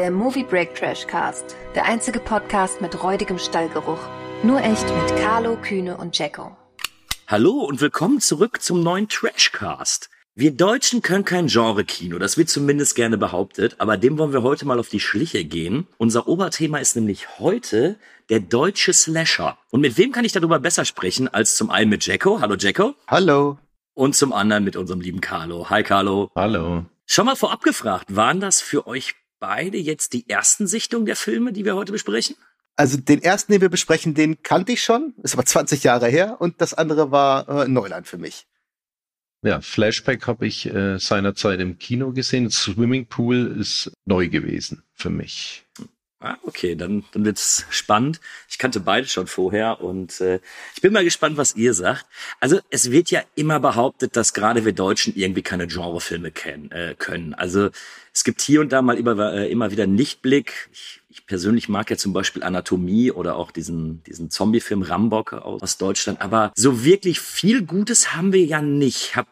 der 0.00 0.10
Movie 0.10 0.44
Break 0.44 0.74
Trash 0.74 1.06
Cast. 1.06 1.56
Der 1.74 1.84
einzige 1.84 2.20
Podcast 2.20 2.80
mit 2.80 3.02
räudigem 3.02 3.38
Stallgeruch. 3.38 3.98
Nur 4.42 4.58
echt 4.62 4.86
mit 4.86 5.20
Carlo, 5.20 5.58
Kühne 5.60 5.98
und 5.98 6.16
Jacko. 6.16 6.56
Hallo 7.26 7.50
und 7.66 7.82
willkommen 7.82 8.18
zurück 8.18 8.62
zum 8.62 8.82
neuen 8.82 9.10
Trashcast. 9.10 10.08
Wir 10.34 10.52
Deutschen 10.52 11.02
können 11.02 11.26
kein 11.26 11.48
Genre-Kino, 11.48 12.18
das 12.18 12.38
wird 12.38 12.48
zumindest 12.48 12.94
gerne 12.94 13.18
behauptet, 13.18 13.76
aber 13.76 13.98
dem 13.98 14.16
wollen 14.16 14.32
wir 14.32 14.42
heute 14.42 14.66
mal 14.66 14.78
auf 14.78 14.88
die 14.88 15.00
Schliche 15.00 15.44
gehen. 15.44 15.86
Unser 15.98 16.28
Oberthema 16.28 16.78
ist 16.78 16.96
nämlich 16.96 17.38
heute 17.38 17.98
der 18.30 18.40
deutsche 18.40 18.94
Slasher. 18.94 19.58
Und 19.68 19.82
mit 19.82 19.98
wem 19.98 20.12
kann 20.12 20.24
ich 20.24 20.32
darüber 20.32 20.60
besser 20.60 20.86
sprechen 20.86 21.28
als 21.28 21.56
zum 21.56 21.68
einen 21.68 21.90
mit 21.90 22.06
Jacko? 22.06 22.40
Hallo 22.40 22.56
Jacko. 22.58 22.94
Hallo. 23.06 23.58
Und 23.92 24.16
zum 24.16 24.32
anderen 24.32 24.64
mit 24.64 24.76
unserem 24.76 25.02
lieben 25.02 25.20
Carlo. 25.20 25.68
Hi 25.68 25.82
Carlo. 25.82 26.30
Hallo. 26.34 26.86
Schon 27.04 27.26
mal 27.26 27.36
vorab 27.36 27.62
gefragt, 27.62 28.14
waren 28.14 28.38
das 28.40 28.62
für 28.62 28.86
euch 28.86 29.16
beide 29.40 29.78
jetzt 29.78 30.12
die 30.12 30.28
ersten 30.28 30.66
Sichtungen 30.66 31.06
der 31.06 31.16
Filme, 31.16 31.52
die 31.52 31.64
wir 31.64 31.74
heute 31.74 31.92
besprechen? 31.92 32.36
Also 32.76 32.96
den 32.96 33.22
ersten, 33.22 33.52
den 33.52 33.60
wir 33.60 33.68
besprechen, 33.68 34.14
den 34.14 34.42
kannte 34.42 34.72
ich 34.72 34.82
schon, 34.82 35.14
ist 35.22 35.34
aber 35.34 35.44
20 35.44 35.82
Jahre 35.82 36.08
her 36.08 36.40
und 36.40 36.60
das 36.60 36.72
andere 36.72 37.10
war 37.10 37.48
äh, 37.48 37.68
Neuland 37.68 38.06
für 38.06 38.18
mich. 38.18 38.46
Ja, 39.42 39.60
Flashback 39.60 40.26
habe 40.26 40.46
ich 40.46 40.66
äh, 40.66 40.98
seinerzeit 40.98 41.60
im 41.60 41.78
Kino 41.78 42.12
gesehen. 42.12 42.50
Swimmingpool 42.50 43.56
ist 43.58 43.90
neu 44.04 44.28
gewesen 44.28 44.82
für 44.92 45.10
mich. 45.10 45.64
Ah, 46.22 46.36
okay, 46.42 46.76
dann, 46.76 47.02
dann 47.12 47.24
wird's 47.24 47.64
spannend. 47.70 48.20
Ich 48.46 48.58
kannte 48.58 48.78
beide 48.78 49.08
schon 49.08 49.26
vorher 49.26 49.80
und 49.80 50.20
äh, 50.20 50.38
ich 50.74 50.82
bin 50.82 50.92
mal 50.92 51.02
gespannt, 51.02 51.38
was 51.38 51.56
ihr 51.56 51.72
sagt. 51.72 52.04
Also 52.40 52.60
es 52.68 52.90
wird 52.90 53.10
ja 53.10 53.22
immer 53.36 53.58
behauptet, 53.58 54.16
dass 54.16 54.34
gerade 54.34 54.66
wir 54.66 54.74
Deutschen 54.74 55.16
irgendwie 55.16 55.40
keine 55.40 55.66
Genrefilme 55.66 56.30
kennen, 56.30 56.70
äh, 56.72 56.94
können. 56.98 57.32
Also 57.32 57.70
es 58.12 58.22
gibt 58.22 58.42
hier 58.42 58.60
und 58.60 58.70
da 58.70 58.82
mal 58.82 58.98
immer, 58.98 59.32
äh, 59.32 59.50
immer 59.50 59.70
wieder 59.70 59.86
Nichtblick. 59.86 60.68
Ich, 60.72 61.00
ich 61.08 61.24
persönlich 61.24 61.70
mag 61.70 61.88
ja 61.88 61.96
zum 61.96 62.12
Beispiel 62.12 62.42
Anatomie 62.42 63.10
oder 63.10 63.36
auch 63.36 63.50
diesen, 63.50 64.02
diesen 64.02 64.28
Zombie-Film 64.28 64.82
Rambock 64.82 65.32
aus, 65.32 65.62
aus 65.62 65.78
Deutschland. 65.78 66.20
Aber 66.20 66.52
so 66.54 66.84
wirklich 66.84 67.18
viel 67.18 67.62
Gutes 67.62 68.14
haben 68.14 68.34
wir 68.34 68.44
ja 68.44 68.60
nicht. 68.60 69.16
Hab, 69.16 69.26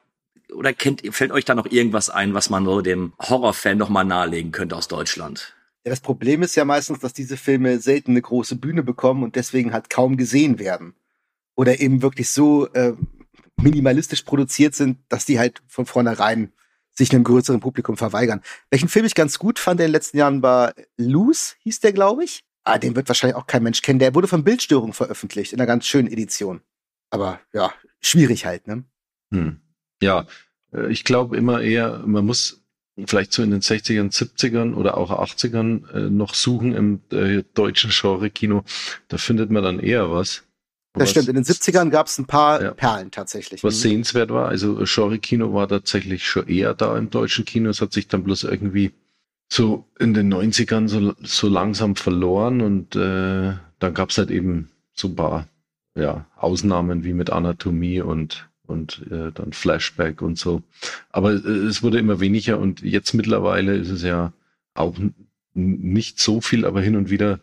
oder 0.54 0.72
kennt, 0.72 1.02
fällt 1.14 1.32
euch 1.32 1.44
da 1.44 1.54
noch 1.54 1.66
irgendwas 1.66 2.08
ein, 2.08 2.32
was 2.32 2.48
man 2.48 2.64
so 2.64 2.80
dem 2.80 3.12
Horrorfan 3.18 3.76
noch 3.76 3.90
mal 3.90 4.04
nahelegen 4.04 4.52
könnte 4.52 4.74
aus 4.74 4.88
Deutschland? 4.88 5.54
Das 5.88 6.00
Problem 6.00 6.42
ist 6.42 6.54
ja 6.54 6.64
meistens, 6.64 7.00
dass 7.00 7.12
diese 7.12 7.36
Filme 7.36 7.80
selten 7.80 8.12
eine 8.12 8.22
große 8.22 8.56
Bühne 8.56 8.82
bekommen 8.82 9.22
und 9.22 9.36
deswegen 9.36 9.72
halt 9.72 9.90
kaum 9.90 10.16
gesehen 10.16 10.58
werden. 10.58 10.94
Oder 11.56 11.80
eben 11.80 12.02
wirklich 12.02 12.30
so 12.30 12.68
äh, 12.72 12.94
minimalistisch 13.56 14.22
produziert 14.22 14.74
sind, 14.74 14.98
dass 15.08 15.24
die 15.24 15.38
halt 15.38 15.62
von 15.66 15.86
vornherein 15.86 16.52
sich 16.94 17.12
einem 17.12 17.24
größeren 17.24 17.60
Publikum 17.60 17.96
verweigern. 17.96 18.42
Welchen 18.70 18.88
Film 18.88 19.06
ich 19.06 19.14
ganz 19.14 19.38
gut 19.38 19.58
fand 19.58 19.80
in 19.80 19.86
den 19.86 19.92
letzten 19.92 20.18
Jahren 20.18 20.42
war 20.42 20.74
Loose, 20.96 21.54
hieß 21.60 21.80
der, 21.80 21.92
glaube 21.92 22.24
ich. 22.24 22.44
Ah, 22.64 22.78
den 22.78 22.96
wird 22.96 23.08
wahrscheinlich 23.08 23.36
auch 23.36 23.46
kein 23.46 23.62
Mensch 23.62 23.82
kennen. 23.82 23.98
Der 23.98 24.14
wurde 24.14 24.28
von 24.28 24.44
Bildstörung 24.44 24.92
veröffentlicht, 24.92 25.52
in 25.52 25.60
einer 25.60 25.66
ganz 25.66 25.86
schönen 25.86 26.08
Edition. 26.08 26.60
Aber 27.10 27.40
ja, 27.52 27.72
schwierig 28.00 28.44
halt, 28.44 28.66
ne? 28.66 28.84
Hm. 29.32 29.60
Ja, 30.02 30.26
äh, 30.72 30.90
ich 30.90 31.04
glaube 31.04 31.36
immer 31.36 31.62
eher, 31.62 32.02
man 32.04 32.26
muss 32.26 32.57
vielleicht 33.06 33.32
so 33.32 33.42
in 33.42 33.50
den 33.50 33.60
60ern, 33.60 34.12
70ern 34.12 34.74
oder 34.74 34.96
auch 34.96 35.10
80ern 35.10 35.90
äh, 35.92 36.10
noch 36.10 36.34
suchen 36.34 36.74
im 36.74 37.00
äh, 37.12 37.44
deutschen 37.54 37.90
Genre-Kino. 37.90 38.64
Da 39.08 39.18
findet 39.18 39.50
man 39.50 39.62
dann 39.62 39.80
eher 39.80 40.10
was. 40.10 40.44
Das 40.94 41.02
was, 41.02 41.10
stimmt, 41.10 41.28
in 41.28 41.34
den 41.36 41.44
70ern 41.44 41.90
gab 41.90 42.06
es 42.06 42.18
ein 42.18 42.26
paar 42.26 42.62
ja, 42.62 42.70
Perlen 42.72 43.10
tatsächlich. 43.10 43.62
Was 43.62 43.80
sehenswert 43.80 44.30
war, 44.30 44.48
also 44.48 44.80
Genre-Kino 44.84 45.52
war 45.54 45.68
tatsächlich 45.68 46.26
schon 46.26 46.48
eher 46.48 46.74
da 46.74 46.96
im 46.98 47.10
deutschen 47.10 47.44
Kino. 47.44 47.70
Es 47.70 47.80
hat 47.80 47.92
sich 47.92 48.08
dann 48.08 48.24
bloß 48.24 48.44
irgendwie 48.44 48.92
so 49.50 49.86
in 49.98 50.14
den 50.14 50.32
90ern 50.32 50.88
so, 50.88 51.14
so 51.22 51.48
langsam 51.48 51.96
verloren 51.96 52.60
und 52.60 52.96
äh, 52.96 53.54
dann 53.78 53.94
gab 53.94 54.10
es 54.10 54.18
halt 54.18 54.30
eben 54.30 54.70
so 54.92 55.08
ein 55.08 55.16
paar 55.16 55.48
ja, 55.94 56.26
Ausnahmen 56.36 57.04
wie 57.04 57.12
mit 57.12 57.30
Anatomie 57.30 58.00
und 58.00 58.48
und 58.68 59.06
äh, 59.10 59.32
dann 59.32 59.52
Flashback 59.52 60.22
und 60.22 60.38
so. 60.38 60.62
Aber 61.10 61.32
äh, 61.32 61.66
es 61.66 61.82
wurde 61.82 61.98
immer 61.98 62.20
weniger 62.20 62.58
und 62.58 62.82
jetzt 62.82 63.14
mittlerweile 63.14 63.76
ist 63.76 63.90
es 63.90 64.02
ja 64.02 64.32
auch 64.74 64.96
nicht 65.54 66.20
so 66.20 66.40
viel, 66.40 66.64
aber 66.64 66.80
hin 66.80 66.96
und 66.96 67.10
wieder 67.10 67.40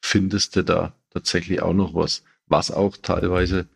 findest 0.00 0.56
du 0.56 0.62
da 0.62 0.92
tatsächlich 1.10 1.62
auch 1.62 1.72
noch 1.72 1.94
was, 1.94 2.22
was 2.46 2.70
auch 2.70 2.96
teilweise 2.96 3.66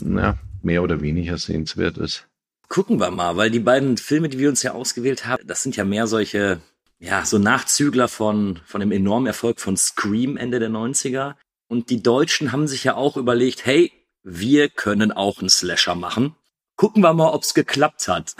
na, 0.00 0.38
mehr 0.62 0.82
oder 0.82 1.00
weniger 1.00 1.36
sehenswert 1.36 1.98
ist. 1.98 2.26
Gucken 2.68 3.00
wir 3.00 3.10
mal, 3.10 3.36
weil 3.36 3.50
die 3.50 3.58
beiden 3.58 3.96
Filme, 3.96 4.28
die 4.28 4.38
wir 4.38 4.48
uns 4.48 4.62
ja 4.62 4.72
ausgewählt 4.72 5.26
haben, 5.26 5.44
das 5.46 5.62
sind 5.62 5.76
ja 5.76 5.84
mehr 5.84 6.06
solche, 6.06 6.60
ja, 7.00 7.24
so 7.24 7.38
Nachzügler 7.38 8.06
von, 8.06 8.60
von 8.64 8.80
dem 8.80 8.92
enormen 8.92 9.26
Erfolg 9.26 9.60
von 9.60 9.76
Scream 9.76 10.36
Ende 10.36 10.60
der 10.60 10.70
90er. 10.70 11.34
Und 11.68 11.90
die 11.90 12.02
Deutschen 12.02 12.52
haben 12.52 12.68
sich 12.68 12.84
ja 12.84 12.94
auch 12.94 13.16
überlegt, 13.16 13.66
hey, 13.66 13.92
wir 14.22 14.68
können 14.68 15.12
auch 15.12 15.40
einen 15.40 15.48
Slasher 15.48 15.94
machen. 15.94 16.34
Gucken 16.76 17.02
wir 17.02 17.12
mal, 17.12 17.32
ob's 17.32 17.52
geklappt 17.52 18.08
hat. 18.08 18.34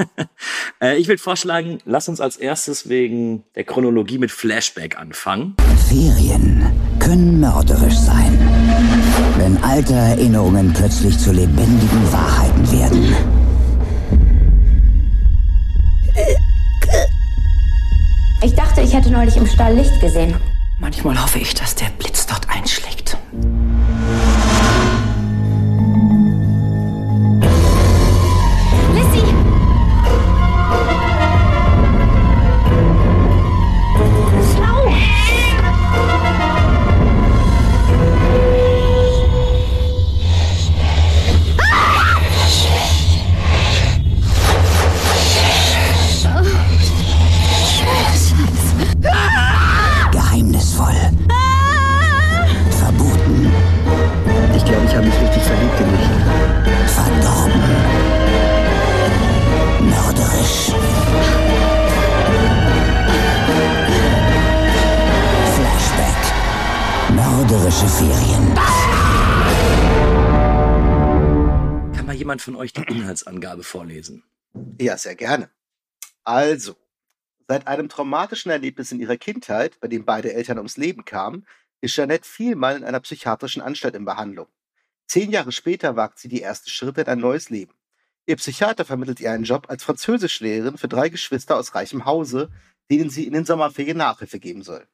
äh, 0.82 0.96
ich 0.96 1.06
würde 1.06 1.22
vorschlagen, 1.22 1.78
lass 1.84 2.08
uns 2.08 2.20
als 2.20 2.36
erstes 2.36 2.88
wegen 2.88 3.44
der 3.54 3.64
Chronologie 3.64 4.18
mit 4.18 4.32
Flashback 4.32 4.98
anfangen. 4.98 5.54
Ferien 5.88 6.66
können 6.98 7.38
mörderisch 7.38 7.96
sein, 7.98 8.36
wenn 9.38 9.62
alte 9.62 9.94
Erinnerungen 9.94 10.72
plötzlich 10.72 11.18
zu 11.18 11.32
lebendigen 11.32 12.12
Wahrheiten 12.12 12.72
werden. 12.72 13.16
Ich 18.42 18.54
dachte, 18.54 18.80
ich 18.80 18.92
hätte 18.92 19.10
neulich 19.10 19.36
im 19.36 19.46
Stall 19.46 19.76
Licht 19.76 20.00
gesehen. 20.00 20.34
Manchmal 20.80 21.20
hoffe 21.22 21.38
ich, 21.38 21.54
dass 21.54 21.76
der 21.76 21.90
Blitz 21.90 22.26
dort 22.26 22.48
einschlägt. 22.48 23.16
Jemand 72.32 72.42
von 72.42 72.56
euch 72.56 72.72
die 72.72 72.82
Inhaltsangabe 72.84 73.62
vorlesen? 73.62 74.22
Ja, 74.80 74.96
sehr 74.96 75.14
gerne. 75.16 75.50
Also, 76.24 76.76
seit 77.46 77.66
einem 77.66 77.90
traumatischen 77.90 78.50
Erlebnis 78.50 78.90
in 78.90 79.00
ihrer 79.00 79.18
Kindheit, 79.18 79.78
bei 79.80 79.88
dem 79.88 80.06
beide 80.06 80.32
Eltern 80.32 80.56
ums 80.56 80.78
Leben 80.78 81.04
kamen, 81.04 81.46
ist 81.82 81.94
Jeanette 81.94 82.26
vielmal 82.26 82.76
in 82.76 82.84
einer 82.84 83.00
psychiatrischen 83.00 83.60
Anstalt 83.60 83.94
in 83.94 84.06
Behandlung. 84.06 84.46
Zehn 85.06 85.30
Jahre 85.30 85.52
später 85.52 85.94
wagt 85.94 86.20
sie 86.20 86.28
die 86.28 86.40
ersten 86.40 86.70
Schritte 86.70 87.02
in 87.02 87.08
ein 87.08 87.18
neues 87.18 87.50
Leben. 87.50 87.74
Ihr 88.24 88.36
Psychiater 88.36 88.86
vermittelt 88.86 89.20
ihr 89.20 89.30
einen 89.30 89.44
Job 89.44 89.66
als 89.68 89.84
Französischlehrerin 89.84 90.78
für 90.78 90.88
drei 90.88 91.10
Geschwister 91.10 91.58
aus 91.58 91.74
reichem 91.74 92.06
Hause, 92.06 92.50
denen 92.90 93.10
sie 93.10 93.26
in 93.26 93.34
den 93.34 93.44
Sommerferien 93.44 93.98
Nachhilfe 93.98 94.38
geben 94.38 94.62
soll. 94.62 94.86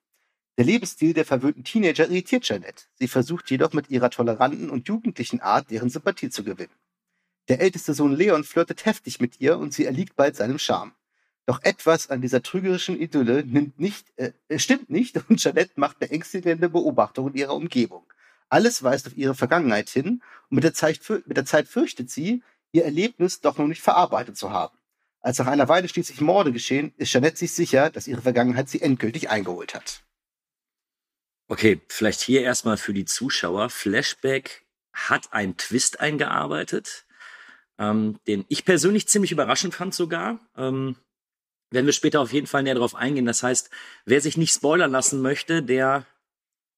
Der 0.57 0.65
Lebensstil 0.65 1.15
der 1.15 1.25
verwöhnten 1.25 1.63
Teenager 1.63 2.09
irritiert 2.09 2.49
Janet. 2.49 2.89
Sie 2.95 3.07
versucht 3.07 3.49
jedoch 3.49 3.75
mit 3.75 3.91
ihrer 3.91 4.11
toleranten 4.11 4.71
und 4.71 4.89
jugendlichen 4.89 5.41
Art 5.41 5.71
deren 5.71 5.89
Sympathie 5.89 6.31
zu 6.31 6.43
gewinnen. 6.43 6.75
Der 7.49 7.61
älteste 7.61 7.95
Sohn 7.95 8.15
Leon 8.15 8.45
flirtet 8.45 8.85
heftig 8.85 9.21
mit 9.21 9.41
ihr 9.41 9.59
und 9.59 9.73
sie 9.73 9.87
erliegt 9.87 10.17
bald 10.17 10.37
seinem 10.37 10.59
Charme. 10.59 10.93
Doch 11.47 11.63
etwas 11.63 12.11
an 12.11 12.21
dieser 12.21 12.43
trügerischen 12.43 13.01
Idylle 13.01 13.43
nimmt 13.43 13.81
nicht, 13.81 14.13
äh, 14.17 14.33
stimmt 14.59 14.91
nicht 14.91 15.17
und 15.29 15.43
Janet 15.43 15.79
macht 15.79 15.99
beängstigende 15.99 16.69
Beobachtungen 16.69 17.35
ihrer 17.35 17.55
Umgebung. 17.55 18.05
Alles 18.51 18.83
weist 18.83 19.07
auf 19.07 19.17
ihre 19.17 19.35
Vergangenheit 19.35 19.89
hin 19.89 20.23
und 20.51 20.57
mit 20.57 20.65
der, 20.65 20.75
Zeit, 20.75 21.01
mit 21.27 21.37
der 21.37 21.47
Zeit 21.47 21.69
fürchtet 21.69 22.11
sie, 22.11 22.43
ihr 22.73 22.85
Erlebnis 22.85 23.41
doch 23.41 23.57
noch 23.57 23.67
nicht 23.67 23.81
verarbeitet 23.81 24.37
zu 24.37 24.51
haben. 24.51 24.77
Als 25.21 25.39
nach 25.39 25.47
einer 25.47 25.69
Weile 25.69 25.89
schließlich 25.89 26.21
Morde 26.21 26.53
geschehen, 26.53 26.93
ist 26.97 27.13
Janet 27.13 27.39
sich 27.39 27.53
sicher, 27.53 27.91
dass 27.91 28.07
ihre 28.07 28.23
Vergangenheit 28.23 28.69
sie 28.69 28.83
endgültig 28.83 29.31
eingeholt 29.31 29.75
hat. 29.75 30.05
Okay, 31.49 31.81
vielleicht 31.89 32.21
hier 32.21 32.43
erstmal 32.43 32.77
für 32.77 32.93
die 32.93 33.07
Zuschauer. 33.07 33.71
Flashback 33.71 34.67
hat 34.93 35.33
einen 35.33 35.57
Twist 35.57 36.01
eingearbeitet, 36.01 37.07
ähm, 37.79 38.19
den 38.27 38.45
ich 38.49 38.65
persönlich 38.65 39.09
ziemlich 39.09 39.33
überraschend 39.33 39.75
fand 39.75 39.95
sogar. 39.95 40.41
Ähm, 40.57 40.97
werden 41.71 41.87
wir 41.87 41.93
später 41.93 42.21
auf 42.21 42.33
jeden 42.33 42.47
Fall 42.47 42.63
näher 42.63 42.75
drauf 42.75 42.95
eingehen. 42.95 43.27
Das 43.27 43.43
heißt, 43.43 43.71
wer 44.07 44.21
sich 44.21 44.37
nicht 44.37 44.55
spoilern 44.55 44.91
lassen 44.91 45.21
möchte, 45.21 45.63
der 45.63 46.07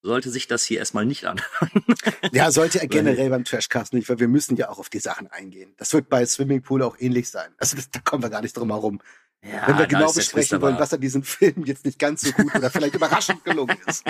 sollte 0.02 0.30
sich 0.30 0.46
das 0.46 0.64
hier 0.64 0.78
erstmal 0.78 1.04
nicht 1.04 1.26
anhören. 1.26 1.84
ja, 2.32 2.50
sollte 2.50 2.80
er 2.80 2.88
generell 2.88 3.30
beim 3.30 3.44
Trashcast 3.44 3.92
nicht, 3.92 4.08
weil 4.08 4.18
wir 4.18 4.28
müssen 4.28 4.56
ja 4.56 4.70
auch 4.70 4.78
auf 4.78 4.88
die 4.88 4.98
Sachen 4.98 5.28
eingehen. 5.28 5.74
Das 5.76 5.92
wird 5.92 6.08
bei 6.08 6.24
Swimmingpool 6.24 6.82
auch 6.82 6.96
ähnlich 6.98 7.28
sein. 7.28 7.52
Also 7.58 7.76
das, 7.76 7.90
da 7.90 8.00
kommen 8.00 8.22
wir 8.22 8.30
gar 8.30 8.40
nicht 8.40 8.56
drum 8.56 8.70
herum. 8.70 9.00
Ja, 9.42 9.68
Wenn 9.68 9.78
wir 9.78 9.86
genau 9.86 10.12
besprechen 10.12 10.60
wollen, 10.60 10.78
was 10.78 10.92
an 10.92 11.00
diesem 11.00 11.22
Film 11.22 11.64
jetzt 11.64 11.84
nicht 11.84 11.98
ganz 11.98 12.22
so 12.22 12.32
gut 12.32 12.54
oder 12.54 12.70
vielleicht 12.70 12.94
überraschend 12.94 13.44
gelungen 13.44 13.76
ist. 13.86 14.04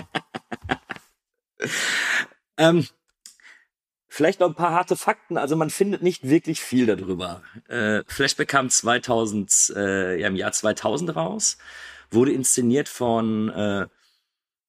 ähm, 2.57 2.87
vielleicht 4.11 4.41
noch 4.41 4.49
ein 4.49 4.55
paar 4.55 4.73
harte 4.73 4.97
Fakten. 4.97 5.39
Also 5.39 5.57
man 5.57 5.71
findet 5.71 6.03
nicht 6.03 6.29
wirklich 6.29 6.61
viel 6.61 6.85
darüber. 6.85 7.43
Äh, 7.69 8.03
Flashback 8.07 8.49
kam 8.49 8.69
2000, 8.69 9.73
äh, 9.77 10.21
ja, 10.21 10.27
im 10.27 10.37
Jahr 10.37 10.53
2000 10.53 11.17
raus, 11.17 11.57
wurde 12.11 12.33
inszeniert 12.33 12.89
von 12.89 13.49
äh, 13.51 13.87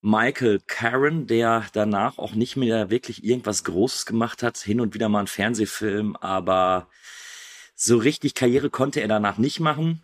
Michael 0.00 0.60
Caron, 0.66 1.26
der 1.26 1.66
danach 1.72 2.18
auch 2.18 2.34
nicht 2.34 2.56
mehr 2.56 2.88
wirklich 2.88 3.24
irgendwas 3.24 3.64
Großes 3.64 4.06
gemacht 4.06 4.42
hat, 4.42 4.58
hin 4.58 4.80
und 4.80 4.94
wieder 4.94 5.08
mal 5.08 5.18
einen 5.18 5.28
Fernsehfilm, 5.28 6.16
aber 6.16 6.88
so 7.74 7.98
richtig 7.98 8.34
Karriere 8.34 8.70
konnte 8.70 9.00
er 9.00 9.08
danach 9.08 9.38
nicht 9.38 9.60
machen. 9.60 10.02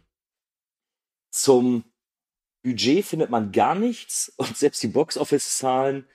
Zum 1.31 1.85
Budget 2.65 3.05
findet 3.05 3.31
man 3.31 3.53
gar 3.53 3.77
nichts 3.77 4.33
und 4.37 4.57
selbst 4.57 4.83
die 4.83 4.89
Box-Office-Zahlen, 4.89 6.07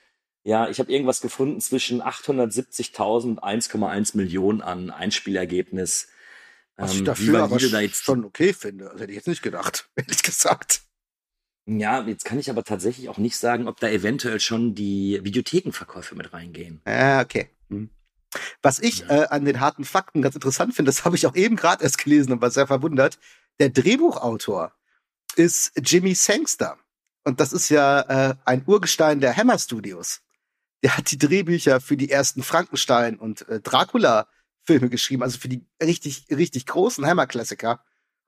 ja, 0.43 0.69
ich 0.69 0.79
habe 0.79 0.91
irgendwas 0.91 1.21
gefunden 1.21 1.61
zwischen 1.61 2.01
870.000 2.01 3.23
und 3.23 3.43
1,1 3.43 4.17
Millionen 4.17 4.61
an 4.61 4.89
Einspielergebnis. 4.89 6.09
Was 6.75 6.93
ich 6.93 6.99
ähm, 6.99 7.05
dafür 7.05 7.43
aber 7.43 7.57
da 7.57 7.79
jetzt 7.79 8.03
schon 8.03 8.25
okay 8.25 8.53
finde. 8.53 8.89
Also 8.89 9.03
hätte 9.03 9.11
ich 9.11 9.17
jetzt 9.17 9.27
nicht 9.27 9.41
gedacht, 9.41 9.89
ehrlich 9.95 10.21
gesagt. 10.21 10.81
Ja, 11.65 12.05
jetzt 12.05 12.25
kann 12.25 12.39
ich 12.39 12.49
aber 12.49 12.63
tatsächlich 12.63 13.07
auch 13.07 13.17
nicht 13.17 13.37
sagen, 13.37 13.69
ob 13.69 13.79
da 13.79 13.87
eventuell 13.87 14.41
schon 14.41 14.75
die 14.75 15.21
Videothekenverkäufe 15.23 16.15
mit 16.15 16.33
reingehen. 16.33 16.81
Ja, 16.85 17.21
okay. 17.21 17.49
Hm. 17.69 17.89
Was 18.61 18.79
ich 18.79 18.99
ja. 18.99 19.23
äh, 19.23 19.27
an 19.27 19.45
den 19.45 19.61
harten 19.61 19.85
Fakten 19.85 20.21
ganz 20.21 20.35
interessant 20.35 20.75
finde, 20.75 20.89
das 20.89 21.05
habe 21.05 21.15
ich 21.15 21.25
auch 21.25 21.35
eben 21.35 21.55
gerade 21.55 21.83
erst 21.83 21.99
gelesen 21.99 22.33
und 22.33 22.41
war 22.41 22.51
sehr 22.51 22.67
verwundert. 22.67 23.17
Der 23.59 23.69
Drehbuchautor 23.69 24.73
ist 25.37 25.71
Jimmy 25.81 26.15
Sangster. 26.15 26.77
Und 27.23 27.39
das 27.39 27.53
ist 27.53 27.69
ja 27.69 28.01
äh, 28.01 28.35
ein 28.43 28.63
Urgestein 28.65 29.21
der 29.21 29.37
Hammer 29.37 29.57
Studios. 29.57 30.22
Der 30.83 30.97
hat 30.97 31.11
die 31.11 31.17
Drehbücher 31.17 31.79
für 31.81 31.97
die 31.97 32.11
ersten 32.11 32.43
Frankenstein 32.43 33.17
und 33.17 33.47
äh, 33.47 33.59
Dracula 33.61 34.27
Filme 34.65 34.89
geschrieben, 34.89 35.23
also 35.23 35.39
für 35.39 35.49
die 35.49 35.65
richtig, 35.81 36.25
richtig 36.29 36.65
großen 36.65 37.05
Hammer-Klassiker. 37.05 37.83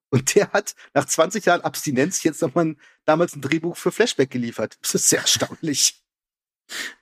Und 0.09 0.35
der 0.35 0.51
hat 0.51 0.75
nach 0.93 1.05
20 1.05 1.45
Jahren 1.45 1.61
Abstinenz 1.61 2.23
jetzt 2.23 2.41
nochmal 2.41 2.75
damals 3.05 3.35
ein 3.35 3.41
Drehbuch 3.41 3.75
für 3.77 3.91
Flashback 3.91 4.29
geliefert. 4.29 4.77
Das 4.81 4.95
ist 4.95 5.09
sehr 5.09 5.19
erstaunlich. 5.19 6.01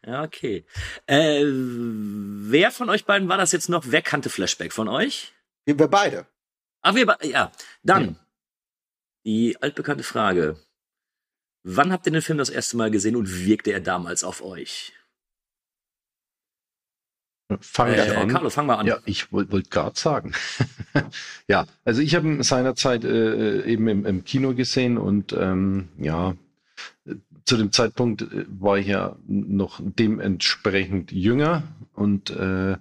Ja, 0.05 0.23
okay. 0.23 0.65
Äh, 1.05 1.44
wer 1.45 2.71
von 2.71 2.89
euch 2.89 3.06
beiden 3.06 3.29
war 3.29 3.38
das 3.38 3.51
jetzt 3.51 3.69
noch? 3.69 3.85
Wer 3.88 4.01
kannte 4.01 4.29
Flashback 4.29 4.73
von 4.73 4.88
euch? 4.88 5.33
Wir, 5.65 5.77
wir 5.77 5.88
beide. 5.88 6.27
Ach, 6.81 6.95
wir 6.95 7.06
beide, 7.06 7.27
ja. 7.27 7.51
Dann, 7.81 8.06
ja. 8.06 8.15
die 9.25 9.61
altbekannte 9.61 10.03
Frage. 10.03 10.59
Wann 11.63 11.94
habt 11.94 12.06
ihr 12.06 12.11
den 12.11 12.21
Film 12.21 12.38
das 12.38 12.49
erste 12.49 12.75
Mal 12.75 12.91
gesehen 12.91 13.15
und 13.15 13.45
wirkte 13.45 13.71
er 13.71 13.79
damals 13.79 14.23
auf 14.23 14.41
euch? 14.41 14.94
Fange 17.61 17.95
äh, 17.95 18.07
ich 18.07 18.17
an. 18.17 18.29
Carlo, 18.29 18.50
fang 18.50 18.65
mal 18.65 18.75
an. 18.75 18.88
Ja, 18.88 18.97
ich 19.05 19.31
wollte 19.31 19.51
wollt 19.51 19.71
gerade 19.71 19.97
sagen. 20.00 20.33
ja, 21.47 21.65
also 21.85 22.01
ich 22.01 22.15
habe 22.15 22.27
ihn 22.27 22.44
seinerzeit 22.44 23.03
äh, 23.03 23.63
eben 23.65 23.88
im, 23.88 24.05
im, 24.05 24.23
Kino 24.23 24.53
gesehen 24.53 24.97
und 24.97 25.33
ähm, 25.33 25.89
ja, 25.97 26.35
zu 27.45 27.57
dem 27.57 27.71
Zeitpunkt 27.71 28.21
äh, 28.21 28.45
war 28.47 28.77
ich 28.77 28.88
ja 28.88 29.15
noch 29.27 29.79
dementsprechend 29.81 31.11
jünger 31.11 31.63
und 31.94 32.29
äh, 32.31 32.77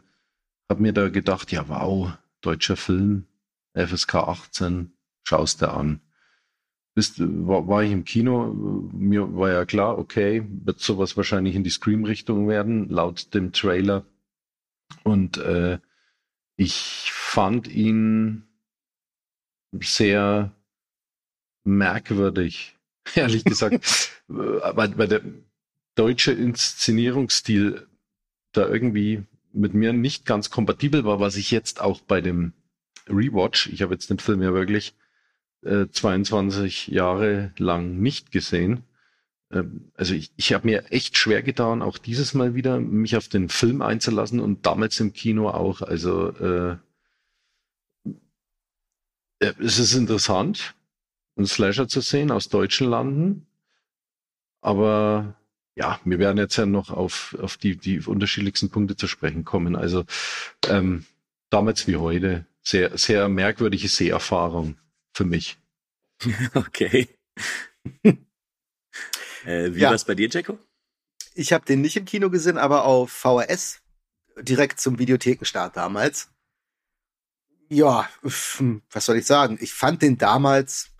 habe 0.68 0.82
mir 0.82 0.92
da 0.92 1.08
gedacht, 1.08 1.52
ja 1.52 1.68
wow, 1.68 2.12
deutscher 2.40 2.76
Film, 2.76 3.26
FSK 3.74 4.14
18, 4.16 4.92
schaust 5.22 5.62
du 5.62 5.70
an. 5.70 6.00
Bist, 6.94 7.20
war, 7.20 7.68
war 7.68 7.82
ich 7.82 7.90
im 7.90 8.04
Kino, 8.04 8.52
mir 8.92 9.34
war 9.34 9.50
ja 9.50 9.64
klar, 9.64 9.98
okay, 9.98 10.44
wird 10.64 10.80
sowas 10.80 11.16
wahrscheinlich 11.16 11.54
in 11.54 11.64
die 11.64 11.70
Scream-Richtung 11.70 12.48
werden, 12.48 12.90
laut 12.90 13.32
dem 13.32 13.52
Trailer 13.52 14.04
und 15.04 15.38
äh, 15.38 15.78
ich 16.56 17.10
fand 17.12 17.68
ihn 17.68 18.44
sehr 19.80 20.52
merkwürdig, 21.64 22.76
ehrlich 23.14 23.44
gesagt, 23.44 24.12
weil, 24.28 24.96
weil 24.98 25.08
der 25.08 25.22
deutsche 25.94 26.32
Inszenierungsstil 26.32 27.86
da 28.52 28.68
irgendwie 28.68 29.24
mit 29.52 29.74
mir 29.74 29.92
nicht 29.92 30.24
ganz 30.24 30.50
kompatibel 30.50 31.04
war, 31.04 31.20
was 31.20 31.36
ich 31.36 31.50
jetzt 31.50 31.80
auch 31.80 32.00
bei 32.00 32.20
dem 32.20 32.52
Rewatch, 33.08 33.68
ich 33.68 33.82
habe 33.82 33.94
jetzt 33.94 34.10
den 34.10 34.18
Film 34.18 34.42
ja 34.42 34.54
wirklich 34.54 34.94
äh, 35.62 35.86
22 35.90 36.88
Jahre 36.88 37.52
lang 37.58 37.98
nicht 37.98 38.30
gesehen, 38.30 38.84
also 39.94 40.14
ich, 40.14 40.32
ich 40.36 40.52
habe 40.52 40.66
mir 40.66 40.90
echt 40.90 41.18
schwer 41.18 41.42
getan, 41.42 41.82
auch 41.82 41.98
dieses 41.98 42.34
Mal 42.34 42.54
wieder 42.54 42.80
mich 42.80 43.16
auf 43.16 43.28
den 43.28 43.48
Film 43.48 43.82
einzulassen 43.82 44.40
und 44.40 44.64
damals 44.66 44.98
im 45.00 45.12
Kino 45.12 45.50
auch. 45.50 45.82
Also 45.82 46.28
äh, 46.30 46.76
äh, 49.40 49.52
es 49.58 49.78
ist 49.78 49.94
interessant, 49.94 50.74
einen 51.36 51.46
Slasher 51.46 51.88
zu 51.88 52.00
sehen 52.00 52.30
aus 52.30 52.48
deutschen 52.48 52.88
Landen, 52.88 53.46
aber 54.62 55.34
ja, 55.74 56.00
wir 56.04 56.18
werden 56.18 56.38
jetzt 56.38 56.56
ja 56.56 56.66
noch 56.66 56.90
auf, 56.90 57.36
auf 57.40 57.56
die, 57.56 57.76
die 57.76 58.00
unterschiedlichsten 58.00 58.70
Punkte 58.70 58.96
zu 58.96 59.06
sprechen 59.06 59.44
kommen. 59.44 59.76
Also 59.76 60.04
ähm, 60.68 61.06
damals 61.50 61.86
wie 61.86 61.96
heute 61.96 62.46
sehr, 62.62 62.96
sehr 62.96 63.28
merkwürdige 63.28 63.88
Seherfahrung 63.88 64.76
für 65.12 65.24
mich. 65.24 65.58
Okay. 66.54 67.08
Äh, 69.44 69.74
wie 69.74 69.80
ja. 69.80 69.88
war 69.88 69.94
es 69.94 70.04
bei 70.04 70.14
dir, 70.14 70.28
Jacko? 70.28 70.58
Ich 71.34 71.52
habe 71.52 71.64
den 71.64 71.80
nicht 71.80 71.96
im 71.96 72.04
Kino 72.04 72.30
gesehen, 72.30 72.58
aber 72.58 72.84
auf 72.84 73.10
VHS 73.10 73.80
direkt 74.38 74.80
zum 74.80 74.98
Videothekenstart 74.98 75.76
damals. 75.76 76.30
Ja, 77.68 78.08
was 78.22 79.06
soll 79.06 79.16
ich 79.16 79.26
sagen? 79.26 79.58
Ich 79.60 79.72
fand 79.72 80.02
den 80.02 80.18
damals, 80.18 80.90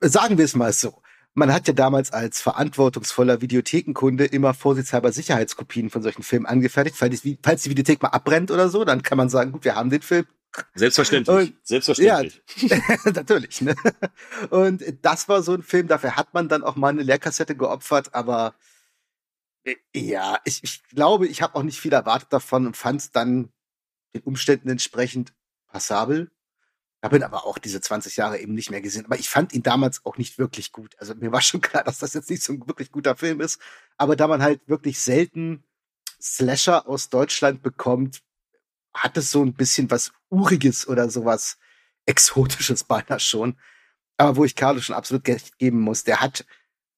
sagen 0.00 0.38
wir 0.38 0.44
es 0.44 0.56
mal 0.56 0.72
so, 0.72 1.02
man 1.34 1.52
hat 1.52 1.66
ja 1.66 1.72
damals 1.72 2.12
als 2.12 2.42
verantwortungsvoller 2.42 3.40
Videothekenkunde 3.40 4.24
immer 4.26 4.54
vorsichtshalber 4.54 5.12
Sicherheitskopien 5.12 5.88
von 5.88 6.02
solchen 6.02 6.22
Filmen 6.22 6.46
angefertigt, 6.46 6.96
falls 6.96 7.22
die, 7.22 7.38
falls 7.42 7.62
die 7.62 7.70
Videothek 7.70 8.02
mal 8.02 8.08
abbrennt 8.08 8.50
oder 8.50 8.68
so, 8.68 8.84
dann 8.84 9.02
kann 9.02 9.18
man 9.18 9.28
sagen, 9.28 9.52
gut, 9.52 9.64
wir 9.64 9.76
haben 9.76 9.90
den 9.90 10.02
Film, 10.02 10.26
Selbstverständlich. 10.74 11.50
Und, 11.50 11.66
Selbstverständlich. 11.66 12.42
Ja, 12.56 12.78
natürlich. 13.12 13.60
Ne? 13.62 13.74
Und 14.50 14.82
das 15.02 15.28
war 15.28 15.42
so 15.42 15.54
ein 15.54 15.62
Film, 15.62 15.88
dafür 15.88 16.16
hat 16.16 16.34
man 16.34 16.48
dann 16.48 16.62
auch 16.62 16.76
mal 16.76 16.88
eine 16.88 17.02
Leerkassette 17.02 17.56
geopfert, 17.56 18.14
aber 18.14 18.54
äh, 19.64 19.76
ja, 19.94 20.38
ich, 20.44 20.62
ich 20.62 20.82
glaube, 20.84 21.26
ich 21.26 21.42
habe 21.42 21.54
auch 21.54 21.62
nicht 21.62 21.80
viel 21.80 21.92
erwartet 21.92 22.32
davon 22.32 22.66
und 22.66 22.76
fand 22.76 23.00
es 23.00 23.10
dann 23.12 23.50
den 24.14 24.22
Umständen 24.22 24.68
entsprechend 24.68 25.32
passabel. 25.68 26.30
Habe 27.02 27.16
ihn 27.16 27.24
aber 27.24 27.46
auch 27.46 27.58
diese 27.58 27.80
20 27.80 28.16
Jahre 28.16 28.38
eben 28.38 28.54
nicht 28.54 28.70
mehr 28.70 28.80
gesehen. 28.80 29.06
Aber 29.06 29.18
ich 29.18 29.28
fand 29.28 29.52
ihn 29.52 29.64
damals 29.64 30.04
auch 30.04 30.18
nicht 30.18 30.38
wirklich 30.38 30.70
gut. 30.70 30.94
Also 30.98 31.14
mir 31.16 31.32
war 31.32 31.42
schon 31.42 31.60
klar, 31.60 31.82
dass 31.82 31.98
das 31.98 32.14
jetzt 32.14 32.30
nicht 32.30 32.44
so 32.44 32.52
ein 32.52 32.66
wirklich 32.68 32.92
guter 32.92 33.16
Film 33.16 33.40
ist. 33.40 33.60
Aber 33.96 34.14
da 34.14 34.28
man 34.28 34.42
halt 34.42 34.60
wirklich 34.68 35.00
selten 35.00 35.64
Slasher 36.20 36.86
aus 36.86 37.08
Deutschland 37.08 37.62
bekommt, 37.62 38.22
hat 38.94 39.16
es 39.16 39.30
so 39.30 39.42
ein 39.42 39.54
bisschen 39.54 39.90
was 39.90 40.12
Uriges 40.28 40.86
oder 40.86 41.10
sowas 41.10 41.58
Exotisches 42.06 42.84
beinahe 42.88 43.20
schon. 43.20 43.56
Aber 44.16 44.36
wo 44.36 44.44
ich 44.44 44.56
Carlo 44.56 44.80
schon 44.80 44.94
absolut 44.94 45.26
recht 45.28 45.58
geben 45.58 45.80
muss, 45.80 46.04
der 46.04 46.20
hat 46.20 46.44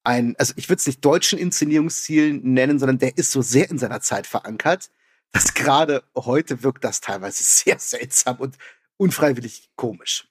ein, 0.02 0.36
also 0.38 0.52
ich 0.56 0.68
würde 0.68 0.80
es 0.80 0.86
nicht 0.86 1.04
deutschen 1.04 1.38
Inszenierungsstil 1.38 2.34
nennen, 2.34 2.78
sondern 2.78 2.98
der 2.98 3.16
ist 3.16 3.30
so 3.30 3.40
sehr 3.42 3.70
in 3.70 3.78
seiner 3.78 4.00
Zeit 4.00 4.26
verankert, 4.26 4.90
dass 5.32 5.54
gerade 5.54 6.04
heute 6.14 6.62
wirkt 6.62 6.84
das 6.84 7.00
teilweise 7.00 7.42
sehr 7.44 7.78
seltsam 7.78 8.36
und 8.36 8.56
unfreiwillig 8.96 9.70
komisch. 9.76 10.28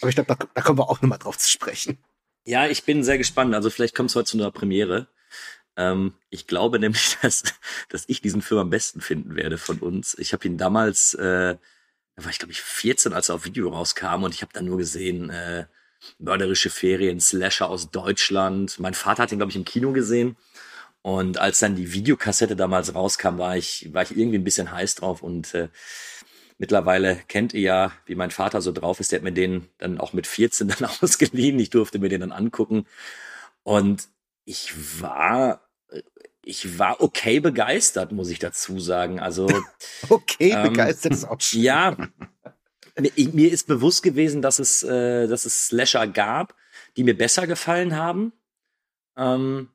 Aber 0.00 0.08
ich 0.08 0.14
glaube, 0.14 0.34
da, 0.34 0.46
da 0.54 0.62
kommen 0.62 0.78
wir 0.78 0.88
auch 0.88 1.02
nochmal 1.02 1.18
drauf 1.18 1.38
zu 1.38 1.48
sprechen. 1.48 1.98
Ja, 2.44 2.66
ich 2.66 2.84
bin 2.84 3.04
sehr 3.04 3.18
gespannt. 3.18 3.54
Also 3.54 3.70
vielleicht 3.70 3.94
kommt 3.94 4.10
es 4.10 4.16
heute 4.16 4.30
zu 4.30 4.38
einer 4.38 4.50
Premiere. 4.50 5.08
Ähm, 5.76 6.14
ich 6.30 6.46
glaube 6.46 6.78
nämlich, 6.80 7.16
dass, 7.22 7.42
dass 7.88 8.04
ich 8.08 8.20
diesen 8.20 8.42
Film 8.42 8.60
am 8.60 8.70
besten 8.70 9.00
finden 9.00 9.36
werde 9.36 9.58
von 9.58 9.78
uns. 9.78 10.16
Ich 10.18 10.32
habe 10.32 10.46
ihn 10.46 10.58
damals, 10.58 11.14
äh, 11.14 11.56
da 12.16 12.24
war 12.24 12.30
ich 12.30 12.38
glaube 12.38 12.52
ich 12.52 12.60
14, 12.60 13.12
als 13.12 13.28
er 13.28 13.36
auf 13.36 13.44
Video 13.44 13.70
rauskam 13.70 14.24
und 14.24 14.34
ich 14.34 14.42
habe 14.42 14.52
dann 14.52 14.66
nur 14.66 14.78
gesehen, 14.78 15.30
äh, 15.30 15.66
mörderische 16.18 16.70
Ferien, 16.70 17.20
Slasher 17.20 17.68
aus 17.70 17.90
Deutschland. 17.90 18.78
Mein 18.80 18.94
Vater 18.94 19.22
hat 19.24 19.32
ihn 19.32 19.38
glaube 19.38 19.50
ich 19.50 19.56
im 19.56 19.64
Kino 19.64 19.92
gesehen. 19.92 20.36
Und 21.02 21.38
als 21.38 21.58
dann 21.58 21.74
die 21.74 21.92
Videokassette 21.92 22.54
damals 22.54 22.94
rauskam, 22.94 23.38
war 23.38 23.56
ich, 23.56 23.92
war 23.92 24.02
ich 24.04 24.16
irgendwie 24.16 24.38
ein 24.38 24.44
bisschen 24.44 24.70
heiß 24.70 24.94
drauf 24.96 25.22
und 25.22 25.52
äh, 25.54 25.68
Mittlerweile 26.62 27.16
kennt 27.26 27.54
ihr 27.54 27.60
ja, 27.60 27.92
wie 28.06 28.14
mein 28.14 28.30
Vater 28.30 28.62
so 28.62 28.70
drauf 28.70 29.00
ist. 29.00 29.10
Der 29.10 29.18
hat 29.18 29.24
mir 29.24 29.32
den 29.32 29.68
dann 29.78 29.98
auch 29.98 30.12
mit 30.12 30.28
14 30.28 30.68
dann 30.78 30.88
ausgeliehen. 31.00 31.58
Ich 31.58 31.70
durfte 31.70 31.98
mir 31.98 32.08
den 32.08 32.20
dann 32.20 32.30
angucken. 32.30 32.86
Und 33.64 34.06
ich 34.44 35.00
war, 35.00 35.60
ich 36.42 36.78
war 36.78 37.00
okay 37.00 37.40
begeistert, 37.40 38.12
muss 38.12 38.30
ich 38.30 38.38
dazu 38.38 38.80
sagen. 38.80 39.20
Also 39.20 39.48
okay 40.08 40.50
ähm, 40.50 40.64
begeistert 40.64 41.12
ist 41.12 41.24
auch 41.24 41.40
schön. 41.40 41.62
Ja, 41.62 41.96
mir, 42.98 43.12
mir 43.32 43.52
ist 43.52 43.66
bewusst 43.66 44.02
gewesen, 44.02 44.42
dass 44.42 44.58
es, 44.58 44.82
äh, 44.82 45.26
dass 45.26 45.44
es 45.44 45.66
Slasher 45.66 46.06
gab, 46.06 46.54
die 46.96 47.04
mir 47.04 47.16
besser 47.16 47.46
gefallen 47.46 47.96
haben. 47.96 48.32
Ähm, 49.16 49.68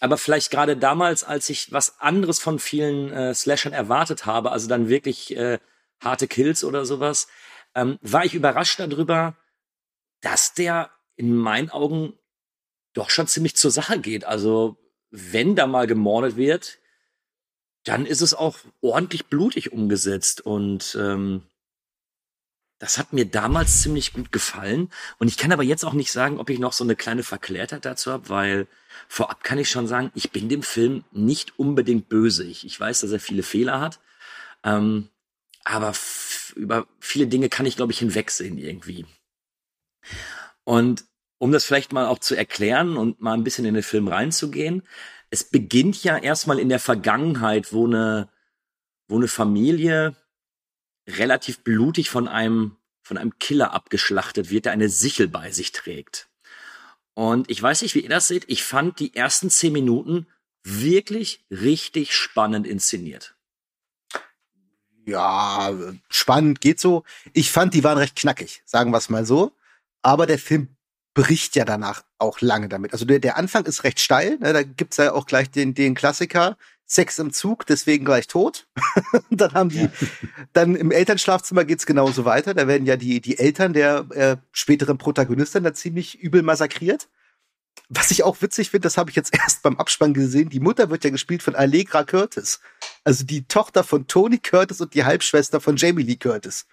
aber 0.00 0.18
vielleicht 0.18 0.50
gerade 0.50 0.76
damals, 0.76 1.24
als 1.24 1.48
ich 1.48 1.72
was 1.72 2.00
anderes 2.00 2.38
von 2.38 2.58
vielen 2.58 3.10
äh, 3.12 3.34
Slashern 3.34 3.72
erwartet 3.72 4.26
habe, 4.26 4.52
also 4.52 4.68
dann 4.68 4.88
wirklich 4.88 5.36
äh, 5.36 5.58
harte 6.00 6.28
Kills 6.28 6.64
oder 6.64 6.84
sowas, 6.84 7.28
ähm, 7.74 7.98
war 8.02 8.24
ich 8.24 8.34
überrascht 8.34 8.80
darüber, 8.80 9.36
dass 10.20 10.54
der 10.54 10.90
in 11.16 11.34
meinen 11.34 11.70
Augen 11.70 12.18
doch 12.94 13.10
schon 13.10 13.26
ziemlich 13.26 13.56
zur 13.56 13.70
Sache 13.70 14.00
geht. 14.00 14.24
Also 14.24 14.76
wenn 15.10 15.54
da 15.54 15.66
mal 15.66 15.86
gemordet 15.86 16.36
wird, 16.36 16.78
dann 17.84 18.06
ist 18.06 18.22
es 18.22 18.32
auch 18.32 18.58
ordentlich 18.80 19.26
blutig 19.26 19.72
umgesetzt 19.72 20.40
und 20.40 20.96
ähm, 20.98 21.42
das 22.78 22.98
hat 22.98 23.12
mir 23.12 23.24
damals 23.24 23.82
ziemlich 23.82 24.12
gut 24.12 24.32
gefallen. 24.32 24.90
Und 25.18 25.28
ich 25.28 25.36
kann 25.36 25.52
aber 25.52 25.62
jetzt 25.62 25.84
auch 25.84 25.92
nicht 25.92 26.10
sagen, 26.10 26.38
ob 26.38 26.50
ich 26.50 26.58
noch 26.58 26.72
so 26.72 26.84
eine 26.84 26.96
kleine 26.96 27.22
Verklärtheit 27.22 27.84
dazu 27.84 28.10
habe, 28.10 28.28
weil 28.28 28.66
vorab 29.08 29.44
kann 29.44 29.58
ich 29.58 29.70
schon 29.70 29.86
sagen, 29.86 30.10
ich 30.14 30.32
bin 30.32 30.48
dem 30.48 30.62
Film 30.62 31.04
nicht 31.12 31.58
unbedingt 31.58 32.08
böse. 32.08 32.44
Ich, 32.44 32.66
ich 32.66 32.78
weiß, 32.78 33.00
dass 33.00 33.12
er 33.12 33.20
viele 33.20 33.42
Fehler 33.42 33.80
hat. 33.80 34.00
Ähm, 34.64 35.08
aber 35.64 35.94
über 36.56 36.86
viele 37.00 37.26
Dinge 37.26 37.48
kann 37.48 37.64
ich, 37.64 37.76
glaube 37.76 37.92
ich, 37.92 38.00
hinwegsehen 38.00 38.58
irgendwie. 38.58 39.06
Und 40.64 41.04
um 41.44 41.52
das 41.52 41.66
vielleicht 41.66 41.92
mal 41.92 42.06
auch 42.06 42.20
zu 42.20 42.34
erklären 42.34 42.96
und 42.96 43.20
mal 43.20 43.34
ein 43.34 43.44
bisschen 43.44 43.66
in 43.66 43.74
den 43.74 43.82
Film 43.82 44.08
reinzugehen, 44.08 44.82
es 45.28 45.44
beginnt 45.44 46.02
ja 46.02 46.16
erstmal 46.16 46.58
in 46.58 46.70
der 46.70 46.78
Vergangenheit, 46.78 47.70
wo 47.74 47.86
eine, 47.86 48.30
wo 49.08 49.16
eine 49.16 49.28
Familie 49.28 50.16
relativ 51.06 51.62
blutig 51.62 52.08
von 52.08 52.28
einem, 52.28 52.78
von 53.02 53.18
einem 53.18 53.38
Killer 53.40 53.74
abgeschlachtet 53.74 54.48
wird, 54.48 54.64
der 54.64 54.72
eine 54.72 54.88
Sichel 54.88 55.28
bei 55.28 55.50
sich 55.50 55.72
trägt. 55.72 56.30
Und 57.12 57.50
ich 57.50 57.62
weiß 57.62 57.82
nicht, 57.82 57.94
wie 57.94 58.00
ihr 58.00 58.08
das 58.08 58.26
seht. 58.26 58.44
Ich 58.46 58.64
fand 58.64 58.98
die 58.98 59.14
ersten 59.14 59.50
zehn 59.50 59.74
Minuten 59.74 60.26
wirklich 60.62 61.44
richtig 61.50 62.14
spannend 62.14 62.66
inszeniert. 62.66 63.36
Ja, 65.04 65.74
spannend 66.08 66.62
geht 66.62 66.80
so. 66.80 67.04
Ich 67.34 67.52
fand, 67.52 67.74
die 67.74 67.84
waren 67.84 67.98
recht 67.98 68.16
knackig, 68.16 68.62
sagen 68.64 68.92
wir 68.92 68.96
es 68.96 69.10
mal 69.10 69.26
so. 69.26 69.52
Aber 70.00 70.24
der 70.24 70.38
Film 70.38 70.73
bricht 71.14 71.56
ja 71.56 71.64
danach 71.64 72.04
auch 72.18 72.40
lange 72.40 72.68
damit. 72.68 72.92
Also 72.92 73.04
der, 73.04 73.20
der 73.20 73.36
Anfang 73.36 73.64
ist 73.64 73.84
recht 73.84 74.00
steil. 74.00 74.36
Ne? 74.40 74.52
Da 74.52 74.62
gibt's 74.62 74.96
ja 74.96 75.12
auch 75.12 75.26
gleich 75.26 75.50
den, 75.50 75.74
den 75.74 75.94
Klassiker. 75.94 76.56
Sex 76.86 77.18
im 77.18 77.32
Zug, 77.32 77.64
deswegen 77.66 78.04
gleich 78.04 78.26
tot. 78.26 78.66
dann 79.30 79.54
haben 79.54 79.70
die, 79.70 79.88
dann 80.52 80.76
im 80.76 80.90
Elternschlafzimmer 80.90 81.64
geht's 81.64 81.86
genauso 81.86 82.24
weiter. 82.26 82.52
Da 82.52 82.68
werden 82.68 82.86
ja 82.86 82.96
die, 82.96 83.20
die 83.20 83.38
Eltern 83.38 83.72
der 83.72 84.06
äh, 84.10 84.36
späteren 84.52 84.98
Protagonistin 84.98 85.64
da 85.64 85.72
ziemlich 85.72 86.18
übel 86.18 86.42
massakriert. 86.42 87.08
Was 87.88 88.10
ich 88.10 88.22
auch 88.22 88.42
witzig 88.42 88.70
finde, 88.70 88.86
das 88.86 88.98
habe 88.98 89.10
ich 89.10 89.16
jetzt 89.16 89.34
erst 89.36 89.62
beim 89.62 89.78
Abspann 89.78 90.14
gesehen. 90.14 90.50
Die 90.50 90.60
Mutter 90.60 90.90
wird 90.90 91.04
ja 91.04 91.10
gespielt 91.10 91.42
von 91.42 91.54
Allegra 91.54 92.04
Curtis. 92.04 92.60
Also 93.02 93.24
die 93.24 93.46
Tochter 93.46 93.82
von 93.82 94.06
Tony 94.06 94.38
Curtis 94.38 94.80
und 94.80 94.94
die 94.94 95.04
Halbschwester 95.04 95.60
von 95.60 95.76
Jamie 95.76 96.02
Lee 96.02 96.16
Curtis. 96.16 96.66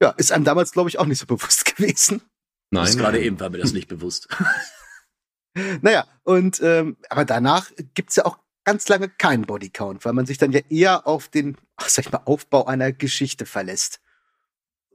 Ja, 0.00 0.10
ist 0.10 0.30
einem 0.30 0.44
damals, 0.44 0.72
glaube 0.72 0.88
ich, 0.88 0.98
auch 0.98 1.06
nicht 1.06 1.18
so 1.18 1.26
bewusst 1.36 1.64
gewesen. 1.64 2.22
Nein. 2.70 2.96
Gerade 2.96 3.22
eben 3.22 3.38
war 3.40 3.50
mir 3.50 3.58
das 3.58 3.72
nicht 3.72 3.88
bewusst. 3.88 4.28
naja, 5.82 6.06
und 6.24 6.60
ähm, 6.62 6.96
aber 7.08 7.24
danach 7.24 7.70
gibt's 7.94 8.16
ja 8.16 8.24
auch 8.24 8.38
ganz 8.64 8.88
lange 8.88 9.08
keinen 9.08 9.46
Bodycount, 9.46 10.04
weil 10.04 10.12
man 10.12 10.26
sich 10.26 10.38
dann 10.38 10.52
ja 10.52 10.60
eher 10.68 11.06
auf 11.06 11.28
den, 11.28 11.56
ach, 11.76 11.88
sag 11.88 12.06
ich 12.06 12.12
mal, 12.12 12.22
Aufbau 12.24 12.66
einer 12.66 12.92
Geschichte 12.92 13.46
verlässt. 13.46 14.00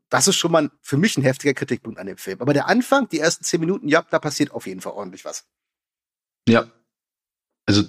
Das 0.10 0.28
ist 0.28 0.36
schon 0.36 0.52
mal 0.52 0.70
für 0.82 0.98
mich 0.98 1.18
ein 1.18 1.24
heftiger 1.24 1.54
Kritikpunkt 1.54 1.98
an 1.98 2.06
dem 2.06 2.18
Film. 2.18 2.42
Aber 2.42 2.54
der 2.54 2.68
Anfang, 2.68 3.08
die 3.08 3.20
ersten 3.20 3.46
zehn 3.46 3.62
Minuten, 3.62 3.88
ja, 3.88 4.02
da 4.02 4.20
passiert 4.20 4.52
auf 4.52 4.68
jeden 4.68 4.82
Fall 4.82 4.92
ordentlich 4.92 5.24
was. 5.24 5.48
Ja. 6.50 6.70
Also, 7.66 7.84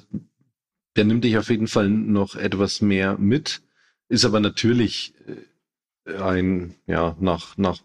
der 0.94 1.04
nimmt 1.04 1.24
dich 1.24 1.36
auf 1.36 1.50
jeden 1.50 1.66
Fall 1.66 1.88
noch 1.88 2.36
etwas 2.36 2.80
mehr 2.80 3.18
mit, 3.18 3.62
ist 4.08 4.24
aber 4.24 4.38
natürlich 4.38 5.14
äh, 6.06 6.16
ein, 6.16 6.76
ja, 6.86 7.16
nach, 7.18 7.56
nach 7.56 7.80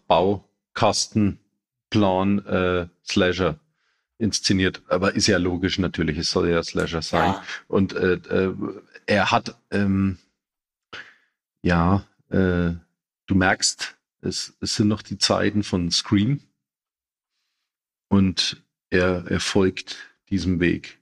Baukastenplan 1.90 2.46
äh, 2.46 2.88
Slasher 3.06 3.58
inszeniert, 4.18 4.82
aber 4.88 5.14
ist 5.14 5.28
ja 5.28 5.38
logisch 5.38 5.78
natürlich, 5.78 6.18
es 6.18 6.30
soll 6.30 6.50
ja 6.50 6.62
Slasher 6.62 7.02
sein. 7.02 7.32
Ja. 7.32 7.44
Und 7.68 7.92
äh, 7.94 8.14
äh, 8.14 8.54
er 9.06 9.30
hat, 9.30 9.56
ähm, 9.70 10.18
ja, 11.62 12.04
äh, 12.30 12.72
du 13.26 13.34
merkst, 13.34 13.96
es, 14.20 14.54
es 14.60 14.74
sind 14.74 14.88
noch 14.88 15.02
die 15.02 15.18
Zeiten 15.18 15.62
von 15.62 15.90
Scream 15.90 16.40
und 18.08 18.62
er, 18.90 19.24
er 19.28 19.40
folgt 19.40 19.96
diesem 20.30 20.58
Weg. 20.58 20.98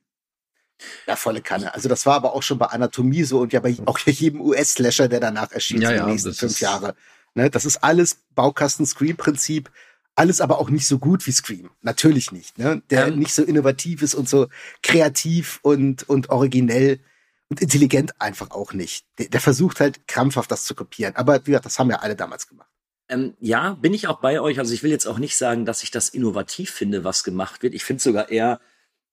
Ja, 1.07 1.17
volle 1.17 1.41
Kanne. 1.41 1.73
Also 1.73 1.89
das 1.89 2.05
war 2.05 2.17
aber 2.17 2.35
auch 2.35 2.43
schon 2.43 2.59
bei 2.59 2.67
Anatomie 2.67 3.23
so 3.23 3.41
und 3.41 3.55
ja 3.55 3.61
bei 3.61 3.75
auch 3.87 3.99
jedem 3.99 4.43
US-Slasher, 4.43 5.09
der 5.09 5.21
danach 5.21 5.53
erschien, 5.53 5.81
ja, 5.81 5.89
in 5.89 5.97
den 5.97 6.05
ja, 6.05 6.13
nächsten 6.13 6.35
fünf 6.35 6.61
Jahre. 6.61 6.95
Ne, 7.35 7.49
das 7.49 7.65
ist 7.65 7.83
alles 7.83 8.21
Baukasten-Scream-Prinzip. 8.35 9.71
Alles 10.17 10.41
aber 10.41 10.59
auch 10.59 10.71
nicht 10.71 10.89
so 10.89 10.99
gut 10.99 11.27
wie 11.27 11.33
Scream. 11.33 11.71
Natürlich 11.83 12.33
nicht. 12.33 12.59
Ne? 12.59 12.83
Der 12.91 13.09
ähm. 13.09 13.19
nicht 13.19 13.35
so 13.35 13.45
innovativ 13.45 14.03
ist 14.03 14.15
und 14.15 14.29
so 14.29 14.49
kreativ 14.83 15.61
und, 15.63 16.09
und 16.09 16.31
originell 16.31 17.01
und 17.49 17.61
intelligent 17.61 18.21
einfach 18.21 18.51
auch 18.51 18.73
nicht. 18.73 19.07
Der, 19.19 19.29
der 19.29 19.41
versucht 19.41 19.79
halt 19.79 20.09
krampfhaft 20.09 20.51
das 20.51 20.65
zu 20.65 20.75
kopieren. 20.75 21.15
Aber 21.17 21.41
wie 21.47 21.51
gesagt, 21.51 21.67
das 21.67 21.79
haben 21.79 21.91
ja 21.91 21.99
alle 21.99 22.17
damals 22.17 22.49
gemacht. 22.49 22.69
Ähm, 23.09 23.35
ja, 23.41 23.75
bin 23.75 23.95
ich 23.95 24.09
auch 24.09 24.21
bei 24.21 24.41
euch. 24.41 24.59
Also 24.59 24.75
ich 24.75 24.83
will 24.83 24.91
jetzt 24.91 25.07
auch 25.07 25.19
nicht 25.19 25.37
sagen, 25.37 25.65
dass 25.65 25.83
ich 25.83 25.91
das 25.91 26.09
innovativ 26.09 26.71
finde, 26.71 27.05
was 27.05 27.23
gemacht 27.23 27.63
wird. 27.63 27.75
Ich 27.75 27.85
finde 27.85 28.03
sogar 28.03 28.31
eher 28.31 28.61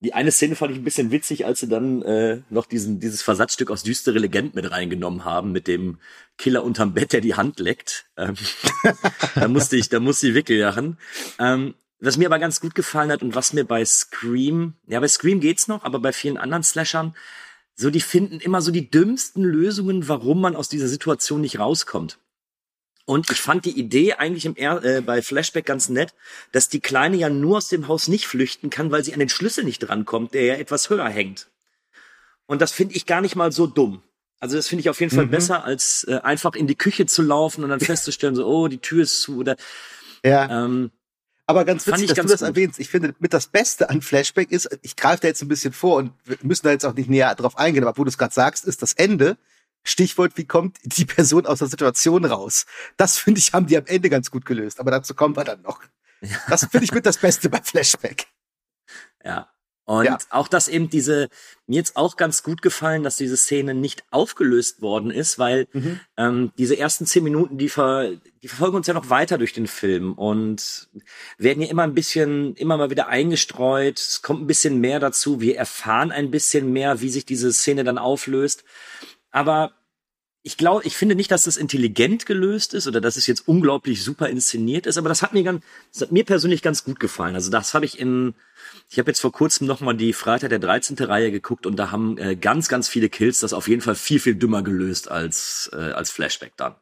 die 0.04 0.14
eine 0.14 0.32
Szene 0.32 0.56
fand 0.56 0.72
ich 0.74 0.78
ein 0.78 0.84
bisschen 0.84 1.12
witzig, 1.12 1.46
als 1.46 1.62
sie 1.62 1.70
dann 1.70 2.02
äh, 2.02 2.42
noch 2.50 2.66
diesen, 2.66 3.00
dieses 3.00 3.22
Versatzstück 3.22 3.72
aus 3.72 3.84
Düstere 3.84 4.20
Legend 4.20 4.54
mit 4.54 4.70
reingenommen 4.70 5.24
haben, 5.24 5.54
mit 5.54 5.66
dem 5.66 5.98
Killer 6.38 6.64
unterm 6.64 6.94
Bett, 6.94 7.14
der 7.14 7.22
die 7.22 7.36
Hand 7.36 7.60
leckt. 7.60 8.06
Ähm, 8.18 8.36
da 9.36 9.48
musste 9.48 9.78
ich, 9.78 9.88
da 9.88 10.02
musste 10.02 10.28
ich 10.28 10.34
wirklich 10.34 10.60
lachen. 10.60 10.98
Ähm, 11.40 11.76
was 12.02 12.18
mir 12.18 12.28
aber 12.28 12.40
ganz 12.40 12.60
gut 12.60 12.76
gefallen 12.76 13.12
hat 13.12 13.24
und 13.24 13.34
was 13.34 13.54
mir 13.54 13.64
bei 13.64 13.86
Scream, 13.86 14.74
ja, 14.88 15.00
bei 15.00 15.08
Scream 15.08 15.40
geht's 15.40 15.70
noch, 15.70 15.86
aber 15.86 16.00
bei 16.00 16.12
vielen 16.12 16.38
anderen 16.38 16.64
Slashern, 16.64 17.16
so 17.76 17.90
die 17.90 18.02
finden 18.02 18.42
immer 18.42 18.62
so 18.62 18.72
die 18.72 18.92
dümmsten 18.92 19.44
Lösungen, 19.44 20.10
warum 20.10 20.42
man 20.42 20.58
aus 20.58 20.68
dieser 20.68 20.90
Situation 20.90 21.40
nicht 21.40 21.60
rauskommt. 21.60 22.20
Und 23.06 23.30
ich 23.32 23.42
fand 23.42 23.66
die 23.66 23.78
Idee 23.78 24.14
eigentlich 24.14 24.46
im 24.46 24.56
er 24.56 24.84
äh, 24.84 25.02
bei 25.02 25.22
Flashback 25.22 25.66
ganz 25.66 25.90
nett, 25.90 26.14
dass 26.54 26.70
die 26.70 26.80
Kleine 26.80 27.18
ja 27.18 27.30
nur 27.30 27.58
aus 27.58 27.68
dem 27.68 27.88
Haus 27.88 28.08
nicht 28.08 28.28
flüchten 28.28 28.70
kann, 28.70 28.92
weil 28.92 29.04
sie 29.04 29.14
an 29.14 29.20
den 29.20 29.30
Schlüssel 29.30 29.66
nicht 29.66 29.80
drankommt, 29.80 30.34
der 30.34 30.44
ja 30.46 30.54
etwas 30.56 30.90
höher 30.90 31.10
hängt. 31.10 31.50
Und 32.46 32.62
das 32.62 32.72
finde 32.72 32.96
ich 32.96 33.06
gar 33.06 33.22
nicht 33.22 33.36
mal 33.36 33.52
so 33.52 33.68
dumm. 33.68 34.02
Also 34.40 34.56
das 34.56 34.68
finde 34.68 34.82
ich 34.82 34.90
auf 34.90 35.00
jeden 35.00 35.14
Fall 35.14 35.26
mhm. 35.26 35.32
besser, 35.32 35.64
als 35.64 36.06
äh, 36.08 36.20
einfach 36.24 36.56
in 36.56 36.68
die 36.68 36.76
Küche 36.76 37.06
zu 37.06 37.22
laufen 37.22 37.64
und 37.64 37.70
dann 37.70 37.80
festzustellen, 37.80 38.36
so, 38.36 38.46
oh, 38.46 38.68
die 38.68 38.80
Tür 38.80 39.04
ist 39.04 39.22
zu 39.22 39.38
oder 39.38 39.56
ja. 40.24 40.66
Ähm, 40.66 40.92
aber 41.46 41.66
ganz 41.66 41.86
witzig, 41.86 42.08
dass 42.08 42.26
du 42.26 42.32
das 42.32 42.40
gut. 42.40 42.50
erwähnst. 42.50 42.80
Ich 42.80 42.90
finde, 42.90 43.14
mit 43.20 43.34
das 43.34 43.48
Beste 43.48 43.90
an 43.90 44.02
Flashback 44.02 44.52
ist, 44.52 44.78
ich 44.82 44.96
greife 44.96 45.22
da 45.22 45.28
jetzt 45.28 45.42
ein 45.42 45.50
bisschen 45.50 45.74
vor 45.74 45.98
und 45.98 46.12
wir 46.24 46.38
müssen 46.42 46.66
da 46.66 46.72
jetzt 46.72 46.86
auch 46.86 46.94
nicht 46.94 47.10
näher 47.10 47.36
drauf 47.36 47.58
eingehen, 47.58 47.84
aber 47.84 47.98
wo 47.98 48.04
du 48.06 48.10
es 48.10 48.18
gerade 48.18 48.34
sagst, 48.34 48.66
ist 48.66 48.82
das 48.82 48.94
Ende 48.94 49.38
Stichwort, 49.84 50.34
wie 50.36 50.46
kommt 50.46 50.78
die 50.84 51.06
Person 51.06 51.46
aus 51.46 51.60
der 51.60 51.68
Situation 51.68 52.26
raus? 52.26 52.66
Das 52.98 53.18
finde 53.18 53.40
ich, 53.40 53.54
haben 53.54 53.68
die 53.68 53.78
am 53.78 53.86
Ende 53.86 54.10
ganz 54.10 54.32
gut 54.32 54.46
gelöst, 54.46 54.80
aber 54.80 54.92
dazu 54.92 55.14
kommen 55.14 55.36
wir 55.36 55.44
dann 55.44 55.62
noch. 55.62 55.82
Das 56.48 56.66
finde 56.68 56.86
ich 56.86 56.94
mit 56.94 57.06
das 57.06 57.18
Beste 57.18 57.50
bei 57.50 57.62
Flashback. 57.62 58.28
Ja. 59.26 59.50
Und 59.86 60.06
ja. 60.06 60.18
auch, 60.30 60.48
dass 60.48 60.70
eben 60.70 60.90
diese, 60.90 61.28
mir 61.68 61.76
jetzt 61.76 61.98
auch 61.98 62.16
ganz 62.16 62.42
gut 62.42 62.62
gefallen, 62.62 63.04
dass 63.04 63.18
diese 63.18 63.36
Szene 63.36 63.74
nicht 63.74 64.06
aufgelöst 64.12 64.82
worden 64.82 65.12
ist, 65.12 65.40
weil 65.40 65.68
mhm. 65.74 66.00
ähm, 66.16 66.52
diese 66.58 66.78
ersten 66.78 67.06
zehn 67.06 67.24
Minuten, 67.24 67.58
die, 67.58 67.68
ver, 67.68 68.12
die 68.42 68.48
verfolgen 68.48 68.78
uns 68.78 68.88
ja 68.88 68.94
noch 68.94 69.10
weiter 69.10 69.38
durch 69.38 69.52
den 69.52 69.68
Film 69.68 70.14
und 70.14 70.88
werden 71.38 71.62
ja 71.62 71.70
immer 71.70 71.84
ein 71.84 71.94
bisschen, 71.94 72.56
immer 72.56 72.78
mal 72.78 72.92
wieder 72.92 73.08
eingestreut. 73.08 74.00
Es 74.00 74.22
kommt 74.22 74.42
ein 74.42 74.48
bisschen 74.48 74.80
mehr 74.80 75.02
dazu. 75.02 75.42
Wir 75.42 75.58
erfahren 75.58 76.14
ein 76.14 76.32
bisschen 76.32 76.72
mehr, 76.72 77.02
wie 77.02 77.10
sich 77.10 77.26
diese 77.26 77.52
Szene 77.52 77.84
dann 77.84 77.98
auflöst. 77.98 78.64
Aber 79.34 79.74
ich 80.44 80.58
glaube, 80.58 80.86
ich 80.86 80.96
finde 80.96 81.16
nicht, 81.16 81.32
dass 81.32 81.44
das 81.44 81.58
intelligent 81.58 82.26
gelöst 82.26 82.74
ist 82.74 82.86
oder 82.86 83.02
dass 83.02 83.16
es 83.16 83.28
jetzt 83.28 83.48
unglaublich 83.48 84.04
super 84.04 84.30
inszeniert 84.30 84.86
ist, 84.86 84.98
aber 84.98 85.10
das 85.10 85.22
hat 85.22 85.34
mir 85.34 85.44
ganz, 85.44 85.64
das 85.92 86.04
hat 86.04 86.12
mir 86.12 86.24
persönlich 86.24 86.62
ganz 86.62 86.84
gut 86.84 87.00
gefallen. 87.00 87.36
Also 87.36 87.50
das 87.50 87.74
habe 87.74 87.86
ich 87.86 87.98
in, 87.98 88.36
ich 88.90 89.00
habe 89.00 89.10
jetzt 89.10 89.22
vor 89.22 89.32
kurzem 89.32 89.66
nochmal 89.68 89.96
die 89.96 90.14
Freitag 90.14 90.50
der 90.50 90.60
13. 90.60 90.98
Reihe 90.98 91.32
geguckt 91.32 91.66
und 91.66 91.78
da 91.78 91.92
haben 91.92 92.18
äh, 92.18 92.36
ganz, 92.36 92.68
ganz 92.68 92.88
viele 92.90 93.10
Kills 93.10 93.40
das 93.40 93.54
auf 93.54 93.68
jeden 93.68 93.82
Fall 93.82 93.96
viel, 93.96 94.20
viel 94.20 94.36
dümmer 94.36 94.62
gelöst 94.62 95.10
als, 95.10 95.70
äh, 95.74 95.78
als 95.78 96.12
Flashback 96.12 96.54
dann. 96.58 96.76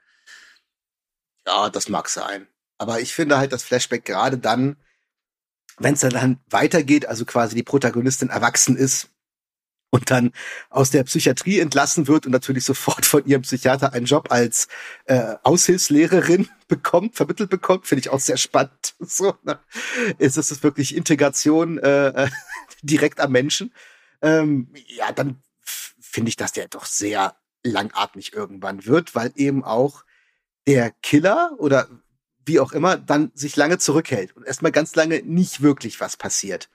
Ja, 1.45 1.69
das 1.69 1.87
mag 1.87 2.09
sein. 2.09 2.47
Aber 2.79 2.99
ich 2.99 3.13
finde 3.13 3.37
halt 3.37 3.53
das 3.53 3.63
Flashback 3.63 4.03
gerade 4.05 4.39
dann, 4.39 4.75
wenn 5.77 5.93
es 5.93 6.01
dann 6.01 6.39
weitergeht, 6.49 7.05
also 7.05 7.25
quasi 7.25 7.55
die 7.55 7.63
Protagonistin 7.63 8.29
erwachsen 8.29 8.75
ist 8.75 9.09
und 9.91 10.09
dann 10.09 10.31
aus 10.69 10.89
der 10.89 11.03
Psychiatrie 11.03 11.59
entlassen 11.59 12.07
wird 12.07 12.25
und 12.25 12.31
natürlich 12.31 12.65
sofort 12.65 13.05
von 13.05 13.25
ihrem 13.25 13.43
Psychiater 13.43 13.93
einen 13.93 14.05
Job 14.05 14.31
als 14.31 14.67
äh, 15.05 15.35
Aushilfslehrerin 15.43 16.49
bekommt, 16.67 17.15
vermittelt 17.15 17.49
bekommt, 17.49 17.85
finde 17.85 17.99
ich 17.99 18.09
auch 18.09 18.19
sehr 18.19 18.37
spannend. 18.37 18.95
So, 18.99 19.35
ne? 19.43 19.59
ist 20.19 20.37
es 20.37 20.63
wirklich 20.63 20.95
Integration 20.95 21.77
äh, 21.79 22.29
direkt 22.81 23.19
am 23.19 23.33
Menschen? 23.33 23.73
Ähm, 24.21 24.73
ja, 24.87 25.11
dann 25.11 25.41
finde 25.99 26.29
ich, 26.29 26.37
dass 26.37 26.53
der 26.53 26.69
doch 26.69 26.85
sehr 26.85 27.35
langatmig 27.63 28.33
irgendwann 28.33 28.85
wird, 28.85 29.13
weil 29.13 29.33
eben 29.35 29.63
auch 29.63 30.05
der 30.65 30.91
Killer 31.01 31.55
oder 31.57 31.89
wie 32.45 32.59
auch 32.59 32.71
immer 32.71 32.97
dann 32.97 33.31
sich 33.33 33.55
lange 33.55 33.77
zurückhält 33.77 34.35
und 34.35 34.45
erstmal 34.45 34.71
ganz 34.71 34.95
lange 34.95 35.21
nicht 35.23 35.61
wirklich 35.61 35.99
was 35.99 36.15
passiert. 36.15 36.69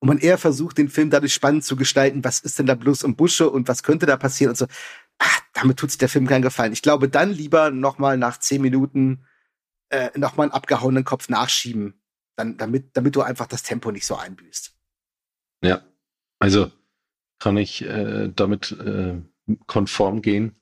Und 0.00 0.08
man 0.08 0.18
eher 0.18 0.38
versucht, 0.38 0.78
den 0.78 0.88
Film 0.88 1.10
dadurch 1.10 1.34
spannend 1.34 1.64
zu 1.64 1.74
gestalten, 1.74 2.22
was 2.22 2.40
ist 2.40 2.58
denn 2.58 2.66
da 2.66 2.74
bloß 2.74 3.02
im 3.02 3.16
Busche 3.16 3.50
und 3.50 3.66
was 3.66 3.82
könnte 3.82 4.06
da 4.06 4.16
passieren 4.16 4.50
und 4.50 4.56
so. 4.56 4.66
Ach, 5.18 5.40
damit 5.54 5.78
tut 5.78 5.90
sich 5.90 5.98
der 5.98 6.08
Film 6.08 6.26
keinen 6.26 6.42
Gefallen. 6.42 6.72
Ich 6.72 6.82
glaube, 6.82 7.08
dann 7.08 7.32
lieber 7.32 7.70
nochmal 7.70 8.16
nach 8.16 8.38
zehn 8.38 8.62
Minuten 8.62 9.24
äh, 9.90 10.16
nochmal 10.16 10.44
einen 10.44 10.52
abgehauenen 10.52 11.04
Kopf 11.04 11.28
nachschieben, 11.28 12.00
dann, 12.36 12.56
damit, 12.56 12.96
damit 12.96 13.16
du 13.16 13.22
einfach 13.22 13.46
das 13.46 13.62
Tempo 13.62 13.90
nicht 13.90 14.06
so 14.06 14.16
einbüßt. 14.16 14.72
Ja, 15.62 15.82
also 16.38 16.70
kann 17.38 17.56
ich 17.56 17.82
äh, 17.82 18.30
damit 18.34 18.72
äh, 18.72 19.20
konform 19.66 20.22
gehen. 20.22 20.54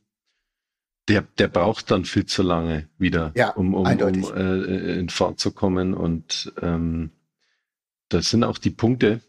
Der, 1.08 1.22
der 1.22 1.48
braucht 1.48 1.90
dann 1.90 2.04
viel 2.04 2.26
zu 2.26 2.42
lange 2.42 2.88
wieder, 2.98 3.32
ja, 3.36 3.50
um, 3.50 3.74
um, 3.74 3.86
um 3.86 4.36
äh, 4.36 4.98
in 4.98 5.08
Fahrt 5.08 5.38
zu 5.38 5.52
kommen. 5.52 5.94
Und 5.94 6.52
ähm, 6.60 7.12
das 8.08 8.30
sind 8.30 8.44
auch 8.44 8.58
die 8.58 8.70
Punkte, 8.70 9.20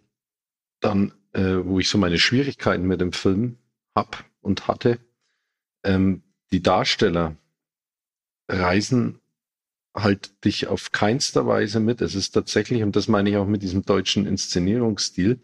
dann, 0.79 1.13
äh, 1.34 1.57
wo 1.63 1.79
ich 1.79 1.89
so 1.89 1.98
meine 1.98 2.19
Schwierigkeiten 2.19 2.86
mit 2.86 3.01
dem 3.01 3.13
Film 3.13 3.57
hab 3.96 4.25
und 4.41 4.67
hatte. 4.67 5.00
Ähm, 5.84 6.24
die 6.51 6.62
Darsteller 6.62 7.36
reisen 8.48 9.19
halt 9.93 10.46
dich 10.46 10.67
auf 10.67 10.91
keinster 10.91 11.48
Weise 11.48 11.79
mit. 11.79 12.01
Es 12.01 12.15
ist 12.15 12.31
tatsächlich, 12.31 12.84
und 12.84 12.96
das 12.96 13.07
meine 13.07 13.29
ich 13.29 13.38
auch 13.38 13.48
mit 13.48 13.63
diesem 13.63 13.84
deutschen 13.84 14.25
Inszenierungsstil, 14.27 15.39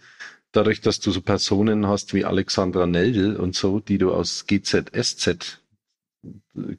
dadurch, 0.52 0.82
dass 0.82 1.00
du 1.00 1.12
so 1.12 1.22
Personen 1.22 1.88
hast 1.88 2.14
wie 2.14 2.26
Alexandra 2.26 2.86
Neldl 2.86 3.36
und 3.36 3.56
so, 3.56 3.80
die 3.80 3.98
du 3.98 4.14
aus 4.14 4.46
GZSZ 4.46 5.60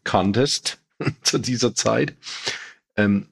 kanntest 0.05 0.81
zu 1.23 1.39
dieser 1.39 1.75
Zeit. 1.75 2.15
Ähm, 2.97 3.29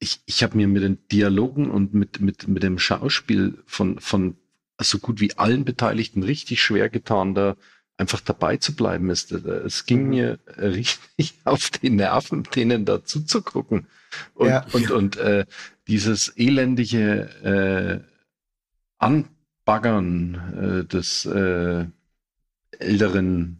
ich 0.00 0.20
ich 0.26 0.42
habe 0.42 0.56
mir 0.56 0.66
mit 0.66 0.82
den 0.82 0.98
Dialogen 1.12 1.70
und 1.70 1.94
mit, 1.94 2.20
mit, 2.20 2.48
mit 2.48 2.62
dem 2.62 2.78
Schauspiel 2.78 3.62
von, 3.66 4.00
von 4.00 4.36
so 4.80 4.98
gut 4.98 5.20
wie 5.20 5.36
allen 5.36 5.64
Beteiligten 5.64 6.22
richtig 6.22 6.62
schwer 6.62 6.88
getan, 6.88 7.34
da 7.34 7.56
einfach 7.98 8.20
dabei 8.20 8.56
zu 8.56 8.74
bleiben. 8.74 9.10
Es, 9.10 9.30
es 9.30 9.84
ging 9.84 10.04
mhm. 10.04 10.08
mir 10.08 10.38
richtig 10.56 11.34
auf 11.44 11.70
die 11.70 11.90
Nerven, 11.90 12.42
denen 12.54 12.84
da 12.84 13.04
zuzugucken. 13.04 13.86
Und, 14.34 14.48
ja. 14.48 14.66
und, 14.72 14.90
und 14.90 15.16
äh, 15.18 15.44
dieses 15.86 16.28
elendige 16.36 17.28
äh, 17.44 18.00
Anbaggern 18.98 20.82
äh, 20.82 20.84
des 20.86 21.26
äh, 21.26 21.84
älteren 22.78 23.59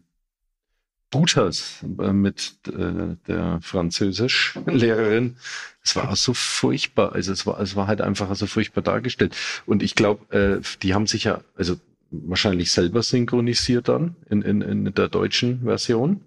Butas 1.11 1.85
äh, 1.99 2.13
mit 2.13 2.55
äh, 2.69 3.17
der 3.27 3.59
Französischlehrerin. 3.63 5.37
Es 5.83 5.97
war 5.97 6.15
so 6.15 6.35
furchtbar. 6.35 7.13
Also 7.13 7.33
es 7.33 7.47
war, 7.47 7.61
es 7.61 7.75
war 7.75 7.87
halt 7.87 8.01
einfach 8.01 8.35
so 8.37 8.47
furchtbar 8.47 8.83
dargestellt. 8.83 9.37
Und 9.67 9.83
ich 9.83 9.95
glaube, 9.95 10.35
äh, 10.35 10.79
die 10.83 10.95
haben 10.95 11.07
sich 11.07 11.25
ja, 11.25 11.43
also 11.57 11.77
wahrscheinlich 12.11 12.73
selber 12.73 13.03
synchronisiert 13.03 13.89
dann 13.89 14.17
in, 14.29 14.43
in, 14.43 14.63
in 14.63 14.95
der 14.95 15.09
deutschen 15.09 15.63
Version. 15.65 16.21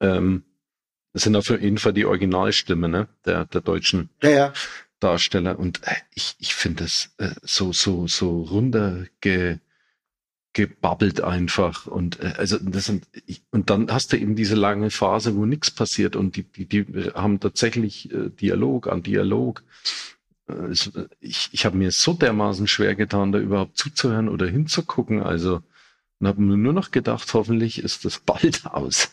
Ähm, 0.00 0.44
das 1.12 1.22
sind 1.22 1.36
auf 1.36 1.48
jeden 1.48 1.78
Fall 1.78 1.92
die 1.92 2.04
Originalstimmen 2.04 2.90
ne, 2.90 3.08
der, 3.24 3.46
der 3.46 3.60
deutschen 3.60 4.10
ja, 4.22 4.30
ja. 4.30 4.52
Darsteller. 5.00 5.58
Und 5.58 5.82
äh, 5.86 5.94
ich, 6.14 6.36
ich 6.38 6.54
finde 6.54 6.84
das 6.84 7.10
äh, 7.18 7.30
so, 7.42 7.72
so, 7.72 8.06
so 8.06 8.42
runterge 8.42 9.60
gebabbelt 10.52 11.20
einfach 11.20 11.86
und 11.86 12.20
äh, 12.20 12.34
also 12.36 12.58
das 12.58 12.86
sind 12.86 13.06
und 13.50 13.70
dann 13.70 13.92
hast 13.92 14.12
du 14.12 14.16
eben 14.16 14.34
diese 14.34 14.56
lange 14.56 14.90
Phase, 14.90 15.36
wo 15.36 15.46
nichts 15.46 15.70
passiert 15.70 16.16
und 16.16 16.36
die 16.36 16.42
die, 16.42 16.66
die 16.66 17.10
haben 17.14 17.38
tatsächlich 17.38 18.12
äh, 18.12 18.30
Dialog 18.30 18.88
an 18.88 19.02
Dialog. 19.02 19.62
Äh, 20.48 20.74
ich 21.20 21.50
ich 21.52 21.64
habe 21.64 21.76
mir 21.76 21.92
so 21.92 22.14
dermaßen 22.14 22.66
schwer 22.66 22.96
getan, 22.96 23.30
da 23.32 23.38
überhaupt 23.38 23.78
zuzuhören 23.78 24.28
oder 24.28 24.46
hinzugucken. 24.46 25.22
Also 25.22 25.62
und 26.20 26.26
habe 26.26 26.42
mir 26.42 26.56
nur 26.56 26.72
noch 26.72 26.90
gedacht, 26.90 27.32
hoffentlich 27.32 27.82
ist 27.82 28.04
das 28.04 28.18
bald 28.18 28.66
aus. 28.66 29.10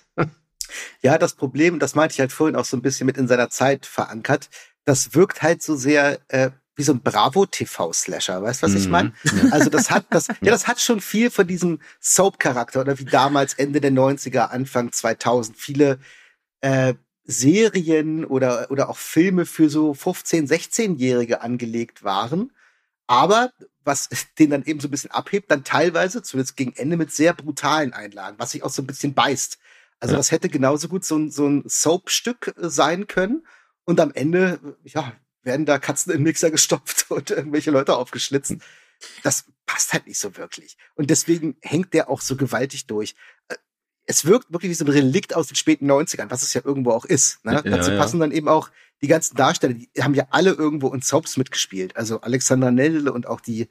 ja, 1.02 1.18
das 1.18 1.36
Problem, 1.36 1.80
das 1.80 1.96
meinte 1.96 2.14
ich 2.14 2.20
halt 2.20 2.32
vorhin 2.32 2.56
auch 2.56 2.66
so 2.66 2.78
ein 2.78 2.82
bisschen 2.82 3.06
mit 3.06 3.18
in 3.18 3.28
seiner 3.28 3.50
Zeit 3.50 3.86
verankert. 3.86 4.50
Das 4.84 5.16
wirkt 5.16 5.42
halt 5.42 5.64
so 5.64 5.76
sehr 5.76 6.20
äh, 6.28 6.52
wie 6.78 6.84
so 6.84 6.94
ein 6.94 7.02
Bravo-TV-Slasher, 7.02 8.42
weißt 8.42 8.62
du, 8.62 8.68
was 8.68 8.76
ich 8.76 8.88
meine? 8.88 9.12
Mhm. 9.24 9.52
Also 9.52 9.70
das 9.70 9.90
hat, 9.90 10.06
das, 10.12 10.28
ja, 10.42 10.52
das 10.52 10.68
hat 10.68 10.80
schon 10.80 11.02
viel 11.02 11.32
von 11.32 11.48
diesem 11.48 11.80
Soap-Charakter 12.00 12.82
oder 12.82 12.98
wie 13.00 13.06
damals 13.06 13.56
Ende 13.56 13.82
der 13.82 13.92
90er, 13.92 14.50
Anfang 14.50 14.92
2000 14.92 15.58
viele 15.58 16.00
äh, 16.62 16.94
Serien 17.26 18.26
oder, 18.26 18.70
oder 18.70 18.90
auch 18.90 18.98
Filme 18.98 19.46
für 19.46 19.70
so 19.70 19.92
15-, 19.92 20.48
16-Jährige 20.48 21.42
angelegt 21.42 22.04
waren. 22.04 22.54
Aber 23.08 23.52
was 23.84 24.10
den 24.40 24.52
dann 24.52 24.64
eben 24.64 24.80
so 24.80 24.88
ein 24.88 24.92
bisschen 24.92 25.12
abhebt, 25.12 25.50
dann 25.50 25.64
teilweise, 25.64 26.22
zumindest 26.22 26.56
gegen 26.58 26.74
Ende, 26.76 26.96
mit 26.96 27.12
sehr 27.12 27.34
brutalen 27.34 27.94
Einlagen, 27.94 28.38
was 28.38 28.52
sich 28.52 28.62
auch 28.62 28.70
so 28.70 28.84
ein 28.84 28.88
bisschen 28.88 29.16
beißt. 29.16 29.58
Also 30.00 30.14
ja. 30.14 30.18
das 30.18 30.32
hätte 30.32 30.48
genauso 30.48 30.90
gut 30.90 31.04
so 31.04 31.18
ein, 31.18 31.32
so 31.32 31.48
ein 31.48 31.64
Soap-Stück 31.66 32.54
äh, 32.56 32.70
sein 32.70 33.08
können. 33.08 33.48
Und 33.84 34.00
am 34.00 34.12
Ende, 34.14 34.60
ja, 34.84 35.14
werden 35.48 35.66
da 35.66 35.80
Katzen 35.80 36.14
in 36.14 36.22
Mixer 36.22 36.52
gestopft 36.52 37.08
und 37.10 37.32
irgendwelche 37.32 37.72
Leute 37.72 37.96
aufgeschlitzt. 37.96 38.58
Das 39.24 39.46
passt 39.66 39.94
halt 39.94 40.06
nicht 40.06 40.20
so 40.20 40.38
wirklich. 40.38 40.78
Und 40.96 41.10
deswegen 41.10 41.58
hängt 41.62 41.94
der 41.94 42.10
auch 42.10 42.22
so 42.22 42.36
gewaltig 42.36 42.86
durch. 42.86 43.16
Äh, 43.48 43.56
es 44.06 44.26
wirkt 44.26 44.54
wirklich 44.54 44.70
wie 44.70 44.76
so 44.76 44.86
ein 44.86 44.92
Relikt 44.92 45.36
aus 45.36 45.48
den 45.48 45.56
späten 45.56 45.90
90ern, 45.92 46.30
was 46.30 46.44
es 46.44 46.54
ja 46.54 46.62
irgendwo 46.64 46.92
auch 46.92 47.04
ist. 47.04 47.44
Ne? 47.44 47.54
Ja, 47.54 47.62
Dazu 47.62 47.92
ja. 47.92 47.98
passen 47.98 48.20
dann 48.20 48.32
eben 48.32 48.48
auch 48.48 48.70
die 49.02 49.08
ganzen 49.08 49.36
Darsteller, 49.36 49.74
die 49.74 49.90
haben 50.02 50.14
ja 50.14 50.28
alle 50.30 50.52
irgendwo 50.52 50.94
in 50.94 51.02
Soaps 51.02 51.38
mitgespielt. 51.38 51.96
Also 51.98 52.22
Alexandra 52.22 52.72
Nell 52.72 53.10
und 53.10 53.28
auch 53.28 53.42
die, 53.42 53.68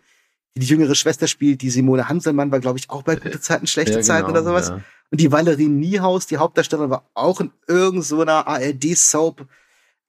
die 0.54 0.60
die 0.60 0.66
jüngere 0.66 0.94
Schwester 0.94 1.26
spielt, 1.26 1.62
die 1.62 1.70
Simone 1.70 2.08
Hanselmann 2.08 2.52
war, 2.52 2.60
glaube 2.60 2.78
ich, 2.78 2.90
auch 2.90 3.02
bei 3.02 3.16
gute 3.16 3.40
Zeiten, 3.40 3.66
schlechte 3.66 3.92
ja, 3.92 4.00
genau, 4.00 4.06
Zeiten 4.06 4.30
oder 4.30 4.44
sowas. 4.44 4.68
Ja. 4.68 4.80
Und 5.10 5.20
die 5.20 5.32
Valerie 5.32 5.68
Niehaus, 5.68 6.26
die 6.26 6.36
Hauptdarstellerin, 6.36 6.90
war 6.90 7.08
auch 7.14 7.40
in 7.40 7.52
irgendeiner 7.66 8.02
so 8.02 8.22
ARD-Soap 8.22 9.46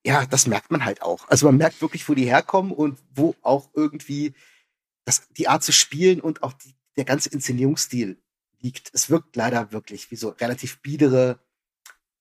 ja, 0.08 0.26
das 0.26 0.48
merkt 0.48 0.72
man 0.72 0.86
halt 0.86 1.02
auch. 1.02 1.28
Also 1.28 1.48
man 1.48 1.58
merkt 1.58 1.82
wirklich, 1.82 2.08
wo 2.08 2.13
die 2.13 2.24
herkommen 2.24 2.72
und 2.72 2.98
wo 3.13 3.36
auch 3.41 3.70
irgendwie 3.74 4.34
das, 5.04 5.28
die 5.32 5.50
Art 5.50 5.63
zu 5.63 5.74
spielen 5.74 6.22
und 6.22 6.43
auch 6.43 6.54
die, 6.54 6.74
der 6.96 7.04
ganze 7.04 7.28
Inszenierungsstil 7.28 8.17
liegt. 8.62 8.89
Es 8.93 9.10
wirkt 9.10 9.36
leider 9.36 9.74
wirklich 9.74 10.10
wie 10.10 10.15
so 10.15 10.30
relativ 10.30 10.80
biedere 10.80 11.39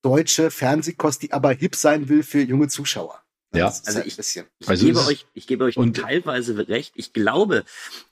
deutsche 0.03 0.51
Fernsehkost, 0.51 1.23
die 1.23 1.33
aber 1.33 1.53
hip 1.53 1.77
sein 1.77 2.09
will 2.09 2.25
für 2.25 2.41
junge 2.41 2.67
Zuschauer. 2.67 3.23
Ja, 3.55 3.67
also 3.67 4.01
ich, 4.01 4.19
ich 4.19 4.45
also 4.67 4.85
gebe 4.85 5.07
euch, 5.07 5.25
ich 5.35 5.47
gebe 5.47 5.63
euch 5.63 5.77
und 5.77 5.97
teilweise 5.97 6.69
recht. 6.69 6.93
Ich 6.97 7.13
glaube, 7.13 7.65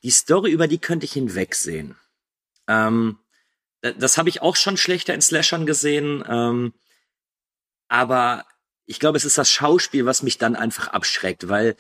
die 0.05 0.11
Story 0.11 0.53
über 0.53 0.69
die 0.69 0.79
könnte 0.79 1.05
ich 1.05 1.13
hinwegsehen. 1.13 1.97
Ähm, 2.69 3.19
das 3.81 4.19
habe 4.19 4.29
ich 4.29 4.41
auch 4.41 4.55
schon 4.55 4.77
schlechter 4.77 5.15
in 5.15 5.21
Slashern 5.21 5.67
gesehen. 5.67 6.23
Ähm, 6.29 6.75
aber 7.89 8.47
ich 8.87 9.01
glaube, 9.01 9.17
es 9.17 9.25
ist 9.25 9.39
das 9.39 9.51
Schauspiel, 9.51 10.07
was 10.07 10.23
mich 10.23 10.39
dann 10.39 10.57
einfach 10.57 10.89
abschreckt, 10.89 11.49
weil 11.49 11.77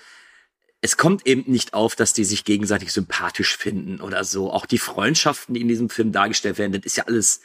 es 0.80 0.96
kommt 0.98 1.26
eben 1.26 1.50
nicht 1.50 1.72
auf, 1.72 1.96
dass 1.96 2.12
die 2.12 2.24
sich 2.24 2.44
gegenseitig 2.44 2.92
sympathisch 2.92 3.56
finden 3.56 4.02
oder 4.02 4.22
so. 4.22 4.52
Auch 4.52 4.66
die 4.66 4.78
Freundschaften, 4.78 5.54
die 5.54 5.62
in 5.62 5.68
diesem 5.68 5.88
Film 5.88 6.12
dargestellt 6.12 6.58
werden, 6.58 6.72
das 6.72 6.84
ist 6.84 6.96
ja 6.96 7.04
alles. 7.04 7.40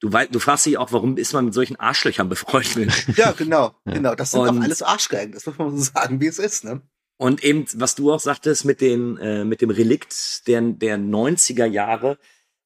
Du, 0.00 0.12
weißt, 0.12 0.34
du 0.34 0.38
fragst 0.38 0.64
dich 0.64 0.78
auch, 0.78 0.92
warum 0.92 1.16
ist 1.16 1.32
man 1.32 1.46
mit 1.46 1.54
solchen 1.54 1.76
Arschlöchern 1.76 2.28
befreundet? 2.28 2.92
Ja, 3.16 3.32
genau, 3.32 3.74
genau. 3.84 4.14
Das 4.14 4.30
sind 4.30 4.40
doch 4.40 4.60
alles 4.60 4.80
Arschgeigen. 4.80 5.32
Das 5.34 5.44
muss 5.44 5.58
man 5.58 5.76
so 5.76 5.90
sagen, 5.92 6.20
wie 6.20 6.28
es 6.28 6.38
ist, 6.38 6.64
ne? 6.64 6.80
Und 7.18 7.42
eben, 7.42 7.66
was 7.74 7.96
du 7.96 8.12
auch 8.12 8.20
sagtest 8.20 8.64
mit 8.64 8.80
den, 8.80 9.18
äh, 9.18 9.44
mit 9.44 9.60
dem 9.60 9.70
Relikt 9.70 10.46
der, 10.46 10.62
der 10.62 10.98
90er 10.98 11.66
Jahre, 11.66 12.16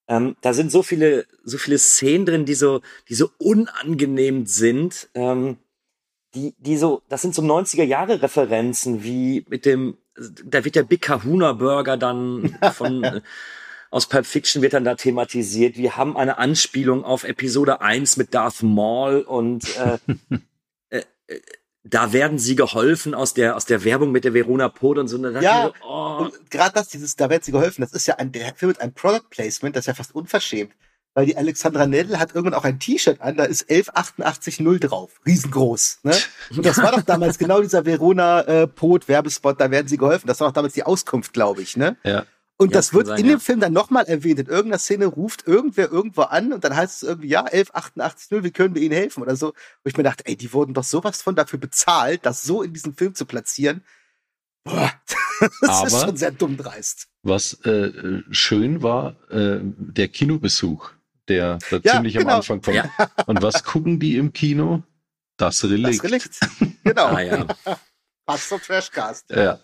ähm, 0.08 0.36
da 0.42 0.52
sind 0.52 0.70
so 0.70 0.82
viele, 0.82 1.26
so 1.42 1.58
viele 1.58 1.78
Szenen 1.78 2.26
drin, 2.26 2.44
die 2.44 2.54
so, 2.54 2.82
die 3.08 3.14
so 3.14 3.30
unangenehm 3.38 4.46
sind. 4.46 5.08
Ähm, 5.14 5.56
die, 6.34 6.54
die 6.58 6.76
so, 6.76 7.02
das 7.08 7.22
sind 7.22 7.34
so 7.34 7.42
90er 7.42 7.84
Jahre 7.84 8.22
Referenzen, 8.22 9.02
wie 9.02 9.44
mit 9.48 9.66
dem, 9.66 9.98
da 10.44 10.64
wird 10.64 10.74
der 10.74 10.82
Big 10.82 11.02
Kahuna 11.02 11.52
Burger 11.52 11.96
dann 11.96 12.58
von, 12.74 13.04
äh, 13.04 13.20
aus 13.90 14.06
Pulp 14.06 14.24
Fiction 14.24 14.62
wird 14.62 14.72
dann 14.72 14.84
da 14.84 14.94
thematisiert. 14.94 15.76
Wir 15.76 15.96
haben 15.96 16.16
eine 16.16 16.38
Anspielung 16.38 17.04
auf 17.04 17.24
Episode 17.24 17.82
1 17.82 18.16
mit 18.16 18.32
Darth 18.32 18.62
Maul 18.62 19.20
und, 19.20 19.66
äh, 20.90 21.02
äh, 21.26 21.40
da 21.84 22.12
werden 22.12 22.38
sie 22.38 22.54
geholfen 22.54 23.12
aus 23.12 23.34
der 23.34 23.56
aus 23.56 23.64
der 23.64 23.82
Werbung 23.84 24.12
mit 24.12 24.22
der 24.22 24.34
Verona 24.34 24.68
Pod 24.68 24.98
und 24.98 25.08
so. 25.08 25.16
Und 25.16 25.40
Ja, 25.42 25.72
so, 25.80 25.86
oh, 25.86 26.28
gerade 26.48 26.74
das, 26.74 26.88
dieses, 26.88 27.16
da 27.16 27.28
werden 27.28 27.42
sie 27.42 27.50
geholfen, 27.50 27.82
das 27.82 27.92
ist 27.92 28.06
ja 28.06 28.16
ein, 28.16 28.30
der 28.30 28.54
Film 28.54 28.70
mit 28.70 28.80
einem 28.80 28.94
Product 28.94 29.28
Placement, 29.30 29.74
das 29.74 29.82
ist 29.82 29.86
ja 29.88 29.94
fast 29.94 30.14
unverschämt. 30.14 30.72
Weil 31.14 31.26
die 31.26 31.36
Alexandra 31.36 31.86
Nedel 31.86 32.18
hat 32.18 32.34
irgendwann 32.34 32.54
auch 32.58 32.64
ein 32.64 32.78
T-Shirt 32.80 33.20
an, 33.20 33.36
da 33.36 33.44
ist 33.44 33.68
11880 33.68 34.60
drauf. 34.80 35.20
Riesengroß. 35.26 36.00
Ne? 36.04 36.16
Und 36.56 36.64
das 36.64 36.78
war 36.78 36.92
doch 36.92 37.02
damals 37.02 37.36
genau 37.38 37.60
dieser 37.60 37.84
Verona 37.84 38.40
äh, 38.42 38.66
da 39.60 39.70
werden 39.70 39.88
sie 39.88 39.98
geholfen. 39.98 40.26
Das 40.26 40.40
war 40.40 40.48
doch 40.48 40.54
damals 40.54 40.72
die 40.74 40.84
Auskunft, 40.84 41.32
glaube 41.34 41.60
ich, 41.62 41.76
ne? 41.76 41.96
Ja. 42.02 42.24
Und 42.56 42.70
Ja, 42.70 42.78
das 42.78 42.94
wird 42.94 43.08
sein, 43.08 43.18
in 43.18 43.26
ja. 43.26 43.32
dem 43.34 43.40
Film 43.40 43.60
dann 43.60 43.72
nochmal 43.72 44.04
erwähnt. 44.04 44.38
In 44.38 44.46
irgendeiner 44.46 44.78
Szene 44.78 45.06
ruft 45.06 45.46
irgendwer 45.46 45.90
irgendwo 45.90 46.22
an 46.22 46.52
und 46.52 46.64
dann 46.64 46.76
heißt 46.76 47.02
es 47.02 47.08
irgendwie, 47.08 47.28
ja, 47.28 47.40
1188, 47.40 48.42
wie 48.44 48.50
können 48.50 48.74
wir 48.74 48.82
Ihnen 48.82 48.94
helfen 48.94 49.22
oder 49.22 49.36
so. 49.36 49.48
Wo 49.48 49.88
ich 49.88 49.96
mir 49.96 50.02
dachte, 50.04 50.24
ey, 50.26 50.36
die 50.36 50.52
wurden 50.52 50.72
doch 50.72 50.84
sowas 50.84 51.20
von 51.22 51.34
dafür 51.34 51.58
bezahlt, 51.58 52.24
das 52.24 52.42
so 52.42 52.62
in 52.62 52.72
diesen 52.72 52.94
Film 52.94 53.14
zu 53.14 53.26
platzieren. 53.26 53.82
Boah, 54.64 54.92
das 55.40 55.50
ist 55.84 55.94
Aber- 55.94 56.06
schon 56.06 56.16
sehr 56.16 56.30
dumm 56.30 56.56
dreist. 56.56 57.08
Was 57.24 57.54
äh, 57.64 58.22
schön 58.30 58.82
war, 58.82 59.16
äh, 59.30 59.58
der 59.62 60.08
Kinobesuch, 60.08 60.90
der 61.32 61.58
da 61.70 61.80
Ja, 61.82 61.94
ziemlich 61.94 62.16
am 62.16 62.24
genau. 62.24 62.36
Anfang 62.36 62.60
kommt. 62.60 62.76
Ja. 62.76 62.90
Und 63.26 63.42
was 63.42 63.64
gucken 63.64 63.98
die 63.98 64.16
im 64.16 64.32
Kino? 64.32 64.82
Das 65.36 65.64
Relikt. 65.64 65.98
Das 65.98 66.04
Relikt. 66.04 66.40
Genau. 66.84 67.06
ah, 67.06 67.20
ja. 67.20 67.46
Passt 68.26 68.48
zum 68.48 68.60
Trashcast. 68.60 69.30
Ja. 69.30 69.60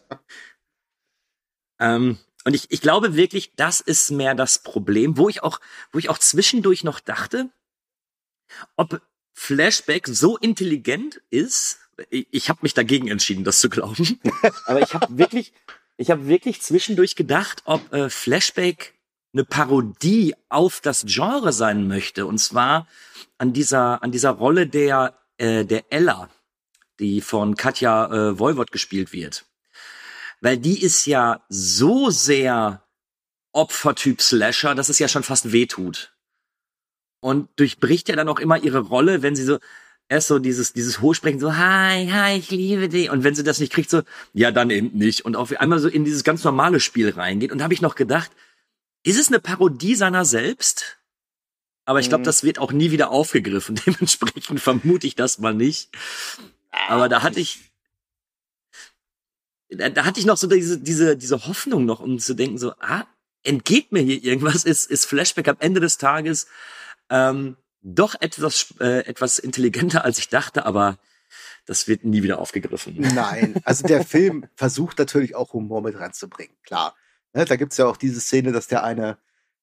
Ähm, 1.79 2.19
und 2.45 2.55
ich, 2.55 2.71
ich 2.71 2.81
glaube 2.81 3.15
wirklich, 3.15 3.53
das 3.55 3.81
ist 3.81 4.11
mehr 4.11 4.35
das 4.35 4.63
Problem, 4.63 5.17
wo 5.17 5.29
ich 5.29 5.43
auch, 5.43 5.61
wo 5.93 5.99
ich 5.99 6.09
auch 6.09 6.19
zwischendurch 6.19 6.83
noch 6.83 6.99
dachte, 6.99 7.51
ob 8.77 9.01
Flashback 9.35 10.09
so 10.09 10.37
intelligent 10.37 11.21
ist. 11.31 11.79
Ich, 12.11 12.27
ich 12.31 12.49
habe 12.49 12.61
mich 12.63 12.75
dagegen 12.75 13.09
entschieden, 13.09 13.45
das 13.45 13.61
zu 13.61 13.69
glauben. 13.69 14.19
Aber 14.67 14.81
ich 14.81 14.95
habe 14.95 15.17
wirklich, 15.17 15.53
ich 15.97 16.11
habe 16.11 16.27
wirklich 16.27 16.61
zwischendurch 16.63 17.15
gedacht, 17.15 17.63
ob 17.65 17.93
äh, 17.93 18.11
Flashback 18.11 18.95
eine 19.33 19.45
Parodie 19.45 20.35
auf 20.49 20.81
das 20.81 21.05
Genre 21.07 21.53
sein 21.53 21.87
möchte. 21.87 22.27
Und 22.27 22.39
zwar 22.39 22.87
an 23.37 23.53
dieser, 23.53 24.03
an 24.03 24.13
dieser 24.13 24.31
Rolle 24.31 24.67
der, 24.67 25.19
äh, 25.37 25.65
der 25.65 25.93
Ella, 25.93 26.31
die 26.99 27.21
von 27.21 27.57
Katja 27.57 28.07
äh, 28.07 28.39
Wolwort 28.39 28.73
gespielt 28.73 29.13
wird 29.13 29.45
weil 30.41 30.59
die 30.59 30.83
ist 30.83 31.07
ja 31.07 31.45
so 31.49 32.11
sehr 32.11 32.83
Opfertyp 33.53 34.21
Slasher, 34.21 34.75
dass 34.75 34.89
es 34.89 34.99
ja 34.99 35.09
schon 35.09 35.23
fast 35.23 35.53
wehtut. 35.53 36.13
Und 37.21 37.49
durchbricht 37.57 38.09
ja 38.09 38.17
dann 38.17 38.29
auch 38.29 38.39
immer 38.39 38.63
ihre 38.63 38.79
Rolle, 38.79 39.23
wenn 39.23 39.35
sie 39.35 39.45
so 39.45 39.59
erst 40.09 40.29
so 40.29 40.39
dieses 40.39 40.73
dieses 40.73 41.01
Hochsprechen 41.03 41.39
so 41.39 41.55
hi 41.55 42.09
hi 42.11 42.39
ich 42.39 42.51
liebe 42.51 42.89
dich 42.89 43.11
und 43.11 43.25
wenn 43.25 43.35
sie 43.35 43.43
das 43.43 43.61
nicht 43.61 43.71
kriegt 43.71 43.91
so 43.91 44.01
ja 44.33 44.51
dann 44.51 44.71
eben 44.71 44.97
nicht 44.97 45.27
und 45.27 45.37
auf 45.37 45.55
einmal 45.61 45.81
so 45.81 45.89
in 45.89 46.07
dieses 46.07 46.25
ganz 46.25 46.45
normale 46.45 46.81
Spiel 46.81 47.11
reingeht 47.11 47.53
und 47.53 47.59
da 47.59 47.65
habe 47.65 47.75
ich 47.75 47.83
noch 47.83 47.95
gedacht 47.95 48.31
ist 49.09 49.19
es 49.19 49.29
eine 49.29 49.41
Parodie 49.41 49.95
seiner 49.95 50.25
selbst 50.25 50.99
aber 51.85 52.01
ich 52.01 52.09
glaube 52.09 52.23
Mhm. 52.23 52.27
das 52.27 52.43
wird 52.43 52.59
auch 52.59 52.73
nie 52.73 52.91
wieder 52.91 53.11
aufgegriffen 53.11 53.81
dementsprechend 53.87 54.61
vermute 54.61 55.07
ich 55.07 55.15
das 55.15 55.39
mal 55.39 55.55
nicht 55.55 55.91
aber 56.89 57.09
da 57.09 57.23
hatte 57.23 57.41
ich 57.41 57.61
da, 59.71 59.89
da 59.91 60.05
hatte 60.05 60.21
ich 60.21 60.27
noch 60.27 60.37
so 60.37 60.47
diese, 60.47 60.79
diese, 60.79 61.17
diese 61.17 61.47
Hoffnung 61.47 61.85
noch, 61.85 62.01
um 62.01 62.19
zu 62.19 62.35
denken, 62.35 62.59
so, 62.59 62.73
ah, 62.81 63.05
entgeht 63.43 63.93
mir 63.93 64.01
hier 64.01 64.23
irgendwas, 64.23 64.65
ist, 64.65 64.91
ist 64.91 65.05
Flashback 65.05 65.49
am 65.49 65.57
Ende 65.59 65.81
des 65.81 65.99
Tages 65.99 66.47
ähm, 67.11 67.57
doch 67.83 68.15
etwas, 68.21 68.75
äh, 68.81 69.07
etwas 69.07 69.39
intelligenter, 69.39 70.05
als 70.05 70.19
ich 70.19 70.29
dachte, 70.29 70.65
aber 70.67 70.99
das 71.67 71.87
wird 71.87 72.05
nie 72.05 72.23
wieder 72.23 72.39
aufgegriffen. 72.39 72.97
Nein, 72.99 73.57
also 73.65 73.87
der 73.87 74.05
Film 74.05 74.47
versucht 74.57 74.99
natürlich 74.99 75.35
auch 75.35 75.53
Humor 75.53 75.83
mit 75.83 75.99
reinzubringen, 75.99 76.57
klar. 76.63 76.97
Ne, 77.39 77.45
da 77.45 77.55
gibt's 77.55 77.77
ja 77.77 77.87
auch 77.87 77.97
diese 77.97 78.21
Szene, 78.21 78.51
dass 78.51 78.67
der 78.67 78.83
eine 78.83 79.17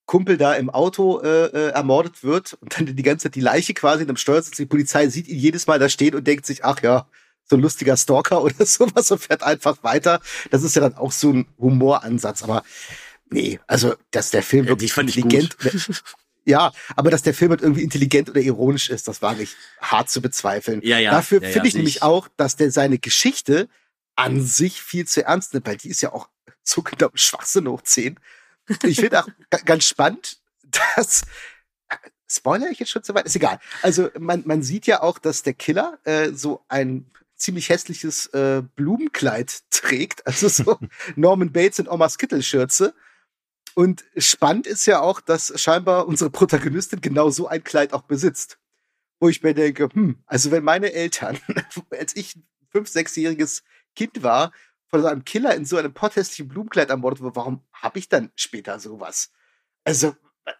Kumpel 0.05 0.37
da 0.37 0.53
im 0.53 0.69
Auto 0.69 1.19
äh, 1.19 1.47
äh, 1.47 1.69
ermordet 1.71 2.23
wird 2.23 2.53
und 2.53 2.77
dann 2.79 2.95
die 2.95 3.03
ganze 3.03 3.23
Zeit 3.23 3.35
die 3.35 3.41
Leiche 3.41 3.73
quasi 3.73 4.03
in 4.03 4.07
einem 4.09 4.15
Steuersitz. 4.15 4.55
Die 4.55 4.65
Polizei 4.65 5.09
sieht 5.09 5.27
ihn 5.27 5.37
jedes 5.37 5.67
Mal 5.67 5.77
da 5.77 5.89
stehen 5.89 6.15
und 6.15 6.25
denkt 6.25 6.45
sich, 6.45 6.63
ach 6.63 6.81
ja, 6.81 7.05
so 7.43 7.57
ein 7.57 7.61
lustiger 7.61 7.97
Stalker 7.97 8.41
oder 8.45 8.65
sowas 8.65 9.11
und 9.11 9.19
fährt 9.19 9.43
einfach 9.43 9.83
weiter. 9.83 10.21
Das 10.51 10.63
ist 10.63 10.75
ja 10.77 10.83
dann 10.83 10.95
auch 10.95 11.11
so 11.11 11.33
ein 11.33 11.47
Humoransatz, 11.59 12.43
aber 12.43 12.63
nee, 13.29 13.59
also 13.67 13.95
dass 14.11 14.31
der 14.31 14.41
Film 14.43 14.67
Äh, 14.67 14.69
wirklich 14.69 14.95
ich 14.95 15.17
intelligent. 15.17 15.57
Ja, 16.47 16.71
aber 16.95 17.09
dass 17.09 17.23
der 17.23 17.33
Film 17.33 17.49
halt 17.49 17.63
irgendwie 17.63 17.81
intelligent 17.81 18.29
oder 18.29 18.39
ironisch 18.39 18.91
ist, 18.91 19.07
das 19.07 19.23
war 19.23 19.33
nicht 19.33 19.55
hart 19.81 20.11
zu 20.11 20.21
bezweifeln. 20.21 20.79
Ja, 20.83 20.99
ja, 20.99 21.09
Dafür 21.09 21.41
ja, 21.41 21.47
ja, 21.47 21.53
finde 21.53 21.67
ich 21.67 21.73
sehe 21.73 21.79
nämlich 21.79 21.95
ich. 21.95 22.03
auch, 22.03 22.27
dass 22.37 22.55
der 22.55 22.69
seine 22.69 22.99
Geschichte 22.99 23.67
an 24.15 24.45
sich 24.45 24.79
viel 24.79 25.07
zu 25.07 25.25
ernst 25.25 25.55
nimmt, 25.55 25.65
weil 25.65 25.77
die 25.77 25.89
ist 25.89 26.01
ja 26.01 26.13
auch 26.13 26.29
so 26.65 26.81
genau 26.81 27.09
Schwachsinn 27.13 27.67
hoch 27.69 27.81
10. 27.81 28.19
Ich 28.83 28.99
finde 28.99 29.23
auch 29.23 29.27
ga- 29.49 29.59
ganz 29.63 29.85
spannend, 29.85 30.39
dass 30.95 31.23
Spoiler 32.27 32.69
ich 32.69 32.79
jetzt 32.79 32.89
schon 32.89 33.03
zu 33.03 33.13
weit? 33.13 33.25
Ist 33.27 33.35
egal. 33.35 33.59
Also 33.83 34.09
man, 34.19 34.43
man 34.45 34.63
sieht 34.63 34.87
ja 34.87 35.03
auch, 35.03 35.19
dass 35.19 35.43
der 35.43 35.53
Killer 35.53 35.99
äh, 36.05 36.31
so 36.31 36.65
ein 36.67 37.05
ziemlich 37.35 37.69
hässliches 37.69 38.27
äh, 38.27 38.63
Blumenkleid 38.75 39.59
trägt. 39.69 40.25
Also 40.25 40.47
so 40.47 40.79
Norman 41.15 41.51
Bates 41.51 41.79
in 41.79 41.87
Omas 41.87 42.17
Kittelschürze. 42.17 42.95
Und 43.75 44.05
spannend 44.17 44.67
ist 44.67 44.85
ja 44.85 45.01
auch, 45.01 45.21
dass 45.21 45.53
scheinbar 45.61 46.07
unsere 46.07 46.29
Protagonistin 46.29 47.01
genau 47.01 47.29
so 47.29 47.47
ein 47.47 47.63
Kleid 47.63 47.93
auch 47.93 48.03
besitzt. 48.03 48.57
Wo 49.19 49.29
ich 49.29 49.43
mir 49.43 49.53
denke, 49.53 49.89
hm, 49.93 50.23
also 50.25 50.49
wenn 50.49 50.63
meine 50.63 50.93
Eltern, 50.93 51.37
als 51.91 52.15
ich 52.15 52.35
ein 52.35 52.47
fünf-, 52.71 52.89
sechsjähriges 52.89 53.63
Kind 53.95 54.23
war, 54.23 54.51
von 54.87 55.01
so 55.01 55.07
einem 55.07 55.25
Killer 55.25 55.55
in 55.55 55.65
so 55.65 55.77
einem 55.77 55.93
potthässlichen 55.93 56.47
Blumenkleid 56.47 56.89
ermordet 56.89 57.21
wurde, 57.21 57.35
warum 57.35 57.61
habe 57.73 57.99
ich 57.99 58.09
dann 58.09 58.31
später 58.35 58.79
sowas? 58.79 59.31
Also, 59.83 60.15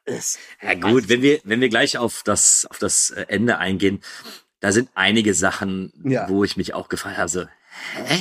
es, 0.05 0.39
Ja 0.61 0.73
gut, 0.73 1.09
wenn 1.09 1.21
wir, 1.21 1.39
wenn 1.43 1.61
wir 1.61 1.69
gleich 1.69 1.97
auf 1.97 2.23
das, 2.23 2.65
auf 2.69 2.79
das 2.79 3.11
äh, 3.11 3.25
Ende 3.27 3.57
eingehen, 3.59 4.01
da 4.59 4.71
sind 4.71 4.89
einige 4.95 5.33
Sachen, 5.33 5.93
Ja. 6.03 6.27
wo 6.29 6.43
ich 6.43 6.57
mich 6.57 6.73
auch 6.73 6.89
gefragt 6.89 7.17
habe, 7.17 7.29
so, 7.29 7.45
hä? 7.93 8.15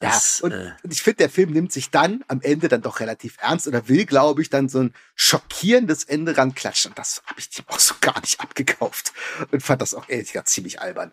Ja, 0.00 0.10
Das, 0.10 0.40
und, 0.40 0.52
äh, 0.52 0.70
ich 0.88 1.02
finde, 1.02 1.16
der 1.16 1.30
Film 1.30 1.50
nimmt 1.50 1.72
sich 1.72 1.90
dann 1.90 2.22
am 2.28 2.40
Ende 2.40 2.68
dann 2.68 2.82
doch 2.82 3.00
relativ 3.00 3.36
ernst 3.40 3.66
oder 3.66 3.88
will, 3.88 4.06
glaube 4.06 4.42
ich, 4.42 4.48
dann 4.50 4.68
so 4.68 4.78
ein 4.80 4.94
schockierendes 5.16 6.04
Ende 6.04 6.36
ranklatschen. 6.36 6.92
Und 6.92 6.98
das 6.98 7.20
habe 7.26 7.40
ich 7.40 7.50
dem 7.50 7.64
auch 7.68 7.80
so 7.80 7.96
gar 8.00 8.20
nicht 8.20 8.38
abgekauft 8.40 9.12
und 9.50 9.60
fand 9.60 9.82
das 9.82 9.94
auch 9.94 10.08
ehrlich 10.08 10.28
gesagt 10.32 10.48
ziemlich 10.48 10.80
albern. 10.80 11.10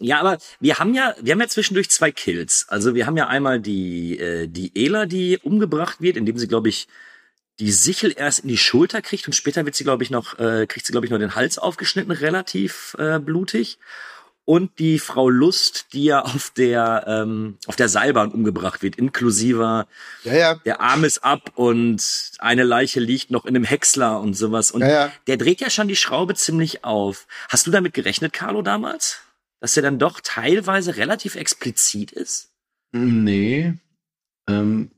Ja, 0.00 0.20
aber 0.20 0.38
wir 0.60 0.78
haben 0.78 0.94
ja, 0.94 1.14
wir 1.20 1.32
haben 1.32 1.40
ja 1.40 1.48
zwischendurch 1.48 1.90
zwei 1.90 2.10
Kills. 2.10 2.66
Also 2.68 2.94
wir 2.94 3.06
haben 3.06 3.16
ja 3.16 3.28
einmal 3.28 3.60
die, 3.60 4.18
äh, 4.18 4.46
die 4.48 4.72
Ela, 4.74 5.06
die 5.06 5.38
umgebracht 5.38 6.00
wird, 6.00 6.16
indem 6.16 6.38
sie, 6.38 6.48
glaube 6.48 6.70
ich, 6.70 6.88
die 7.60 7.70
Sichel 7.70 8.12
erst 8.16 8.40
in 8.40 8.48
die 8.48 8.56
Schulter 8.56 9.02
kriegt 9.02 9.26
und 9.26 9.34
später 9.34 9.64
wird 9.64 9.74
sie, 9.74 9.84
glaube 9.84 10.02
ich, 10.02 10.10
noch, 10.10 10.38
äh, 10.38 10.66
kriegt 10.66 10.86
sie, 10.86 10.92
glaube 10.92 11.06
ich, 11.06 11.12
noch 11.12 11.18
den 11.18 11.34
Hals 11.34 11.58
aufgeschnitten, 11.58 12.12
relativ 12.12 12.96
äh, 12.98 13.18
blutig. 13.18 13.78
Und 14.46 14.78
die 14.78 14.98
Frau 14.98 15.30
Lust, 15.30 15.86
die 15.94 16.04
ja 16.04 16.20
auf 16.22 16.50
der, 16.50 17.04
ähm, 17.06 17.56
auf 17.66 17.76
der 17.76 17.88
Seilbahn 17.88 18.30
umgebracht 18.30 18.82
wird, 18.82 18.96
inklusive 18.96 19.86
Ja, 20.24 20.34
ja. 20.34 20.54
der 20.66 20.80
Arm 20.80 21.04
ist 21.04 21.24
ab 21.24 21.52
und 21.54 22.02
eine 22.38 22.62
Leiche 22.62 23.00
liegt 23.00 23.30
noch 23.30 23.46
in 23.46 23.56
einem 23.56 23.64
Häcksler 23.64 24.20
und 24.20 24.34
sowas. 24.34 24.70
Und 24.70 24.82
Ja, 24.82 25.10
der 25.26 25.38
dreht 25.38 25.60
ja 25.60 25.70
schon 25.70 25.88
die 25.88 25.96
Schraube 25.96 26.34
ziemlich 26.34 26.84
auf. 26.84 27.26
Hast 27.48 27.66
du 27.66 27.70
damit 27.70 27.94
gerechnet, 27.94 28.34
Carlo, 28.34 28.60
damals? 28.60 29.20
Dass 29.64 29.72
der 29.72 29.82
dann 29.82 29.98
doch 29.98 30.20
teilweise 30.22 30.98
relativ 30.98 31.36
explizit 31.36 32.12
ist? 32.12 32.52
Nee. 32.92 33.72
Ähm, 34.46 34.90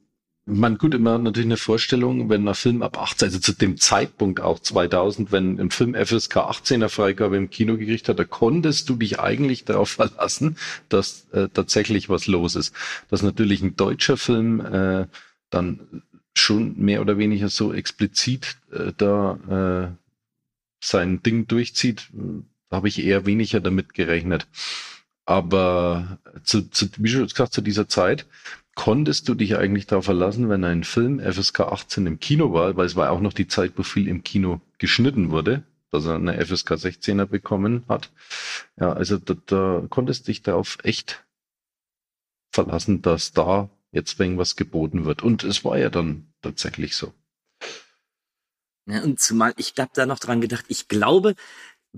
man 0.44 0.76
gut 0.76 0.92
immer 0.92 1.18
natürlich 1.18 1.46
eine 1.46 1.56
Vorstellung, 1.56 2.30
wenn 2.30 2.48
ein 2.48 2.54
Film 2.56 2.82
ab 2.82 2.98
18, 2.98 3.26
also 3.26 3.38
zu 3.38 3.52
dem 3.52 3.76
Zeitpunkt 3.76 4.40
auch 4.40 4.58
2000, 4.58 5.30
wenn 5.30 5.60
ein 5.60 5.70
Film 5.70 5.94
FSK 5.94 6.38
18er 6.38 6.88
Freigabe 6.88 7.36
im 7.36 7.48
Kino 7.48 7.76
gekriegt 7.76 8.08
hat, 8.08 8.18
da 8.18 8.24
konntest 8.24 8.88
du 8.88 8.96
dich 8.96 9.20
eigentlich 9.20 9.64
darauf 9.64 9.88
verlassen, 10.00 10.56
dass 10.88 11.28
äh, 11.30 11.48
tatsächlich 11.48 12.08
was 12.08 12.26
los 12.26 12.56
ist. 12.56 12.74
Dass 13.08 13.22
natürlich 13.22 13.62
ein 13.62 13.76
deutscher 13.76 14.16
Film 14.16 14.58
äh, 14.58 15.06
dann 15.48 16.02
schon 16.34 16.76
mehr 16.76 17.02
oder 17.02 17.18
weniger 17.18 17.50
so 17.50 17.72
explizit 17.72 18.56
äh, 18.72 18.92
da 18.96 19.92
äh, 19.94 19.96
sein 20.84 21.22
Ding 21.22 21.46
durchzieht, 21.46 22.08
da 22.68 22.76
habe 22.76 22.88
ich 22.88 23.04
eher 23.04 23.26
weniger 23.26 23.60
damit 23.60 23.94
gerechnet. 23.94 24.46
Aber 25.24 26.18
zu, 26.44 26.70
zu, 26.70 26.86
wie 26.98 27.08
schon 27.08 27.26
gesagt, 27.26 27.52
zu 27.52 27.60
dieser 27.60 27.88
Zeit 27.88 28.26
konntest 28.76 29.28
du 29.28 29.34
dich 29.34 29.56
eigentlich 29.56 29.86
darauf 29.86 30.04
verlassen, 30.04 30.48
wenn 30.48 30.62
ein 30.62 30.84
Film 30.84 31.18
FSK 31.18 31.60
18 31.60 32.06
im 32.06 32.20
Kino 32.20 32.52
war, 32.52 32.76
weil 32.76 32.86
es 32.86 32.94
war 32.94 33.10
auch 33.10 33.20
noch 33.20 33.32
die 33.32 33.48
Zeit, 33.48 33.72
wo 33.76 33.82
viel 33.82 34.06
im 34.06 34.22
Kino 34.22 34.60
geschnitten 34.78 35.30
wurde, 35.30 35.64
dass 35.90 36.04
er 36.04 36.14
eine 36.14 36.44
FSK 36.44 36.72
16er 36.72 37.24
bekommen 37.26 37.84
hat. 37.88 38.12
Ja, 38.78 38.92
also 38.92 39.16
da, 39.16 39.34
da 39.46 39.86
konntest 39.88 40.22
du 40.22 40.26
dich 40.30 40.42
darauf 40.42 40.78
echt 40.84 41.24
verlassen, 42.52 43.02
dass 43.02 43.32
da 43.32 43.70
jetzt 43.92 44.20
irgendwas 44.20 44.56
geboten 44.56 45.04
wird. 45.04 45.22
Und 45.22 45.42
es 45.42 45.64
war 45.64 45.78
ja 45.78 45.88
dann 45.88 46.28
tatsächlich 46.42 46.96
so. 46.96 47.12
Ja, 48.88 49.02
und 49.02 49.18
zumal, 49.18 49.52
ich 49.56 49.74
habe 49.78 49.90
da 49.94 50.06
noch 50.06 50.20
dran 50.20 50.40
gedacht, 50.40 50.66
ich 50.68 50.86
glaube, 50.86 51.34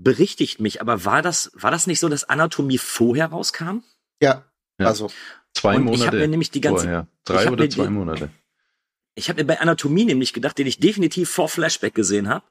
berichtigt 0.03 0.59
mich, 0.59 0.81
aber 0.81 1.05
war 1.05 1.21
das, 1.21 1.51
war 1.53 1.71
das 1.71 1.87
nicht 1.87 1.99
so, 1.99 2.09
dass 2.09 2.23
Anatomie 2.25 2.77
vorher 2.77 3.27
rauskam? 3.27 3.83
Ja, 4.21 4.45
Ja. 4.79 4.87
also 4.87 5.09
Zwei 5.53 5.75
Und 5.77 5.81
ich 5.81 5.85
Monate 5.99 6.05
hab 6.07 6.13
mir 6.13 6.27
nämlich 6.27 6.51
die 6.51 6.61
ganze- 6.61 6.83
vorher. 6.83 7.07
ich 7.11 7.23
Drei 7.25 7.49
oder 7.51 7.67
zwei 7.69 7.83
die- 7.85 7.89
Monate. 7.89 8.29
Ich 9.15 9.29
habe 9.29 9.41
mir 9.41 9.47
bei 9.47 9.59
Anatomie 9.59 10.05
nämlich 10.05 10.31
gedacht, 10.31 10.57
den 10.57 10.67
ich 10.67 10.79
definitiv 10.79 11.29
vor 11.29 11.49
Flashback 11.49 11.95
gesehen 11.95 12.29
habe, 12.29 12.45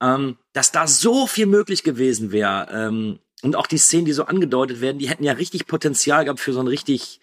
ähm, 0.00 0.38
dass 0.52 0.70
da 0.72 0.86
so 0.86 1.26
viel 1.26 1.46
möglich 1.46 1.82
gewesen 1.82 2.30
wäre. 2.32 2.68
Ähm, 2.72 3.18
und 3.42 3.56
auch 3.56 3.66
die 3.66 3.76
Szenen, 3.78 4.04
die 4.04 4.12
so 4.12 4.24
angedeutet 4.24 4.80
werden, 4.80 4.98
die 4.98 5.08
hätten 5.08 5.24
ja 5.24 5.32
richtig 5.32 5.66
Potenzial 5.66 6.24
gehabt 6.24 6.40
für 6.40 6.52
so 6.52 6.60
einen 6.60 6.68
richtig 6.68 7.20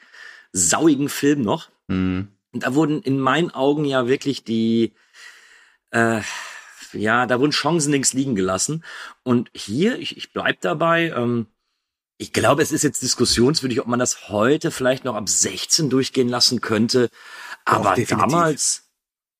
sauigen 0.52 1.08
Film 1.10 1.42
noch. 1.42 1.70
Mhm. 1.88 2.28
Und 2.52 2.64
da 2.64 2.76
wurden 2.76 3.02
in 3.02 3.18
meinen 3.20 3.52
Augen 3.52 3.86
ja 3.86 4.08
wirklich 4.08 4.44
die, 4.44 4.94
äh, 5.92 6.22
ja, 6.96 7.26
da 7.26 7.40
wurden 7.40 7.52
Chancen 7.52 7.92
links 7.92 8.14
liegen 8.14 8.36
gelassen. 8.36 8.84
Und 9.24 9.50
hier, 9.54 10.00
ich, 10.00 10.18
ich 10.18 10.34
bleib 10.34 10.62
dabei, 10.62 11.14
ähm, 11.16 11.48
ich 12.18 12.32
glaube, 12.32 12.62
es 12.62 12.72
ist 12.72 12.84
jetzt 12.84 13.02
diskussionswürdig, 13.02 13.82
ob 13.82 13.88
man 13.88 14.00
das 14.00 14.30
heute 14.30 14.72
vielleicht 14.72 15.04
noch 15.04 15.16
ab 15.16 15.28
16 15.28 15.90
durchgehen 15.90 16.30
lassen 16.30 16.62
könnte. 16.62 17.10
Aber 17.66 17.96
definitiv. 17.96 18.32
damals, 18.32 18.84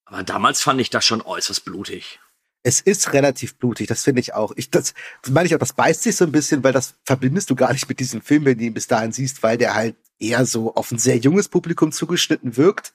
aber 0.06 0.24
damals 0.24 0.62
fand 0.62 0.82
ich 0.82 0.90
das 0.90 1.06
schon 1.06 1.22
äußerst 1.22 1.64
blutig. 1.64 2.20
es 2.64 2.82
ist 2.82 3.14
relativ 3.14 3.58
blutig, 3.58 3.88
das 3.88 4.04
finde 4.04 4.22
ich 4.22 4.34
auch. 4.34 4.52
Ich, 4.56 4.72
das, 4.72 4.94
das 5.22 5.32
meine 5.32 5.46
ich 5.46 5.56
auch, 5.56 5.60
das 5.60 5.74
beißt 5.74 6.04
sich 6.04 6.16
so 6.16 6.26
ein 6.26 6.32
bisschen, 6.32 6.64
weil 6.64 6.74
das 6.74 6.96
verbindest 7.04 7.50
du 7.50 7.56
gar 7.56 7.72
nicht 7.72 7.88
mit 7.88 8.00
diesem 8.00 8.22
Film, 8.22 8.44
wenn 8.44 8.58
du 8.58 8.66
ihn 8.66 8.74
bis 8.74 8.88
dahin 8.88 9.12
siehst, 9.12 9.44
weil 9.44 9.58
der 9.58 9.76
halt 9.76 9.96
eher 10.20 10.46
so 10.46 10.74
auf 10.76 10.92
ein 10.92 10.98
sehr 10.98 11.18
junges 11.18 11.48
Publikum 11.48 11.92
zugeschnitten 11.92 12.58
wirkt 12.58 12.94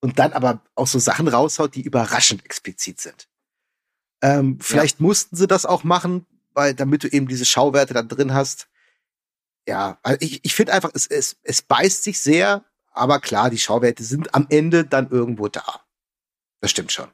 und 0.00 0.18
dann 0.18 0.32
aber 0.32 0.62
auch 0.74 0.86
so 0.86 0.98
Sachen 0.98 1.28
raushaut, 1.28 1.74
die 1.74 1.82
überraschend 1.82 2.44
explizit 2.44 3.00
sind. 3.00 3.28
Ähm, 4.22 4.58
vielleicht 4.60 5.00
mussten 5.00 5.36
sie 5.36 5.46
das 5.46 5.66
auch 5.66 5.84
machen, 5.84 6.26
weil 6.54 6.74
damit 6.74 7.02
du 7.02 7.08
eben 7.08 7.28
diese 7.28 7.44
Schauwerte 7.44 7.92
dann 7.92 8.08
drin 8.08 8.32
hast. 8.32 8.68
Ja, 9.66 9.98
also 10.02 10.18
ich, 10.20 10.44
ich 10.44 10.54
finde 10.54 10.72
einfach, 10.72 10.90
es, 10.94 11.06
es, 11.06 11.36
es 11.42 11.62
beißt 11.62 12.04
sich 12.04 12.20
sehr, 12.20 12.64
aber 12.92 13.20
klar, 13.20 13.50
die 13.50 13.58
Schauwerte 13.58 14.04
sind 14.04 14.34
am 14.34 14.46
Ende 14.48 14.84
dann 14.84 15.10
irgendwo 15.10 15.48
da. 15.48 15.82
Das 16.60 16.70
stimmt 16.70 16.92
schon. 16.92 17.08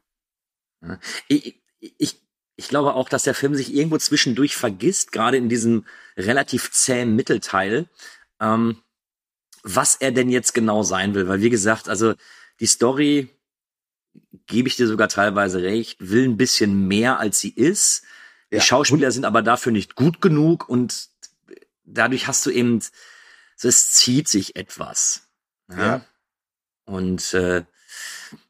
Ich, 1.28 1.60
ich, 1.80 2.20
ich 2.56 2.68
glaube 2.68 2.94
auch, 2.94 3.08
dass 3.08 3.22
der 3.22 3.34
Film 3.34 3.54
sich 3.54 3.74
irgendwo 3.74 3.98
zwischendurch 3.98 4.56
vergisst, 4.56 5.12
gerade 5.12 5.36
in 5.36 5.48
diesem 5.48 5.86
relativ 6.16 6.70
zähen 6.72 7.16
Mittelteil, 7.16 7.86
ähm, 8.40 8.82
was 9.62 9.96
er 9.96 10.12
denn 10.12 10.28
jetzt 10.28 10.54
genau 10.54 10.82
sein 10.82 11.14
will. 11.14 11.28
Weil, 11.28 11.40
wie 11.40 11.50
gesagt, 11.50 11.88
also 11.88 12.14
die 12.60 12.66
Story, 12.66 13.28
gebe 14.46 14.68
ich 14.68 14.76
dir 14.76 14.86
sogar 14.86 15.08
teilweise 15.08 15.62
recht, 15.62 15.96
will 16.00 16.24
ein 16.24 16.36
bisschen 16.36 16.86
mehr, 16.88 17.18
als 17.18 17.40
sie 17.40 17.50
ist. 17.50 18.02
Die 18.50 18.56
Ja. 18.56 18.62
Schauspieler 18.62 19.10
sind 19.12 19.24
aber 19.24 19.42
dafür 19.42 19.72
nicht 19.72 19.94
gut 19.94 20.20
genug 20.20 20.68
und 20.68 21.08
dadurch 21.84 22.26
hast 22.26 22.44
du 22.46 22.50
eben, 22.50 22.82
es 23.60 23.90
zieht 23.92 24.28
sich 24.28 24.56
etwas. 24.56 25.28
Ja. 25.70 26.04
Und 26.84 27.34
äh, 27.34 27.64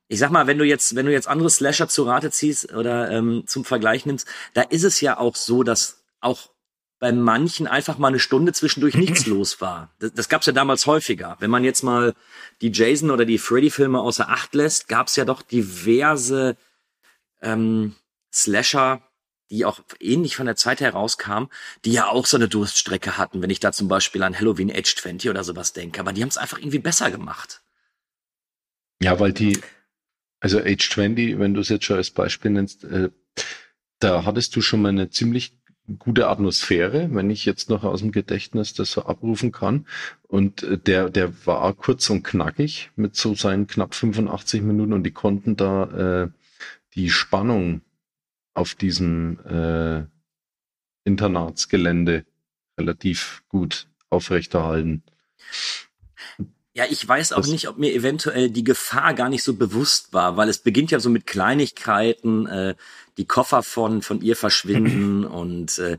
ich 0.07 0.19
sag 0.19 0.31
mal, 0.31 0.47
wenn 0.47 0.59
du 0.59 0.65
jetzt, 0.65 0.95
wenn 0.95 1.07
du 1.07 1.13
jetzt 1.13 1.29
andere 1.29 1.51
Slasher 1.51 1.89
zu 1.89 2.05
Rate 2.05 2.31
ziehst 2.31 2.73
oder 2.73 3.11
ähm, 3.11 3.45
zum 3.47 3.65
Vergleich 3.65 4.07
nimmst, 4.07 4.27
da 4.55 4.63
ist 4.63 4.85
es 4.85 5.01
ja 5.01 5.19
auch 5.19 5.37
so, 5.37 5.63
dass 5.63 6.05
auch 6.21 6.51
bei 6.99 7.13
manchen 7.13 7.67
einfach 7.67 7.99
mal 7.99 8.09
eine 8.09 8.19
Stunde 8.19 8.53
zwischendurch 8.53 8.95
nichts 8.97 9.27
los 9.27 9.61
war. 9.61 9.95
Das, 9.99 10.13
das 10.13 10.29
gab's 10.29 10.47
ja 10.47 10.53
damals 10.53 10.87
häufiger. 10.87 11.37
Wenn 11.41 11.51
man 11.51 11.65
jetzt 11.65 11.83
mal 11.83 12.15
die 12.61 12.73
Jason 12.73 13.11
oder 13.11 13.25
die 13.25 13.39
Freddy-Filme 13.39 14.01
außer 14.01 14.29
Acht 14.29 14.55
lässt, 14.55 14.89
gab's 14.89 15.17
ja 15.17 15.25
doch 15.25 15.43
diverse 15.43 16.57
ähm, 17.41 17.95
Slasher, 18.33 19.03
die 19.51 19.65
auch 19.65 19.81
ähnlich 20.01 20.37
von 20.37 20.47
der 20.47 20.57
Zeit 20.57 20.81
her 20.81 20.93
rauskamen, 20.93 21.49
die 21.85 21.93
ja 21.93 22.09
auch 22.09 22.27
so 22.27 22.37
eine 22.37 22.49
Durststrecke 22.49 23.17
hatten, 23.17 23.41
wenn 23.41 23.51
ich 23.51 23.61
da 23.61 23.73
zum 23.73 23.89
Beispiel 23.89 24.23
an 24.23 24.39
Halloween 24.39 24.71
Age 24.71 24.95
20 24.95 25.31
oder 25.31 25.45
sowas 25.45 25.73
denke. 25.73 26.01
Aber 26.01 26.13
die 26.13 26.23
haben 26.23 26.29
es 26.29 26.37
einfach 26.37 26.59
irgendwie 26.59 26.81
besser 26.81 27.11
gemacht. 27.11 27.63
Ja, 29.01 29.19
weil 29.21 29.33
die, 29.33 29.61
also 30.41 30.59
Age 30.59 30.91
20, 30.91 31.39
wenn 31.39 31.55
du 31.55 31.61
es 31.61 31.69
jetzt 31.69 31.85
schon 31.85 31.97
als 31.97 32.11
Beispiel 32.11 32.51
nennst, 32.51 32.85
äh, 32.85 33.11
da 34.01 34.25
hattest 34.25 34.55
du 34.55 34.61
schon 34.61 34.83
mal 34.83 34.91
eine 34.91 35.11
ziemlich 35.11 35.58
gute 35.99 36.29
Atmosphäre, 36.29 37.09
wenn 37.13 37.31
ich 37.31 37.45
jetzt 37.47 37.71
noch 37.71 37.85
aus 37.85 38.01
dem 38.01 38.13
Gedächtnis 38.13 38.75
das 38.75 38.91
so 38.93 39.07
abrufen 39.07 39.53
kann. 39.53 39.87
Und 40.27 40.63
äh, 40.63 40.77
der, 40.79 41.09
der 41.11 41.47
war 41.47 41.73
kurz 41.75 42.11
und 42.11 42.23
knackig 42.25 42.91
mit 42.97 43.17
so 43.17 43.35
seinen 43.35 43.67
knapp 43.67 43.95
85 43.95 44.63
Minuten 44.63 44.93
und 44.93 45.03
die 45.05 45.13
konnten 45.13 45.57
da 45.57 46.25
äh, 46.25 46.29
die 46.95 47.11
Spannung 47.11 47.81
auf 48.55 48.75
diesem 48.75 49.39
äh, 49.47 50.05
Internatsgelände 51.05 52.25
relativ 52.79 53.43
gut 53.49 53.87
aufrechterhalten. 54.11 55.03
Ja, 56.75 56.85
ich 56.89 57.07
weiß 57.07 57.33
auch 57.33 57.39
Das- 57.39 57.49
nicht, 57.49 57.69
ob 57.69 57.79
mir 57.79 57.93
eventuell 57.93 58.51
die 58.51 58.63
Gefahr 58.65 59.15
gar 59.15 59.29
nicht 59.29 59.43
so 59.43 59.55
bewusst 59.55 60.13
war, 60.13 60.37
weil 60.37 60.49
es 60.49 60.59
beginnt 60.59 60.91
ja 60.91 61.01
so 61.01 61.11
mit 61.11 61.27
Kleinigkeiten, 61.27 62.47
äh, 62.47 62.75
die 63.19 63.27
Koffer 63.27 63.63
von, 63.63 64.01
von 64.01 64.23
ihr 64.23 64.37
verschwinden 64.37 65.25
und 65.41 65.79
äh, 65.79 65.99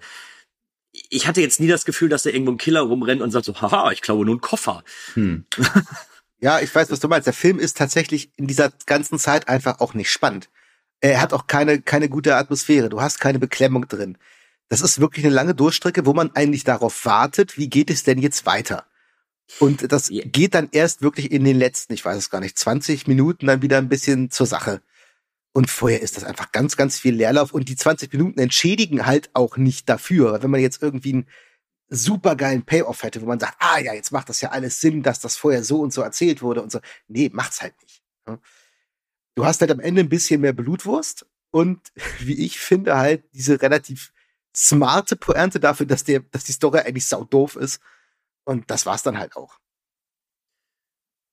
ich 1.10 1.28
hatte 1.28 1.42
jetzt 1.42 1.60
nie 1.60 1.68
das 1.68 1.86
Gefühl, 1.86 2.10
dass 2.10 2.24
da 2.24 2.32
irgendwo 2.32 2.52
ein 2.52 2.58
Killer 2.58 2.82
rumrennt 2.82 3.22
und 3.22 3.30
sagt 3.32 3.46
so, 3.46 3.62
haha, 3.62 3.92
ich 3.92 4.02
klaue 4.02 4.26
nur 4.26 4.34
einen 4.34 4.42
Koffer. 4.42 4.84
Hm. 5.14 5.46
Ja, 6.42 6.62
ich 6.62 6.74
weiß, 6.74 6.90
was 6.90 7.02
du 7.02 7.10
meinst. 7.10 7.28
Der 7.28 7.34
Film 7.34 7.60
ist 7.60 7.76
tatsächlich 7.78 8.32
in 8.38 8.48
dieser 8.48 8.72
ganzen 8.86 9.20
Zeit 9.20 9.50
einfach 9.50 9.82
auch 9.82 9.94
nicht 9.94 10.10
spannend. 10.10 10.50
Er 11.02 11.20
hat 11.20 11.34
auch 11.34 11.48
keine, 11.48 11.82
keine 11.82 12.08
gute 12.08 12.38
Atmosphäre. 12.38 12.88
Du 12.88 13.02
hast 13.02 13.20
keine 13.20 13.40
Beklemmung 13.40 13.90
drin. 13.90 14.18
Das 14.70 14.80
ist 14.80 15.02
wirklich 15.02 15.26
eine 15.26 15.34
lange 15.36 15.54
Durchstrecke, 15.54 16.06
wo 16.06 16.14
man 16.14 16.34
eigentlich 16.36 16.64
darauf 16.64 17.04
wartet, 17.04 17.58
wie 17.58 17.70
geht 17.70 17.90
es 17.90 18.04
denn 18.04 18.20
jetzt 18.20 18.46
weiter? 18.46 18.86
Und 19.60 19.92
das 19.92 20.08
Ja. 20.10 20.24
geht 20.26 20.54
dann 20.54 20.70
erst 20.72 21.02
wirklich 21.02 21.30
in 21.30 21.44
den 21.44 21.58
letzten, 21.58 21.92
ich 21.92 22.06
weiß 22.06 22.18
es 22.18 22.30
gar 22.30 22.40
nicht, 22.40 22.58
20 22.58 23.06
Minuten 23.08 23.48
dann 23.48 23.62
wieder 23.62 23.78
ein 23.78 23.90
bisschen 23.90 24.32
zur 24.32 24.46
Sache. 24.46 24.82
Und 25.52 25.70
vorher 25.70 26.02
ist 26.02 26.16
das 26.16 26.24
einfach 26.24 26.52
ganz, 26.52 26.78
ganz 26.78 27.00
viel 27.00 27.16
Leerlauf 27.16 27.54
und 27.54 27.70
die 27.70 27.76
20 27.76 28.14
Minuten 28.14 28.40
entschädigen 28.40 29.06
halt 29.06 29.30
auch 29.34 29.58
nicht 29.58 29.90
dafür. 29.90 30.44
Wenn 30.44 30.52
man 30.52 30.62
jetzt 30.62 30.82
irgendwie 30.82 31.14
einen 31.14 31.28
supergeilen 31.90 32.66
Payoff 32.66 33.04
hätte, 33.04 33.22
wo 33.22 33.26
man 33.26 33.40
sagt, 33.40 33.56
ah 33.60 33.80
ja, 33.80 33.94
jetzt 33.94 34.12
macht 34.12 34.30
das 34.30 34.42
ja 34.42 34.50
alles 34.50 34.80
Sinn, 34.80 35.02
dass 35.02 35.20
das 35.20 35.38
vorher 35.38 35.64
so 35.64 35.82
und 35.82 35.92
so 35.92 36.02
erzählt 36.02 36.42
wurde 36.42 36.62
und 36.62 36.72
so. 36.72 36.80
Nee, 37.08 37.30
macht's 37.34 37.62
halt 37.62 37.74
nicht. 37.82 38.04
ne? 38.28 38.40
Du 39.36 39.46
hast 39.46 39.62
halt 39.62 39.72
am 39.72 39.80
Ende 39.80 40.02
ein 40.02 40.10
bisschen 40.10 40.42
mehr 40.42 40.54
Blutwurst 40.54 41.26
und 41.52 41.92
wie 42.20 42.46
ich 42.46 42.60
finde 42.60 42.98
halt 42.98 43.24
diese 43.34 43.62
relativ 43.62 44.14
smarte 44.56 45.16
Pointe 45.16 45.60
dafür, 45.60 45.86
dass 45.86 46.04
der, 46.04 46.20
dass 46.20 46.44
die 46.44 46.52
Story 46.52 46.80
eigentlich 46.80 47.08
sau 47.08 47.24
doof 47.24 47.56
ist. 47.56 47.82
Und 48.46 48.70
das 48.72 48.86
war's 48.86 49.04
dann 49.04 49.18
halt 49.18 49.36
auch. 49.36 49.60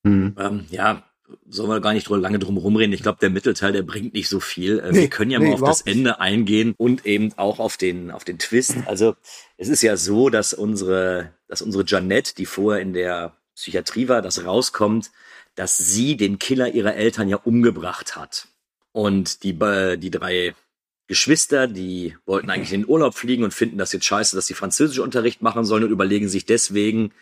Hm. 0.04 0.36
Ähm, 0.38 0.66
ja, 0.70 1.10
sollen 1.48 1.68
wir 1.68 1.80
gar 1.80 1.92
nicht 1.92 2.08
lange 2.08 2.38
drum 2.38 2.56
rumreden. 2.56 2.92
Ich 2.92 3.02
glaube, 3.02 3.18
der 3.20 3.30
Mittelteil, 3.30 3.72
der 3.72 3.82
bringt 3.82 4.14
nicht 4.14 4.28
so 4.28 4.40
viel. 4.40 4.78
Äh, 4.78 4.92
Nee, 4.92 5.00
wir 5.02 5.08
können 5.10 5.30
ja 5.30 5.38
nee, 5.38 5.46
mal 5.46 5.54
auf 5.54 5.60
das 5.60 5.80
überhaupt 5.80 5.86
nicht. 5.86 5.96
Ende 5.96 6.20
eingehen 6.20 6.74
und 6.76 7.06
eben 7.06 7.32
auch 7.36 7.58
auf 7.58 7.76
den, 7.76 8.10
auf 8.10 8.24
den 8.24 8.38
Twist. 8.38 8.76
Also, 8.86 9.16
es 9.56 9.68
ist 9.68 9.82
ja 9.82 9.96
so, 9.96 10.30
dass 10.30 10.52
unsere, 10.52 11.32
dass 11.48 11.62
unsere 11.62 11.84
Janette, 11.86 12.34
die 12.34 12.46
vorher 12.46 12.82
in 12.82 12.92
der 12.92 13.36
Psychiatrie 13.54 14.08
war, 14.08 14.22
das 14.22 14.44
rauskommt, 14.44 15.10
dass 15.54 15.78
sie 15.78 16.16
den 16.16 16.38
Killer 16.38 16.68
ihrer 16.74 16.94
Eltern 16.94 17.28
ja 17.28 17.36
umgebracht 17.38 18.16
hat. 18.16 18.48
Und 18.92 19.42
die, 19.42 19.50
äh, 19.50 19.96
die 19.96 20.10
drei 20.10 20.54
Geschwister, 21.08 21.68
die 21.68 22.16
wollten 22.26 22.50
eigentlich 22.50 22.72
in 22.72 22.82
den 22.82 22.90
Urlaub 22.90 23.14
fliegen 23.14 23.44
und 23.44 23.54
finden 23.54 23.78
das 23.78 23.92
jetzt 23.92 24.06
scheiße, 24.06 24.34
dass 24.34 24.46
sie 24.46 24.54
Französischunterricht 24.54 25.40
machen 25.40 25.64
sollen 25.64 25.84
und 25.84 25.90
überlegen 25.90 26.28
sich 26.28 26.46
deswegen, 26.46 27.12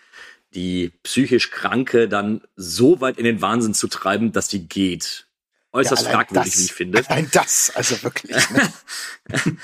die 0.54 0.92
psychisch 1.02 1.50
Kranke 1.50 2.08
dann 2.08 2.42
so 2.56 3.00
weit 3.00 3.18
in 3.18 3.24
den 3.24 3.40
Wahnsinn 3.40 3.74
zu 3.74 3.88
treiben, 3.88 4.32
dass 4.32 4.48
die 4.48 4.66
geht. 4.68 5.26
Äußerst 5.72 6.04
Ja, 6.04 6.10
fragwürdig, 6.12 6.52
das- 6.52 6.60
wie 6.60 6.64
ich 6.66 6.72
finde. 6.72 7.04
Allein 7.10 7.28
das, 7.32 7.72
also 7.74 8.00
wirklich. 8.04 8.36
Ne? 8.50 8.72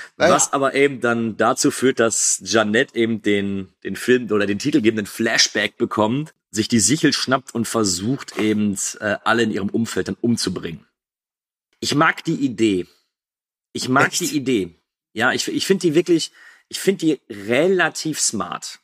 Was 0.17 0.51
aber 0.51 0.73
eben 0.75 0.99
dann 0.99 1.37
dazu 1.37 1.71
führt, 1.71 1.99
dass 2.01 2.41
Jeannette 2.43 2.95
eben 2.95 3.21
den, 3.21 3.69
den 3.85 3.95
Film 3.95 4.29
oder 4.29 4.45
den 4.45 4.59
titelgebenden 4.59 5.05
Flashback 5.05 5.77
bekommt, 5.77 6.33
sich 6.49 6.67
die 6.67 6.81
Sichel 6.81 7.13
schnappt 7.13 7.55
und 7.55 7.65
versucht 7.65 8.37
eben 8.37 8.77
äh, 8.99 9.15
alle 9.23 9.43
in 9.43 9.51
ihrem 9.51 9.69
Umfeld 9.69 10.09
dann 10.09 10.17
umzubringen. 10.19 10.85
Ich 11.79 11.95
mag 11.95 12.25
die 12.25 12.35
Idee. 12.35 12.87
Ich 13.71 13.87
mag 13.87 14.09
Echt? 14.11 14.19
die 14.19 14.35
Idee. 14.35 14.75
Ja, 15.13 15.31
ich, 15.31 15.47
ich 15.47 15.65
finde 15.65 15.83
die 15.87 15.95
wirklich, 15.95 16.31
ich 16.67 16.79
finde 16.81 17.05
die 17.05 17.21
relativ 17.33 18.19
smart. 18.19 18.80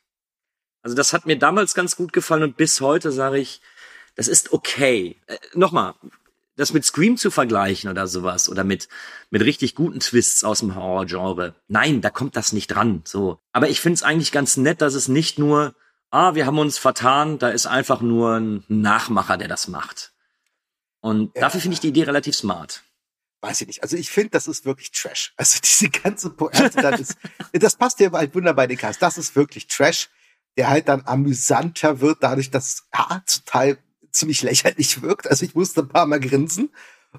Also 0.88 0.96
das 0.96 1.12
hat 1.12 1.26
mir 1.26 1.38
damals 1.38 1.74
ganz 1.74 1.96
gut 1.96 2.14
gefallen 2.14 2.42
und 2.42 2.56
bis 2.56 2.80
heute 2.80 3.12
sage 3.12 3.36
ich, 3.38 3.60
das 4.14 4.26
ist 4.26 4.54
okay. 4.54 5.16
Äh, 5.26 5.36
Nochmal, 5.52 5.92
das 6.56 6.72
mit 6.72 6.82
Scream 6.82 7.18
zu 7.18 7.30
vergleichen 7.30 7.90
oder 7.90 8.06
sowas 8.06 8.48
oder 8.48 8.64
mit 8.64 8.88
mit 9.28 9.42
richtig 9.42 9.74
guten 9.74 10.00
Twists 10.00 10.44
aus 10.44 10.60
dem 10.60 10.74
Horror-Genre. 10.74 11.54
Nein, 11.68 12.00
da 12.00 12.08
kommt 12.08 12.36
das 12.36 12.54
nicht 12.54 12.68
dran. 12.68 13.02
So, 13.04 13.38
aber 13.52 13.68
ich 13.68 13.82
finde 13.82 13.96
es 13.96 14.02
eigentlich 14.02 14.32
ganz 14.32 14.56
nett, 14.56 14.80
dass 14.80 14.94
es 14.94 15.08
nicht 15.08 15.38
nur, 15.38 15.74
ah, 16.10 16.34
wir 16.34 16.46
haben 16.46 16.58
uns 16.58 16.78
vertan, 16.78 17.38
da 17.38 17.50
ist 17.50 17.66
einfach 17.66 18.00
nur 18.00 18.36
ein 18.40 18.64
Nachmacher, 18.68 19.36
der 19.36 19.48
das 19.48 19.68
macht. 19.68 20.12
Und 21.00 21.34
Ja. 21.34 21.42
dafür 21.42 21.60
finde 21.60 21.74
ich 21.74 21.80
die 21.80 21.88
Idee 21.88 22.04
relativ 22.04 22.34
smart. 22.34 22.82
weiß 23.42 23.60
ich 23.60 23.66
nicht. 23.66 23.82
Also 23.82 23.98
ich 23.98 24.10
finde, 24.10 24.30
das 24.30 24.46
ist 24.48 24.64
wirklich 24.64 24.90
Trash. 24.90 25.34
Also 25.36 25.60
diese 25.62 25.90
ganze 25.90 26.30
Pointe, 26.30 26.70
das, 26.70 27.00
ist, 27.00 27.18
das 27.52 27.76
passt 27.76 28.00
ja 28.00 28.10
halt 28.10 28.34
wunderbar 28.34 28.64
in 28.64 28.70
den 28.70 28.78
Cast. 28.78 29.02
Das 29.02 29.18
ist 29.18 29.36
wirklich 29.36 29.66
Trash, 29.68 30.08
der 30.56 30.68
halt 30.68 30.88
dann 30.88 31.02
amüsanter 31.06 32.00
wird, 32.00 32.18
dadurch, 32.20 32.50
dass 32.50 32.84
ja, 32.92 33.22
Teil 33.44 33.78
ziemlich 34.10 34.42
lächerlich 34.42 35.02
wirkt. 35.02 35.28
Also 35.28 35.44
ich 35.44 35.54
musste 35.54 35.82
ein 35.82 35.88
paar 35.88 36.06
Mal 36.06 36.20
grinsen 36.20 36.70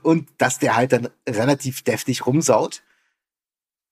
und 0.01 0.29
dass 0.37 0.59
der 0.59 0.75
halt 0.75 0.91
dann 0.91 1.09
relativ 1.27 1.83
deftig 1.83 2.25
rumsaut. 2.25 2.83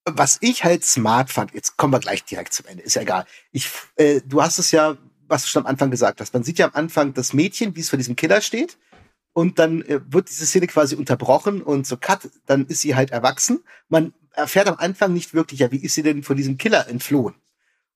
Was 0.06 0.38
ich 0.42 0.64
halt 0.64 0.86
smart 0.86 1.30
fand, 1.30 1.54
jetzt 1.54 1.76
kommen 1.76 1.92
wir 1.92 2.00
gleich 2.00 2.24
direkt 2.24 2.54
zum 2.54 2.66
Ende, 2.68 2.84
ist 2.84 2.96
ja 2.96 3.02
egal. 3.02 3.26
Ich, 3.52 3.70
äh, 3.98 4.22
du 4.26 4.42
hast 4.42 4.58
es 4.58 4.72
ja, 4.72 4.98
was 5.28 5.44
du 5.44 5.50
schon 5.50 5.64
am 5.64 5.68
Anfang 5.68 5.92
gesagt 5.92 6.22
hast. 6.22 6.34
Man 6.34 6.44
sieht 6.44 6.60
ja 6.60 6.68
am 6.68 6.76
Anfang 6.76 7.14
das 7.14 7.34
Mädchen, 7.34 7.76
wie 7.76 7.82
es 7.82 7.90
vor 7.90 7.98
diesem 7.98 8.16
Killer 8.16 8.40
steht 8.40 8.78
und 9.34 9.60
dann 9.60 9.82
äh, 9.84 10.00
wird 10.08 10.30
diese 10.30 10.46
Szene 10.46 10.68
quasi 10.68 10.96
unterbrochen 10.96 11.62
und 11.62 11.86
so 11.86 11.98
cut, 11.98 12.30
dann 12.46 12.66
ist 12.68 12.82
sie 12.82 12.96
halt 12.96 13.12
erwachsen. 13.12 13.64
Man 13.90 14.14
erfährt 14.32 14.68
am 14.68 14.78
Anfang 14.78 15.14
nicht 15.14 15.34
wirklich, 15.34 15.60
ja, 15.60 15.72
wie 15.72 15.84
ist 15.84 15.96
sie 15.96 16.04
denn 16.04 16.24
von 16.24 16.38
diesem 16.38 16.58
Killer 16.58 16.88
entflohen? 16.88 17.36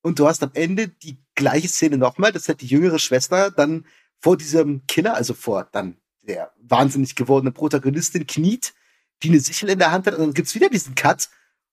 Und 0.02 0.20
du 0.20 0.28
hast 0.28 0.44
am 0.44 0.52
Ende 0.54 0.88
die 0.88 1.18
gleiche 1.36 1.68
Szene 1.68 1.98
nochmal, 1.98 2.32
das 2.32 2.50
hat 2.50 2.62
die 2.62 2.68
jüngere 2.68 3.00
Schwester 3.00 3.52
dann 3.52 3.86
vor 4.20 4.38
diesem 4.38 4.86
Killer, 4.88 5.16
also 5.16 5.34
vor 5.34 5.68
dann 5.72 5.98
der 6.22 6.52
wahnsinnig 6.62 7.16
gewordene 7.16 7.52
Protagonistin 7.52 8.28
kniet, 8.28 8.74
die 9.24 9.30
eine 9.30 9.40
Sichel 9.40 9.70
in 9.70 9.80
der 9.80 9.92
Hand 9.92 10.08
hat 10.08 10.16
und 10.16 10.22
dann 10.22 10.34
gibt's 10.34 10.56
wieder 10.56 10.70
diesen 10.70 10.96
Cut 10.96 11.30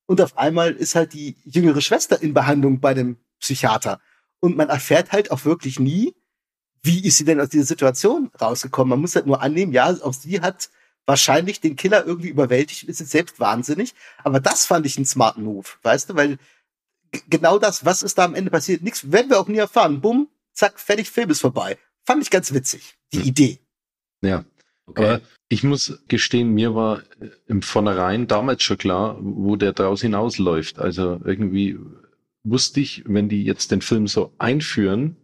und 0.07 0.21
auf 0.21 0.38
einmal 0.38 0.73
ist 0.73 0.95
halt 0.95 1.12
die 1.12 1.37
jüngere 1.45 1.81
Schwester 1.81 2.21
in 2.21 2.35
Behandlung 2.35 2.81
bei 2.81 2.95
dem 2.95 3.19
Psychiater. 3.41 4.01
Und 4.41 4.57
man 4.57 4.71
erfährt 4.71 5.12
halt 5.12 5.31
auch 5.31 5.45
wirklich 5.45 5.79
nie, 5.79 6.14
wie 6.83 7.05
ist 7.05 7.19
sie 7.19 7.25
denn 7.25 7.41
aus 7.41 7.51
dieser 7.51 7.64
Situation 7.64 8.31
rausgekommen? 8.41 8.91
Man 8.91 9.01
muss 9.01 9.17
halt 9.17 9.27
nur 9.27 9.43
annehmen, 9.43 9.73
ja, 9.73 9.95
auch 10.03 10.14
sie 10.14 10.41
hat 10.41 10.71
wahrscheinlich 11.05 11.61
den 11.61 11.77
Killer 11.77 12.07
irgendwie 12.07 12.29
überwältigt 12.29 12.85
und 12.85 12.88
ist 12.88 13.01
jetzt 13.01 13.11
selbst 13.11 13.41
wahnsinnig. 13.41 13.95
Aber 14.25 14.41
das 14.41 14.67
fand 14.67 14.87
ich 14.87 14.97
einen 14.97 15.07
smarten 15.07 15.45
Move, 15.45 15.69
weißt 15.83 16.11
du, 16.11 16.14
weil 16.14 16.38
genau 17.29 17.59
das, 17.59 17.85
was 17.85 18.03
ist 18.03 18.18
da 18.18 18.25
am 18.25 18.35
Ende 18.35 18.51
passiert, 18.51 18.83
nichts, 18.83 19.11
werden 19.11 19.31
wir 19.31 19.40
auch 19.40 19.49
nie 19.49 19.59
erfahren. 19.59 20.01
Bumm, 20.01 20.29
zack, 20.53 20.79
fertig, 20.79 21.11
Film 21.11 21.31
ist 21.31 21.40
vorbei. 21.40 21.79
Fand 22.05 22.23
ich 22.23 22.31
ganz 22.31 22.53
witzig, 22.53 22.97
die 23.12 23.21
hm. 23.21 23.27
Idee. 23.27 23.59
Ja. 24.23 24.44
Okay. 24.87 25.05
Aber 25.05 25.21
ich 25.51 25.64
muss 25.64 26.03
gestehen, 26.09 26.55
mir 26.55 26.75
war 26.75 27.03
im 27.47 27.62
Vornherein 27.62 28.27
damals 28.27 28.62
schon 28.62 28.79
klar, 28.79 29.18
wo 29.21 29.57
der 29.57 29.73
draus 29.73 30.01
hinausläuft. 30.01 30.79
Also 30.79 31.21
irgendwie 31.25 31.79
wusste 32.42 32.81
ich, 32.81 33.05
wenn 33.07 33.29
die 33.29 33.44
jetzt 33.44 33.71
den 33.71 33.83
Film 33.83 34.07
so 34.07 34.33
einführen, 34.38 35.16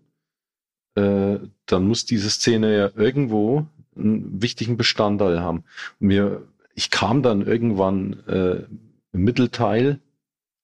äh, 0.97 1.38
dann 1.66 1.87
muss 1.87 2.05
diese 2.05 2.31
Szene 2.31 2.77
ja 2.77 2.90
irgendwo 2.94 3.66
einen 3.97 4.42
wichtigen 4.42 4.77
Bestandteil 4.77 5.40
haben. 5.40 5.64
Und 6.01 6.09
mir, 6.09 6.47
ich 6.75 6.90
kam 6.90 7.23
dann 7.23 7.47
irgendwann 7.47 8.23
äh, 8.27 8.64
im 9.12 9.25
Mittelteil 9.25 10.01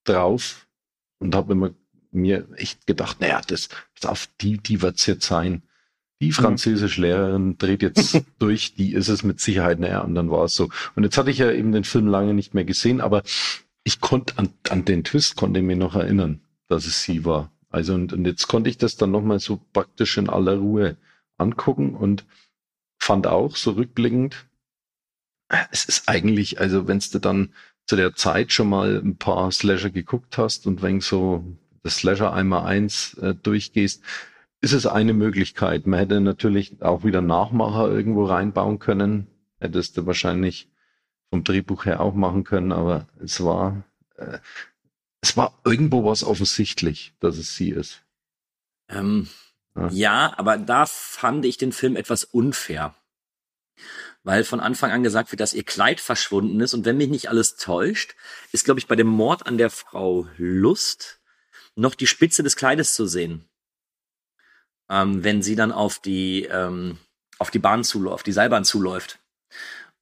drauf 0.04 0.66
und 1.20 1.34
habe 1.34 1.52
immer 1.52 1.70
mir 2.10 2.48
echt 2.56 2.86
gedacht, 2.86 3.20
naja, 3.20 3.40
das, 3.46 3.68
auf 4.04 4.28
die, 4.40 4.58
die 4.58 4.82
wird's 4.82 5.06
jetzt 5.06 5.26
sein. 5.26 5.62
Die 6.20 6.28
mhm. 6.28 6.32
Französischlehrerin 6.32 7.56
dreht 7.56 7.82
jetzt 7.82 8.20
durch, 8.38 8.74
die 8.74 8.94
ist 8.94 9.08
es 9.08 9.22
mit 9.22 9.40
Sicherheit, 9.40 9.78
naja, 9.78 10.00
und 10.00 10.14
dann 10.16 10.30
war 10.30 10.44
es 10.44 10.54
so. 10.54 10.70
Und 10.96 11.04
jetzt 11.04 11.16
hatte 11.16 11.30
ich 11.30 11.38
ja 11.38 11.52
eben 11.52 11.72
den 11.72 11.84
Film 11.84 12.08
lange 12.08 12.34
nicht 12.34 12.52
mehr 12.52 12.64
gesehen, 12.64 13.00
aber 13.00 13.22
ich 13.84 14.00
konnte 14.00 14.36
an, 14.38 14.50
an 14.68 14.84
den 14.84 15.04
Twist 15.04 15.36
konnte 15.36 15.60
ich 15.60 15.66
mich 15.66 15.78
noch 15.78 15.94
erinnern, 15.94 16.40
dass 16.68 16.86
es 16.86 17.02
sie 17.02 17.24
war. 17.24 17.52
Also 17.70 17.94
und, 17.94 18.12
und 18.12 18.26
jetzt 18.26 18.48
konnte 18.48 18.68
ich 18.68 18.78
das 18.78 18.96
dann 18.96 19.12
nochmal 19.12 19.38
so 19.38 19.60
praktisch 19.72 20.18
in 20.18 20.28
aller 20.28 20.56
Ruhe 20.56 20.96
angucken 21.38 21.94
und 21.94 22.26
fand 22.98 23.26
auch 23.26 23.56
so 23.56 23.72
rückblickend, 23.72 24.46
es 25.70 25.84
ist 25.84 26.08
eigentlich, 26.08 26.60
also 26.60 26.86
wenn 26.86 27.00
du 27.00 27.18
dann 27.18 27.54
zu 27.90 27.96
der 27.96 28.14
Zeit 28.14 28.52
schon 28.52 28.68
mal 28.68 29.02
ein 29.04 29.16
paar 29.16 29.50
Slasher 29.50 29.90
geguckt 29.90 30.38
hast 30.38 30.68
und 30.68 30.80
wenn 30.80 31.00
so 31.00 31.44
das 31.82 31.96
Slasher 31.96 32.32
einmal 32.32 32.64
eins 32.64 33.14
äh, 33.14 33.34
durchgehst, 33.34 34.04
ist 34.60 34.72
es 34.74 34.86
eine 34.86 35.12
Möglichkeit. 35.12 35.88
Man 35.88 35.98
hätte 35.98 36.20
natürlich 36.20 36.80
auch 36.82 37.02
wieder 37.02 37.20
Nachmacher 37.20 37.90
irgendwo 37.90 38.26
reinbauen 38.26 38.78
können. 38.78 39.26
Hättest 39.58 39.96
du 39.96 40.06
wahrscheinlich 40.06 40.70
vom 41.30 41.42
Drehbuch 41.42 41.84
her 41.84 41.98
auch 41.98 42.14
machen 42.14 42.44
können, 42.44 42.70
aber 42.70 43.08
es 43.18 43.42
war, 43.42 43.82
äh, 44.18 44.38
es 45.20 45.36
war 45.36 45.58
irgendwo 45.64 46.04
was 46.04 46.22
offensichtlich, 46.22 47.12
dass 47.18 47.38
es 47.38 47.56
sie 47.56 47.70
ist. 47.70 48.04
Ähm, 48.88 49.26
ja. 49.74 49.88
ja, 49.88 50.34
aber 50.38 50.58
da 50.58 50.86
fand 50.86 51.44
ich 51.44 51.56
den 51.56 51.72
Film 51.72 51.96
etwas 51.96 52.22
unfair. 52.22 52.94
Weil 54.22 54.44
von 54.44 54.60
Anfang 54.60 54.90
an 54.90 55.02
gesagt 55.02 55.32
wird, 55.32 55.40
dass 55.40 55.54
ihr 55.54 55.64
Kleid 55.64 56.00
verschwunden 56.00 56.60
ist. 56.60 56.74
Und 56.74 56.84
wenn 56.84 56.98
mich 56.98 57.08
nicht 57.08 57.28
alles 57.30 57.56
täuscht, 57.56 58.14
ist, 58.52 58.64
glaube 58.64 58.78
ich, 58.78 58.86
bei 58.86 58.96
dem 58.96 59.06
Mord 59.06 59.46
an 59.46 59.56
der 59.56 59.70
Frau 59.70 60.28
Lust 60.36 61.20
noch 61.74 61.94
die 61.94 62.06
Spitze 62.06 62.42
des 62.42 62.56
Kleides 62.56 62.94
zu 62.94 63.06
sehen. 63.06 63.48
Ähm, 64.90 65.24
wenn 65.24 65.42
sie 65.42 65.56
dann 65.56 65.72
auf 65.72 65.98
die, 65.98 66.44
ähm, 66.44 66.98
auf 67.38 67.50
die 67.50 67.58
Bahn 67.58 67.84
zuläuft, 67.84 68.14
auf 68.14 68.22
die 68.22 68.32
Seilbahn 68.32 68.64
zuläuft. 68.64 69.20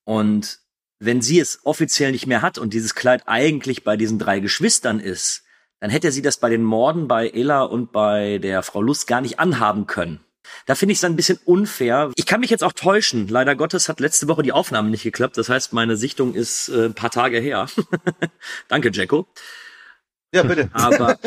Und 0.04 0.60
wenn 0.98 1.22
sie 1.22 1.38
es 1.38 1.60
offiziell 1.64 2.10
nicht 2.10 2.26
mehr 2.26 2.42
hat 2.42 2.58
und 2.58 2.74
dieses 2.74 2.94
Kleid 2.94 3.22
eigentlich 3.26 3.84
bei 3.84 3.96
diesen 3.96 4.18
drei 4.18 4.40
Geschwistern 4.40 4.98
ist, 4.98 5.44
dann 5.80 5.90
hätte 5.90 6.10
sie 6.10 6.22
das 6.22 6.38
bei 6.38 6.48
den 6.48 6.64
Morden 6.64 7.06
bei 7.06 7.28
Ella 7.28 7.62
und 7.62 7.92
bei 7.92 8.38
der 8.38 8.62
Frau 8.62 8.82
Lust 8.82 9.06
gar 9.06 9.20
nicht 9.20 9.38
anhaben 9.38 9.86
können. 9.86 10.20
Da 10.66 10.74
finde 10.74 10.92
ich 10.92 10.98
es 10.98 11.04
ein 11.04 11.16
bisschen 11.16 11.38
unfair. 11.44 12.10
Ich 12.16 12.26
kann 12.26 12.40
mich 12.40 12.50
jetzt 12.50 12.64
auch 12.64 12.72
täuschen. 12.72 13.28
Leider 13.28 13.56
Gottes 13.56 13.88
hat 13.88 14.00
letzte 14.00 14.28
Woche 14.28 14.42
die 14.42 14.52
Aufnahme 14.52 14.90
nicht 14.90 15.02
geklappt. 15.02 15.36
Das 15.36 15.48
heißt, 15.48 15.72
meine 15.72 15.96
Sichtung 15.96 16.34
ist 16.34 16.68
äh, 16.68 16.86
ein 16.86 16.94
paar 16.94 17.10
Tage 17.10 17.38
her. 17.38 17.68
Danke, 18.68 18.90
Jacko. 18.92 19.26
Ja, 20.32 20.42
bitte. 20.42 20.70
Aber, 20.72 21.18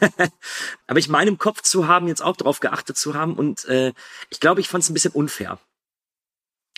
aber 0.86 0.98
ich 0.98 1.08
meine 1.08 1.30
im 1.30 1.38
Kopf 1.38 1.62
zu 1.62 1.86
haben, 1.86 2.08
jetzt 2.08 2.22
auch 2.22 2.36
darauf 2.36 2.60
geachtet 2.60 2.96
zu 2.96 3.14
haben. 3.14 3.34
Und 3.34 3.64
äh, 3.66 3.92
ich 4.30 4.40
glaube, 4.40 4.60
ich 4.60 4.68
fand 4.68 4.82
es 4.82 4.90
ein 4.90 4.94
bisschen 4.94 5.12
unfair. 5.12 5.58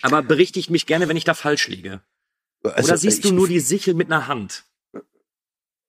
Aber 0.01 0.21
berichtigt 0.21 0.69
mich 0.69 0.85
gerne, 0.85 1.09
wenn 1.09 1.17
ich 1.17 1.23
da 1.23 1.33
falsch 1.33 1.67
liege. 1.67 2.01
Also, 2.63 2.89
Oder 2.89 2.97
siehst 2.97 3.25
du 3.25 3.33
nur 3.33 3.47
die 3.47 3.59
Sichel 3.59 3.93
mit 3.93 4.11
einer 4.11 4.27
Hand? 4.27 4.65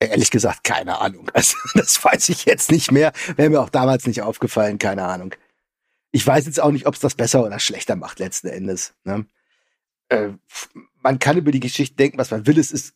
Ehrlich 0.01 0.31
gesagt, 0.31 0.65
keine 0.65 0.99
Ahnung. 0.99 1.31
Also, 1.35 1.57
das 1.75 2.03
weiß 2.03 2.31
ich 2.31 2.47
jetzt 2.47 2.71
nicht 2.71 2.91
mehr. 2.91 3.13
Wäre 3.37 3.51
mir 3.51 3.61
auch 3.61 3.69
damals 3.69 4.07
nicht 4.07 4.23
aufgefallen, 4.23 4.79
keine 4.79 5.05
Ahnung. 5.05 5.35
Ich 6.13 6.27
weiß 6.27 6.47
jetzt 6.47 6.61
auch 6.61 6.73
nicht, 6.73 6.87
ob 6.87 6.95
es 6.95 7.01
das 7.01 7.15
besser 7.15 7.45
oder 7.45 7.59
schlechter 7.59 7.97
macht, 7.97 8.19
letzten 8.19 8.49
Endes. 8.49 8.95
Ne? 9.05 9.27
Äh, 10.09 10.31
man 11.03 11.19
kann 11.19 11.39
über 11.39 11.53
die 11.53 11.61
Geschichte 11.61 11.97
denken, 11.97 12.19
was 12.19 12.31
man 12.31 12.47
will. 12.47 12.59
Es 12.59 12.73
ist 12.73 12.95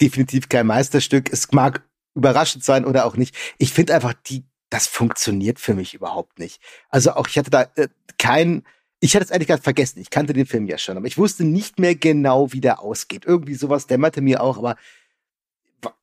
definitiv 0.00 0.48
kein 0.48 0.66
Meisterstück. 0.66 1.32
Es 1.32 1.52
mag 1.52 1.82
überraschend 2.14 2.64
sein 2.64 2.84
oder 2.84 3.04
auch 3.04 3.16
nicht. 3.16 3.36
Ich 3.58 3.72
finde 3.72 3.94
einfach, 3.94 4.14
die, 4.14 4.44
das 4.70 4.86
funktioniert 4.86 5.60
für 5.60 5.74
mich 5.74 5.94
überhaupt 5.94 6.38
nicht. 6.38 6.60
Also 6.88 7.12
auch, 7.12 7.28
ich 7.28 7.38
hatte 7.38 7.50
da 7.50 7.70
äh, 7.76 7.88
kein, 8.18 8.64
ich 9.00 9.14
hatte 9.14 9.26
es 9.26 9.30
eigentlich 9.30 9.48
gerade 9.48 9.62
vergessen. 9.62 10.00
Ich 10.00 10.10
kannte 10.10 10.32
den 10.32 10.46
Film 10.46 10.66
ja 10.66 10.78
schon, 10.78 10.96
aber 10.96 11.06
ich 11.06 11.18
wusste 11.18 11.44
nicht 11.44 11.78
mehr 11.78 11.94
genau, 11.94 12.52
wie 12.52 12.62
der 12.62 12.80
ausgeht. 12.80 13.26
Irgendwie 13.26 13.54
sowas 13.54 13.86
dämmerte 13.86 14.22
mir 14.22 14.42
auch, 14.42 14.56
aber 14.56 14.76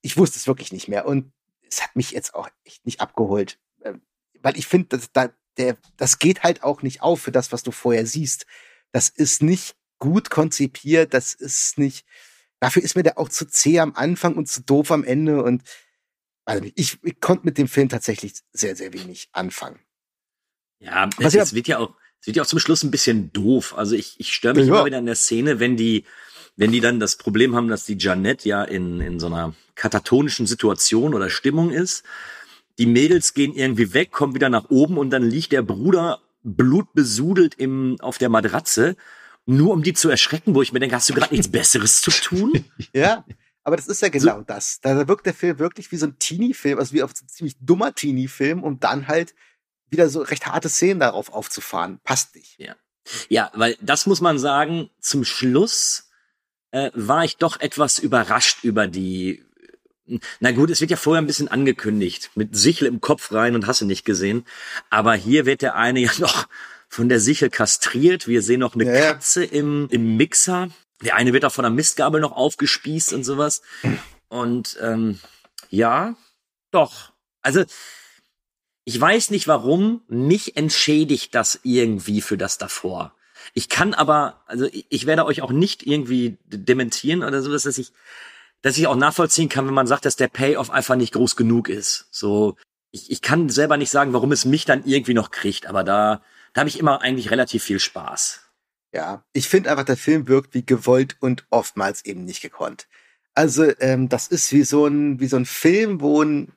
ich 0.02 0.18
wusste 0.18 0.38
es 0.38 0.48
wirklich 0.48 0.72
nicht 0.72 0.88
mehr. 0.88 1.08
Und 1.08 1.32
es 1.68 1.82
hat 1.82 1.96
mich 1.96 2.12
jetzt 2.12 2.36
auch 2.36 2.48
echt 2.64 2.86
nicht 2.86 3.02
abgeholt. 3.02 3.60
Ähm, 3.84 4.02
weil 4.42 4.58
ich 4.58 4.68
finde, 4.68 4.90
dass 4.90 5.12
da, 5.12 5.30
der, 5.58 5.78
das 5.98 6.20
geht 6.20 6.44
halt 6.44 6.64
auch 6.64 6.82
nicht 6.82 7.02
auf 7.02 7.22
für 7.22 7.32
das, 7.32 7.52
was 7.52 7.64
du 7.64 7.72
vorher 7.72 8.06
siehst. 8.06 8.46
Das 8.92 9.10
ist 9.10 9.42
nicht 9.42 9.76
gut 10.00 10.30
konzipiert, 10.30 11.14
das 11.14 11.34
ist 11.34 11.78
nicht, 11.78 12.06
dafür 12.60 12.84
ist 12.84 12.96
mir 12.96 13.04
der 13.04 13.18
auch 13.18 13.30
zu 13.30 13.46
zäh 13.46 13.80
am 13.80 13.96
Anfang 13.96 14.36
und 14.36 14.48
zu 14.48 14.62
doof 14.62 14.92
am 14.92 15.04
Ende 15.04 15.44
und 15.44 15.64
also 16.46 16.66
ich, 16.76 17.00
ich 17.04 17.20
konnte 17.22 17.46
mit 17.46 17.58
dem 17.58 17.68
Film 17.68 17.90
tatsächlich 17.90 18.34
sehr, 18.52 18.76
sehr 18.76 18.92
wenig 18.94 19.30
anfangen. 19.32 19.80
Ja, 20.80 21.10
es, 21.20 21.36
es 21.36 21.54
wird 21.54 21.68
ja 21.68 21.78
auch, 21.78 21.96
es 22.20 22.28
wird 22.28 22.38
ja 22.38 22.44
auch 22.44 22.48
zum 22.48 22.60
Schluss 22.60 22.84
ein 22.84 22.92
bisschen 22.92 23.32
doof. 23.32 23.78
Also 23.78 23.96
ich, 23.96 24.20
ich 24.20 24.34
störe 24.34 24.56
mich 24.56 24.68
ja. 24.68 24.74
immer 24.74 24.86
wieder 24.86 25.00
in 25.00 25.06
der 25.06 25.16
Szene, 25.16 25.60
wenn 25.60 25.78
die, 25.78 26.04
wenn 26.58 26.72
die 26.72 26.82
dann 26.82 27.00
das 27.00 27.16
Problem 27.16 27.56
haben, 27.56 27.70
dass 27.70 27.86
die 27.86 27.98
Janette 27.98 28.48
ja 28.48 28.64
in, 28.64 29.00
in 29.00 29.20
so 29.20 29.28
einer 29.28 29.56
katatonischen 29.76 30.46
Situation 30.46 31.14
oder 31.14 31.30
Stimmung 31.30 31.72
ist. 31.72 32.04
Die 32.80 32.86
Mädels 32.86 33.34
gehen 33.34 33.54
irgendwie 33.54 33.94
weg, 33.94 34.12
kommen 34.12 34.36
wieder 34.36 34.50
nach 34.50 34.70
oben 34.70 34.98
und 34.98 35.10
dann 35.12 35.24
liegt 35.24 35.52
der 35.52 35.62
Bruder 35.62 36.22
blutbesudelt 36.44 37.56
im, 37.56 37.98
auf 38.02 38.18
der 38.18 38.30
Matratze, 38.30 38.96
nur 39.46 39.74
um 39.74 39.84
die 39.84 39.94
zu 39.94 40.10
erschrecken, 40.10 40.56
wo 40.56 40.62
ich 40.62 40.74
mir 40.74 40.80
denke, 40.80 40.96
hast 40.96 41.10
du 41.10 41.14
gerade 41.14 41.34
nichts 41.34 41.50
Besseres 41.50 42.02
zu 42.02 42.12
tun? 42.12 42.66
ja, 42.94 43.26
aber 43.64 43.78
das 43.78 43.88
ist 43.88 44.02
ja 44.02 44.10
genau 44.10 44.40
so. 44.40 44.44
das. 44.44 44.80
Da 44.82 45.08
wirkt 45.08 45.26
der 45.26 45.34
Film 45.34 45.60
wirklich 45.60 45.92
wie 45.92 45.98
so 45.98 46.08
ein 46.08 46.20
Teenie-Film, 46.20 46.80
also 46.80 46.94
wie 46.94 47.04
auf 47.04 47.12
so 47.16 47.26
ein 47.26 47.30
ziemlich 47.30 47.56
dummer 47.60 47.94
Teenie-Film, 47.94 48.64
um 48.64 48.80
dann 48.80 49.08
halt 49.08 49.34
wieder 49.90 50.10
so 50.10 50.22
recht 50.22 50.48
harte 50.48 50.70
Szenen 50.70 51.00
darauf 51.00 51.32
aufzufahren. 51.32 52.00
Passt 52.04 52.36
nicht. 52.36 52.60
Ja. 52.60 52.76
Ja, 53.30 53.52
weil 53.54 53.78
das 53.82 54.06
muss 54.06 54.22
man 54.22 54.40
sagen, 54.40 54.90
zum 55.00 55.24
Schluss 55.26 56.10
äh, 56.72 56.92
war 56.94 57.24
ich 57.26 57.38
doch 57.38 57.60
etwas 57.60 58.00
überrascht 58.00 58.64
über 58.64 58.88
die. 58.88 59.46
Na 60.40 60.52
gut, 60.52 60.70
es 60.70 60.82
wird 60.82 60.92
ja 60.92 60.98
vorher 60.98 61.22
ein 61.22 61.28
bisschen 61.28 61.48
angekündigt, 61.48 62.32
mit 62.36 62.56
Sichel 62.56 62.88
im 62.88 63.00
Kopf 63.00 63.32
rein 63.32 63.56
und 63.56 63.68
hast 63.68 63.82
du 63.82 63.86
nicht 63.86 64.04
gesehen. 64.06 64.46
Aber 64.90 65.14
hier 65.16 65.46
wird 65.46 65.62
der 65.62 65.76
eine 65.76 66.00
ja 66.00 66.12
noch 66.20 66.48
von 66.90 67.10
der 67.10 67.20
Sichel 67.20 67.50
kastriert. 67.50 68.28
Wir 68.28 68.42
sehen 68.42 68.60
noch 68.60 68.76
eine 68.76 68.86
ja, 68.86 69.14
Katze 69.14 69.44
im, 69.44 69.88
im 69.90 70.18
Mixer 70.18 70.70
Der 71.02 71.16
eine 71.16 71.34
wird 71.34 71.46
auch 71.46 71.52
von 71.52 71.66
einer 71.66 71.74
Mistgabel 71.74 72.22
noch 72.22 72.34
aufgespießt 72.34 73.14
und 73.14 73.24
sowas. 73.24 73.62
Und 74.28 74.78
ähm, 74.82 75.20
ja, 75.70 76.16
doch. 76.72 77.12
Also 77.42 77.64
ich 78.86 79.00
weiß 79.00 79.32
nicht 79.32 79.48
warum, 79.48 80.02
mich 80.08 80.58
entschädigt 80.58 81.34
das 81.34 81.60
irgendwie 81.64 82.22
für 82.22 82.38
das 82.38 82.58
davor. 82.58 83.16
Ich 83.54 83.70
kann 83.70 83.94
aber, 83.94 84.42
also 84.46 84.68
ich 84.72 85.06
werde 85.06 85.26
euch 85.26 85.42
auch 85.42 85.52
nicht 85.52 85.86
irgendwie 85.86 86.38
dementieren 86.46 87.24
oder 87.24 87.42
sowas, 87.42 87.64
dass 87.64 87.78
ich, 87.78 87.92
dass 88.64 88.78
ich 88.78 88.88
auch 88.88 88.96
nachvollziehen 88.96 89.50
kann, 89.50 89.68
wenn 89.68 89.74
man 89.74 89.88
sagt, 89.88 90.06
dass 90.06 90.16
der 90.16 90.30
Payoff 90.30 90.72
einfach 90.72 90.96
nicht 90.96 91.14
groß 91.14 91.36
genug 91.36 91.70
ist. 91.70 92.08
So, 92.10 92.56
ich, 92.92 93.12
ich 93.12 93.22
kann 93.22 93.50
selber 93.50 93.78
nicht 93.78 93.92
sagen, 93.92 94.14
warum 94.14 94.32
es 94.32 94.46
mich 94.46 94.66
dann 94.66 94.86
irgendwie 94.86 95.14
noch 95.14 95.30
kriegt, 95.30 95.68
aber 95.68 95.84
da, 95.84 96.24
da 96.54 96.62
habe 96.62 96.70
ich 96.70 96.80
immer 96.80 97.02
eigentlich 97.02 97.30
relativ 97.30 97.64
viel 97.64 97.80
Spaß. 97.80 98.42
Ja, 98.94 99.26
ich 99.34 99.50
finde 99.50 99.70
einfach, 99.70 99.86
der 99.86 99.98
Film 99.98 100.28
wirkt 100.28 100.54
wie 100.54 100.66
gewollt 100.66 101.18
und 101.20 101.46
oftmals 101.50 102.06
eben 102.06 102.24
nicht 102.24 102.42
gekonnt. 102.42 102.88
Also 103.34 103.66
ähm, 103.80 104.08
das 104.08 104.28
ist 104.28 104.52
wie 104.54 104.64
so 104.64 104.86
ein 104.86 105.20
wie 105.20 105.28
so 105.28 105.38
ein 105.38 105.46
Film, 105.46 106.00
wo 106.00 106.22
ein 106.22 106.54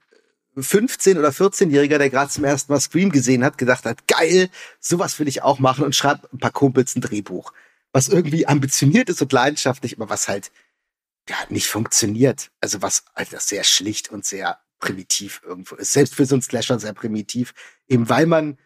15 0.57 1.18
oder 1.18 1.30
14-Jähriger, 1.30 1.98
der 1.98 2.11
gerade 2.11 2.30
zum 2.30 2.44
ersten 2.44 2.72
Mal 2.72 2.80
Scream 2.80 3.11
gesehen 3.11 3.44
hat, 3.44 3.59
gedacht 3.59 3.84
hat, 3.84 4.07
geil, 4.07 4.48
sowas 4.80 5.18
will 5.18 5.28
ich 5.28 5.42
auch 5.42 5.59
machen 5.59 5.84
und 5.84 5.94
schreibt 5.94 6.32
ein 6.32 6.38
paar 6.38 6.52
Kumpels 6.52 6.94
ein 6.96 7.02
Drehbuch. 7.02 7.52
Was 7.92 8.09
irgendwie 8.09 8.46
ambitioniert 8.46 9.09
ist 9.09 9.20
und 9.20 9.32
leidenschaftlich, 9.32 9.96
aber 9.96 10.09
was 10.09 10.28
halt 10.28 10.50
ja 11.29 11.37
nicht 11.49 11.68
funktioniert. 11.68 12.51
Also 12.61 12.83
was 12.83 13.05
halt 13.14 13.29
sehr 13.41 13.64
schlicht 13.64 14.11
und 14.11 14.24
sehr 14.24 14.61
primitiv 14.79 15.41
irgendwo 15.45 15.77
ist. 15.77 15.93
Selbst 15.93 16.14
für 16.14 16.27
so 16.27 16.35
einen 16.35 16.43
Slasher 16.43 16.79
sehr 16.79 16.93
primitiv. 16.93 17.55
Eben 17.89 18.09
weil 18.09 18.27
man 18.27 18.59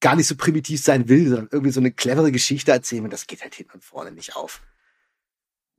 gar 0.00 0.16
nicht 0.16 0.26
so 0.26 0.36
primitiv 0.36 0.82
sein 0.82 1.08
will, 1.08 1.28
sondern 1.28 1.48
irgendwie 1.50 1.72
so 1.72 1.80
eine 1.80 1.90
clevere 1.90 2.30
Geschichte 2.30 2.72
erzählen 2.72 3.04
und 3.04 3.12
das 3.12 3.26
geht 3.26 3.42
halt 3.42 3.54
hinten 3.54 3.72
und 3.72 3.84
vorne 3.84 4.12
nicht 4.12 4.36
auf. 4.36 4.62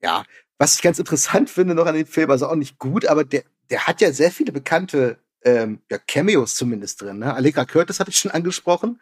Ja, 0.01 0.25
was 0.57 0.75
ich 0.75 0.81
ganz 0.81 0.99
interessant 0.99 1.49
finde 1.49 1.75
noch 1.75 1.85
an 1.85 1.95
dem 1.95 2.07
Film, 2.07 2.31
also 2.31 2.47
auch 2.47 2.55
nicht 2.55 2.79
gut, 2.79 3.05
aber 3.05 3.23
der, 3.23 3.43
der 3.69 3.87
hat 3.87 4.01
ja 4.01 4.11
sehr 4.11 4.31
viele 4.31 4.51
bekannte 4.51 5.19
ähm, 5.43 5.81
ja, 5.91 5.97
Cameos 5.99 6.55
zumindest 6.55 7.01
drin. 7.01 7.19
Ne? 7.19 7.33
Allegra 7.33 7.65
Curtis 7.65 7.99
hatte 7.99 8.09
ich 8.09 8.17
schon 8.17 8.31
angesprochen. 8.31 8.99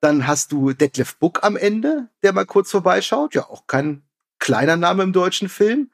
Dann 0.00 0.26
hast 0.26 0.52
du 0.52 0.72
Detlef 0.72 1.16
Book 1.16 1.42
am 1.42 1.56
Ende, 1.56 2.08
der 2.22 2.32
mal 2.32 2.46
kurz 2.46 2.70
vorbeischaut. 2.70 3.34
Ja, 3.34 3.48
auch 3.48 3.66
kein 3.66 4.02
kleiner 4.38 4.76
Name 4.76 5.02
im 5.02 5.12
deutschen 5.12 5.48
Film. 5.48 5.90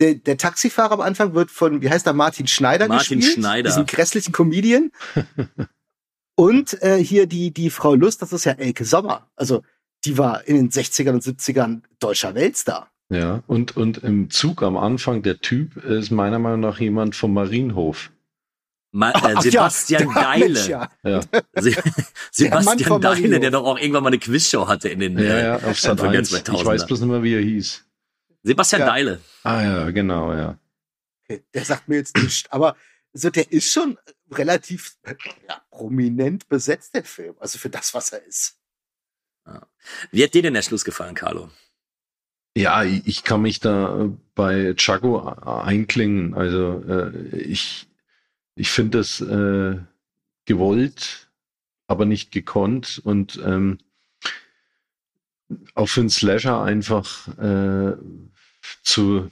Der, 0.00 0.14
der 0.14 0.36
Taxifahrer 0.38 0.92
am 0.92 1.00
Anfang 1.00 1.34
wird 1.34 1.50
von, 1.50 1.82
wie 1.82 1.90
heißt 1.90 2.06
er, 2.06 2.14
Martin 2.14 2.46
Schneider 2.46 2.88
Martin 2.88 3.20
gespielt. 3.20 3.38
Schneider. 3.38 3.68
Diesen 3.68 3.86
grässlichen 3.86 4.32
Comedian. 4.32 4.90
Und 6.36 6.82
äh, 6.82 6.96
hier 6.96 7.26
die, 7.26 7.50
die 7.52 7.68
Frau 7.68 7.94
Lust, 7.94 8.22
das 8.22 8.32
ist 8.32 8.44
ja 8.44 8.52
Elke 8.52 8.86
Sommer. 8.86 9.30
Also 9.36 9.62
die 10.06 10.16
war 10.16 10.46
in 10.48 10.56
den 10.56 10.70
60ern 10.70 11.10
und 11.10 11.22
70ern 11.22 11.82
deutscher 11.98 12.34
Weltstar. 12.34 12.90
Ja, 13.10 13.42
und, 13.46 13.76
und 13.76 13.98
im 13.98 14.30
Zug 14.30 14.62
am 14.62 14.76
Anfang, 14.76 15.22
der 15.22 15.40
Typ 15.40 15.76
ist 15.84 16.10
meiner 16.10 16.38
Meinung 16.38 16.60
nach 16.60 16.80
jemand 16.80 17.16
vom 17.16 17.34
Marienhof. 17.34 18.10
Ma 18.92 19.10
äh, 19.10 19.40
Sebastian 19.42 20.08
ja, 20.08 20.14
Geile. 20.14 20.44
Mensch, 20.46 20.68
ja. 20.68 20.88
Ja, 21.02 21.20
Se 21.60 21.74
Sebastian 22.30 23.00
Geile, 23.00 23.20
Marino. 23.20 23.38
der 23.38 23.50
doch 23.50 23.64
auch 23.64 23.78
irgendwann 23.78 24.04
mal 24.04 24.08
eine 24.08 24.18
Quizshow 24.18 24.66
hatte 24.66 24.88
in 24.88 25.00
den 25.00 25.18
ja, 25.18 25.24
äh, 25.24 25.44
ja 25.44 25.56
auf 25.56 25.78
Sat 25.78 25.92
Anfang 25.92 26.12
der 26.12 26.20
1. 26.20 26.32
Ich 26.32 26.38
2000er. 26.38 26.64
weiß 26.64 26.86
bloß 26.86 27.00
nicht 27.00 27.10
mehr, 27.10 27.22
wie 27.22 27.34
er 27.34 27.42
hieß. 27.42 27.84
Sebastian 28.42 28.80
Ja. 28.80 28.86
Deile. 28.86 29.20
Ah 29.42 29.62
ja, 29.62 29.90
genau, 29.90 30.32
ja. 30.32 30.58
Okay, 31.24 31.44
der 31.54 31.64
sagt 31.64 31.88
mir 31.88 31.96
jetzt 31.96 32.16
nicht, 32.16 32.52
aber 32.52 32.76
so, 33.12 33.30
der 33.30 33.50
ist 33.50 33.72
schon 33.72 33.98
relativ 34.30 34.96
ja, 35.48 35.60
prominent 35.70 36.48
besetzt, 36.48 36.94
der 36.94 37.04
Film. 37.04 37.34
Also 37.40 37.58
für 37.58 37.70
das, 37.70 37.92
was 37.94 38.12
er 38.12 38.24
ist. 38.24 38.56
Wie 40.12 40.22
hat 40.22 40.34
dir 40.34 40.42
denn 40.42 40.54
der 40.54 40.62
Schluss 40.62 40.84
gefallen, 40.84 41.14
Carlo? 41.14 41.50
Ja, 42.56 42.84
ich 42.84 43.06
ich 43.06 43.24
kann 43.24 43.42
mich 43.42 43.60
da 43.60 44.10
bei 44.34 44.74
Chago 44.74 45.20
einklingen. 45.20 46.34
Also 46.34 46.84
äh, 46.88 47.36
ich, 47.36 47.88
ich 48.54 48.70
finde 48.70 48.98
das 48.98 49.20
äh, 49.20 49.78
gewollt, 50.44 51.30
aber 51.86 52.06
nicht 52.06 52.32
gekonnt 52.32 53.00
und 53.04 53.40
ähm, 53.44 53.78
auch 55.74 55.86
für 55.86 56.00
einen 56.00 56.10
Slasher 56.10 56.62
einfach 56.62 57.28
äh, 57.38 57.96
zu, 58.82 59.30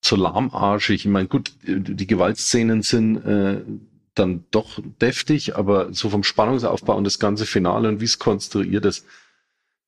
zu 0.00 0.16
lahmarschig. 0.16 1.04
Ich 1.04 1.10
meine, 1.10 1.28
gut, 1.28 1.52
die 1.62 2.06
Gewaltszenen 2.06 2.82
sind 2.82 3.16
äh, 3.24 3.62
dann 4.14 4.44
doch 4.50 4.78
deftig, 5.00 5.56
aber 5.56 5.92
so 5.92 6.10
vom 6.10 6.22
Spannungsaufbau 6.22 6.96
und 6.96 7.04
das 7.04 7.18
ganze 7.18 7.46
Finale 7.46 7.88
und 7.88 8.00
wie 8.00 8.04
es 8.04 8.18
konstruiert 8.18 8.84
ist, 8.84 9.06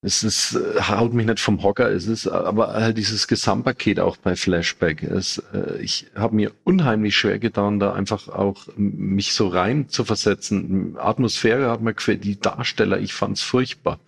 es 0.02 0.22
ist, 0.22 0.54
äh, 0.54 0.82
haut 0.82 1.14
mich 1.14 1.26
nicht 1.26 1.40
vom 1.40 1.62
Hocker. 1.62 1.90
Es 1.90 2.07
ist 2.07 2.28
aber 2.28 2.74
halt 2.74 2.98
dieses 2.98 3.26
Gesamtpaket 3.26 3.98
auch 3.98 4.16
bei 4.16 4.36
Flashback. 4.36 5.02
Es, 5.02 5.42
äh, 5.52 5.80
ich 5.80 6.07
habe 6.14 6.36
mir 6.36 6.52
unheimlich 6.64 7.16
schwer 7.16 7.38
getan, 7.38 7.80
da 7.80 7.92
einfach 7.92 8.28
auch 8.28 8.68
mich 8.76 9.32
so 9.32 9.48
rein 9.48 9.88
zu 9.88 10.04
versetzen. 10.04 10.96
Atmosphäre 10.98 11.70
hat 11.70 11.80
mir 11.80 11.94
gefällt, 11.94 12.24
die 12.24 12.38
Darsteller, 12.38 13.00
ich 13.00 13.14
fand's 13.14 13.42
furchtbar. 13.42 13.98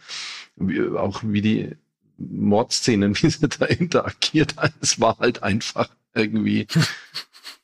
Wie, 0.57 0.81
auch 0.97 1.23
wie 1.25 1.41
die 1.41 1.77
Mordszenen, 2.19 3.15
wie 3.23 3.31
sie 3.31 3.49
da 3.49 3.67
interagiert 3.67 4.57
haben. 4.57 4.75
Es 4.81 5.01
war 5.01 5.19
halt 5.19 5.43
einfach 5.43 5.89
irgendwie 6.15 6.67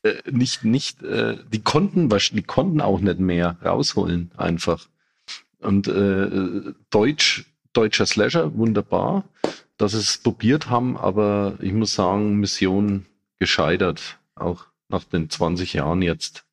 äh, 0.02 0.14
nicht, 0.30 0.64
nicht, 0.64 1.02
äh, 1.02 1.38
die 1.52 1.62
konnten, 1.62 2.08
die 2.08 2.42
konnten 2.42 2.80
auch 2.80 3.00
nicht 3.00 3.18
mehr 3.18 3.56
rausholen, 3.64 4.30
einfach. 4.36 4.86
Und 5.58 5.88
äh, 5.88 6.74
Deutsch, 6.90 7.46
deutscher 7.72 8.06
Slasher, 8.06 8.54
wunderbar, 8.56 9.24
dass 9.78 9.92
sie 9.92 9.98
es 9.98 10.18
probiert 10.18 10.68
haben, 10.68 10.96
aber 10.96 11.58
ich 11.60 11.72
muss 11.72 11.94
sagen, 11.94 12.36
Mission 12.36 13.06
gescheitert, 13.38 14.18
auch 14.34 14.66
nach 14.88 15.04
den 15.04 15.30
20 15.30 15.72
Jahren 15.72 16.02
jetzt. 16.02 16.43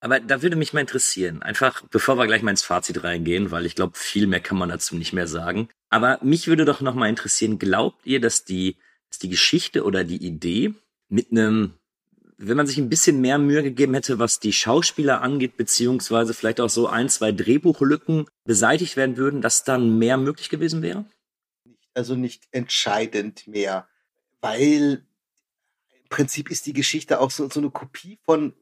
Aber 0.00 0.20
da 0.20 0.42
würde 0.42 0.56
mich 0.56 0.72
mal 0.72 0.80
interessieren, 0.80 1.42
einfach 1.42 1.82
bevor 1.90 2.16
wir 2.16 2.26
gleich 2.26 2.42
mal 2.42 2.52
ins 2.52 2.62
Fazit 2.62 3.02
reingehen, 3.02 3.50
weil 3.50 3.66
ich 3.66 3.74
glaube, 3.74 3.98
viel 3.98 4.26
mehr 4.28 4.40
kann 4.40 4.56
man 4.56 4.68
dazu 4.68 4.96
nicht 4.96 5.12
mehr 5.12 5.26
sagen. 5.26 5.68
Aber 5.90 6.18
mich 6.22 6.46
würde 6.46 6.64
doch 6.64 6.80
noch 6.80 6.94
mal 6.94 7.08
interessieren, 7.08 7.58
glaubt 7.58 8.06
ihr, 8.06 8.20
dass 8.20 8.44
die, 8.44 8.76
dass 9.10 9.18
die 9.18 9.28
Geschichte 9.28 9.84
oder 9.84 10.04
die 10.04 10.24
Idee 10.24 10.74
mit 11.08 11.32
einem, 11.32 11.74
wenn 12.36 12.56
man 12.56 12.68
sich 12.68 12.78
ein 12.78 12.88
bisschen 12.88 13.20
mehr 13.20 13.38
Mühe 13.38 13.62
gegeben 13.64 13.94
hätte, 13.94 14.20
was 14.20 14.38
die 14.38 14.52
Schauspieler 14.52 15.20
angeht, 15.20 15.56
beziehungsweise 15.56 16.32
vielleicht 16.32 16.60
auch 16.60 16.70
so 16.70 16.86
ein, 16.86 17.08
zwei 17.08 17.32
Drehbuchlücken 17.32 18.26
beseitigt 18.44 18.96
werden 18.96 19.16
würden, 19.16 19.40
dass 19.40 19.64
dann 19.64 19.98
mehr 19.98 20.16
möglich 20.16 20.48
gewesen 20.48 20.80
wäre? 20.80 21.06
Also 21.94 22.14
nicht 22.14 22.44
entscheidend 22.52 23.48
mehr, 23.48 23.88
weil 24.40 25.04
im 25.90 26.08
Prinzip 26.08 26.50
ist 26.52 26.66
die 26.66 26.72
Geschichte 26.72 27.18
auch 27.18 27.32
so, 27.32 27.50
so 27.50 27.58
eine 27.58 27.70
Kopie 27.70 28.20
von 28.24 28.52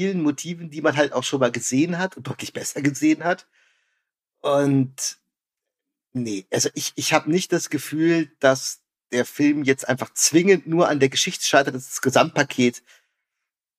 vielen 0.00 0.22
Motiven, 0.22 0.70
die 0.70 0.80
man 0.80 0.96
halt 0.96 1.12
auch 1.12 1.24
schon 1.24 1.40
mal 1.40 1.52
gesehen 1.52 1.98
hat 1.98 2.16
und 2.16 2.26
deutlich 2.26 2.54
besser 2.54 2.80
gesehen 2.80 3.22
hat. 3.22 3.46
Und 4.40 5.18
nee, 6.14 6.46
also 6.50 6.70
ich, 6.72 6.92
ich 6.94 7.12
habe 7.12 7.30
nicht 7.30 7.52
das 7.52 7.68
Gefühl, 7.68 8.32
dass 8.40 8.80
der 9.12 9.26
Film 9.26 9.62
jetzt 9.62 9.86
einfach 9.86 10.14
zwingend 10.14 10.66
nur 10.66 10.88
an 10.88 11.00
der 11.00 11.10
Geschichte 11.10 11.44
scheitert, 11.44 11.74
das 11.74 12.00
Gesamtpaket. 12.00 12.82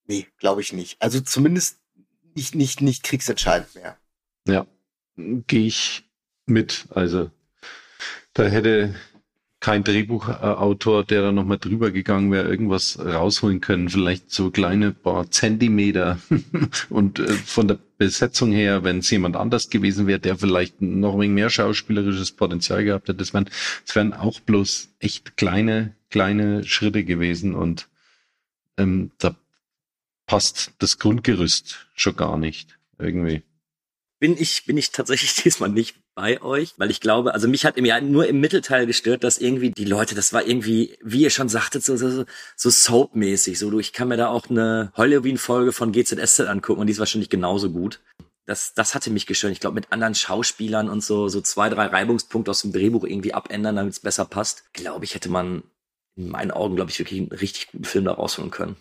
Nee, 0.05 0.27
glaube 0.37 0.61
ich 0.61 0.73
nicht. 0.73 1.01
Also 1.01 1.21
zumindest 1.21 1.79
nicht, 2.35 2.53
nicht, 2.53 2.81
nicht 2.81 3.01
kriegsentscheidend 3.01 3.73
mehr. 3.73 3.97
Ja, 4.47 4.67
gehe 5.15 5.65
ich 5.65 6.07
mit. 6.45 6.85
Also 6.91 7.31
da 8.33 8.43
hätte 8.43 8.93
kein 9.61 9.83
Drehbuchautor, 9.83 11.03
der 11.03 11.21
da 11.21 11.31
nochmal 11.31 11.59
drüber 11.59 11.91
gegangen 11.91 12.31
wäre, 12.31 12.49
irgendwas 12.49 12.97
rausholen 12.99 13.61
können. 13.61 13.89
Vielleicht 13.89 14.31
so 14.31 14.49
kleine 14.49 14.91
paar 14.91 15.29
Zentimeter. 15.29 16.19
Und 16.89 17.19
äh, 17.19 17.27
von 17.29 17.67
der 17.67 17.77
Besetzung 17.99 18.51
her, 18.51 18.83
wenn 18.83 18.97
es 18.97 19.11
jemand 19.11 19.35
anders 19.35 19.69
gewesen 19.69 20.07
wäre, 20.07 20.19
der 20.19 20.35
vielleicht 20.35 20.81
noch 20.81 21.13
ein 21.13 21.21
wenig 21.21 21.35
mehr 21.35 21.51
schauspielerisches 21.51 22.31
Potenzial 22.31 22.83
gehabt 22.83 23.07
hätte, 23.07 23.19
das 23.19 23.35
wären, 23.35 23.49
das 23.85 23.95
wären 23.95 24.13
auch 24.13 24.39
bloß 24.39 24.89
echt 24.99 25.37
kleine, 25.37 25.95
kleine 26.09 26.63
Schritte 26.63 27.03
gewesen. 27.03 27.53
Und 27.53 27.87
ähm, 28.77 29.11
da 29.19 29.35
passt 30.25 30.73
das 30.79 30.97
Grundgerüst 30.97 31.87
schon 31.93 32.15
gar 32.15 32.37
nicht 32.37 32.79
irgendwie. 32.97 33.43
Bin 34.21 34.37
ich, 34.37 34.65
bin 34.65 34.77
ich 34.77 34.91
tatsächlich 34.91 35.33
diesmal 35.43 35.69
nicht 35.69 35.97
bei 36.13 36.41
euch, 36.41 36.75
weil 36.77 36.91
ich 36.91 37.01
glaube, 37.01 37.33
also 37.33 37.47
mich 37.47 37.65
hat 37.65 37.75
im 37.75 37.85
Jahr 37.85 38.01
nur 38.01 38.27
im 38.27 38.39
Mittelteil 38.39 38.85
gestört, 38.85 39.23
dass 39.23 39.39
irgendwie 39.39 39.71
die 39.71 39.83
Leute, 39.83 40.13
das 40.13 40.31
war 40.31 40.45
irgendwie, 40.45 40.95
wie 41.01 41.23
ihr 41.23 41.31
schon 41.31 41.49
sagtet, 41.49 41.83
so, 41.83 41.97
so, 41.97 42.25
so 42.55 42.69
Soap-mäßig. 42.69 43.57
So, 43.57 43.71
du, 43.71 43.79
ich 43.79 43.93
kann 43.93 44.07
mir 44.07 44.17
da 44.17 44.27
auch 44.27 44.47
eine 44.49 44.91
Halloween-Folge 44.93 45.71
von 45.71 45.91
GZSZ 45.91 46.41
angucken 46.41 46.81
und 46.81 46.87
die 46.87 46.93
ist 46.93 46.99
wahrscheinlich 46.99 47.31
genauso 47.31 47.71
gut. 47.71 47.99
Das, 48.45 48.75
das 48.75 48.93
hatte 48.93 49.09
mich 49.09 49.25
gestört. 49.25 49.53
Ich 49.53 49.59
glaube, 49.59 49.75
mit 49.75 49.91
anderen 49.91 50.13
Schauspielern 50.13 50.87
und 50.87 51.03
so, 51.03 51.27
so 51.27 51.41
zwei, 51.41 51.69
drei 51.69 51.87
Reibungspunkte 51.87 52.51
aus 52.51 52.61
dem 52.61 52.73
Drehbuch 52.73 53.05
irgendwie 53.05 53.33
abändern, 53.33 53.75
damit 53.75 53.93
es 53.93 53.99
besser 54.01 54.25
passt. 54.25 54.71
Glaube 54.73 55.05
ich, 55.05 55.15
hätte 55.15 55.29
man 55.29 55.63
in 56.15 56.29
meinen 56.29 56.51
Augen, 56.51 56.75
glaube 56.75 56.91
ich, 56.91 56.99
wirklich 56.99 57.19
einen 57.19 57.31
richtig 57.31 57.71
guten 57.71 57.85
Film 57.85 58.05
da 58.05 58.11
rausholen 58.11 58.51
können. 58.51 58.75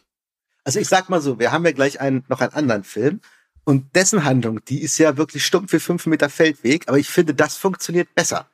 Also 0.64 0.80
ich 0.80 0.88
sag 0.88 1.08
mal 1.08 1.22
so, 1.22 1.38
wir 1.38 1.50
haben 1.50 1.64
ja 1.64 1.72
gleich 1.72 1.98
einen, 1.98 2.24
noch 2.28 2.40
einen 2.40 2.52
anderen 2.52 2.84
Film 2.84 3.20
und 3.64 3.94
dessen 3.94 4.24
Handlung, 4.24 4.64
die 4.64 4.82
ist 4.82 4.98
ja 4.98 5.16
wirklich 5.16 5.44
stumpf 5.44 5.70
für 5.70 5.80
fünf 5.80 6.06
Meter 6.06 6.28
Feldweg, 6.30 6.88
aber 6.88 6.98
ich 6.98 7.08
finde, 7.08 7.34
das 7.34 7.56
funktioniert 7.56 8.14
besser. 8.14 8.48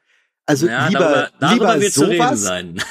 Also 0.47 0.69
Ja, 0.69 0.89
lieber, 0.89 1.01
darüber, 1.01 1.31
darüber 1.41 1.55
lieber 1.55 1.81
wird 1.81 1.93
zu 1.93 2.05
reden 2.05 2.23
sowas, 2.23 2.41
sein. 2.43 2.83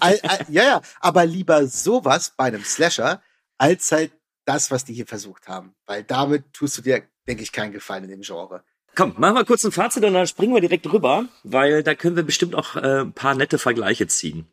All, 0.00 0.20
all, 0.22 0.46
ja, 0.48 0.62
ja, 0.62 0.82
aber 1.00 1.24
lieber 1.24 1.66
sowas 1.66 2.32
bei 2.36 2.44
einem 2.44 2.64
Slasher, 2.64 3.22
als 3.58 3.90
halt 3.92 4.12
das, 4.44 4.70
was 4.70 4.84
die 4.84 4.92
hier 4.92 5.06
versucht 5.06 5.48
haben. 5.48 5.74
Weil 5.86 6.04
damit 6.04 6.52
tust 6.52 6.76
du 6.78 6.82
dir, 6.82 7.02
denke 7.26 7.42
ich, 7.42 7.52
keinen 7.52 7.72
Gefallen 7.72 8.04
in 8.04 8.10
dem 8.10 8.20
Genre. 8.20 8.62
Komm, 8.94 9.14
machen 9.16 9.36
wir 9.36 9.44
kurz 9.44 9.64
ein 9.64 9.72
Fazit 9.72 10.04
und 10.04 10.14
dann 10.14 10.26
springen 10.26 10.54
wir 10.54 10.60
direkt 10.60 10.90
rüber, 10.92 11.26
weil 11.42 11.82
da 11.82 11.94
können 11.94 12.14
wir 12.14 12.22
bestimmt 12.22 12.54
auch 12.54 12.76
äh, 12.76 13.00
ein 13.00 13.12
paar 13.12 13.34
nette 13.34 13.58
Vergleiche 13.58 14.06
ziehen. 14.06 14.46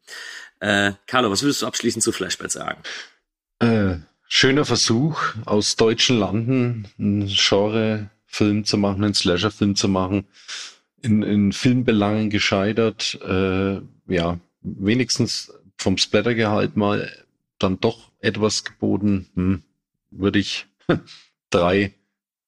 Äh, 0.59 0.93
Carlo, 1.07 1.29
was 1.29 1.43
würdest 1.43 1.61
du 1.61 1.67
abschließend 1.67 2.03
zu 2.03 2.11
Flashback 2.11 2.51
sagen? 2.51 2.81
Äh, 3.59 3.97
schöner 4.33 4.63
Versuch, 4.63 5.21
aus 5.45 5.75
deutschen 5.75 6.17
Landen 6.17 6.87
einen 6.97 7.27
Genre-Film 7.27 8.63
zu 8.63 8.77
machen, 8.77 9.03
einen 9.03 9.13
Slasher-Film 9.13 9.75
zu 9.75 9.89
machen. 9.89 10.25
In, 11.01 11.21
in 11.21 11.51
Filmbelangen 11.51 12.29
gescheitert. 12.29 13.19
Äh, 13.27 13.81
ja, 14.07 14.39
wenigstens 14.61 15.51
vom 15.77 15.97
Splattergehalt 15.97 16.77
mal 16.77 17.11
dann 17.59 17.79
doch 17.81 18.11
etwas 18.19 18.63
geboten. 18.63 19.27
Hm, 19.35 19.63
würde 20.11 20.39
ich 20.39 20.65
drei 21.49 21.93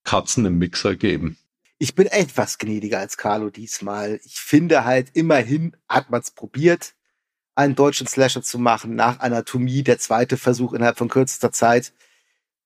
Katzen 0.05 0.45
im 0.45 0.59
Mixer 0.59 0.95
geben. 0.95 1.37
Ich 1.79 1.95
bin 1.95 2.07
etwas 2.07 2.59
gnädiger 2.59 2.99
als 2.99 3.17
Carlo 3.17 3.49
diesmal. 3.49 4.21
Ich 4.23 4.39
finde 4.39 4.85
halt, 4.85 5.09
immerhin 5.13 5.75
hat 5.89 6.11
man 6.11 6.21
es 6.21 6.31
probiert, 6.31 6.93
einen 7.55 7.75
deutschen 7.75 8.07
Slasher 8.07 8.41
zu 8.41 8.59
machen, 8.59 8.95
nach 8.95 9.19
Anatomie, 9.19 9.83
der 9.83 9.99
zweite 9.99 10.37
Versuch 10.37 10.73
innerhalb 10.73 10.97
von 10.97 11.09
kürzester 11.09 11.51
Zeit. 11.51 11.93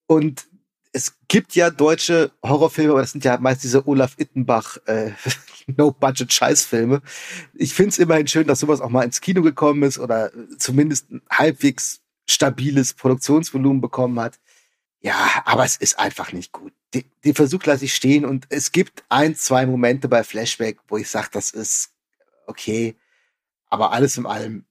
Und 0.05 0.47
es 0.93 1.17
gibt 1.27 1.55
ja 1.55 1.69
deutsche 1.69 2.31
Horrorfilme, 2.43 2.91
aber 2.91 3.01
das 3.01 3.11
sind 3.11 3.23
ja 3.25 3.37
meist 3.37 3.63
diese 3.63 3.87
Olaf 3.87 4.15
Ittenbach 4.17 4.77
äh, 4.85 5.11
No-Budget-Scheißfilme. 5.67 7.01
Ich 7.53 7.73
finde 7.73 7.89
es 7.89 7.99
immerhin 7.99 8.27
schön, 8.27 8.47
dass 8.47 8.59
sowas 8.59 8.81
auch 8.81 8.89
mal 8.89 9.03
ins 9.03 9.21
Kino 9.21 9.41
gekommen 9.41 9.83
ist 9.83 9.99
oder 9.99 10.31
zumindest 10.57 11.11
ein 11.11 11.21
halbwegs 11.29 12.01
stabiles 12.25 12.93
Produktionsvolumen 12.93 13.81
bekommen 13.81 14.19
hat. 14.19 14.39
Ja, 14.99 15.43
aber 15.45 15.65
es 15.65 15.77
ist 15.77 15.99
einfach 15.99 16.33
nicht 16.33 16.51
gut. 16.51 16.73
Den, 16.93 17.35
Versuch 17.35 17.63
lasse 17.65 17.85
ich 17.85 17.93
stehen 17.93 18.25
und 18.25 18.47
es 18.49 18.71
gibt 18.71 19.03
ein, 19.09 19.35
zwei 19.35 19.65
Momente 19.65 20.07
bei 20.07 20.23
Flashback, 20.23 20.79
wo 20.87 20.97
ich 20.97 21.09
sage, 21.09 21.27
das 21.31 21.51
ist 21.51 21.91
okay, 22.47 22.95
aber 23.69 23.91
alles 23.91 24.17
in 24.17 24.25
allem 24.25 24.65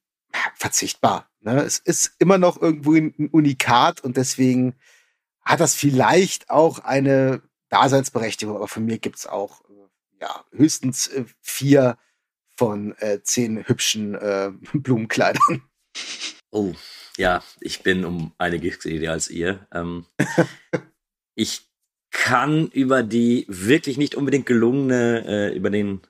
verzichtbar. 0.55 1.30
Ne? 1.41 1.62
Es 1.62 1.78
ist 1.78 2.14
immer 2.18 2.39
noch 2.39 2.61
irgendwo 2.61 2.95
ein 2.95 3.28
Unikat 3.30 4.01
und 4.03 4.16
deswegen 4.16 4.74
hat 5.43 5.61
das 5.61 5.74
vielleicht 5.74 6.51
auch 6.51 6.80
eine 6.80 7.43
Daseinsberechtigung, 7.68 8.57
aber 8.57 8.68
von 8.68 8.84
mir 8.84 8.99
gibt's 8.99 9.26
auch 9.26 9.62
ja, 10.20 10.45
höchstens 10.53 11.09
äh, 11.09 11.24
vier 11.41 11.99
von 12.57 12.97
äh, 12.99 13.20
zehn 13.22 13.66
hübschen 13.66 14.14
äh, 14.14 14.53
Blumenkleidern. 14.72 15.62
Oh, 16.51 16.72
ja, 17.16 17.43
ich 17.61 17.82
bin 17.82 18.05
um 18.05 18.32
einiges 18.39 18.84
älter 18.84 19.12
als 19.12 19.28
ihr. 19.28 19.66
Ähm, 19.72 20.07
ich 21.34 21.68
kann 22.11 22.68
über 22.68 23.03
die 23.03 23.45
wirklich 23.49 23.99
nicht 23.99 24.14
unbedingt 24.14 24.47
gelungene, 24.47 25.24
äh, 25.26 25.57
über 25.57 25.70
den 25.70 26.01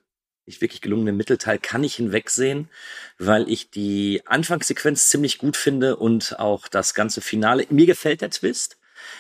nicht 0.47 0.61
wirklich 0.61 0.81
gelungenen 0.81 1.17
Mittelteil 1.17 1.59
kann 1.59 1.85
ich 1.85 1.97
hinwegsehen, 1.97 2.69
weil 3.19 3.49
ich 3.51 3.71
die 3.71 4.23
Anfangssequenz 4.27 5.09
ziemlich 5.11 5.39
gut 5.39 5.57
finde 5.57 5.97
und 5.97 6.39
auch 6.39 6.69
das 6.69 6.95
ganze 6.95 7.21
Finale. 7.21 7.67
Mir 7.71 7.87
gefällt 7.87 8.21
der 8.21 8.31
Twist. 8.31 8.79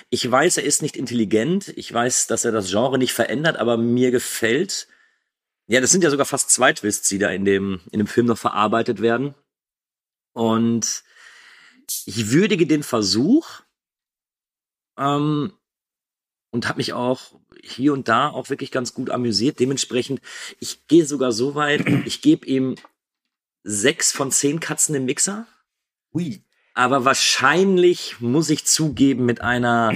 Ich 0.09 0.29
weiß, 0.29 0.59
er 0.59 0.65
ist 0.65 0.83
nicht 0.83 0.97
intelligent. 0.97 1.69
Ich 1.77 1.93
weiß, 1.93 2.29
dass 2.29 2.45
er 2.45 2.53
das 2.53 2.71
Genre 2.71 2.99
nicht 2.99 3.13
verändert, 3.13 3.57
aber 3.57 3.77
mir 3.77 4.11
gefällt. 4.11 4.89
Ja, 5.67 5.81
das 5.81 5.91
sind 5.91 6.05
ja 6.05 6.11
sogar 6.11 6.27
fast 6.27 6.51
zwei 6.51 6.73
Twists, 6.73 7.09
die 7.09 7.19
da 7.19 7.31
in 7.31 7.45
dem, 7.45 7.81
in 7.91 7.99
dem 7.99 8.07
Film 8.07 8.27
noch 8.27 8.39
verarbeitet 8.39 9.03
werden. 9.03 9.35
Und 10.33 11.03
ich 12.05 12.31
würdige 12.31 12.67
den 12.67 12.83
Versuch 12.83 13.63
ähm, 14.97 15.53
und 16.51 16.69
habe 16.69 16.79
mich 16.79 16.93
auch 16.93 17.39
hier 17.63 17.93
und 17.93 18.09
da 18.09 18.29
auch 18.29 18.51
wirklich 18.51 18.71
ganz 18.71 18.95
gut 18.95 19.11
amüsiert. 19.11 19.61
Dementsprechend, 19.61 20.21
ich 20.61 20.87
gehe 20.87 21.05
sogar 21.05 21.33
so 21.33 21.55
weit, 21.55 21.85
ich 22.07 22.23
gebe 22.23 22.47
ihm 22.47 22.77
sechs 23.63 24.13
von 24.13 24.31
zehn 24.31 24.61
Katzen 24.61 24.95
im 24.95 25.05
Mixer. 25.05 25.47
Ui. 26.15 26.43
Aber 26.75 27.05
wahrscheinlich 27.05 28.21
muss 28.21 28.51
ich 28.51 28.67
zugeben, 28.67 29.25
mit 29.25 29.41
einer 29.41 29.95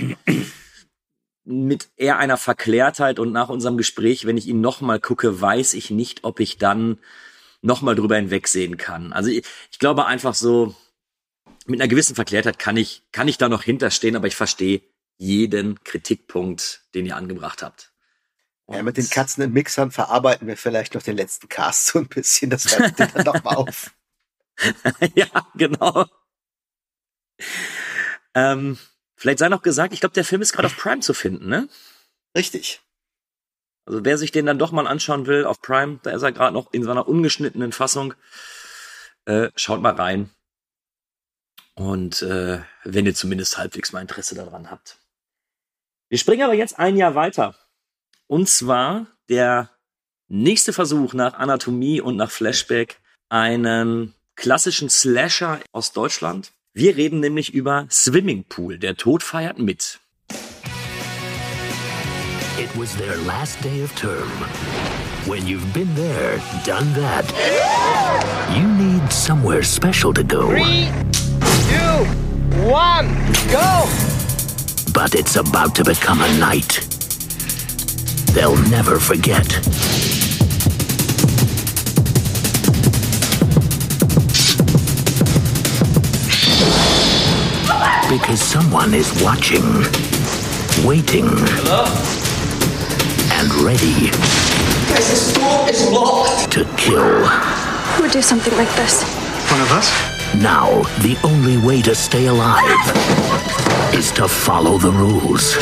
mit 1.44 1.88
eher 1.96 2.18
einer 2.18 2.36
Verklärtheit 2.36 3.18
und 3.18 3.32
nach 3.32 3.48
unserem 3.48 3.76
Gespräch, 3.76 4.24
wenn 4.24 4.36
ich 4.36 4.46
ihn 4.46 4.60
nochmal 4.60 5.00
gucke, 5.00 5.40
weiß 5.40 5.74
ich 5.74 5.90
nicht, 5.90 6.24
ob 6.24 6.40
ich 6.40 6.58
dann 6.58 6.98
nochmal 7.62 7.94
drüber 7.94 8.16
hinwegsehen 8.16 8.76
kann. 8.76 9.12
Also 9.12 9.30
ich, 9.30 9.44
ich 9.70 9.78
glaube 9.78 10.06
einfach 10.06 10.34
so, 10.34 10.74
mit 11.66 11.80
einer 11.80 11.88
gewissen 11.88 12.14
Verklärtheit 12.14 12.58
kann 12.58 12.76
ich, 12.76 13.02
kann 13.12 13.28
ich 13.28 13.38
da 13.38 13.48
noch 13.48 13.62
hinterstehen, 13.62 14.16
aber 14.16 14.26
ich 14.26 14.36
verstehe 14.36 14.80
jeden 15.20 15.84
Kritikpunkt, 15.84 16.86
den 16.94 17.04
ihr 17.04 17.14
angebracht 17.14 17.62
habt. 17.62 17.92
Und 18.64 18.76
ja, 18.76 18.82
mit 18.82 18.96
den 18.96 19.10
Katzen 19.10 19.44
in 19.44 19.52
Mixern 19.52 19.90
verarbeiten 19.90 20.48
wir 20.48 20.56
vielleicht 20.56 20.94
noch 20.94 21.02
den 21.02 21.16
letzten 21.16 21.48
Cast 21.48 21.88
so 21.88 21.98
ein 21.98 22.08
bisschen. 22.08 22.48
Das 22.48 22.78
hört 22.78 22.98
dann 22.98 23.24
noch 23.24 23.44
mal 23.44 23.56
auf. 23.56 23.94
ja, 25.14 25.26
genau. 25.54 26.06
Ähm, 28.34 28.78
vielleicht 29.14 29.40
sei 29.40 29.50
noch 29.50 29.60
gesagt, 29.60 29.92
ich 29.92 30.00
glaube, 30.00 30.14
der 30.14 30.24
Film 30.24 30.40
ist 30.40 30.52
gerade 30.52 30.66
auf 30.66 30.76
Prime 30.76 31.00
zu 31.00 31.12
finden, 31.12 31.48
ne? 31.50 31.68
Richtig. 32.34 32.80
Also 33.84 34.02
wer 34.06 34.16
sich 34.16 34.32
den 34.32 34.46
dann 34.46 34.58
doch 34.58 34.72
mal 34.72 34.86
anschauen 34.86 35.26
will 35.26 35.44
auf 35.44 35.60
Prime, 35.60 36.00
da 36.02 36.12
ist 36.12 36.22
er 36.22 36.32
gerade 36.32 36.54
noch 36.54 36.72
in 36.72 36.82
seiner 36.82 37.06
ungeschnittenen 37.06 37.72
Fassung. 37.72 38.14
Äh, 39.26 39.50
schaut 39.54 39.82
mal 39.82 39.94
rein. 39.94 40.30
Und 41.74 42.22
äh, 42.22 42.60
wenn 42.84 43.04
ihr 43.04 43.14
zumindest 43.14 43.58
halbwegs 43.58 43.92
mal 43.92 44.00
Interesse 44.00 44.34
daran 44.34 44.70
habt. 44.70 44.99
Wir 46.10 46.18
springen 46.18 46.42
aber 46.42 46.54
jetzt 46.54 46.76
ein 46.76 46.96
Jahr 46.96 47.14
weiter. 47.14 47.54
Und 48.26 48.48
zwar 48.48 49.06
der 49.28 49.70
nächste 50.26 50.72
Versuch 50.72 51.14
nach 51.14 51.34
Anatomie 51.34 52.00
und 52.00 52.16
nach 52.16 52.32
Flashback, 52.32 52.98
einen 53.28 54.14
klassischen 54.34 54.90
Slasher 54.90 55.60
aus 55.70 55.92
Deutschland. 55.92 56.50
Wir 56.74 56.96
reden 56.96 57.20
nämlich 57.20 57.54
über 57.54 57.86
Swimming 57.92 58.42
Pool. 58.42 58.76
Der 58.78 58.96
Tod 58.96 59.22
feiert 59.22 59.60
mit. 59.60 60.00
It 62.58 62.68
was 62.74 62.96
their 62.96 63.16
last 63.24 63.62
day 63.62 63.84
of 63.84 63.94
term. 63.94 64.28
When 65.26 65.46
you've 65.46 65.72
been 65.72 65.94
there, 65.94 66.40
done 66.66 66.92
that, 66.94 67.24
you 68.52 68.66
need 68.66 69.12
somewhere 69.12 69.62
special 69.62 70.12
to 70.12 70.24
go. 70.24 70.48
Three, 70.48 70.88
two, 71.68 72.04
one, 72.68 73.14
go! 73.52 74.19
But 74.92 75.14
it's 75.14 75.36
about 75.36 75.74
to 75.76 75.84
become 75.84 76.20
a 76.20 76.38
night 76.38 76.80
they'll 78.34 78.56
never 78.68 78.98
forget. 79.00 79.46
Because 88.08 88.40
someone 88.42 88.92
is 88.92 89.08
watching, 89.22 89.62
waiting, 90.84 91.26
Hello? 91.62 91.84
and 93.38 93.48
ready 93.62 94.10
Guys, 94.90 95.08
this 95.08 95.32
door 95.34 95.68
is 95.70 95.88
locked. 95.92 96.50
to 96.52 96.64
kill. 96.76 97.24
Who 97.94 98.02
would 98.02 98.10
do 98.10 98.20
something 98.20 98.52
like 98.56 98.72
this? 98.74 99.04
One 99.52 99.60
of 99.60 99.70
us? 99.70 100.09
Now, 100.36 100.82
the 101.02 101.18
only 101.24 101.58
way 101.58 101.82
to 101.82 101.94
stay 101.94 102.26
alive 102.26 102.62
is 103.94 104.12
to 104.12 104.28
follow 104.28 104.78
the 104.78 104.92
rules. 104.92 105.56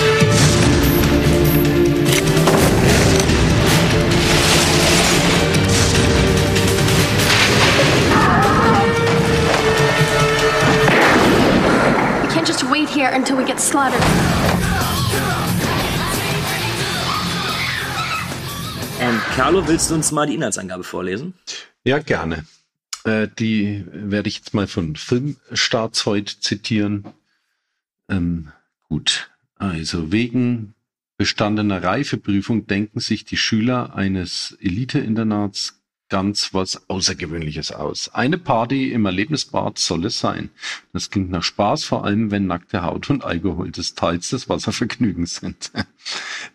We 12.22 12.28
can't 12.28 12.46
just 12.46 12.64
wait 12.70 12.88
here 12.90 13.10
until 13.10 13.36
we 13.36 13.44
get 13.44 13.58
slaughtered. 13.58 14.02
Und 19.00 19.20
Carlo, 19.34 19.66
willst 19.66 19.90
du 19.90 19.94
uns 19.94 20.12
mal 20.12 20.26
die 20.26 20.34
Inhaltsangabe 20.34 20.84
vorlesen? 20.84 21.32
Ja, 21.84 21.98
gerne. 22.00 22.44
Äh, 23.08 23.28
die 23.38 23.84
werde 23.90 24.28
ich 24.28 24.36
jetzt 24.36 24.52
mal 24.52 24.66
von 24.66 24.94
Filmstarts 24.94 26.04
heute 26.04 26.38
zitieren. 26.40 27.04
Ähm, 28.08 28.52
gut, 28.82 29.30
also 29.56 30.12
wegen 30.12 30.74
bestandener 31.16 31.82
Reifeprüfung 31.82 32.66
denken 32.66 33.00
sich 33.00 33.24
die 33.24 33.38
Schüler 33.38 33.94
eines 33.94 34.58
Elite-Internats 34.60 35.77
ganz 36.08 36.54
was 36.54 36.88
Außergewöhnliches 36.88 37.72
aus. 37.72 38.08
Eine 38.14 38.38
Party 38.38 38.92
im 38.92 39.04
Erlebnisbad 39.06 39.78
soll 39.78 40.06
es 40.06 40.18
sein. 40.18 40.50
Das 40.92 41.10
klingt 41.10 41.30
nach 41.30 41.42
Spaß, 41.42 41.84
vor 41.84 42.04
allem 42.04 42.30
wenn 42.30 42.46
nackte 42.46 42.82
Haut 42.82 43.10
und 43.10 43.24
Alkohol 43.24 43.70
des 43.70 43.94
Teils 43.94 44.30
des 44.30 44.48
Wasservergnügens 44.48 45.36
sind. 45.36 45.72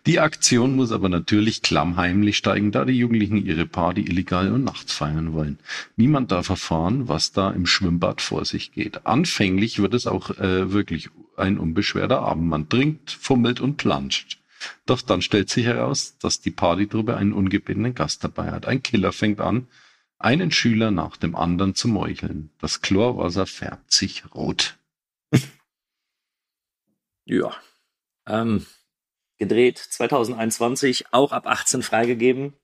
Die 0.06 0.20
Aktion 0.20 0.74
muss 0.74 0.92
aber 0.92 1.08
natürlich 1.08 1.62
klammheimlich 1.62 2.36
steigen, 2.36 2.72
da 2.72 2.84
die 2.84 2.98
Jugendlichen 2.98 3.44
ihre 3.44 3.66
Party 3.66 4.02
illegal 4.02 4.52
und 4.52 4.64
nachts 4.64 4.92
feiern 4.92 5.32
wollen. 5.32 5.58
Niemand 5.96 6.32
darf 6.32 6.48
erfahren, 6.48 7.08
was 7.08 7.32
da 7.32 7.50
im 7.50 7.66
Schwimmbad 7.66 8.20
vor 8.20 8.44
sich 8.44 8.72
geht. 8.72 9.06
Anfänglich 9.06 9.80
wird 9.80 9.94
es 9.94 10.06
auch 10.06 10.30
äh, 10.30 10.72
wirklich 10.72 11.10
ein 11.36 11.58
unbeschwerter 11.58 12.20
Abend. 12.20 12.48
Man 12.48 12.68
trinkt, 12.68 13.10
fummelt 13.10 13.60
und 13.60 13.76
planscht. 13.76 14.38
Doch 14.86 15.02
dann 15.02 15.22
stellt 15.22 15.50
sich 15.50 15.66
heraus, 15.66 16.16
dass 16.18 16.40
die 16.40 16.50
Partytruppe 16.50 17.16
einen 17.16 17.32
ungebetenen 17.32 17.94
Gast 17.94 18.24
dabei 18.24 18.50
hat. 18.50 18.66
Ein 18.66 18.82
Killer 18.82 19.12
fängt 19.12 19.40
an, 19.40 19.68
einen 20.18 20.50
Schüler 20.50 20.90
nach 20.90 21.16
dem 21.16 21.36
anderen 21.36 21.74
zu 21.74 21.88
meucheln. 21.88 22.50
Das 22.60 22.80
Chlorwasser 22.80 23.46
färbt 23.46 23.92
sich 23.92 24.24
rot. 24.34 24.76
ja. 27.24 27.54
Ähm, 28.26 28.64
gedreht 29.38 29.78
2021, 29.78 31.06
auch 31.12 31.32
ab 31.32 31.46
18 31.46 31.82
freigegeben. 31.82 32.54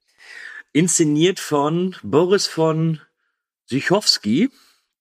Inszeniert 0.73 1.41
von 1.41 1.97
Boris 2.03 2.47
von 2.47 3.01
Sichowski, 3.67 4.51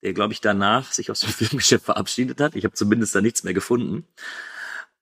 der, 0.02 0.14
glaube 0.14 0.34
ich, 0.34 0.42
danach 0.42 0.92
sich 0.92 1.12
aus 1.12 1.22
dem 1.22 1.30
Filmgeschäft 1.34 1.86
verabschiedet 1.86 2.40
hat. 2.42 2.56
Ich 2.56 2.66
habe 2.66 2.74
zumindest 2.74 3.16
da 3.16 3.22
nichts 3.22 3.44
mehr 3.44 3.54
gefunden. 3.54 4.08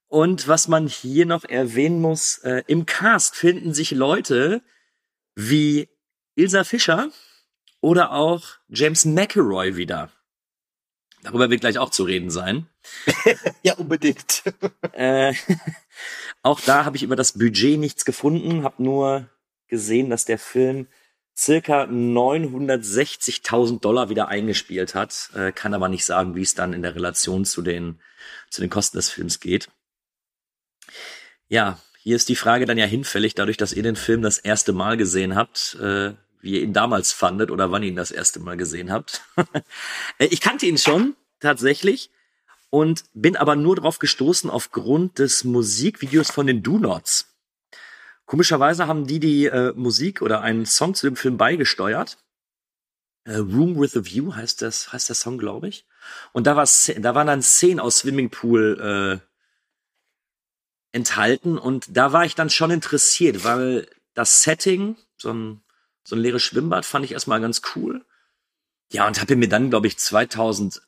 Und 0.07 0.47
was 0.47 0.67
man 0.67 0.87
hier 0.87 1.25
noch 1.25 1.43
erwähnen 1.43 2.01
muss, 2.01 2.37
äh, 2.39 2.63
im 2.67 2.85
Cast 2.85 3.35
finden 3.35 3.73
sich 3.73 3.91
Leute 3.91 4.61
wie 5.35 5.89
Ilsa 6.35 6.63
Fischer 6.63 7.11
oder 7.81 8.11
auch 8.11 8.43
James 8.69 9.05
McElroy 9.05 9.75
wieder. 9.75 10.11
Darüber 11.23 11.49
wird 11.49 11.61
gleich 11.61 11.77
auch 11.77 11.89
zu 11.89 12.03
reden 12.03 12.29
sein. 12.29 12.67
ja, 13.63 13.73
unbedingt. 13.75 14.43
äh, 14.93 15.33
auch 16.41 16.61
da 16.61 16.85
habe 16.85 16.95
ich 16.95 17.03
über 17.03 17.15
das 17.15 17.33
Budget 17.33 17.77
nichts 17.79 18.05
gefunden, 18.05 18.63
habe 18.63 18.81
nur 18.81 19.29
gesehen, 19.67 20.09
dass 20.09 20.23
der 20.25 20.39
Film 20.39 20.87
circa 21.35 21.83
960.000 21.83 23.81
Dollar 23.81 24.09
wieder 24.09 24.27
eingespielt 24.27 24.95
hat, 24.95 25.29
äh, 25.35 25.51
kann 25.51 25.73
aber 25.73 25.89
nicht 25.89 26.05
sagen, 26.05 26.35
wie 26.35 26.41
es 26.41 26.55
dann 26.55 26.73
in 26.73 26.81
der 26.81 26.95
Relation 26.95 27.45
zu 27.45 27.61
den, 27.61 27.99
zu 28.49 28.61
den 28.61 28.69
Kosten 28.69 28.97
des 28.97 29.09
Films 29.09 29.39
geht. 29.39 29.69
Ja, 31.47 31.79
hier 32.07 32.15
ist 32.15 32.29
die 32.29 32.35
Frage 32.35 32.65
dann 32.65 32.77
ja 32.77 32.85
hinfällig, 32.85 33.35
dadurch, 33.35 33.57
dass 33.57 33.73
ihr 33.73 33.83
den 33.83 33.95
Film 33.95 34.21
das 34.21 34.37
erste 34.37 34.73
Mal 34.73 34.97
gesehen 34.97 35.35
habt, 35.35 35.75
äh, 35.81 36.13
wie 36.41 36.53
ihr 36.53 36.61
ihn 36.61 36.73
damals 36.73 37.11
fandet 37.11 37.51
oder 37.51 37.71
wann 37.71 37.83
ihr 37.83 37.89
ihn 37.89 37.95
das 37.95 38.11
erste 38.11 38.39
Mal 38.39 38.57
gesehen 38.57 38.91
habt. 38.91 39.21
Äh, 40.19 40.27
ich 40.27 40.41
kannte 40.41 40.65
ihn 40.65 40.77
schon, 40.77 41.15
tatsächlich, 41.39 42.09
und 42.69 43.03
bin 43.13 43.35
aber 43.35 43.55
nur 43.55 43.75
drauf 43.75 43.99
gestoßen 43.99 44.49
aufgrund 44.49 45.19
des 45.19 45.43
Musikvideos 45.43 46.31
von 46.31 46.47
den 46.47 46.63
Do 46.63 46.79
Nots. 46.79 47.35
Komischerweise 48.25 48.87
haben 48.87 49.07
die 49.07 49.19
die 49.19 49.45
äh, 49.45 49.73
Musik 49.75 50.21
oder 50.21 50.41
einen 50.41 50.65
Song 50.65 50.93
zu 50.93 51.07
dem 51.07 51.15
Film 51.15 51.37
beigesteuert. 51.37 52.17
Äh, 53.23 53.37
Room 53.37 53.79
with 53.79 53.95
a 53.95 54.03
View 54.03 54.33
heißt 54.33 54.61
das, 54.61 54.91
heißt 54.91 55.09
der 55.09 55.15
Song, 55.15 55.37
glaube 55.37 55.67
ich. 55.67 55.85
Und 56.33 56.47
da 56.47 56.55
war, 56.55 56.67
da 56.99 57.15
waren 57.15 57.27
dann 57.27 57.41
Szenen 57.41 57.79
aus 57.79 57.99
Swimmingpool 57.99 59.21
äh, 59.21 59.27
enthalten 60.97 61.57
und 61.57 61.85
da 61.95 62.11
war 62.11 62.25
ich 62.25 62.35
dann 62.35 62.49
schon 62.49 62.71
interessiert, 62.71 63.45
weil 63.45 63.87
das 64.13 64.43
Setting, 64.43 64.97
so 65.15 65.31
ein, 65.31 65.61
so 66.03 66.15
ein 66.15 66.19
leeres 66.19 66.43
Schwimmbad, 66.43 66.85
fand 66.85 67.05
ich 67.05 67.13
erstmal 67.13 67.39
ganz 67.39 67.61
cool. 67.75 68.03
Ja, 68.91 69.07
und 69.07 69.21
habe 69.21 69.35
mir 69.35 69.47
dann, 69.47 69.69
glaube 69.69 69.87
ich, 69.87 69.97
2002 69.97 70.83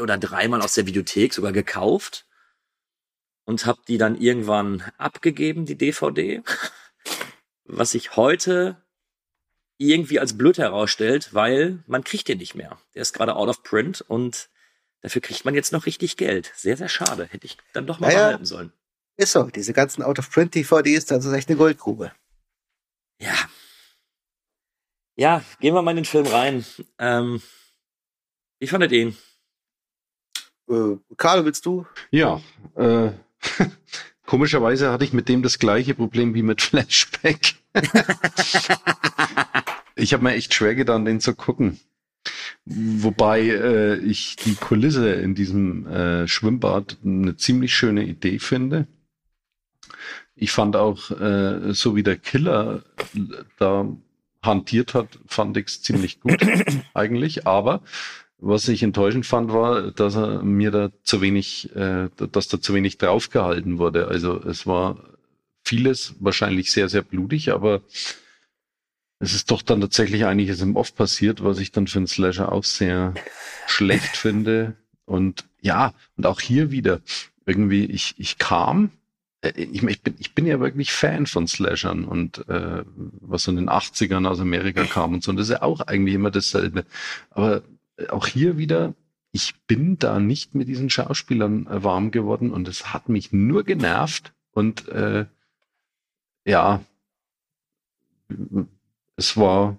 oder 0.00 0.16
dreimal 0.18 0.62
aus 0.62 0.74
der 0.74 0.86
Videothek 0.86 1.34
sogar 1.34 1.52
gekauft 1.52 2.26
und 3.44 3.66
habe 3.66 3.80
die 3.88 3.98
dann 3.98 4.18
irgendwann 4.18 4.82
abgegeben, 4.96 5.66
die 5.66 5.76
DVD. 5.76 6.42
Was 7.64 7.92
sich 7.92 8.16
heute 8.16 8.82
irgendwie 9.78 10.20
als 10.20 10.36
blöd 10.36 10.58
herausstellt, 10.58 11.34
weil 11.34 11.82
man 11.86 12.04
kriegt 12.04 12.28
den 12.28 12.38
nicht 12.38 12.54
mehr. 12.54 12.78
Der 12.94 13.02
ist 13.02 13.14
gerade 13.14 13.34
out 13.36 13.48
of 13.48 13.62
print 13.62 14.02
und 14.02 14.48
Dafür 15.04 15.20
kriegt 15.20 15.44
man 15.44 15.54
jetzt 15.54 15.70
noch 15.70 15.84
richtig 15.84 16.16
Geld. 16.16 16.50
Sehr, 16.56 16.78
sehr 16.78 16.88
schade. 16.88 17.26
Hätte 17.26 17.44
ich 17.44 17.58
dann 17.74 17.86
doch 17.86 18.00
mal 18.00 18.06
naja, 18.06 18.20
behalten 18.20 18.46
sollen. 18.46 18.72
Ist 19.18 19.32
so. 19.32 19.42
Diese 19.42 19.74
ganzen 19.74 20.02
Out-of-Print-DVDs, 20.02 21.04
das 21.04 21.26
ist 21.26 21.32
echt 21.34 21.50
eine 21.50 21.58
Goldgrube. 21.58 22.10
Ja. 23.20 23.34
Ja, 25.14 25.44
gehen 25.60 25.74
wir 25.74 25.82
mal 25.82 25.90
in 25.90 25.98
den 25.98 26.04
Film 26.06 26.26
rein. 26.26 26.64
Ähm, 26.98 27.42
wie 28.58 28.66
fandet 28.66 28.92
ihr 28.92 29.02
ihn? 29.02 29.16
Äh, 30.70 30.96
Karl, 31.18 31.44
willst 31.44 31.66
du? 31.66 31.86
Ja, 32.10 32.40
äh, 32.74 33.10
komischerweise 34.24 34.90
hatte 34.90 35.04
ich 35.04 35.12
mit 35.12 35.28
dem 35.28 35.42
das 35.42 35.58
gleiche 35.58 35.94
Problem 35.94 36.32
wie 36.32 36.42
mit 36.42 36.62
Flashback. 36.62 37.56
ich 39.96 40.14
habe 40.14 40.24
mir 40.24 40.32
echt 40.32 40.54
schwer 40.54 40.74
getan, 40.74 41.04
den 41.04 41.20
zu 41.20 41.34
gucken. 41.34 41.78
Wobei 42.66 43.42
äh, 43.42 43.96
ich 43.98 44.36
die 44.36 44.54
Kulisse 44.54 45.12
in 45.12 45.34
diesem 45.34 45.86
äh, 45.86 46.26
Schwimmbad 46.26 46.96
eine 47.04 47.36
ziemlich 47.36 47.74
schöne 47.74 48.04
Idee 48.04 48.38
finde. 48.38 48.86
Ich 50.34 50.50
fand 50.50 50.74
auch, 50.74 51.10
äh, 51.10 51.74
so 51.74 51.94
wie 51.94 52.02
der 52.02 52.16
Killer 52.16 52.82
da 53.58 53.86
hantiert 54.42 54.94
hat, 54.94 55.18
fand 55.26 55.56
ich 55.56 55.66
es 55.66 55.82
ziemlich 55.82 56.20
gut 56.20 56.40
eigentlich. 56.94 57.46
Aber 57.46 57.82
was 58.38 58.68
ich 58.68 58.82
enttäuschend 58.82 59.26
fand, 59.26 59.52
war, 59.52 59.90
dass 59.90 60.16
er 60.16 60.42
mir 60.42 60.70
da 60.70 60.90
zu 61.02 61.20
wenig, 61.20 61.74
äh, 61.76 62.08
dass 62.32 62.48
da 62.48 62.60
zu 62.60 62.74
wenig 62.74 62.96
draufgehalten 62.98 63.78
wurde. 63.78 64.08
Also 64.08 64.42
es 64.42 64.66
war 64.66 64.98
vieles 65.64 66.14
wahrscheinlich 66.18 66.72
sehr, 66.72 66.88
sehr 66.88 67.02
blutig, 67.02 67.52
aber 67.52 67.82
es 69.24 69.34
ist 69.34 69.50
doch 69.50 69.62
dann 69.62 69.80
tatsächlich 69.80 70.24
einiges 70.24 70.60
im 70.60 70.76
Off 70.76 70.94
passiert, 70.94 71.42
was 71.42 71.58
ich 71.58 71.72
dann 71.72 71.86
für 71.86 71.98
einen 71.98 72.06
Slasher 72.06 72.52
auch 72.52 72.64
sehr 72.64 73.14
schlecht 73.66 74.16
finde. 74.16 74.76
Und 75.06 75.44
ja, 75.60 75.94
und 76.16 76.26
auch 76.26 76.40
hier 76.40 76.70
wieder 76.70 77.00
irgendwie, 77.46 77.84
ich, 77.84 78.14
ich 78.18 78.38
kam, 78.38 78.90
äh, 79.42 79.52
ich, 79.56 79.82
ich, 79.82 80.02
bin, 80.02 80.14
ich 80.18 80.34
bin 80.34 80.46
ja 80.46 80.60
wirklich 80.60 80.92
Fan 80.92 81.26
von 81.26 81.46
Slashern 81.46 82.04
und 82.04 82.48
äh, 82.48 82.84
was 83.20 83.46
in 83.48 83.56
den 83.56 83.68
80ern 83.68 84.26
aus 84.26 84.40
Amerika 84.40 84.84
kam 84.84 85.14
und 85.14 85.22
so. 85.22 85.30
Und 85.30 85.36
das 85.36 85.48
ist 85.48 85.52
ja 85.52 85.62
auch 85.62 85.80
eigentlich 85.80 86.14
immer 86.14 86.30
dasselbe. 86.30 86.84
Aber 87.30 87.62
auch 88.08 88.26
hier 88.26 88.58
wieder, 88.58 88.94
ich 89.32 89.54
bin 89.66 89.98
da 89.98 90.20
nicht 90.20 90.54
mit 90.54 90.68
diesen 90.68 90.90
Schauspielern 90.90 91.66
äh, 91.66 91.82
warm 91.84 92.10
geworden 92.10 92.50
und 92.50 92.68
es 92.68 92.92
hat 92.92 93.08
mich 93.08 93.32
nur 93.32 93.64
genervt 93.64 94.32
und 94.52 94.88
äh, 94.88 95.26
ja, 96.46 96.80
es 99.16 99.36
war 99.36 99.78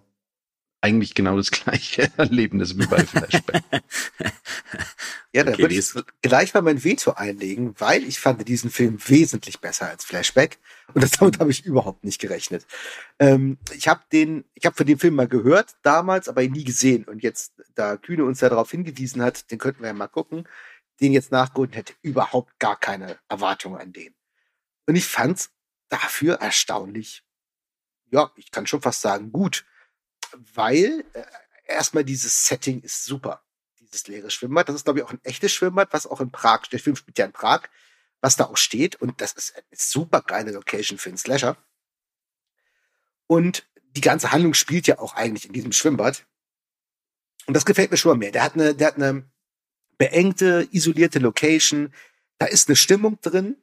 eigentlich 0.86 1.16
genau 1.16 1.36
das 1.36 1.52
gleiche 1.64 2.12
Erlebnis 2.18 2.78
wie 2.78 2.86
bei 2.86 3.04
Flashback. 3.04 3.64
ja, 5.34 5.44
da 5.44 5.52
okay, 5.52 5.64
würde 5.64 5.74
ich 5.74 5.94
gleich 6.22 6.54
mal 6.54 6.62
mein 6.62 6.84
Veto 6.84 7.12
einlegen, 7.12 7.74
weil 7.80 8.04
ich 8.04 8.20
fand 8.20 8.48
diesen 8.48 8.70
Film 8.70 9.00
wesentlich 9.08 9.60
besser 9.60 9.90
als 9.90 10.06
Flashback 10.06 10.60
und 10.94 11.04
das, 11.04 11.12
damit 11.12 11.40
habe 11.40 11.50
ich 11.50 11.66
überhaupt 11.66 12.04
nicht 12.04 12.22
gerechnet. 12.22 12.68
Ähm, 13.18 13.58
ich 13.74 13.88
habe 13.88 14.04
den, 14.12 14.46
ich 14.54 14.66
habe 14.66 14.76
von 14.76 14.86
dem 14.86 15.00
Film 15.00 15.16
mal 15.16 15.28
gehört 15.28 15.76
damals, 15.82 16.30
aber 16.30 16.44
ihn 16.44 16.52
nie 16.52 16.64
gesehen 16.64 17.06
und 17.06 17.24
jetzt, 17.24 17.54
da 17.74 17.98
Kühne 17.98 18.24
uns 18.24 18.40
darauf 18.40 18.70
hingewiesen 18.70 19.24
hat, 19.24 19.50
den 19.50 19.58
könnten 19.58 19.82
wir 19.82 19.88
ja 19.88 19.94
mal 19.94 20.08
gucken, 20.08 20.48
den 21.02 21.14
jetzt 21.14 21.32
nachgeholt 21.32 21.76
hätte 21.76 21.94
überhaupt 22.04 22.60
gar 22.60 22.80
keine 22.80 23.18
Erwartung 23.28 23.76
an 23.76 23.92
den. 23.92 24.14
Und 24.86 24.96
ich 24.96 25.06
fand's 25.06 25.50
dafür 25.90 26.36
erstaunlich 26.36 27.25
ja, 28.16 28.32
ich 28.38 28.49
kann 28.49 28.66
schon 28.66 28.82
fast 28.82 29.01
sagen, 29.01 29.32
gut. 29.32 29.66
Weil 30.53 31.03
äh, 31.13 31.24
erstmal 31.68 32.05
dieses 32.05 32.47
Setting 32.47 32.82
ist 32.82 33.05
super. 33.05 33.43
Dieses 33.80 34.07
leere 34.07 34.32
Schwimmbad. 34.32 34.70
Das 34.70 34.76
ist, 34.76 34.86
glaube 34.86 34.99
ich, 34.99 35.05
auch 35.05 35.11
ein 35.11 35.24
echtes 35.24 35.51
Schwimmbad, 35.51 35.89
was 35.91 36.07
auch 36.07 36.22
in 36.22 36.32
Prag, 36.32 36.63
der 36.72 36.80
Film 36.80 36.95
spielt 36.95 37.18
ja 37.18 37.26
in 37.26 37.34
Prag, 37.34 37.63
was 38.22 38.38
da 38.38 38.45
auch 38.45 38.57
steht. 38.57 38.95
Und 38.95 39.20
das 39.22 39.34
ist 39.34 39.55
eine 39.55 39.63
super 39.74 40.22
geile 40.22 40.51
Location 40.51 40.97
für 40.97 41.09
einen 41.09 41.18
Slasher. 41.18 41.57
Und 43.28 43.68
die 43.95 44.01
ganze 44.01 44.32
Handlung 44.32 44.53
spielt 44.53 44.88
ja 44.88 44.99
auch 44.99 45.16
eigentlich 45.16 45.45
in 45.45 45.53
diesem 45.53 45.74
Schwimmbad. 45.74 46.26
Und 47.47 47.53
das 47.53 47.66
gefällt 47.66 47.91
mir 47.91 47.97
schon 47.97 48.11
mal 48.11 48.18
mehr. 48.18 48.32
Der 48.32 48.43
hat 48.43 48.53
eine, 48.53 48.74
der 48.74 48.88
hat 48.88 48.95
eine 48.95 49.30
beengte, 49.97 50.68
isolierte 50.72 51.20
Location. 51.20 51.93
Da 52.38 52.45
ist 52.45 52.70
eine 52.70 52.76
Stimmung 52.76 53.20
drin. 53.22 53.57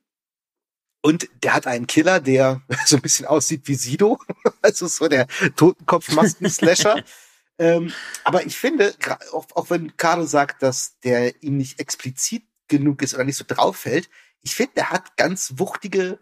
Und 1.02 1.28
der 1.42 1.54
hat 1.54 1.66
einen 1.66 1.86
Killer, 1.86 2.20
der 2.20 2.62
so 2.86 2.96
ein 2.96 3.02
bisschen 3.02 3.26
aussieht 3.26 3.62
wie 3.66 3.74
Sido. 3.74 4.18
Also 4.64 4.86
so 4.86 5.08
der 5.08 5.26
Totenkopf-Masken-Slasher. 5.56 7.02
ähm, 7.58 7.92
aber 8.22 8.46
ich 8.46 8.56
finde, 8.56 8.94
auch, 9.32 9.46
auch 9.54 9.70
wenn 9.70 9.96
Carlo 9.96 10.24
sagt, 10.24 10.62
dass 10.62 11.00
der 11.00 11.42
ihm 11.42 11.56
nicht 11.56 11.80
explizit 11.80 12.44
genug 12.68 13.02
ist 13.02 13.14
oder 13.14 13.24
nicht 13.24 13.36
so 13.36 13.44
drauf 13.46 13.76
fällt, 13.76 14.08
ich 14.42 14.54
finde, 14.54 14.74
der 14.76 14.90
hat 14.90 15.16
ganz 15.16 15.54
wuchtige 15.56 16.20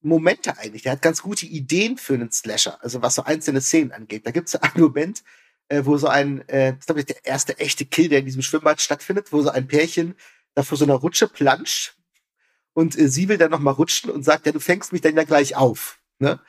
Momente 0.00 0.56
eigentlich. 0.56 0.82
Der 0.82 0.92
hat 0.92 1.02
ganz 1.02 1.20
gute 1.20 1.44
Ideen 1.44 1.98
für 1.98 2.14
einen 2.14 2.32
Slasher, 2.32 2.82
also 2.82 3.02
was 3.02 3.16
so 3.16 3.24
einzelne 3.24 3.60
Szenen 3.60 3.92
angeht. 3.92 4.26
Da 4.26 4.30
gibt 4.30 4.48
es 4.48 4.56
einen 4.56 4.80
Moment, 4.82 5.22
äh, 5.68 5.84
wo 5.84 5.98
so 5.98 6.08
ein, 6.08 6.48
äh, 6.48 6.72
das 6.72 6.80
ist 6.80 6.86
glaube 6.86 7.00
ich 7.00 7.06
der 7.06 7.24
erste 7.24 7.58
echte 7.58 7.84
Kill, 7.84 8.08
der 8.08 8.20
in 8.20 8.26
diesem 8.26 8.42
Schwimmbad 8.42 8.80
stattfindet, 8.80 9.30
wo 9.30 9.42
so 9.42 9.50
ein 9.50 9.66
Pärchen 9.66 10.14
da 10.54 10.62
vor 10.62 10.78
so 10.78 10.84
einer 10.84 10.94
Rutsche 10.94 11.28
planscht 11.28 11.96
und 12.74 12.98
äh, 12.98 13.08
sie 13.08 13.28
will 13.28 13.38
dann 13.38 13.50
noch 13.50 13.60
mal 13.60 13.70
rutschen 13.70 14.10
und 14.10 14.24
sagt, 14.24 14.46
ja, 14.46 14.52
du 14.52 14.60
fängst 14.60 14.92
mich 14.92 15.00
dann 15.00 15.16
ja 15.16 15.24
gleich 15.24 15.56
auf. 15.56 15.98
Ne? 16.18 16.40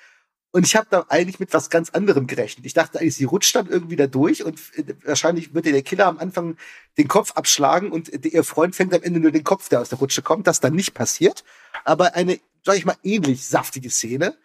Und 0.52 0.66
ich 0.66 0.76
habe 0.76 0.88
da 0.90 1.06
eigentlich 1.10 1.40
mit 1.40 1.54
was 1.54 1.70
ganz 1.70 1.90
anderem 1.90 2.28
gerechnet. 2.28 2.66
Ich 2.66 2.74
dachte 2.74 3.00
eigentlich, 3.00 3.16
sie 3.16 3.26
rutscht 3.26 3.56
dann 3.56 3.68
irgendwie 3.68 3.98
da 3.98 4.08
durch 4.08 4.44
und 4.44 4.60
äh, 4.78 4.96
wahrscheinlich 5.04 5.54
wird 5.54 5.66
ihr 5.66 5.74
der 5.74 5.84
Killer 5.84 6.08
am 6.08 6.18
Anfang 6.18 6.58
den 6.98 7.08
Kopf 7.08 7.32
abschlagen 7.34 7.92
und 7.92 8.12
äh, 8.12 8.28
ihr 8.28 8.44
Freund 8.44 8.76
fängt 8.76 8.94
am 8.94 9.04
Ende 9.04 9.20
nur 9.20 9.32
den 9.32 9.44
Kopf, 9.44 9.70
der 9.70 9.82
aus 9.82 9.90
der 9.90 10.00
Rutsche 10.00 10.22
kommt. 10.22 10.48
Das 10.48 10.60
dann 10.60 10.74
nicht 10.74 10.94
passiert. 10.94 11.44
Aber 11.84 12.16
eine, 12.16 12.40
sag 12.64 12.78
ich 12.78 12.86
mal, 12.86 12.98
ähnlich 13.04 13.46
saftige 13.46 13.90
Szene, 13.90 14.38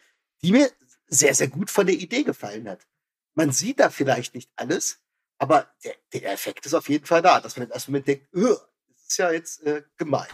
die 0.42 0.52
mir 0.52 0.70
sehr, 1.06 1.34
sehr 1.34 1.48
gut 1.48 1.70
von 1.70 1.86
der 1.86 1.96
Idee 1.96 2.24
gefallen 2.24 2.68
hat. 2.68 2.86
Man 3.34 3.52
sieht 3.52 3.80
da 3.80 3.90
vielleicht 3.90 4.34
nicht 4.34 4.50
alles, 4.56 4.98
aber 5.38 5.72
der, 5.84 5.94
der 6.12 6.32
Effekt 6.32 6.66
ist 6.66 6.74
auf 6.74 6.88
jeden 6.88 7.06
Fall 7.06 7.22
da, 7.22 7.40
dass 7.40 7.56
man 7.56 7.66
im 7.66 7.72
ersten 7.72 7.92
Moment 7.92 8.08
denkt, 8.08 8.26
das 8.32 8.60
ist 9.08 9.16
ja 9.18 9.30
jetzt 9.30 9.62
äh, 9.62 9.82
gemein. 9.96 10.28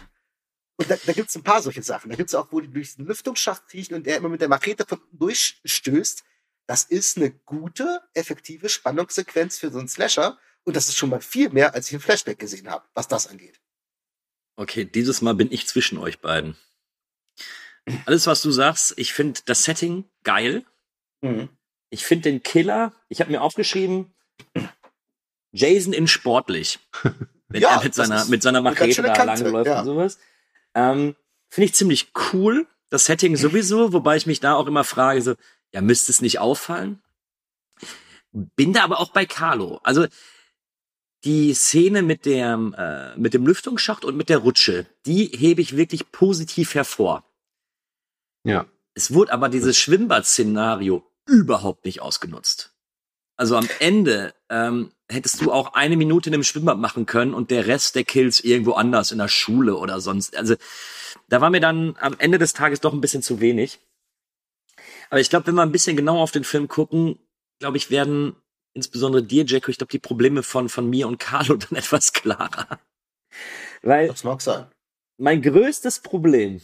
Und 0.77 0.89
da, 0.89 0.95
da 1.05 1.13
gibt 1.13 1.29
es 1.29 1.35
ein 1.35 1.43
paar 1.43 1.61
solche 1.61 1.81
Sachen. 1.81 2.09
Da 2.09 2.15
gibt 2.15 2.29
es 2.29 2.35
auch, 2.35 2.51
wo 2.51 2.59
die 2.59 2.71
durch 2.71 2.95
den 2.95 3.07
Lüftungsschacht 3.07 3.67
kriechen 3.67 3.95
und 3.95 4.05
der 4.05 4.17
immer 4.17 4.29
mit 4.29 4.41
der 4.41 4.47
Machete 4.47 4.85
von 4.85 4.99
unten 4.99 5.17
durchstößt. 5.17 6.23
Das 6.67 6.83
ist 6.83 7.17
eine 7.17 7.31
gute, 7.31 8.01
effektive 8.13 8.69
Spannungssequenz 8.69 9.57
für 9.57 9.71
so 9.71 9.79
einen 9.79 9.87
Slasher. 9.87 10.37
Und 10.63 10.75
das 10.75 10.87
ist 10.87 10.97
schon 10.97 11.09
mal 11.09 11.21
viel 11.21 11.49
mehr, 11.49 11.73
als 11.73 11.87
ich 11.87 11.93
im 11.93 11.99
Flashback 11.99 12.37
gesehen 12.39 12.69
habe, 12.69 12.85
was 12.93 13.07
das 13.07 13.27
angeht. 13.27 13.59
Okay, 14.55 14.85
dieses 14.85 15.21
Mal 15.21 15.33
bin 15.33 15.51
ich 15.51 15.67
zwischen 15.67 15.97
euch 15.97 16.19
beiden. 16.19 16.57
Alles, 18.05 18.27
was 18.27 18.41
du 18.41 18.51
sagst, 18.51 18.93
ich 18.97 19.13
finde 19.13 19.39
das 19.45 19.63
Setting 19.63 20.05
geil. 20.23 20.65
Mhm. 21.21 21.49
Ich 21.89 22.05
finde 22.05 22.29
den 22.29 22.43
Killer, 22.43 22.93
ich 23.07 23.21
habe 23.21 23.31
mir 23.31 23.41
aufgeschrieben, 23.41 24.13
Jason 25.51 25.93
in 25.93 26.07
sportlich. 26.07 26.79
Wenn 27.47 27.61
ja, 27.61 27.77
er 27.77 27.83
mit 27.83 27.95
seiner, 27.95 28.25
mit 28.25 28.43
seiner 28.43 28.61
Machete 28.61 29.01
da 29.01 29.23
langläuft 29.23 29.67
ja. 29.67 29.79
und 29.79 29.85
sowas. 29.85 30.19
Ähm, 30.77 31.15
Finde 31.49 31.65
ich 31.65 31.73
ziemlich 31.73 32.11
cool. 32.31 32.67
Das 32.89 33.05
Setting 33.05 33.35
sowieso, 33.35 33.91
wobei 33.93 34.15
ich 34.15 34.27
mich 34.27 34.39
da 34.39 34.53
auch 34.53 34.67
immer 34.67 34.83
frage, 34.83 35.21
so, 35.21 35.35
ja, 35.73 35.81
müsste 35.81 36.11
es 36.11 36.21
nicht 36.21 36.39
auffallen? 36.39 37.01
Bin 38.31 38.73
da 38.73 38.83
aber 38.83 38.99
auch 38.99 39.11
bei 39.11 39.25
Carlo. 39.25 39.79
Also 39.83 40.05
die 41.23 41.53
Szene 41.55 42.03
mit 42.03 42.25
dem, 42.25 42.75
äh, 42.77 43.17
mit 43.17 43.33
dem 43.33 43.47
Lüftungsschacht 43.47 44.05
und 44.05 44.15
mit 44.15 44.29
der 44.29 44.37
Rutsche, 44.37 44.85
die 45.05 45.25
hebe 45.25 45.61
ich 45.61 45.75
wirklich 45.75 46.11
positiv 46.11 46.75
hervor. 46.75 47.25
Ja. 48.43 48.67
Es 48.93 49.13
wurde 49.13 49.33
aber 49.33 49.49
dieses 49.49 49.77
Schwimmbad-Szenario 49.77 51.03
überhaupt 51.25 51.85
nicht 51.85 52.01
ausgenutzt. 52.01 52.76
Also 53.37 53.55
am 53.55 53.69
Ende 53.79 54.33
ähm, 54.49 54.91
hättest 55.07 55.41
du 55.41 55.51
auch 55.51 55.73
eine 55.73 55.95
Minute 55.95 56.29
in 56.29 56.33
einem 56.33 56.43
Schwimmbad 56.43 56.79
machen 56.79 57.05
können 57.05 57.33
und 57.33 57.51
der 57.51 57.67
Rest 57.67 57.95
der 57.95 58.03
Kills 58.03 58.39
irgendwo 58.39 58.73
anders 58.73 59.11
in 59.11 59.19
der 59.19 59.27
Schule 59.27 59.77
oder 59.77 60.01
sonst. 60.01 60.35
Also 60.35 60.55
da 61.29 61.39
war 61.39 61.51
mir 61.51 61.61
dann 61.61 61.95
am 61.99 62.15
Ende 62.17 62.39
des 62.39 62.53
Tages 62.53 62.81
doch 62.81 62.93
ein 62.93 63.01
bisschen 63.01 63.21
zu 63.21 63.39
wenig. 63.39 63.79
Aber 65.09 65.19
ich 65.19 65.29
glaube, 65.29 65.47
wenn 65.47 65.55
wir 65.55 65.61
ein 65.61 65.71
bisschen 65.71 65.95
genauer 65.95 66.21
auf 66.21 66.31
den 66.31 66.43
Film 66.43 66.67
gucken, 66.67 67.19
glaube 67.59 67.77
ich, 67.77 67.91
werden 67.91 68.35
insbesondere 68.73 69.23
dir, 69.23 69.45
Jacko, 69.45 69.69
ich 69.69 69.77
glaube, 69.77 69.91
die 69.91 69.99
Probleme 69.99 70.43
von, 70.43 70.67
von 70.67 70.89
mir 70.89 71.07
und 71.07 71.19
Carlo 71.19 71.55
dann 71.57 71.77
etwas 71.77 72.13
klarer. 72.13 72.79
Weil 73.81 74.07
das 74.07 74.23
mag 74.23 74.41
sein. 74.41 74.67
Mein 75.17 75.41
größtes 75.41 75.99
Problem 75.99 76.61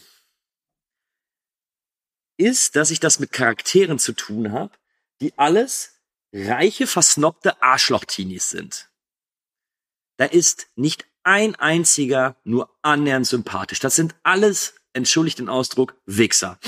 ist, 2.37 2.75
dass 2.75 2.91
ich 2.91 2.99
das 2.99 3.19
mit 3.19 3.31
Charakteren 3.31 3.99
zu 3.99 4.13
tun 4.13 4.51
habe, 4.51 4.73
die 5.21 5.37
alles 5.37 6.02
reiche, 6.33 6.87
versnobte 6.87 7.61
Arschloch-Teenies 7.61 8.49
sind. 8.49 8.89
Da 10.17 10.25
ist 10.25 10.67
nicht 10.75 11.07
ein 11.23 11.55
einziger 11.55 12.35
nur 12.43 12.75
annähernd 12.81 13.27
sympathisch. 13.27 13.79
Das 13.79 13.95
sind 13.95 14.15
alles, 14.23 14.75
entschuldigt 14.93 15.39
den 15.39 15.49
Ausdruck, 15.49 15.95
Wichser. 16.05 16.59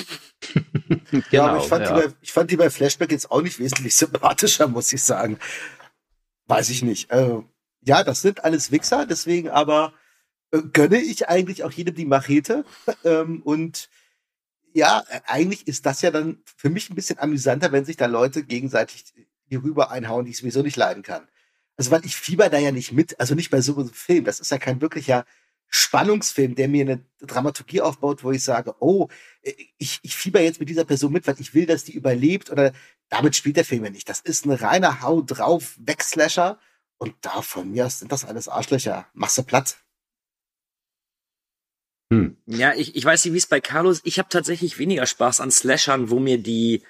genau, 1.11 1.23
ja, 1.31 1.47
aber 1.47 1.57
ich 1.59 1.67
fand, 1.67 1.85
ja. 1.85 1.99
Die 1.99 2.07
bei, 2.07 2.13
ich 2.21 2.31
fand 2.31 2.51
die 2.51 2.57
bei 2.57 2.69
Flashback 2.69 3.11
jetzt 3.11 3.31
auch 3.31 3.41
nicht 3.41 3.59
wesentlich 3.59 3.95
sympathischer, 3.95 4.67
muss 4.67 4.93
ich 4.93 5.03
sagen. 5.03 5.39
Weiß 6.47 6.69
ich 6.69 6.83
nicht. 6.83 7.11
Also, 7.11 7.49
ja, 7.81 8.03
das 8.03 8.21
sind 8.21 8.43
alles 8.43 8.71
Wichser, 8.71 9.05
deswegen 9.05 9.49
aber 9.49 9.93
äh, 10.51 10.61
gönne 10.61 10.99
ich 11.01 11.27
eigentlich 11.27 11.63
auch 11.63 11.71
jedem 11.71 11.95
die 11.95 12.05
Machete. 12.05 12.65
ähm, 13.03 13.41
und 13.43 13.89
ja, 14.73 15.03
eigentlich 15.25 15.67
ist 15.67 15.85
das 15.85 16.01
ja 16.01 16.11
dann 16.11 16.41
für 16.57 16.69
mich 16.69 16.89
ein 16.89 16.95
bisschen 16.95 17.19
amüsanter, 17.19 17.71
wenn 17.71 17.85
sich 17.85 17.97
da 17.97 18.07
Leute 18.07 18.43
gegenseitig 18.43 19.05
die 19.49 19.55
rüber 19.57 19.91
einhauen, 19.91 20.25
die 20.25 20.31
ich 20.31 20.37
sowieso 20.37 20.61
nicht 20.61 20.77
leiden 20.77 21.03
kann. 21.03 21.27
Also, 21.77 21.91
weil 21.91 22.05
ich 22.05 22.15
fieber 22.15 22.49
da 22.49 22.57
ja 22.57 22.71
nicht 22.71 22.91
mit, 22.91 23.19
also 23.19 23.35
nicht 23.35 23.49
bei 23.49 23.61
so 23.61 23.75
einem 23.75 23.89
Film. 23.89 24.23
Das 24.25 24.39
ist 24.39 24.51
ja 24.51 24.57
kein 24.57 24.81
wirklicher 24.81 25.25
Spannungsfilm, 25.69 26.55
der 26.55 26.69
mir 26.69 26.81
eine 26.81 27.05
Dramaturgie 27.19 27.81
aufbaut, 27.81 28.23
wo 28.23 28.31
ich 28.31 28.43
sage, 28.43 28.75
oh, 28.79 29.09
ich, 29.77 29.99
ich 30.03 30.15
fieber 30.15 30.39
jetzt 30.39 30.59
mit 30.59 30.69
dieser 30.69 30.85
Person 30.85 31.11
mit, 31.11 31.27
weil 31.27 31.39
ich 31.39 31.53
will, 31.53 31.65
dass 31.65 31.83
die 31.83 31.93
überlebt 31.93 32.49
oder 32.49 32.71
damit 33.09 33.35
spielt 33.35 33.57
der 33.57 33.65
Film 33.65 33.83
ja 33.83 33.89
nicht. 33.89 34.07
Das 34.07 34.21
ist 34.21 34.45
ein 34.45 34.51
reiner 34.51 35.01
Hau 35.01 35.21
drauf 35.21 35.75
Wegslasher 35.77 36.59
und 36.97 37.13
da 37.21 37.41
von 37.41 37.71
mir 37.71 37.87
aus 37.87 37.99
sind 37.99 38.11
das 38.11 38.25
alles 38.25 38.47
Arschlöcher. 38.47 39.07
Machst 39.13 39.37
du 39.37 39.43
platt. 39.43 39.77
Hm. 42.11 42.37
Ja, 42.45 42.73
ich, 42.73 42.95
ich 42.95 43.03
weiß 43.03 43.25
nicht, 43.25 43.33
wie 43.33 43.37
es 43.37 43.47
bei 43.47 43.59
Carlos, 43.59 44.01
ich 44.03 44.19
habe 44.19 44.29
tatsächlich 44.29 44.77
weniger 44.77 45.05
Spaß 45.05 45.39
an 45.39 45.51
Slashern, 45.51 46.09
wo 46.09 46.19
mir 46.19 46.37
die 46.37 46.83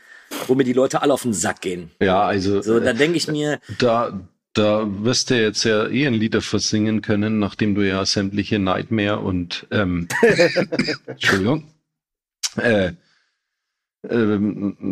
wo 0.47 0.55
mir 0.55 0.63
die 0.63 0.73
Leute 0.73 1.01
alle 1.01 1.13
auf 1.13 1.23
den 1.23 1.33
Sack 1.33 1.61
gehen. 1.61 1.91
Ja, 2.01 2.23
also. 2.23 2.61
So, 2.61 2.79
da 2.79 2.93
denke 2.93 3.17
ich 3.17 3.27
mir. 3.27 3.59
Da, 3.79 4.19
da 4.53 4.87
wirst 5.03 5.29
du 5.29 5.41
jetzt 5.41 5.63
ja 5.63 5.87
eh 5.87 6.07
ein 6.07 6.13
Lied 6.13 6.33
dafür 6.33 6.59
singen 6.59 7.01
können, 7.01 7.39
nachdem 7.39 7.75
du 7.75 7.81
ja 7.81 8.05
sämtliche 8.05 8.59
Nightmare 8.59 9.19
und 9.19 9.67
ähm, 9.71 10.07
Entschuldigung. 11.07 11.65
Äh, 12.57 12.93
äh, 14.03 14.39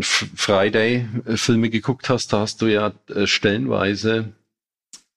Friday-Filme 0.02 1.70
geguckt 1.70 2.10
hast, 2.10 2.34
da 2.34 2.40
hast 2.40 2.62
du 2.62 2.68
ja 2.68 2.94
äh, 3.10 3.28
stellenweise, 3.28 4.34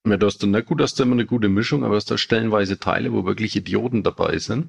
ja, 0.06 0.16
du 0.16 0.26
hast 0.26 0.42
dann, 0.42 0.52
na 0.52 0.60
gut, 0.60 0.80
hast 0.80 0.98
du 0.98 1.02
immer 1.02 1.14
eine 1.14 1.26
gute 1.26 1.48
Mischung, 1.48 1.84
aber 1.84 1.96
hast 1.96 2.10
da 2.10 2.18
stellenweise 2.18 2.78
Teile, 2.78 3.12
wo 3.12 3.24
wirklich 3.24 3.56
Idioten 3.56 4.02
dabei 4.02 4.38
sind. 4.38 4.68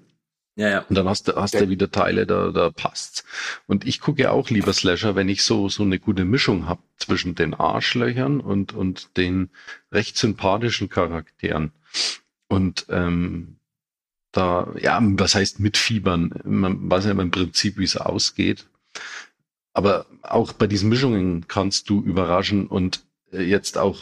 Ja, 0.58 0.70
ja. 0.70 0.80
Und 0.90 0.96
dann 0.96 1.08
hast 1.08 1.28
du, 1.28 1.36
hast 1.36 1.54
du 1.54 1.70
wieder 1.70 1.92
Teile, 1.92 2.26
da, 2.26 2.50
da 2.50 2.72
passt. 2.72 3.24
Und 3.68 3.86
ich 3.86 4.02
gucke 4.02 4.24
ja 4.24 4.32
auch 4.32 4.50
lieber 4.50 4.74
Slasher, 4.74 5.16
wenn 5.16 5.30
ich 5.30 5.44
so, 5.44 5.70
so 5.70 5.84
eine 5.84 6.00
gute 6.00 6.26
Mischung 6.26 6.66
habe 6.66 6.82
zwischen 6.98 7.36
den 7.36 7.54
Arschlöchern 7.54 8.40
und, 8.40 8.74
und 8.74 9.16
den 9.18 9.52
recht 9.92 10.18
sympathischen 10.18 10.90
Charakteren. 10.90 11.72
Und 12.48 12.88
ähm, 12.90 13.58
da, 14.32 14.74
ja, 14.82 15.00
was 15.02 15.36
heißt 15.36 15.60
mitfiebern? 15.60 16.34
Man 16.44 16.90
weiß 16.90 17.06
ja 17.06 17.12
im 17.12 17.32
Prinzip, 17.32 17.78
wie 17.78 17.84
es 17.84 17.96
ausgeht. 17.96 18.66
Aber 19.74 20.08
auch 20.24 20.54
bei 20.54 20.66
diesen 20.66 20.90
Mischungen 20.90 21.48
kannst 21.48 21.88
du 21.88 22.02
überraschen 22.02 22.66
und 22.66 23.06
äh, 23.32 23.44
jetzt 23.44 23.78
auch 23.78 24.00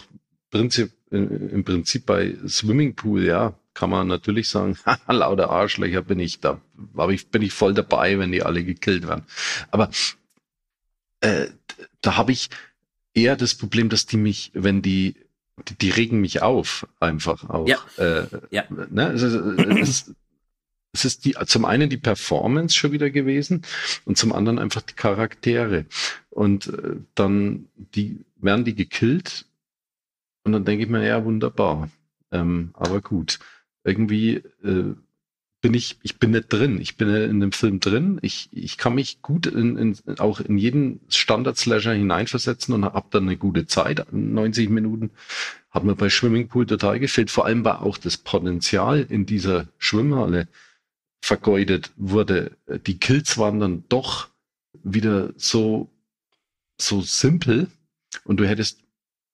Prinzip, 0.51 0.93
äh, 1.11 1.17
im 1.17 1.65
Prinzip 1.65 2.05
bei 2.05 2.37
Swimmingpool, 2.47 3.25
ja, 3.25 3.59
kann 3.75 3.89
man 3.89 4.07
natürlich 4.07 4.49
sagen, 4.49 4.77
lauter 5.07 5.51
Arschlöcher 5.51 6.01
bin 6.01 6.19
ich, 6.19 6.39
da 6.39 6.59
ich, 7.09 7.27
bin 7.27 7.43
ich 7.43 7.53
voll 7.53 7.75
dabei, 7.75 8.17
wenn 8.17 8.31
die 8.31 8.41
alle 8.41 8.63
gekillt 8.63 9.07
werden. 9.07 9.25
Aber 9.69 9.91
äh, 11.19 11.47
da 12.01 12.17
habe 12.17 12.31
ich 12.31 12.49
eher 13.13 13.35
das 13.35 13.53
Problem, 13.53 13.89
dass 13.89 14.07
die 14.07 14.17
mich, 14.17 14.51
wenn 14.53 14.81
die, 14.81 15.15
die, 15.67 15.75
die 15.75 15.89
regen 15.89 16.21
mich 16.21 16.41
auf, 16.41 16.87
einfach 16.99 17.47
auch. 17.49 17.67
Ja. 17.67 17.79
Äh, 17.97 18.27
ja. 18.49 18.63
Ne? 18.69 19.11
Es, 19.11 19.21
ist, 19.21 19.35
es, 19.35 20.15
es 20.93 21.05
ist 21.05 21.25
die, 21.25 21.35
zum 21.45 21.65
einen 21.65 21.89
die 21.89 21.97
Performance 21.97 22.75
schon 22.75 22.93
wieder 22.93 23.09
gewesen 23.09 23.63
und 24.05 24.17
zum 24.17 24.31
anderen 24.31 24.57
einfach 24.57 24.81
die 24.81 24.93
Charaktere. 24.93 25.85
Und 26.29 26.67
äh, 26.67 26.95
dann 27.13 27.67
die, 27.75 28.23
werden 28.37 28.63
die 28.63 28.75
gekillt 28.75 29.45
und 30.43 30.53
dann 30.53 30.63
denke 30.63 30.85
ich 30.85 30.89
mir, 30.89 31.05
ja, 31.05 31.25
wunderbar. 31.25 31.89
Ähm, 32.31 32.71
aber 32.73 33.01
gut 33.01 33.39
irgendwie 33.85 34.41
äh, 34.63 34.95
bin 35.61 35.73
ich, 35.73 35.97
ich 36.03 36.19
bin 36.19 36.31
nicht 36.31 36.51
drin. 36.51 36.79
Ich 36.79 36.97
bin 36.97 37.09
in 37.09 37.39
dem 37.39 37.51
Film 37.51 37.79
drin. 37.79 38.19
Ich, 38.21 38.49
ich 38.51 38.77
kann 38.77 38.93
mich 38.93 39.21
gut 39.21 39.47
in, 39.47 39.77
in, 39.77 40.19
auch 40.19 40.39
in 40.39 40.57
jeden 40.57 40.99
Standard-Slasher 41.09 41.93
hineinversetzen 41.93 42.75
und 42.75 42.85
habe 42.85 43.07
dann 43.09 43.23
eine 43.23 43.37
gute 43.37 43.65
Zeit. 43.65 44.05
90 44.11 44.69
Minuten 44.69 45.11
hat 45.71 45.83
mir 45.83 45.95
bei 45.95 46.09
Swimmingpool 46.09 46.67
total 46.67 46.99
gefehlt. 46.99 47.31
Vor 47.31 47.45
allem 47.45 47.65
war 47.65 47.81
auch 47.81 47.97
das 47.97 48.17
Potenzial 48.17 49.07
in 49.09 49.25
dieser 49.25 49.67
Schwimmhalle 49.77 50.47
vergeudet 51.21 51.91
wurde. 51.95 52.51
Die 52.85 52.99
Kills 52.99 53.37
waren 53.39 53.59
dann 53.59 53.85
doch 53.89 54.29
wieder 54.83 55.33
so, 55.37 55.89
so 56.79 57.01
simpel 57.01 57.67
und 58.23 58.39
du 58.39 58.47
hättest 58.47 58.81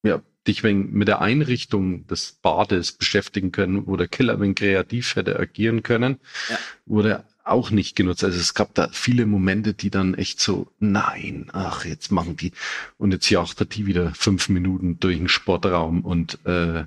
ja 0.03 0.21
dich 0.47 0.63
wenn 0.63 0.91
mit 0.91 1.07
der 1.07 1.21
Einrichtung 1.21 2.07
des 2.07 2.33
Bades 2.41 2.93
beschäftigen 2.93 3.51
können, 3.51 3.87
wo 3.87 3.95
der 3.95 4.07
Killer 4.07 4.39
wenn 4.39 4.55
kreativ 4.55 5.15
hätte 5.15 5.39
agieren 5.39 5.83
können, 5.83 6.19
ja. 6.49 7.01
der 7.03 7.25
auch 7.43 7.71
nicht 7.71 7.95
genutzt. 7.95 8.23
Also 8.23 8.39
es 8.39 8.53
gab 8.53 8.73
da 8.75 8.89
viele 8.91 9.25
Momente, 9.25 9.73
die 9.73 9.89
dann 9.89 10.13
echt 10.13 10.39
so, 10.39 10.71
nein, 10.79 11.49
ach, 11.53 11.85
jetzt 11.85 12.11
machen 12.11 12.37
die 12.37 12.51
und 12.97 13.11
jetzt 13.11 13.29
jagt 13.29 13.59
er 13.59 13.65
die 13.65 13.85
wieder 13.85 14.13
fünf 14.13 14.49
Minuten 14.49 14.99
durch 14.99 15.17
den 15.17 15.27
Sportraum 15.27 16.01
und 16.01 16.43
äh, 16.45 16.85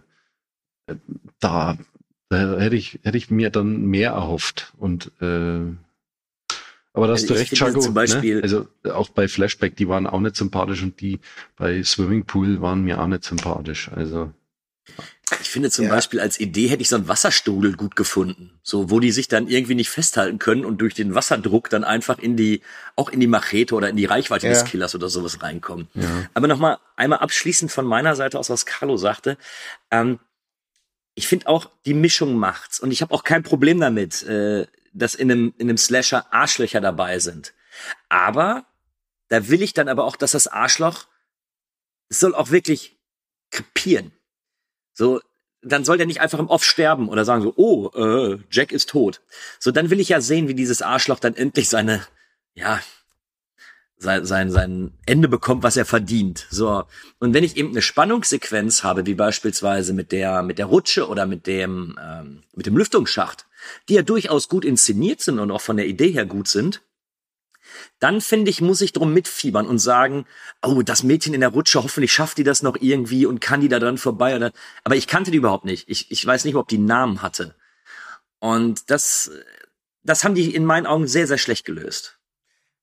da, 1.40 1.78
da 2.28 2.58
hätte 2.58 2.76
ich, 2.76 3.00
hätte 3.02 3.18
ich 3.18 3.30
mir 3.30 3.50
dann 3.50 3.86
mehr 3.86 4.12
erhofft 4.12 4.72
und 4.78 5.10
äh, 5.20 5.72
aber 6.94 7.06
da 7.08 7.12
hast 7.12 7.28
du 7.28 7.34
Ich 7.34 7.40
recht, 7.40 7.56
Chago. 7.56 7.80
zum 7.80 7.92
Beispiel- 7.92 8.36
ne? 8.36 8.42
Also 8.42 8.66
auch 8.92 9.10
bei 9.10 9.28
Flashback, 9.28 9.76
die 9.76 9.88
waren 9.88 10.06
auch 10.06 10.20
nicht 10.20 10.36
sympathisch 10.36 10.82
und 10.82 10.98
die 11.00 11.20
bei 11.56 11.82
Swimmingpool 11.82 12.62
waren 12.62 12.82
mir 12.82 13.00
auch 13.02 13.06
nicht 13.06 13.24
sympathisch. 13.24 13.90
Also 13.94 14.32
Ich 15.40 15.48
finde 15.50 15.70
zum 15.70 15.86
Ja. 15.86 15.90
Beispiel 15.90 16.20
als 16.20 16.38
Idee 16.38 16.66
hätte 16.68 16.82
ich 16.82 16.88
so 16.90 16.96
einen 16.96 17.08
Wasserstrudel 17.08 17.72
gut 17.76 17.96
gefunden. 17.96 18.50
So, 18.62 18.90
wo 18.90 19.00
die 19.00 19.10
sich 19.10 19.26
dann 19.26 19.48
irgendwie 19.48 19.74
nicht 19.74 19.88
festhalten 19.88 20.38
können 20.38 20.64
und 20.66 20.82
durch 20.82 20.92
den 20.94 21.14
Wasserdruck 21.14 21.70
dann 21.70 21.82
einfach 21.82 22.18
in 22.18 22.36
die, 22.36 22.60
auch 22.94 23.08
in 23.08 23.20
die 23.20 23.26
Machete 23.26 23.74
oder 23.74 23.88
in 23.88 23.96
die 23.96 24.04
Reichweite 24.04 24.46
Ja. 24.46 24.52
des 24.52 24.64
Killers 24.66 24.94
oder 24.94 25.08
sowas 25.08 25.42
reinkommen. 25.42 25.88
ja. 25.94 26.26
Aber 26.34 26.46
nochmal, 26.46 26.76
einmal 26.96 27.20
abschließend 27.20 27.72
von 27.72 27.86
meiner 27.86 28.14
Seite 28.16 28.38
aus, 28.38 28.50
was 28.50 28.66
Carlo 28.66 28.98
sagte. 28.98 29.38
Ähm, 29.90 30.18
ich 31.14 31.26
finde 31.26 31.46
auch, 31.46 31.70
die 31.86 31.94
Mischung 31.94 32.34
macht's. 32.36 32.78
Und 32.78 32.90
ich 32.90 33.00
habe 33.00 33.14
auch 33.14 33.24
kein 33.24 33.42
Problem 33.42 33.80
damit, 33.80 34.22
äh, 34.24 34.66
dass 34.94 35.14
in 35.14 35.30
einem, 35.30 35.54
in 35.58 35.68
einem 35.68 35.76
Slasher 35.76 36.32
Arschlöcher 36.32 36.80
dabei 36.80 37.18
sind. 37.18 37.52
Aber 38.08 38.64
da 39.28 39.48
will 39.48 39.62
ich 39.62 39.74
dann 39.74 39.88
aber 39.88 40.04
auch, 40.04 40.16
dass 40.16 40.32
das 40.32 40.46
Arschloch, 40.46 41.06
es 42.08 42.20
soll 42.20 42.34
auch 42.34 42.50
wirklich 42.50 42.96
krepieren. 43.50 44.12
So, 44.92 45.20
dann 45.62 45.84
soll 45.84 45.96
der 45.96 46.06
nicht 46.06 46.20
einfach 46.20 46.38
im 46.38 46.48
Off 46.48 46.64
sterben 46.64 47.08
oder 47.08 47.24
sagen 47.24 47.42
so, 47.42 47.52
oh, 47.56 47.90
äh, 47.94 48.38
Jack 48.50 48.72
ist 48.72 48.90
tot. 48.90 49.22
So, 49.58 49.70
dann 49.70 49.90
will 49.90 50.00
ich 50.00 50.10
ja 50.10 50.20
sehen, 50.20 50.48
wie 50.48 50.54
dieses 50.54 50.82
Arschloch 50.82 51.18
dann 51.18 51.34
endlich 51.34 51.68
seine, 51.68 52.06
ja, 52.54 52.80
sein, 53.96 54.24
sein, 54.26 54.50
sein 54.50 54.92
Ende 55.06 55.28
bekommt, 55.28 55.62
was 55.62 55.76
er 55.76 55.86
verdient. 55.86 56.46
So. 56.50 56.84
Und 57.18 57.34
wenn 57.34 57.44
ich 57.44 57.56
eben 57.56 57.70
eine 57.70 57.82
Spannungssequenz 57.82 58.84
habe, 58.84 59.06
wie 59.06 59.14
beispielsweise 59.14 59.94
mit 59.94 60.12
der, 60.12 60.42
mit 60.42 60.58
der 60.58 60.66
Rutsche 60.66 61.08
oder 61.08 61.26
mit 61.26 61.46
dem, 61.46 61.98
ähm, 62.00 62.42
mit 62.54 62.66
dem 62.66 62.76
Lüftungsschacht, 62.76 63.46
die 63.88 63.94
ja 63.94 64.02
durchaus 64.02 64.48
gut 64.48 64.64
inszeniert 64.64 65.20
sind 65.20 65.38
und 65.38 65.50
auch 65.50 65.60
von 65.60 65.76
der 65.76 65.86
Idee 65.86 66.10
her 66.10 66.26
gut 66.26 66.48
sind, 66.48 66.82
dann 67.98 68.20
finde 68.20 68.50
ich, 68.50 68.60
muss 68.60 68.80
ich 68.80 68.92
drum 68.92 69.12
mitfiebern 69.12 69.66
und 69.66 69.78
sagen, 69.78 70.26
oh, 70.62 70.82
das 70.82 71.02
Mädchen 71.02 71.34
in 71.34 71.40
der 71.40 71.50
Rutsche, 71.50 71.82
hoffentlich 71.82 72.12
schafft 72.12 72.38
die 72.38 72.44
das 72.44 72.62
noch 72.62 72.76
irgendwie 72.80 73.26
und 73.26 73.40
kann 73.40 73.60
die 73.60 73.68
da 73.68 73.78
dran 73.78 73.98
vorbei 73.98 74.36
oder, 74.36 74.52
aber 74.84 74.96
ich 74.96 75.06
kannte 75.06 75.30
die 75.30 75.38
überhaupt 75.38 75.64
nicht. 75.64 75.88
Ich, 75.88 76.10
ich 76.10 76.24
weiß 76.24 76.44
nicht, 76.44 76.56
ob 76.56 76.68
die 76.68 76.76
einen 76.76 76.86
Namen 76.86 77.22
hatte. 77.22 77.54
Und 78.38 78.90
das, 78.90 79.30
das 80.02 80.24
haben 80.24 80.34
die 80.34 80.54
in 80.54 80.64
meinen 80.64 80.86
Augen 80.86 81.06
sehr, 81.06 81.26
sehr 81.26 81.38
schlecht 81.38 81.64
gelöst. 81.64 82.18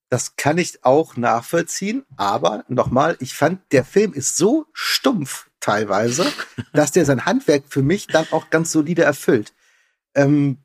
Das 0.09 0.36
kann 0.36 0.57
ich 0.57 0.84
auch 0.84 1.15
nachvollziehen, 1.15 2.03
aber 2.17 2.65
nochmal, 2.67 3.15
ich 3.19 3.34
fand, 3.34 3.61
der 3.71 3.86
Film 3.86 4.11
ist 4.11 4.36
so 4.36 4.65
stumpf 4.73 5.49
teilweise, 5.61 6.25
dass 6.73 6.91
der 6.91 7.05
sein 7.05 7.25
Handwerk 7.25 7.63
für 7.69 7.82
mich 7.82 8.07
dann 8.07 8.27
auch 8.32 8.49
ganz 8.49 8.71
solide 8.71 9.03
erfüllt. 9.03 9.53
Ähm, 10.13 10.57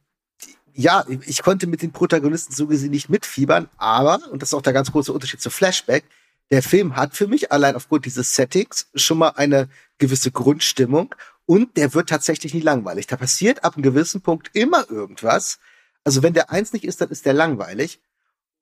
ja, 0.77 1.05
ich 1.27 1.43
konnte 1.43 1.67
mit 1.67 1.83
den 1.83 1.93
Protagonisten 1.93 2.55
so 2.55 2.67
gesehen 2.67 2.91
nicht 2.91 3.09
mitfiebern, 3.09 3.69
aber, 3.77 4.21
und 4.31 4.43
das 4.43 4.51
ist 4.51 4.55
auch 4.55 4.63
der 4.63 4.73
ganz 4.73 4.93
große 4.93 5.13
Unterschied 5.13 5.41
zu 5.41 5.51
Flashback, 5.51 6.05
der 6.51 6.63
Film 6.63 6.95
hat 6.97 7.17
für 7.17 7.27
mich 7.27 7.51
allein 7.51 7.75
aufgrund 7.75 8.05
dieses 8.07 8.35
Settings 8.35 8.89
schon 8.95 9.19
mal 9.19 9.31
eine 9.31 9.69
gewisse 9.99 10.31
Grundstimmung 10.31 11.15
und 11.47 11.77
der 11.77 11.95
wird 11.95 12.09
tatsächlich 12.09 12.55
nie 12.55 12.61
langweilig. 12.61 13.07
Da 13.07 13.17
passiert 13.17 13.65
ab 13.65 13.75
einem 13.75 13.83
gewissen 13.83 14.21
Punkt 14.21 14.51
immer 14.53 14.89
irgendwas. 14.91 15.59
Also 16.05 16.23
wenn 16.23 16.35
der 16.35 16.51
eins 16.51 16.73
nicht 16.73 16.85
ist, 16.85 17.01
dann 17.01 17.09
ist 17.09 17.27
der 17.27 17.33
langweilig. 17.35 18.01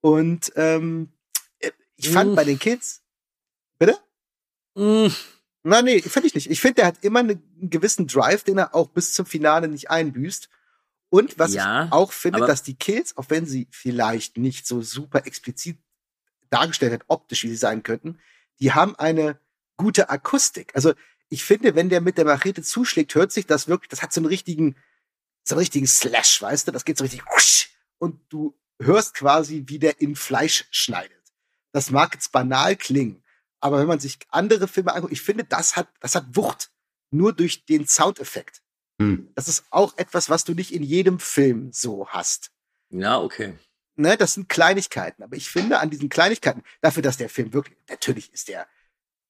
Und 0.00 0.52
ähm, 0.56 1.12
ich 1.96 2.08
fand 2.10 2.32
Mm. 2.32 2.34
bei 2.36 2.44
den 2.44 2.58
Kids, 2.58 3.02
bitte? 3.78 3.98
Mm, 4.74 5.08
Na, 5.62 5.80
nee, 5.82 6.00
finde 6.02 6.26
ich 6.26 6.34
nicht. 6.34 6.50
Ich 6.50 6.60
finde, 6.60 6.76
der 6.76 6.86
hat 6.86 6.96
immer 7.02 7.20
eine- 7.20 7.40
einen 7.60 7.70
gewissen 7.70 8.06
Drive, 8.06 8.44
den 8.44 8.58
er 8.58 8.74
auch 8.74 8.88
bis 8.90 9.14
zum 9.14 9.24
Finale 9.26 9.68
nicht 9.68 9.90
einbüßt. 9.90 10.48
Und 11.14 11.38
was 11.38 11.54
Ja, 11.54 11.84
ich 11.84 11.92
auch 11.92 12.10
finde, 12.10 12.40
dass 12.40 12.64
die 12.64 12.74
Kills, 12.74 13.16
auch 13.16 13.26
wenn 13.28 13.46
sie 13.46 13.68
vielleicht 13.70 14.36
nicht 14.36 14.66
so 14.66 14.82
super 14.82 15.28
explizit 15.28 15.78
dargestellt 16.50 16.90
wird, 16.90 17.04
optisch, 17.06 17.44
wie 17.44 17.50
sie 17.50 17.56
sein 17.56 17.84
könnten, 17.84 18.18
die 18.58 18.72
haben 18.72 18.96
eine 18.96 19.38
gute 19.76 20.10
Akustik. 20.10 20.74
Also 20.74 20.92
ich 21.28 21.44
finde, 21.44 21.76
wenn 21.76 21.88
der 21.88 22.00
mit 22.00 22.18
der 22.18 22.24
Machete 22.24 22.64
zuschlägt, 22.64 23.14
hört 23.14 23.30
sich 23.30 23.46
das 23.46 23.68
wirklich, 23.68 23.90
das 23.90 24.02
hat 24.02 24.12
so 24.12 24.18
einen 24.18 24.26
richtigen, 24.26 24.74
so 25.44 25.54
einen 25.54 25.60
richtigen 25.60 25.86
Slash, 25.86 26.42
weißt 26.42 26.66
du? 26.66 26.72
Das 26.72 26.84
geht 26.84 26.98
so 26.98 27.04
richtig 27.04 27.22
und 27.98 28.20
du 28.28 28.58
hörst 28.80 29.14
quasi, 29.14 29.62
wie 29.68 29.78
der 29.78 30.00
in 30.00 30.16
Fleisch 30.16 30.64
schneidet. 30.72 31.22
Das 31.70 31.92
mag 31.92 32.12
jetzt 32.14 32.32
banal 32.32 32.74
klingen, 32.74 33.22
aber 33.60 33.78
wenn 33.78 33.86
man 33.86 34.00
sich 34.00 34.18
andere 34.30 34.66
Filme 34.66 34.92
anguckt, 34.92 35.12
ich 35.12 35.22
finde, 35.22 35.44
das 35.44 35.76
hat, 35.76 35.86
das 36.00 36.16
hat 36.16 36.26
Wucht. 36.34 36.72
Nur 37.12 37.32
durch 37.32 37.66
den 37.66 37.86
Soundeffekt. 37.86 38.63
Hm. 39.00 39.28
Das 39.34 39.48
ist 39.48 39.64
auch 39.70 39.96
etwas, 39.96 40.30
was 40.30 40.44
du 40.44 40.54
nicht 40.54 40.72
in 40.72 40.82
jedem 40.82 41.18
Film 41.18 41.70
so 41.72 42.08
hast. 42.08 42.50
ja, 42.90 43.20
okay. 43.20 43.54
Ne, 43.96 44.16
das 44.16 44.34
sind 44.34 44.48
Kleinigkeiten. 44.48 45.22
Aber 45.22 45.36
ich 45.36 45.48
finde 45.48 45.78
an 45.78 45.88
diesen 45.88 46.08
Kleinigkeiten, 46.08 46.64
dafür, 46.80 47.02
dass 47.02 47.16
der 47.16 47.28
Film 47.28 47.52
wirklich, 47.52 47.78
natürlich 47.88 48.32
ist 48.32 48.48
der 48.48 48.66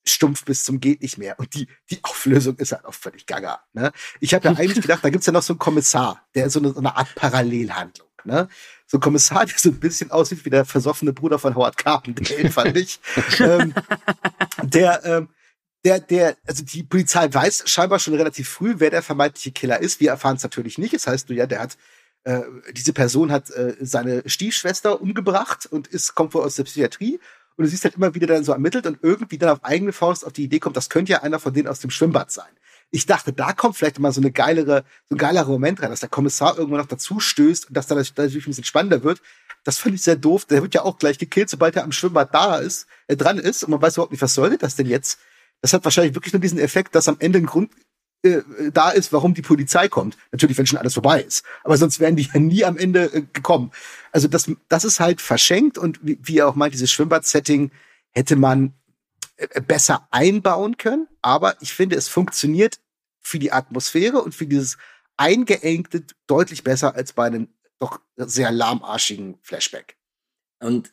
stumpf 0.06 0.44
bis 0.44 0.64
zum 0.64 0.80
geht 0.80 1.02
nicht 1.02 1.18
mehr. 1.18 1.38
Und 1.38 1.54
die, 1.54 1.68
die 1.90 1.98
Auflösung 2.02 2.56
ist 2.56 2.72
halt 2.72 2.84
auch 2.84 2.94
völlig 2.94 3.26
gaga. 3.26 3.60
Ne? 3.72 3.92
Ich 4.20 4.34
habe 4.34 4.48
ja 4.48 4.54
eigentlich 4.56 4.80
gedacht, 4.80 5.04
da 5.04 5.10
gibt's 5.10 5.26
ja 5.26 5.32
noch 5.32 5.42
so 5.42 5.54
einen 5.54 5.58
Kommissar, 5.58 6.26
der 6.34 6.50
so 6.50 6.60
eine, 6.60 6.72
so 6.72 6.78
eine 6.78 6.96
Art 6.96 7.14
Parallelhandlung. 7.14 8.08
Ne? 8.24 8.48
So 8.86 8.98
ein 8.98 9.00
Kommissar, 9.00 9.44
der 9.46 9.58
so 9.58 9.70
ein 9.70 9.80
bisschen 9.80 10.10
aussieht 10.10 10.44
wie 10.44 10.50
der 10.50 10.64
versoffene 10.64 11.12
Bruder 11.12 11.38
von 11.38 11.54
Howard 11.54 11.76
Carpendale, 11.76 12.50
fand 12.50 12.76
ich. 12.76 13.00
ähm, 13.40 13.74
der, 14.62 15.04
ähm, 15.04 15.28
der, 15.84 16.00
der, 16.00 16.36
also 16.46 16.64
die 16.64 16.82
Polizei 16.82 17.32
weiß 17.32 17.64
scheinbar 17.66 17.98
schon 17.98 18.14
relativ 18.14 18.48
früh, 18.48 18.74
wer 18.78 18.90
der 18.90 19.02
vermeintliche 19.02 19.52
Killer 19.52 19.80
ist. 19.80 20.00
Wir 20.00 20.10
erfahren 20.10 20.36
es 20.36 20.42
natürlich 20.42 20.78
nicht. 20.78 20.94
Das 20.94 21.06
heißt, 21.06 21.28
du 21.28 21.34
ja, 21.34 21.46
der 21.46 21.60
hat 21.60 21.76
äh, 22.24 22.40
diese 22.72 22.92
Person 22.92 23.30
hat 23.30 23.50
äh, 23.50 23.76
seine 23.80 24.22
Stiefschwester 24.26 25.00
umgebracht 25.00 25.66
und 25.66 25.86
ist 25.88 26.14
kommt 26.14 26.34
wohl 26.34 26.42
aus 26.42 26.56
der 26.56 26.64
Psychiatrie 26.64 27.20
und 27.56 27.64
du 27.64 27.68
siehst 27.68 27.84
halt 27.84 27.96
immer 27.96 28.14
wieder 28.14 28.26
dann 28.26 28.44
so 28.44 28.52
ermittelt 28.52 28.86
und 28.86 28.98
irgendwie 29.02 29.38
dann 29.38 29.50
auf 29.50 29.62
eigene 29.62 29.92
Faust 29.92 30.26
auf 30.26 30.32
die 30.32 30.44
Idee 30.44 30.58
kommt, 30.58 30.76
das 30.76 30.88
könnte 30.88 31.12
ja 31.12 31.22
einer 31.22 31.38
von 31.38 31.52
denen 31.52 31.68
aus 31.68 31.80
dem 31.80 31.90
Schwimmbad 31.90 32.32
sein. 32.32 32.50
Ich 32.90 33.06
dachte, 33.06 33.32
da 33.32 33.52
kommt 33.52 33.76
vielleicht 33.76 33.98
mal 33.98 34.12
so 34.12 34.20
eine 34.20 34.30
geilere, 34.30 34.84
so 35.08 35.14
ein 35.14 35.18
geilerer 35.18 35.48
Moment 35.48 35.82
rein, 35.82 35.90
dass 35.90 36.00
der 36.00 36.08
Kommissar 36.08 36.56
irgendwann 36.56 36.80
noch 36.80 36.86
dazu 36.86 37.20
stößt 37.20 37.68
und 37.68 37.76
dass 37.76 37.86
dann 37.86 37.98
natürlich 37.98 38.46
ein 38.46 38.50
bisschen 38.50 38.64
spannender 38.64 39.02
wird. 39.02 39.20
Das 39.64 39.78
fand 39.78 39.94
ich 39.94 40.02
sehr 40.02 40.16
doof. 40.16 40.44
Der 40.46 40.62
wird 40.62 40.74
ja 40.74 40.82
auch 40.82 40.98
gleich 40.98 41.18
gekillt, 41.18 41.50
sobald 41.50 41.76
er 41.76 41.84
am 41.84 41.92
Schwimmbad 41.92 42.34
da 42.34 42.56
ist, 42.56 42.86
äh, 43.06 43.16
dran 43.16 43.38
ist 43.38 43.64
und 43.64 43.70
man 43.70 43.82
weiß 43.82 43.94
überhaupt 43.94 44.12
nicht, 44.12 44.22
was 44.22 44.34
soll 44.34 44.56
das 44.56 44.76
denn 44.76 44.86
jetzt? 44.86 45.18
Das 45.64 45.72
hat 45.72 45.82
wahrscheinlich 45.84 46.14
wirklich 46.14 46.34
nur 46.34 46.42
diesen 46.42 46.58
Effekt, 46.58 46.94
dass 46.94 47.08
am 47.08 47.16
Ende 47.20 47.38
ein 47.38 47.46
Grund 47.46 47.72
äh, 48.22 48.42
da 48.70 48.90
ist, 48.90 49.14
warum 49.14 49.32
die 49.32 49.40
Polizei 49.40 49.88
kommt. 49.88 50.18
Natürlich, 50.30 50.58
wenn 50.58 50.66
schon 50.66 50.78
alles 50.78 50.92
vorbei 50.92 51.22
ist. 51.22 51.42
Aber 51.62 51.78
sonst 51.78 52.00
wären 52.00 52.16
die 52.16 52.28
ja 52.30 52.38
nie 52.38 52.66
am 52.66 52.76
Ende 52.76 53.04
äh, 53.04 53.22
gekommen. 53.32 53.72
Also 54.12 54.28
das, 54.28 54.50
das 54.68 54.84
ist 54.84 55.00
halt 55.00 55.22
verschenkt 55.22 55.78
und 55.78 56.00
wie, 56.02 56.18
wie 56.20 56.36
er 56.36 56.48
auch 56.48 56.54
meint, 56.54 56.74
dieses 56.74 56.90
Schwimmbad-Setting 56.90 57.70
hätte 58.10 58.36
man 58.36 58.74
äh, 59.38 59.62
besser 59.62 60.06
einbauen 60.10 60.76
können. 60.76 61.08
Aber 61.22 61.56
ich 61.62 61.72
finde, 61.72 61.96
es 61.96 62.08
funktioniert 62.08 62.78
für 63.22 63.38
die 63.38 63.50
Atmosphäre 63.50 64.20
und 64.20 64.34
für 64.34 64.46
dieses 64.46 64.76
Eingeengte 65.16 66.04
deutlich 66.26 66.62
besser 66.62 66.94
als 66.94 67.14
bei 67.14 67.24
einem 67.24 67.48
doch 67.78 68.02
sehr 68.18 68.52
lahmarschigen 68.52 69.38
Flashback. 69.40 69.96
Und 70.60 70.92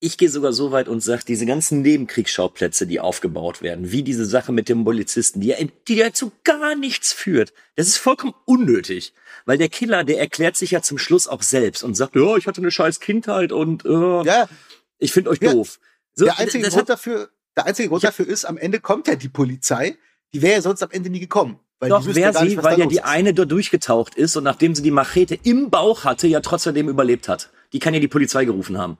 ich 0.00 0.16
gehe 0.16 0.28
sogar 0.28 0.52
so 0.52 0.70
weit 0.70 0.88
und 0.88 1.00
sage, 1.00 1.22
diese 1.26 1.44
ganzen 1.44 1.82
Nebenkriegsschauplätze, 1.82 2.86
die 2.86 3.00
aufgebaut 3.00 3.62
werden, 3.62 3.90
wie 3.90 4.02
diese 4.02 4.26
Sache 4.26 4.52
mit 4.52 4.68
dem 4.68 4.84
Polizisten, 4.84 5.40
die 5.40 5.48
ja, 5.48 5.56
die 5.88 5.96
ja 5.96 6.12
zu 6.12 6.30
gar 6.44 6.76
nichts 6.76 7.12
führt, 7.12 7.52
das 7.74 7.88
ist 7.88 7.96
vollkommen 7.96 8.34
unnötig. 8.44 9.12
Weil 9.44 9.58
der 9.58 9.68
Killer, 9.68 10.04
der 10.04 10.18
erklärt 10.20 10.56
sich 10.56 10.70
ja 10.70 10.82
zum 10.82 10.98
Schluss 10.98 11.26
auch 11.26 11.42
selbst 11.42 11.82
und 11.82 11.94
sagt, 11.94 12.14
ja, 12.14 12.36
ich 12.36 12.46
hatte 12.46 12.60
eine 12.60 12.70
scheiß 12.70 13.00
Kindheit 13.00 13.50
und 13.50 13.84
äh, 13.84 14.22
Ja, 14.22 14.48
ich 14.98 15.12
finde 15.12 15.30
euch 15.30 15.40
Ja. 15.40 15.52
doof. 15.52 15.78
So, 16.14 16.26
der 16.26 16.38
einzige 16.38 16.68
Grund 16.68 16.82
hat, 16.82 16.88
dafür, 16.88 17.30
der 17.56 17.66
einzige 17.66 17.88
Grund 17.88 18.04
dafür 18.04 18.26
ist, 18.26 18.44
am 18.44 18.56
Ende 18.58 18.80
kommt 18.80 19.08
ja 19.08 19.14
die 19.16 19.28
Polizei. 19.28 19.96
Die 20.34 20.42
wäre 20.42 20.54
ja 20.54 20.62
sonst 20.62 20.82
am 20.82 20.90
Ende 20.90 21.10
nie 21.10 21.20
gekommen. 21.20 21.58
Weil 21.80 21.90
doch, 21.90 22.04
nicht, 22.04 22.14
sie, 22.14 22.56
was 22.56 22.64
weil 22.64 22.78
ja 22.78 22.86
die 22.86 22.96
ist. 22.96 23.04
eine 23.04 23.32
da 23.34 23.44
durchgetaucht 23.44 24.16
ist 24.16 24.36
und 24.36 24.44
nachdem 24.44 24.74
sie 24.74 24.82
die 24.82 24.90
Machete 24.90 25.38
im 25.44 25.70
Bauch 25.70 26.04
hatte, 26.04 26.26
ja 26.26 26.40
trotzdem 26.40 26.88
überlebt 26.88 27.28
hat. 27.28 27.50
Die 27.72 27.78
kann 27.78 27.94
ja 27.94 28.00
die 28.00 28.08
Polizei 28.08 28.44
gerufen 28.44 28.78
haben. 28.78 28.98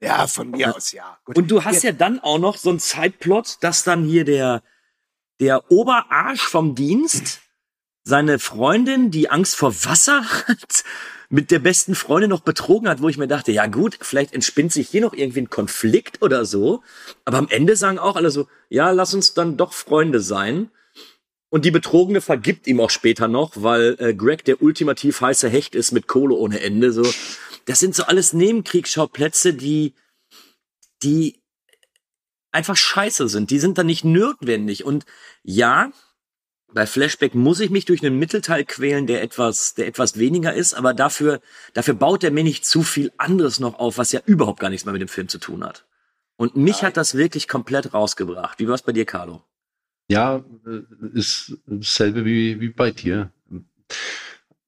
Ja, 0.00 0.26
von 0.26 0.50
mir 0.50 0.74
aus, 0.74 0.92
ja. 0.92 1.18
Gut. 1.24 1.36
Und 1.36 1.50
du 1.50 1.64
hast 1.64 1.82
ja 1.82 1.92
dann 1.92 2.20
auch 2.20 2.38
noch 2.38 2.56
so 2.56 2.70
einen 2.70 2.80
Zeitplot, 2.80 3.58
dass 3.60 3.84
dann 3.84 4.04
hier 4.04 4.24
der, 4.24 4.62
der 5.40 5.70
Oberarsch 5.70 6.42
vom 6.42 6.74
Dienst 6.74 7.40
seine 8.04 8.38
Freundin, 8.38 9.10
die 9.10 9.30
Angst 9.30 9.56
vor 9.56 9.74
Wasser 9.84 10.24
hat, 10.48 10.84
mit 11.30 11.50
der 11.50 11.58
besten 11.58 11.94
Freundin 11.94 12.30
noch 12.30 12.40
betrogen 12.40 12.88
hat, 12.88 13.00
wo 13.00 13.08
ich 13.08 13.16
mir 13.16 13.26
dachte, 13.26 13.50
ja 13.50 13.66
gut, 13.66 13.98
vielleicht 14.00 14.34
entspinnt 14.34 14.72
sich 14.72 14.88
hier 14.88 15.00
noch 15.00 15.14
irgendwie 15.14 15.40
ein 15.40 15.50
Konflikt 15.50 16.22
oder 16.22 16.44
so. 16.44 16.82
Aber 17.24 17.38
am 17.38 17.48
Ende 17.48 17.76
sagen 17.76 17.98
auch 17.98 18.16
alle 18.16 18.30
so, 18.30 18.46
ja, 18.68 18.90
lass 18.90 19.14
uns 19.14 19.34
dann 19.34 19.56
doch 19.56 19.72
Freunde 19.72 20.20
sein. 20.20 20.70
Und 21.48 21.64
die 21.64 21.70
Betrogene 21.70 22.20
vergibt 22.20 22.66
ihm 22.66 22.80
auch 22.80 22.90
später 22.90 23.28
noch, 23.28 23.52
weil 23.54 23.96
äh, 23.98 24.14
Greg 24.14 24.44
der 24.44 24.60
ultimativ 24.60 25.20
heiße 25.20 25.48
Hecht 25.48 25.74
ist 25.74 25.92
mit 25.92 26.08
Kohle 26.08 26.34
ohne 26.34 26.60
Ende. 26.60 26.92
So. 26.92 27.04
Das 27.66 27.78
sind 27.78 27.94
so 27.94 28.04
alles 28.04 28.32
Nebenkriegsschauplätze, 28.32 29.54
die, 29.54 29.94
die 31.02 31.42
einfach 32.50 32.76
scheiße 32.76 33.28
sind. 33.28 33.50
Die 33.50 33.58
sind 33.58 33.78
dann 33.78 33.86
nicht 33.86 34.04
notwendig. 34.04 34.84
Und 34.84 35.04
ja, 35.42 35.92
bei 36.72 36.86
Flashback 36.86 37.34
muss 37.34 37.60
ich 37.60 37.70
mich 37.70 37.84
durch 37.84 38.04
einen 38.04 38.18
Mittelteil 38.18 38.64
quälen, 38.64 39.06
der 39.06 39.22
etwas, 39.22 39.74
der 39.74 39.86
etwas 39.86 40.18
weniger 40.18 40.52
ist, 40.52 40.74
aber 40.74 40.92
dafür, 40.92 41.40
dafür 41.72 41.94
baut 41.94 42.24
er 42.24 42.32
mir 42.32 42.44
nicht 42.44 42.64
zu 42.64 42.82
viel 42.82 43.12
anderes 43.16 43.60
noch 43.60 43.78
auf, 43.78 43.96
was 43.96 44.12
ja 44.12 44.20
überhaupt 44.26 44.60
gar 44.60 44.70
nichts 44.70 44.84
mehr 44.84 44.92
mit 44.92 45.02
dem 45.02 45.08
Film 45.08 45.28
zu 45.28 45.38
tun 45.38 45.64
hat. 45.64 45.86
Und 46.36 46.56
mich 46.56 46.82
hat 46.82 46.96
das 46.96 47.14
wirklich 47.14 47.46
komplett 47.46 47.94
rausgebracht. 47.94 48.58
Wie 48.58 48.66
war 48.66 48.74
es 48.74 48.82
bei 48.82 48.92
dir, 48.92 49.04
Carlo? 49.04 49.44
Ja, 50.08 50.44
äh, 50.66 51.16
ist 51.16 51.56
dasselbe 51.66 52.24
wie, 52.24 52.60
wie 52.60 52.68
bei 52.68 52.90
dir. 52.90 53.30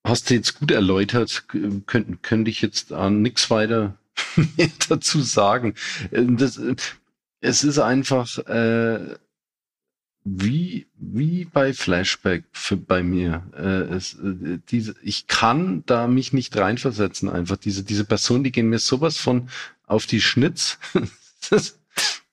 Hast 0.06 0.30
du 0.30 0.34
jetzt 0.34 0.60
gut 0.60 0.70
erläutert, 0.70 1.46
könnte 1.48 2.18
könnte 2.22 2.50
ich 2.50 2.62
jetzt 2.62 2.92
an 2.92 3.22
nichts 3.22 3.50
weiter 3.50 3.98
dazu 4.88 5.20
sagen. 5.20 5.74
Äh, 6.12 6.26
das, 6.28 6.58
äh, 6.58 6.76
es 7.40 7.64
ist 7.64 7.80
einfach 7.80 8.38
äh, 8.46 9.16
wie 10.24 10.86
wie 10.94 11.44
bei 11.46 11.74
Flashback 11.74 12.44
für 12.52 12.76
bei 12.76 13.02
mir. 13.02 13.42
Äh, 13.56 13.94
es, 13.96 14.14
äh, 14.14 14.58
diese, 14.68 14.94
ich 15.02 15.26
kann 15.26 15.82
da 15.86 16.06
mich 16.06 16.32
nicht 16.32 16.56
reinversetzen. 16.56 17.28
Einfach 17.28 17.56
diese 17.56 17.82
diese 17.82 18.04
Person, 18.04 18.44
die 18.44 18.52
gehen 18.52 18.68
mir 18.68 18.78
sowas 18.78 19.16
von 19.16 19.48
auf 19.86 20.06
die 20.06 20.20
Schnitz. 20.20 20.78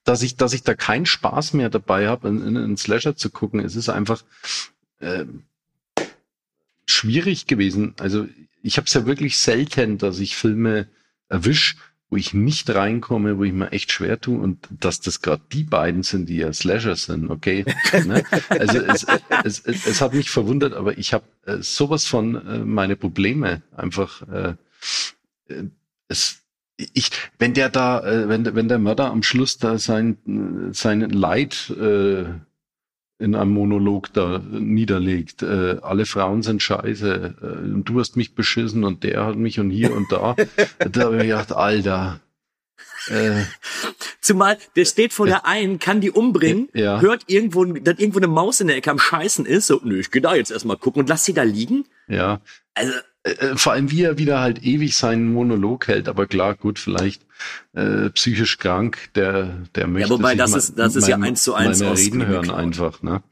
dass 0.03 0.21
ich, 0.21 0.35
dass 0.35 0.53
ich 0.53 0.63
da 0.63 0.75
keinen 0.75 1.05
Spaß 1.05 1.53
mehr 1.53 1.69
dabei 1.69 2.07
habe, 2.07 2.27
in, 2.27 2.55
in, 2.55 2.77
Slasher 2.77 3.15
zu 3.15 3.29
gucken. 3.29 3.59
Es 3.61 3.75
ist 3.75 3.89
einfach 3.89 4.23
äh, 4.99 5.25
schwierig 6.85 7.47
gewesen. 7.47 7.93
Also 7.99 8.27
ich 8.61 8.77
habe 8.77 8.87
es 8.87 8.93
ja 8.93 9.05
wirklich 9.05 9.37
selten, 9.37 9.97
dass 9.97 10.19
ich 10.19 10.35
Filme 10.35 10.87
erwisch, 11.29 11.75
wo 12.09 12.17
ich 12.17 12.33
nicht 12.33 12.69
reinkomme, 12.69 13.39
wo 13.39 13.43
ich 13.43 13.53
mir 13.53 13.71
echt 13.71 13.91
schwer 13.91 14.21
tue 14.21 14.39
und 14.39 14.67
dass 14.69 15.01
das 15.01 15.21
gerade 15.21 15.41
die 15.51 15.63
beiden 15.63 16.03
sind, 16.03 16.29
die 16.29 16.37
ja 16.37 16.53
Slasher 16.53 16.95
sind, 16.95 17.29
okay? 17.31 17.65
ne? 18.05 18.23
Also 18.49 18.77
es, 18.79 19.05
es, 19.43 19.59
es, 19.59 19.85
es, 19.87 20.01
hat 20.01 20.13
mich 20.13 20.29
verwundert, 20.29 20.73
aber 20.73 20.97
ich 20.97 21.13
habe 21.13 21.25
äh, 21.45 21.57
sowas 21.61 22.05
von 22.05 22.35
äh, 22.35 22.59
meine 22.59 22.95
Probleme 22.95 23.63
einfach. 23.75 24.21
Äh, 24.29 24.53
äh 25.47 25.63
es, 26.07 26.43
ich, 26.77 27.09
wenn 27.39 27.55
der 27.55 27.69
da, 27.69 28.03
äh, 28.05 28.29
wenn, 28.29 28.53
wenn 28.53 28.67
der 28.67 28.77
Mörder 28.77 29.09
am 29.09 29.23
Schluss 29.23 29.57
da 29.57 29.79
sein, 29.79 30.69
sein 30.71 31.01
Leid 31.01 31.71
äh, 31.71 32.25
in 33.19 33.35
einem 33.35 33.51
Monolog 33.51 34.11
da 34.13 34.39
niederlegt, 34.39 35.43
äh, 35.43 35.77
alle 35.81 36.05
Frauen 36.05 36.41
sind 36.43 36.61
scheiße 36.61 37.35
äh, 37.41 37.45
und 37.45 37.85
du 37.85 37.99
hast 37.99 38.15
mich 38.15 38.35
beschissen 38.35 38.83
und 38.83 39.03
der 39.03 39.25
hat 39.25 39.35
mich 39.35 39.59
und 39.59 39.69
hier 39.69 39.95
und 39.95 40.11
da, 40.11 40.35
da 40.79 41.01
habe 41.01 41.17
ich 41.17 41.23
gedacht, 41.23 41.51
Alter. 41.51 42.19
Äh, 43.07 43.43
Zumal 44.21 44.57
der 44.75 44.85
steht 44.85 45.13
vor 45.13 45.25
der 45.25 45.45
einen, 45.45 45.79
kann 45.79 46.01
die 46.01 46.11
umbringen, 46.11 46.69
ja. 46.73 47.01
hört 47.01 47.23
irgendwo, 47.27 47.65
dass 47.65 47.99
irgendwo 47.99 48.19
eine 48.19 48.27
Maus 48.27 48.61
in 48.61 48.67
der 48.67 48.77
Ecke 48.77 48.91
am 48.91 48.99
Scheißen 48.99 49.45
ist, 49.45 49.67
so, 49.67 49.81
nö, 49.83 49.99
ich 49.99 50.11
geh 50.11 50.21
da 50.21 50.35
jetzt 50.35 50.51
erstmal 50.51 50.77
gucken 50.77 51.01
und 51.01 51.09
lass 51.09 51.25
sie 51.25 51.33
da 51.33 51.43
liegen. 51.43 51.85
Ja. 52.07 52.41
Also 52.73 52.93
äh, 53.23 53.31
äh, 53.31 53.57
vor 53.57 53.73
allem 53.73 53.89
wie 53.91 54.03
er 54.03 54.17
wieder 54.17 54.41
halt 54.41 54.63
ewig 54.63 54.95
seinen 54.95 55.31
Monolog 55.31 55.87
hält, 55.87 56.09
aber 56.09 56.27
klar, 56.27 56.55
gut, 56.55 56.79
vielleicht 56.79 57.25
äh, 57.73 58.09
psychisch 58.09 58.57
krank, 58.57 59.09
der, 59.15 59.55
der 59.75 59.87
möchte. 59.87 60.09
Ja, 60.09 60.19
wobei 60.19 60.35
das 60.35 60.53
ist, 60.53 60.77
das 60.77 60.95
ist 60.95 61.07
ja 61.07 61.17
eins 61.17 61.43
zu 61.43 61.53
eins 61.53 61.81
aus 61.81 61.99
reden 61.99 62.25
hören 62.25 62.51
einfach, 62.51 63.01
ne? 63.01 63.23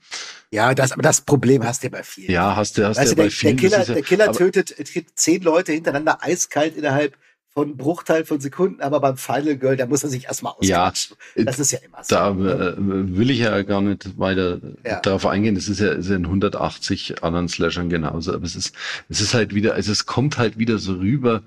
Ja, 0.49 0.73
das, 0.73 0.91
aber 0.91 1.01
das 1.01 1.21
Problem 1.21 1.63
hast 1.63 1.81
du 1.81 1.87
ja 1.87 1.91
bei 1.91 2.03
vielen. 2.03 2.29
Ja, 2.29 2.55
hast 2.57 2.77
du, 2.77 2.85
hast 2.85 2.97
weißt 2.97 3.13
du 3.13 3.15
ja 3.15 3.23
bei 3.23 3.29
vielen. 3.29 3.57
Der 3.57 3.69
Killer, 3.69 3.85
der 3.85 4.01
Killer 4.01 4.31
tötet, 4.33 4.75
tötet 4.75 5.07
zehn 5.15 5.41
Leute 5.43 5.71
hintereinander 5.71 6.21
eiskalt 6.21 6.75
innerhalb 6.75 7.15
von 7.53 7.75
Bruchteil 7.75 8.23
von 8.23 8.39
Sekunden, 8.39 8.81
aber 8.81 9.01
beim 9.01 9.17
Final 9.17 9.57
Girl, 9.57 9.75
da 9.75 9.85
muss 9.85 10.03
er 10.03 10.09
sich 10.09 10.25
erstmal 10.25 10.53
ausquatschen. 10.53 11.17
Ja, 11.35 11.43
das 11.43 11.59
ist 11.59 11.71
ja 11.71 11.79
immer 11.79 12.03
so. 12.03 12.15
Da 12.15 12.29
äh, 12.31 12.75
will 12.77 13.29
ich 13.29 13.39
ja 13.39 13.61
gar 13.63 13.81
nicht 13.81 14.17
weiter 14.17 14.59
ja. 14.85 15.01
darauf 15.01 15.25
eingehen. 15.25 15.55
Das 15.55 15.67
ist 15.67 15.81
ja, 15.81 15.91
ist 15.91 16.09
in 16.09 16.25
180 16.25 17.23
anderen 17.23 17.49
Slashern 17.49 17.89
genauso. 17.89 18.33
Aber 18.33 18.45
es 18.45 18.55
ist, 18.55 18.73
es 19.09 19.19
ist 19.19 19.33
halt 19.33 19.53
wieder, 19.53 19.73
also 19.73 19.91
es 19.91 20.05
kommt 20.05 20.37
halt 20.37 20.57
wieder 20.57 20.77
so 20.77 20.93
rüber 20.93 21.43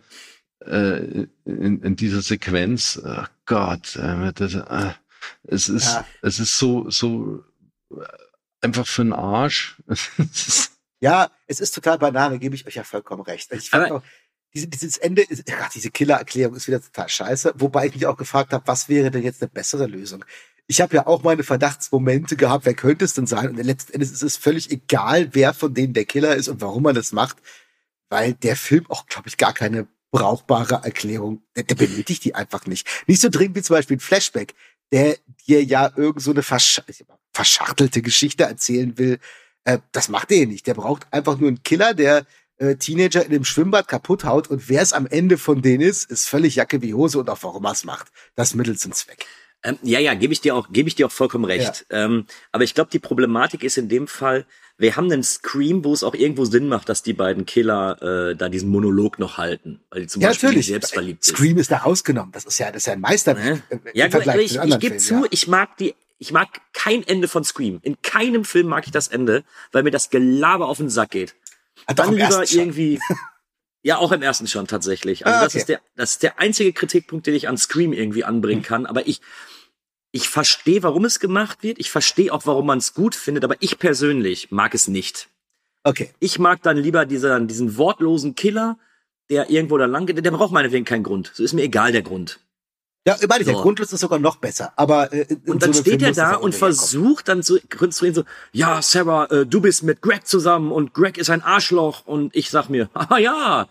äh, 0.66 1.26
in, 1.46 1.80
in 1.82 1.96
dieser 1.96 2.20
Sequenz. 2.20 3.00
Oh 3.02 3.24
Gott, 3.46 3.96
äh, 3.96 4.32
das, 4.34 4.54
äh, 4.54 4.92
es 5.44 5.70
ist, 5.70 5.94
ja. 5.94 6.04
es 6.20 6.38
ist 6.38 6.58
so, 6.58 6.90
so 6.90 7.42
äh, 7.90 8.04
einfach 8.60 8.86
für 8.86 9.04
den 9.04 9.14
Arsch. 9.14 9.80
ja, 11.00 11.30
es 11.46 11.60
ist 11.60 11.74
total 11.74 11.98
Banane, 11.98 12.38
gebe 12.38 12.54
ich 12.54 12.66
euch 12.66 12.74
ja 12.74 12.84
vollkommen 12.84 13.22
recht. 13.22 13.50
Ich 13.52 13.70
fand 13.70 13.90
auch, 13.90 14.02
diese, 14.54 14.68
dieses 14.68 14.96
Ende, 14.98 15.22
ist, 15.22 15.44
ach, 15.60 15.70
diese 15.70 15.90
Killer-Erklärung 15.90 16.54
ist 16.54 16.68
wieder 16.68 16.80
total 16.80 17.08
scheiße. 17.08 17.54
Wobei 17.56 17.86
ich 17.86 17.94
mich 17.94 18.06
auch 18.06 18.16
gefragt 18.16 18.52
habe, 18.52 18.66
was 18.66 18.88
wäre 18.88 19.10
denn 19.10 19.22
jetzt 19.22 19.42
eine 19.42 19.50
bessere 19.50 19.86
Lösung? 19.86 20.24
Ich 20.66 20.80
habe 20.80 20.96
ja 20.96 21.06
auch 21.06 21.22
meine 21.22 21.42
Verdachtsmomente 21.42 22.36
gehabt, 22.36 22.64
wer 22.64 22.74
könnte 22.74 23.04
es 23.04 23.14
denn 23.14 23.26
sein? 23.26 23.48
Und 23.48 23.56
letzten 23.62 23.92
Endes 23.92 24.12
ist 24.12 24.22
es 24.22 24.36
völlig 24.36 24.70
egal, 24.70 25.30
wer 25.32 25.52
von 25.52 25.74
denen 25.74 25.92
der 25.92 26.04
Killer 26.06 26.34
ist 26.36 26.48
und 26.48 26.60
warum 26.60 26.84
man 26.84 26.94
das 26.94 27.12
macht, 27.12 27.36
weil 28.08 28.34
der 28.34 28.56
Film 28.56 28.86
auch, 28.88 29.06
glaube 29.06 29.28
ich, 29.28 29.36
gar 29.36 29.52
keine 29.52 29.88
brauchbare 30.10 30.80
Erklärung, 30.84 31.42
der, 31.56 31.64
der 31.64 31.74
benötigt 31.74 32.24
die 32.24 32.34
einfach 32.34 32.66
nicht. 32.66 32.86
Nicht 33.08 33.20
so 33.20 33.28
dringend 33.28 33.56
wie 33.56 33.62
zum 33.62 33.74
Beispiel 33.74 33.96
ein 33.96 34.00
Flashback, 34.00 34.54
der 34.92 35.18
dir 35.46 35.64
ja 35.64 35.92
irgend 35.96 36.22
so 36.22 36.30
eine 36.30 36.42
versch 36.42 36.80
verschachtelte 37.32 38.00
Geschichte 38.00 38.44
erzählen 38.44 38.96
will. 38.96 39.18
Äh, 39.64 39.80
das 39.90 40.08
macht 40.08 40.30
er 40.30 40.46
nicht. 40.46 40.68
Der 40.68 40.74
braucht 40.74 41.12
einfach 41.12 41.36
nur 41.36 41.48
einen 41.48 41.64
Killer, 41.64 41.94
der 41.94 42.24
äh, 42.58 42.76
Teenager 42.76 43.24
in 43.24 43.30
dem 43.30 43.44
Schwimmbad 43.44 43.88
kaputt 43.88 44.24
haut 44.24 44.48
und 44.48 44.68
wer 44.68 44.82
es 44.82 44.92
am 44.92 45.06
Ende 45.06 45.38
von 45.38 45.62
denen 45.62 45.82
ist, 45.82 46.10
ist 46.10 46.28
völlig 46.28 46.56
Jacke 46.56 46.82
wie 46.82 46.94
Hose 46.94 47.18
und 47.18 47.30
auch 47.30 47.42
warum 47.42 47.64
er 47.64 47.72
es 47.72 47.84
macht. 47.84 48.08
Das 48.36 48.54
Mittel 48.54 48.76
zum 48.76 48.92
Zweck. 48.92 49.26
Ähm, 49.64 49.78
ja, 49.82 49.98
ja, 49.98 50.14
gebe 50.14 50.32
ich 50.32 50.40
dir 50.40 50.54
auch, 50.54 50.68
gebe 50.70 50.88
ich 50.88 50.94
dir 50.94 51.06
auch 51.06 51.12
vollkommen 51.12 51.46
recht. 51.46 51.86
Ja. 51.90 52.04
Ähm, 52.04 52.26
aber 52.52 52.64
ich 52.64 52.74
glaube, 52.74 52.90
die 52.92 52.98
Problematik 52.98 53.64
ist 53.64 53.78
in 53.78 53.88
dem 53.88 54.06
Fall, 54.06 54.44
wir 54.76 54.96
haben 54.96 55.10
einen 55.10 55.22
Scream, 55.22 55.84
wo 55.84 55.92
es 55.92 56.02
auch 56.02 56.14
irgendwo 56.14 56.44
Sinn 56.44 56.68
macht, 56.68 56.88
dass 56.88 57.02
die 57.02 57.12
beiden 57.12 57.46
Killer 57.46 58.30
äh, 58.30 58.36
da 58.36 58.48
diesen 58.48 58.68
Monolog 58.68 59.18
noch 59.18 59.38
halten, 59.38 59.80
weil 59.90 60.02
die 60.02 60.06
zum 60.08 60.20
ja, 60.20 60.28
Beispiel 60.28 60.48
natürlich. 60.48 60.66
selbst 60.66 60.92
verliebt 60.92 61.24
ist. 61.24 61.30
Scream 61.30 61.58
ist 61.58 61.70
da 61.70 61.78
rausgenommen. 61.78 62.32
Das 62.32 62.44
ist 62.44 62.58
ja, 62.58 62.66
das 62.70 62.78
ist 62.78 62.86
ja 62.86 62.92
ein 62.94 63.00
Meister. 63.00 63.36
Ja, 63.38 63.58
ja 63.94 64.08
gut, 64.08 64.26
ich, 64.36 64.56
ich 64.56 64.78
gebe 64.80 64.96
zu, 64.98 65.14
ja. 65.14 65.24
ich 65.30 65.48
mag 65.48 65.76
die, 65.78 65.94
ich 66.18 66.32
mag 66.32 66.48
kein 66.72 67.06
Ende 67.06 67.28
von 67.28 67.44
Scream. 67.44 67.78
In 67.82 68.02
keinem 68.02 68.44
Film 68.44 68.66
mag 68.66 68.84
ich 68.86 68.92
das 68.92 69.08
Ende, 69.08 69.44
weil 69.72 69.82
mir 69.84 69.90
das 69.90 70.10
Gelaber 70.10 70.68
auf 70.68 70.78
den 70.78 70.90
Sack 70.90 71.10
geht. 71.10 71.34
Hat 71.86 71.98
dann 71.98 72.14
lieber 72.14 72.44
irgendwie. 72.50 73.00
Ja, 73.86 73.98
auch 73.98 74.12
im 74.12 74.22
ersten 74.22 74.46
schon 74.46 74.66
tatsächlich. 74.66 75.26
Also 75.26 75.36
ah, 75.36 75.40
okay. 75.40 75.44
das 75.44 75.54
ist 75.56 75.68
der, 75.68 75.80
das 75.94 76.10
ist 76.12 76.22
der 76.22 76.40
einzige 76.40 76.72
Kritikpunkt, 76.72 77.26
den 77.26 77.34
ich 77.34 77.48
an 77.48 77.58
Scream 77.58 77.92
irgendwie 77.92 78.24
anbringen 78.24 78.62
hm. 78.62 78.66
kann. 78.66 78.86
Aber 78.86 79.06
ich, 79.06 79.20
ich 80.10 80.30
verstehe, 80.30 80.82
warum 80.82 81.04
es 81.04 81.20
gemacht 81.20 81.62
wird. 81.62 81.78
Ich 81.78 81.90
verstehe 81.90 82.32
auch, 82.32 82.46
warum 82.46 82.64
man 82.64 82.78
es 82.78 82.94
gut 82.94 83.14
findet. 83.14 83.44
Aber 83.44 83.56
ich 83.60 83.78
persönlich 83.78 84.50
mag 84.50 84.74
es 84.74 84.88
nicht. 84.88 85.28
Okay. 85.82 86.14
Ich 86.18 86.38
mag 86.38 86.62
dann 86.62 86.78
lieber 86.78 87.04
diesen, 87.04 87.46
diesen 87.46 87.76
wortlosen 87.76 88.34
Killer, 88.34 88.78
der 89.28 89.50
irgendwo 89.50 89.76
da 89.76 89.84
lang 89.84 90.06
geht. 90.06 90.24
Der 90.24 90.30
braucht 90.30 90.52
meinetwegen 90.52 90.86
keinen 90.86 91.02
Grund. 91.02 91.30
So 91.34 91.44
ist 91.44 91.52
mir 91.52 91.62
egal 91.62 91.92
der 91.92 92.00
Grund. 92.02 92.40
Ja, 93.06 93.16
meine 93.28 93.40
ich, 93.40 93.46
so. 93.46 93.52
der 93.52 93.60
Grundlust 93.60 93.92
ist 93.92 94.00
sogar 94.00 94.18
noch 94.18 94.36
besser. 94.36 94.72
Aber 94.76 95.12
äh, 95.12 95.26
und 95.46 95.62
dann 95.62 95.72
so 95.72 95.82
steht 95.82 96.02
er 96.02 96.12
da 96.12 96.36
und 96.36 96.54
versucht 96.54 97.28
dann 97.28 97.42
zu 97.42 97.58
reden 97.76 98.14
so, 98.14 98.24
ja, 98.52 98.80
Sarah, 98.80 99.26
äh, 99.26 99.46
du 99.46 99.60
bist 99.60 99.82
mit 99.82 100.00
Greg 100.00 100.26
zusammen 100.26 100.72
und 100.72 100.94
Greg 100.94 101.18
ist 101.18 101.28
ein 101.28 101.42
Arschloch 101.42 102.06
und 102.06 102.34
ich 102.34 102.48
sag 102.48 102.68
mir, 102.70 102.88
ah 102.94 103.18
ja, 103.18 103.68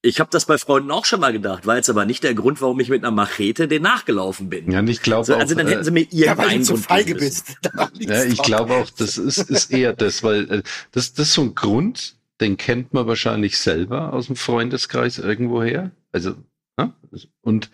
ich 0.00 0.18
habe 0.18 0.30
das 0.30 0.46
bei 0.46 0.58
Freunden 0.58 0.90
auch 0.90 1.04
schon 1.04 1.20
mal 1.20 1.32
gedacht, 1.32 1.66
war 1.66 1.76
jetzt 1.76 1.88
aber 1.88 2.04
nicht 2.04 2.24
der 2.24 2.34
Grund, 2.34 2.60
warum 2.60 2.80
ich 2.80 2.88
mit 2.88 3.04
einer 3.04 3.12
Machete 3.12 3.68
den 3.68 3.82
nachgelaufen 3.82 4.48
bin. 4.48 4.70
Ja, 4.70 4.80
und 4.80 4.88
ich 4.88 5.02
glaube 5.02 5.24
so, 5.24 5.34
Also 5.34 5.54
dann 5.54 5.68
hätten 5.68 5.84
sie 5.84 5.92
mir 5.92 6.06
irgendeinen 6.10 6.62
ja, 6.62 6.66
Grund 6.66 6.84
feige 6.84 7.14
bist. 7.14 7.56
Ja, 7.98 8.24
ich 8.24 8.42
glaube 8.42 8.74
auch, 8.74 8.90
das 8.90 9.16
ist, 9.16 9.38
ist 9.38 9.70
eher 9.70 9.92
das, 9.92 10.22
weil 10.22 10.50
äh, 10.50 10.62
das, 10.90 11.12
das 11.12 11.28
ist 11.28 11.34
so 11.34 11.42
ein 11.42 11.54
Grund, 11.54 12.16
den 12.40 12.56
kennt 12.56 12.92
man 12.92 13.06
wahrscheinlich 13.06 13.58
selber 13.58 14.12
aus 14.12 14.26
dem 14.26 14.36
Freundeskreis 14.36 15.18
irgendwoher. 15.18 15.92
Also 16.10 16.34
ne? 16.76 16.92
und 17.42 17.70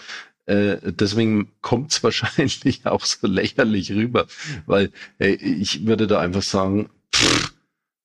äh, 0.48 0.78
deswegen 0.82 1.52
kommt's 1.60 2.02
wahrscheinlich 2.02 2.86
auch 2.86 3.04
so 3.04 3.26
lächerlich 3.26 3.92
rüber, 3.92 4.26
weil 4.66 4.90
ey, 5.18 5.34
ich 5.34 5.86
würde 5.86 6.06
da 6.06 6.20
einfach 6.20 6.42
sagen, 6.42 6.90
pff, 7.14 7.52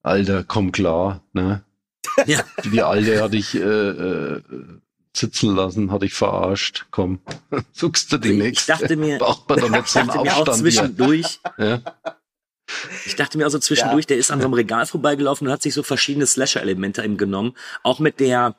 Alter, 0.02 0.44
komm 0.44 0.72
klar, 0.72 1.24
ne? 1.34 1.64
Ja. 2.28 2.44
Die 2.66 2.82
Alte 2.82 3.22
hatte 3.24 3.38
ich 3.38 3.56
äh, 3.56 3.60
äh, 3.60 4.42
sitzen 5.16 5.56
lassen, 5.56 5.92
hatte 5.92 6.06
ich 6.06 6.14
verarscht. 6.14 6.86
Komm, 6.92 7.22
suchst 7.72 8.12
du 8.12 8.18
die 8.18 8.34
nächste. 8.34 8.74
Ich 8.74 8.80
dachte 8.80 8.96
mir, 8.98 9.18
braucht 9.20 9.48
man 9.48 9.60
doch 9.60 9.70
nicht 9.70 9.88
so 9.88 10.00
einen 10.00 10.10
Aufstand 10.10 10.50
auch 10.50 10.56
zwischendurch. 10.56 11.40
Ja. 11.58 11.82
Ich 13.06 13.16
dachte 13.16 13.38
mir 13.38 13.46
also 13.46 13.58
zwischendurch, 13.58 14.04
ja. 14.04 14.08
der 14.10 14.18
ist 14.18 14.32
an 14.32 14.42
so 14.42 14.46
einem 14.46 14.54
Regal 14.54 14.86
vorbeigelaufen 14.86 15.48
und 15.48 15.54
hat 15.54 15.62
sich 15.62 15.74
so 15.74 15.82
verschiedene 15.82 16.28
Slasher-Elemente 16.28 17.04
eben 17.04 17.18
genommen. 17.18 17.56
Auch 17.84 18.00
mit 18.00 18.20
der, 18.20 18.56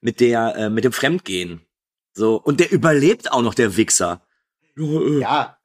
mit 0.00 0.18
der, 0.18 0.56
äh, 0.56 0.70
mit 0.70 0.84
dem 0.84 0.92
Fremdgehen. 0.92 1.65
So, 2.16 2.36
und 2.36 2.60
der 2.60 2.72
überlebt 2.72 3.30
auch 3.30 3.42
noch, 3.42 3.52
der 3.52 3.76
Wichser. 3.76 4.22
Ja. 4.74 5.58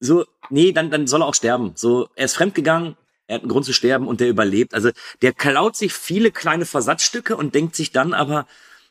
So, 0.00 0.26
nee, 0.50 0.72
dann, 0.72 0.90
dann 0.90 1.06
soll 1.06 1.22
er 1.22 1.26
auch 1.28 1.34
sterben. 1.34 1.74
So, 1.76 2.08
er 2.16 2.24
ist 2.24 2.34
fremdgegangen, 2.34 2.96
er 3.28 3.36
hat 3.36 3.42
einen 3.42 3.50
Grund 3.50 3.64
zu 3.64 3.72
sterben 3.72 4.08
und 4.08 4.20
der 4.20 4.28
überlebt. 4.28 4.74
Also, 4.74 4.90
der 5.22 5.32
klaut 5.32 5.76
sich 5.76 5.92
viele 5.92 6.32
kleine 6.32 6.66
Versatzstücke 6.66 7.36
und 7.36 7.54
denkt 7.54 7.76
sich 7.76 7.92
dann 7.92 8.14
aber, 8.14 8.48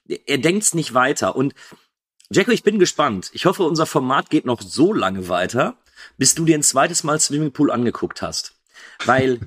er 0.07 0.37
denkt's 0.37 0.73
nicht 0.73 0.93
weiter. 0.93 1.35
Und 1.35 1.53
Jacko, 2.29 2.51
ich 2.51 2.63
bin 2.63 2.79
gespannt. 2.79 3.29
Ich 3.33 3.45
hoffe, 3.45 3.63
unser 3.63 3.85
Format 3.85 4.29
geht 4.29 4.45
noch 4.45 4.61
so 4.61 4.93
lange 4.93 5.27
weiter, 5.27 5.75
bis 6.17 6.33
du 6.33 6.45
dir 6.45 6.57
ein 6.57 6.63
zweites 6.63 7.03
Mal 7.03 7.19
Swimmingpool 7.19 7.71
angeguckt 7.71 8.21
hast. 8.21 8.55
Weil 9.05 9.39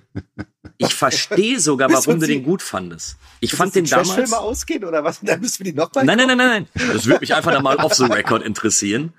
ich 0.78 0.94
verstehe 0.94 1.60
sogar, 1.60 1.90
warum 1.92 2.20
du 2.20 2.26
den 2.26 2.42
gut 2.42 2.62
fandest. 2.62 3.16
Ich 3.40 3.54
fand 3.54 3.74
den 3.74 3.84
damals. 3.86 4.12
Filme 4.12 4.38
ausgehen 4.38 4.84
oder 4.84 5.04
was? 5.04 5.20
Dann 5.22 5.40
müssen 5.40 5.64
wir 5.64 5.72
die 5.72 5.76
noch 5.78 5.92
mal 5.94 6.04
Nein, 6.04 6.18
nein, 6.18 6.26
nein, 6.28 6.38
nein, 6.38 6.66
nein. 6.74 6.88
Das 6.92 7.06
würde 7.06 7.20
mich 7.20 7.34
einfach 7.34 7.52
da 7.52 7.60
mal 7.60 7.76
off 7.76 7.94
the 7.94 8.04
record 8.04 8.42
interessieren. 8.42 9.12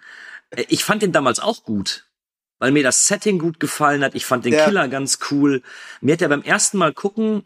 Äh, 0.51 0.65
Ich 0.69 0.83
fand 0.83 1.01
den 1.01 1.11
damals 1.11 1.39
auch 1.39 1.63
gut. 1.63 2.05
Weil 2.57 2.71
mir 2.71 2.83
das 2.83 3.07
Setting 3.07 3.37
gut 3.39 3.59
gefallen 3.59 4.03
hat. 4.03 4.15
Ich 4.15 4.25
fand 4.25 4.45
den 4.45 4.53
Ja. 4.53 4.65
Killer 4.65 4.87
ganz 4.87 5.19
cool. 5.29 5.61
Mir 6.01 6.13
hat 6.13 6.21
er 6.21 6.29
beim 6.29 6.41
ersten 6.41 6.77
Mal 6.77 6.93
gucken 6.93 7.45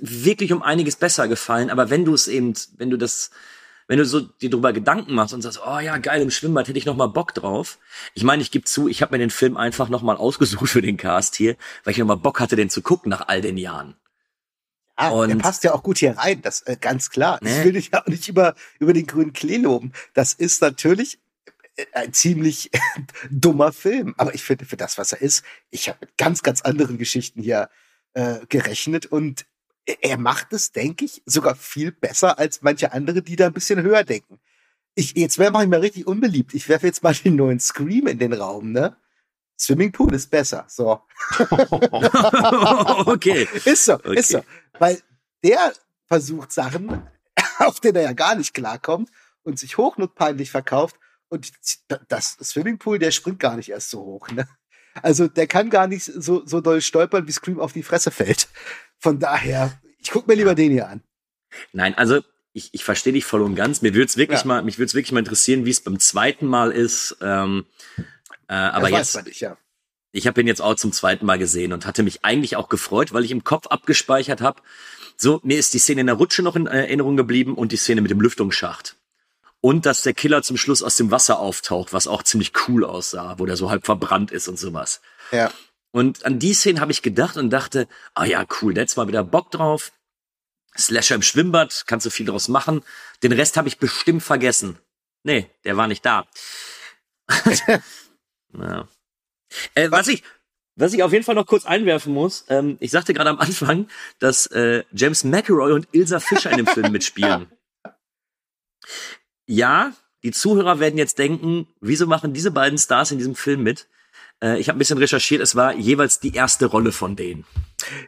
wirklich 0.00 0.52
um 0.52 0.60
einiges 0.62 0.96
besser 0.96 1.28
gefallen. 1.28 1.70
Aber 1.70 1.88
wenn 1.90 2.04
du 2.04 2.14
es 2.14 2.26
eben, 2.26 2.52
wenn 2.76 2.90
du 2.90 2.96
das, 2.96 3.30
wenn 3.86 3.98
du 3.98 4.04
so 4.06 4.20
dir 4.20 4.50
drüber 4.50 4.72
Gedanken 4.72 5.14
machst 5.14 5.34
und 5.34 5.42
sagst, 5.42 5.60
oh 5.66 5.78
ja, 5.78 5.98
geil, 5.98 6.22
im 6.22 6.30
Schwimmbad 6.30 6.68
hätte 6.68 6.78
ich 6.78 6.86
noch 6.86 6.96
mal 6.96 7.06
Bock 7.08 7.34
drauf. 7.34 7.78
Ich 8.14 8.24
meine, 8.24 8.42
ich 8.42 8.50
gebe 8.50 8.64
zu, 8.64 8.88
ich 8.88 9.02
habe 9.02 9.12
mir 9.14 9.18
den 9.18 9.30
Film 9.30 9.56
einfach 9.56 9.88
noch 9.88 10.02
mal 10.02 10.16
ausgesucht 10.16 10.68
für 10.70 10.82
den 10.82 10.96
Cast 10.96 11.34
hier, 11.36 11.56
weil 11.84 11.92
ich 11.92 11.98
noch 11.98 12.06
mal 12.06 12.14
Bock 12.16 12.40
hatte, 12.40 12.56
den 12.56 12.70
zu 12.70 12.82
gucken 12.82 13.10
nach 13.10 13.28
all 13.28 13.40
den 13.40 13.56
Jahren. 13.58 13.96
Ah, 14.96 15.08
der 15.10 15.18
Und- 15.18 15.38
passt 15.38 15.64
ja 15.64 15.74
auch 15.74 15.82
gut 15.82 15.98
hier 15.98 16.16
rein, 16.16 16.40
das 16.42 16.62
äh, 16.62 16.76
ganz 16.80 17.10
klar. 17.10 17.38
Ich 17.42 17.48
Ne? 17.50 17.64
will 17.64 17.72
dich 17.72 17.90
ja 17.92 18.02
auch 18.02 18.06
nicht 18.06 18.28
über, 18.28 18.54
über 18.78 18.92
den 18.92 19.06
grünen 19.06 19.32
Klee 19.32 19.56
loben. 19.56 19.92
Das 20.14 20.32
ist 20.34 20.62
natürlich 20.62 21.18
äh, 21.76 21.84
ein 21.94 22.12
ziemlich 22.12 22.70
dummer 23.30 23.72
Film. 23.72 24.14
Aber 24.18 24.34
ich 24.34 24.44
finde, 24.44 24.64
für 24.66 24.76
das, 24.76 24.96
was 24.96 25.12
er 25.12 25.20
ist, 25.20 25.44
ich 25.70 25.88
habe 25.88 25.98
mit 26.02 26.16
ganz, 26.16 26.42
ganz 26.42 26.60
anderen 26.62 26.96
Geschichten 26.96 27.42
hier 27.42 27.70
äh, 28.12 28.36
gerechnet 28.48 29.06
und 29.06 29.46
er 29.86 30.18
macht 30.18 30.52
es, 30.52 30.72
denke 30.72 31.04
ich, 31.04 31.22
sogar 31.26 31.54
viel 31.54 31.92
besser 31.92 32.38
als 32.38 32.62
manche 32.62 32.92
andere, 32.92 33.22
die 33.22 33.36
da 33.36 33.46
ein 33.46 33.52
bisschen 33.52 33.82
höher 33.82 34.04
denken. 34.04 34.40
Ich, 34.94 35.16
jetzt 35.16 35.38
wäre 35.38 35.50
ich 35.62 35.68
mal 35.68 35.80
richtig 35.80 36.06
unbeliebt. 36.06 36.54
Ich 36.54 36.68
werfe 36.68 36.86
jetzt 36.86 37.02
mal 37.02 37.14
den 37.14 37.36
neuen 37.36 37.60
Scream 37.60 38.06
in 38.06 38.18
den 38.18 38.32
Raum, 38.32 38.72
ne? 38.72 38.96
Swimmingpool 39.58 40.14
ist 40.14 40.30
besser. 40.30 40.64
So. 40.68 41.00
okay. 43.06 43.48
Ist 43.64 43.84
so, 43.84 43.94
Okay. 43.94 44.18
ist 44.18 44.28
so. 44.28 44.42
Weil 44.78 45.00
der 45.42 45.72
versucht 46.06 46.52
Sachen, 46.52 47.02
auf 47.58 47.80
denen 47.80 47.96
er 47.96 48.02
ja 48.02 48.12
gar 48.12 48.34
nicht 48.34 48.54
klarkommt 48.54 49.10
und 49.42 49.58
sich 49.58 49.76
hochnotpeinlich 49.78 50.50
verkauft. 50.50 50.96
Und 51.28 51.52
das 52.08 52.36
Swimmingpool, 52.42 52.98
der 52.98 53.10
springt 53.10 53.40
gar 53.40 53.56
nicht 53.56 53.70
erst 53.70 53.90
so 53.90 54.00
hoch. 54.00 54.28
Ne? 54.30 54.46
Also 55.02 55.28
der 55.28 55.46
kann 55.46 55.70
gar 55.70 55.86
nicht 55.86 56.04
so, 56.04 56.46
so 56.46 56.60
doll 56.60 56.80
stolpern, 56.80 57.26
wie 57.26 57.32
Scream 57.32 57.60
auf 57.60 57.72
die 57.72 57.82
Fresse 57.82 58.10
fällt. 58.10 58.48
Von 58.98 59.18
daher, 59.18 59.78
ich 59.98 60.10
guck 60.10 60.26
mir 60.28 60.34
lieber 60.34 60.54
den 60.54 60.72
hier 60.72 60.88
an. 60.88 61.02
Nein, 61.72 61.94
also 61.94 62.20
ich, 62.52 62.70
ich 62.72 62.84
verstehe 62.84 63.12
dich 63.12 63.24
voll 63.24 63.42
und 63.42 63.56
ganz. 63.56 63.82
Mir 63.82 63.94
würde 63.94 64.06
es 64.06 64.16
wirklich 64.16 64.40
Ja. 64.40 64.46
mal, 64.46 64.62
mich 64.62 64.78
würde 64.78 64.86
es 64.86 64.94
wirklich 64.94 65.12
mal 65.12 65.18
interessieren, 65.18 65.64
wie 65.64 65.70
es 65.70 65.80
beim 65.80 65.98
zweiten 65.98 66.46
Mal 66.46 66.70
ist. 66.70 67.16
Ähm, 67.20 67.66
äh, 68.48 68.54
aber 68.54 68.90
das 68.90 69.14
jetzt, 69.14 69.26
nicht, 69.26 69.40
ja. 69.40 69.56
ich 70.12 70.26
habe 70.26 70.40
ihn 70.40 70.46
jetzt 70.46 70.62
auch 70.62 70.76
zum 70.76 70.92
zweiten 70.92 71.26
Mal 71.26 71.38
gesehen 71.38 71.72
und 71.72 71.86
hatte 71.86 72.02
mich 72.02 72.24
eigentlich 72.24 72.56
auch 72.56 72.68
gefreut, 72.68 73.12
weil 73.12 73.24
ich 73.24 73.30
im 73.32 73.44
Kopf 73.44 73.66
abgespeichert 73.66 74.40
habe. 74.40 74.62
So, 75.16 75.40
mir 75.42 75.58
ist 75.58 75.74
die 75.74 75.78
Szene 75.78 76.02
in 76.02 76.06
der 76.06 76.16
Rutsche 76.16 76.42
noch 76.42 76.56
in 76.56 76.66
Erinnerung 76.66 77.16
geblieben 77.16 77.54
und 77.54 77.72
die 77.72 77.76
Szene 77.76 78.00
mit 78.00 78.10
dem 78.10 78.20
Lüftungsschacht. 78.20 78.96
Und 79.64 79.86
dass 79.86 80.02
der 80.02 80.12
Killer 80.12 80.42
zum 80.42 80.58
Schluss 80.58 80.82
aus 80.82 80.96
dem 80.96 81.10
Wasser 81.10 81.38
auftaucht, 81.38 81.94
was 81.94 82.06
auch 82.06 82.22
ziemlich 82.22 82.52
cool 82.68 82.84
aussah, 82.84 83.38
wo 83.38 83.46
der 83.46 83.56
so 83.56 83.70
halb 83.70 83.86
verbrannt 83.86 84.30
ist 84.30 84.46
und 84.46 84.58
sowas. 84.58 85.00
Ja. 85.32 85.50
Und 85.90 86.26
an 86.26 86.38
die 86.38 86.52
Szene 86.52 86.82
habe 86.82 86.92
ich 86.92 87.00
gedacht 87.00 87.38
und 87.38 87.48
dachte, 87.48 87.88
ah 88.12 88.26
ja, 88.26 88.44
cool, 88.60 88.78
hat 88.78 88.94
mal 88.98 89.08
wieder 89.08 89.24
Bock 89.24 89.50
drauf. 89.50 89.90
Slasher 90.76 91.14
im 91.14 91.22
Schwimmbad, 91.22 91.84
kannst 91.86 92.04
du 92.04 92.10
viel 92.10 92.26
draus 92.26 92.48
machen. 92.48 92.84
Den 93.22 93.32
Rest 93.32 93.56
habe 93.56 93.68
ich 93.68 93.78
bestimmt 93.78 94.22
vergessen. 94.22 94.78
Nee, 95.22 95.48
der 95.64 95.78
war 95.78 95.86
nicht 95.86 96.04
da. 96.04 96.26
ja. 98.52 98.86
äh, 99.74 99.90
was 99.90 100.08
ich, 100.08 100.24
was 100.76 100.92
ich 100.92 101.02
auf 101.02 101.12
jeden 101.14 101.24
Fall 101.24 101.36
noch 101.36 101.46
kurz 101.46 101.64
einwerfen 101.64 102.12
muss, 102.12 102.44
ähm, 102.50 102.76
ich 102.80 102.90
sagte 102.90 103.14
gerade 103.14 103.30
am 103.30 103.38
Anfang, 103.38 103.88
dass 104.18 104.44
äh, 104.48 104.84
James 104.92 105.24
McElroy 105.24 105.72
und 105.72 105.88
Ilsa 105.92 106.20
Fischer 106.20 106.50
in 106.50 106.58
dem 106.58 106.66
Film 106.66 106.92
mitspielen. 106.92 107.50
Ja, 109.46 109.92
die 110.22 110.30
Zuhörer 110.30 110.80
werden 110.80 110.98
jetzt 110.98 111.18
denken, 111.18 111.68
wieso 111.80 112.06
machen 112.06 112.32
diese 112.32 112.50
beiden 112.50 112.78
Stars 112.78 113.10
in 113.10 113.18
diesem 113.18 113.34
Film 113.34 113.62
mit? 113.62 113.88
Äh, 114.42 114.58
ich 114.58 114.68
habe 114.68 114.76
ein 114.76 114.78
bisschen 114.78 114.98
recherchiert, 114.98 115.42
es 115.42 115.54
war 115.54 115.74
jeweils 115.74 116.20
die 116.20 116.34
erste 116.34 116.66
Rolle 116.66 116.92
von 116.92 117.16
denen. 117.16 117.44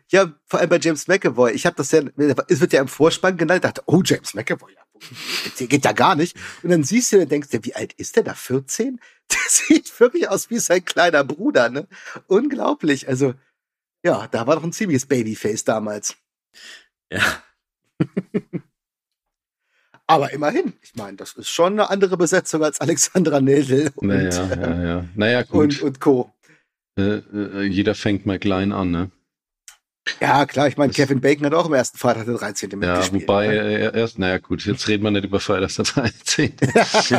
Ja, 0.09 0.33
vor 0.47 0.61
allem 0.61 0.71
bei 0.71 0.79
James 0.79 1.09
McAvoy. 1.09 1.53
Ich 1.53 1.67
habe 1.67 1.77
das 1.77 1.91
ja, 1.91 2.03
es 2.49 2.61
wird 2.61 2.73
ja 2.73 2.81
im 2.81 2.89
Vorspann 2.89 3.37
genannt, 3.37 3.65
dachte, 3.65 3.83
oh, 3.87 4.03
James 4.05 4.35
McAvoy, 4.35 4.73
ja, 4.73 4.83
der 5.59 5.67
geht 5.67 5.85
ja 5.85 5.93
gar 5.93 6.15
nicht. 6.15 6.37
Und 6.63 6.71
dann 6.71 6.85
siehst 6.85 7.13
du 7.13 7.21
und 7.21 7.31
denkst 7.31 7.51
dir, 7.51 7.65
wie 7.65 7.75
alt 7.75 7.93
ist 7.95 8.17
der 8.17 8.23
da? 8.23 8.35
14? 8.35 9.01
Der 9.29 9.39
sieht 9.49 9.99
wirklich 9.99 10.29
aus 10.29 10.51
wie 10.51 10.61
sein 10.61 10.85
kleiner 10.85 11.25
Bruder, 11.25 11.69
ne? 11.69 11.89
Unglaublich. 12.29 13.09
Also, 13.09 13.35
ja, 14.05 14.29
da 14.29 14.47
war 14.47 14.55
doch 14.55 14.63
ein 14.63 14.73
ziemliches 14.73 15.07
Babyface 15.07 15.65
damals. 15.65 16.15
Ja. 17.11 17.43
Aber 20.07 20.33
immerhin, 20.33 20.73
ich 20.83 20.95
meine, 20.95 21.17
das 21.17 21.33
ist 21.33 21.49
schon 21.49 21.73
eine 21.73 21.91
andere 21.91 22.17
Besetzung 22.17 22.63
als 22.63 22.81
Alexandra 22.81 23.41
Nedel 23.41 23.91
und, 23.97 24.09
Naja, 24.09 24.49
ja, 24.55 24.83
ja. 24.85 25.05
Naja, 25.15 25.45
und, 25.51 25.83
und 25.83 26.01
Co. 26.01 26.33
Äh, 26.99 27.19
äh, 27.19 27.63
jeder 27.65 27.95
fängt 27.95 28.25
mal 28.25 28.39
klein 28.39 28.73
an, 28.73 28.91
ne? 28.91 29.11
Ja, 30.21 30.47
klar, 30.47 30.69
ich 30.69 30.77
meine, 30.77 30.93
Kevin 30.93 31.21
Bacon 31.21 31.47
hat 31.47 31.55
auch 31.55 31.67
im 31.67 31.73
ersten 31.73 31.99
Freitag 31.99 32.27
der 32.27 32.37
13. 32.37 32.71
Ja, 32.71 32.77
mitgespielt. 32.77 33.23
wobei 33.23 33.49
ne? 33.49 33.93
erst, 33.93 34.19
naja 34.19 34.39
gut, 34.39 34.65
jetzt 34.65 34.87
reden 34.87 35.03
wir 35.03 35.11
nicht 35.11 35.25
über 35.25 35.41
Freitag 35.41 35.75
der 35.75 35.85
13. 35.85 36.53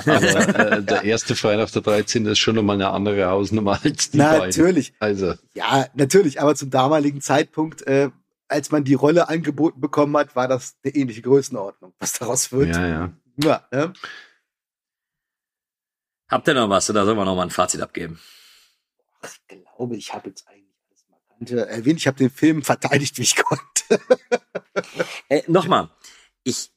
Aber 0.06 0.72
äh, 0.72 0.84
der 0.84 1.04
erste 1.04 1.36
Freitag 1.36 1.72
der 1.74 1.82
13. 1.82 2.26
ist 2.28 2.40
schon 2.40 2.56
nochmal 2.56 2.78
eine 2.78 2.90
andere 2.90 3.26
Hausnummer 3.26 3.80
als 3.84 4.12
die 4.12 4.20
beiden. 4.20 4.48
Natürlich. 4.48 4.94
Also, 5.00 5.34
Ja, 5.54 5.88
natürlich, 5.96 6.42
aber 6.42 6.56
zum 6.56 6.70
damaligen 6.70 7.20
Zeitpunkt, 7.20 7.86
äh, 7.86 8.10
als 8.48 8.72
man 8.72 8.84
die 8.84 8.94
Rolle 8.94 9.30
angeboten 9.30 9.82
bekommen 9.82 10.16
hat, 10.18 10.36
war 10.36 10.48
das 10.48 10.78
eine 10.84 10.96
ähnliche 10.96 11.22
Größenordnung. 11.22 11.94
Was 12.00 12.14
daraus 12.14 12.52
wird, 12.52 12.76
ja, 12.76 12.88
ja. 12.88 13.14
ja, 13.38 13.68
ne? 13.72 13.94
Habt 16.30 16.48
ihr 16.48 16.54
noch 16.54 16.70
was 16.70 16.90
oder 16.90 17.06
sollen 17.06 17.18
wir 17.18 17.26
noch 17.26 17.36
mal 17.36 17.44
ein 17.44 17.50
Fazit 17.50 17.82
abgeben? 17.82 18.20
ich 19.24 19.48
glaube, 19.48 19.96
ich 19.96 20.14
habe 20.14 20.30
jetzt 20.30 20.48
eigentlich 20.48 20.76
alles 20.90 21.06
Markante 21.10 21.68
erwähnt. 21.68 22.00
Ich 22.00 22.08
habe 22.08 22.18
den 22.18 22.30
Film 22.30 22.64
verteidigt, 22.64 23.18
wie 23.18 23.24
ich 23.24 23.36
konnte. 23.36 23.64
Äh, 25.30 25.42
Nochmal, 25.48 25.90
ich 26.44 26.72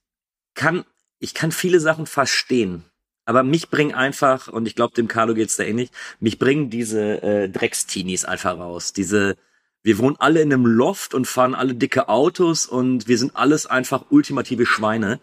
kann, 0.55 0.85
ich 1.19 1.35
kann 1.35 1.53
viele 1.53 1.81
Sachen 1.81 2.07
verstehen. 2.07 2.85
Aber 3.27 3.43
mich 3.43 3.69
bringen 3.69 3.95
einfach, 3.95 4.49
und 4.49 4.67
ich 4.67 4.75
glaube, 4.75 4.95
dem 4.95 5.07
Carlo 5.07 5.35
geht's 5.35 5.57
da 5.57 5.65
ähnlich, 5.65 5.91
mich 6.19 6.39
bringen 6.39 6.71
diese 6.71 7.23
äh, 7.23 7.49
Drecksteenies 7.49 8.25
einfach 8.25 8.59
raus. 8.59 8.93
Diese, 8.95 9.37
wir 9.83 9.99
wohnen 9.99 10.17
alle 10.19 10.41
in 10.43 10.53
einem 10.53 10.67
Loft 10.67 11.15
und 11.15 11.27
fahren 11.27 11.55
alle 11.55 11.75
dicke 11.75 12.09
Autos 12.09 12.67
und 12.67 13.09
wir 13.09 13.17
sind 13.19 13.35
alles 13.37 13.67
einfach 13.67 14.07
ultimative 14.11 14.67
Schweine. 14.67 15.21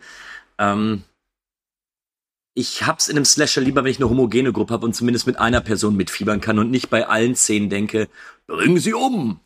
Ähm, 0.58 1.04
ich 2.56 2.86
hab's 2.88 3.08
in 3.08 3.16
einem 3.18 3.26
Slasher 3.26 3.62
lieber, 3.62 3.84
wenn 3.84 3.92
ich 3.92 3.98
eine 3.98 4.10
homogene 4.10 4.52
Gruppe 4.52 4.74
habe 4.74 4.86
und 4.86 4.94
zumindest 4.96 5.28
mit 5.28 5.38
einer 5.38 5.62
Person 5.62 5.96
mitfiebern 5.96 6.42
kann 6.42 6.58
und 6.58 6.72
nicht 6.72 6.90
bei 6.90 7.08
allen 7.08 7.36
Szenen 7.36 7.70
denke, 7.70 8.10
bringen 8.48 8.80
sie 8.80 8.94
um. 8.96 9.40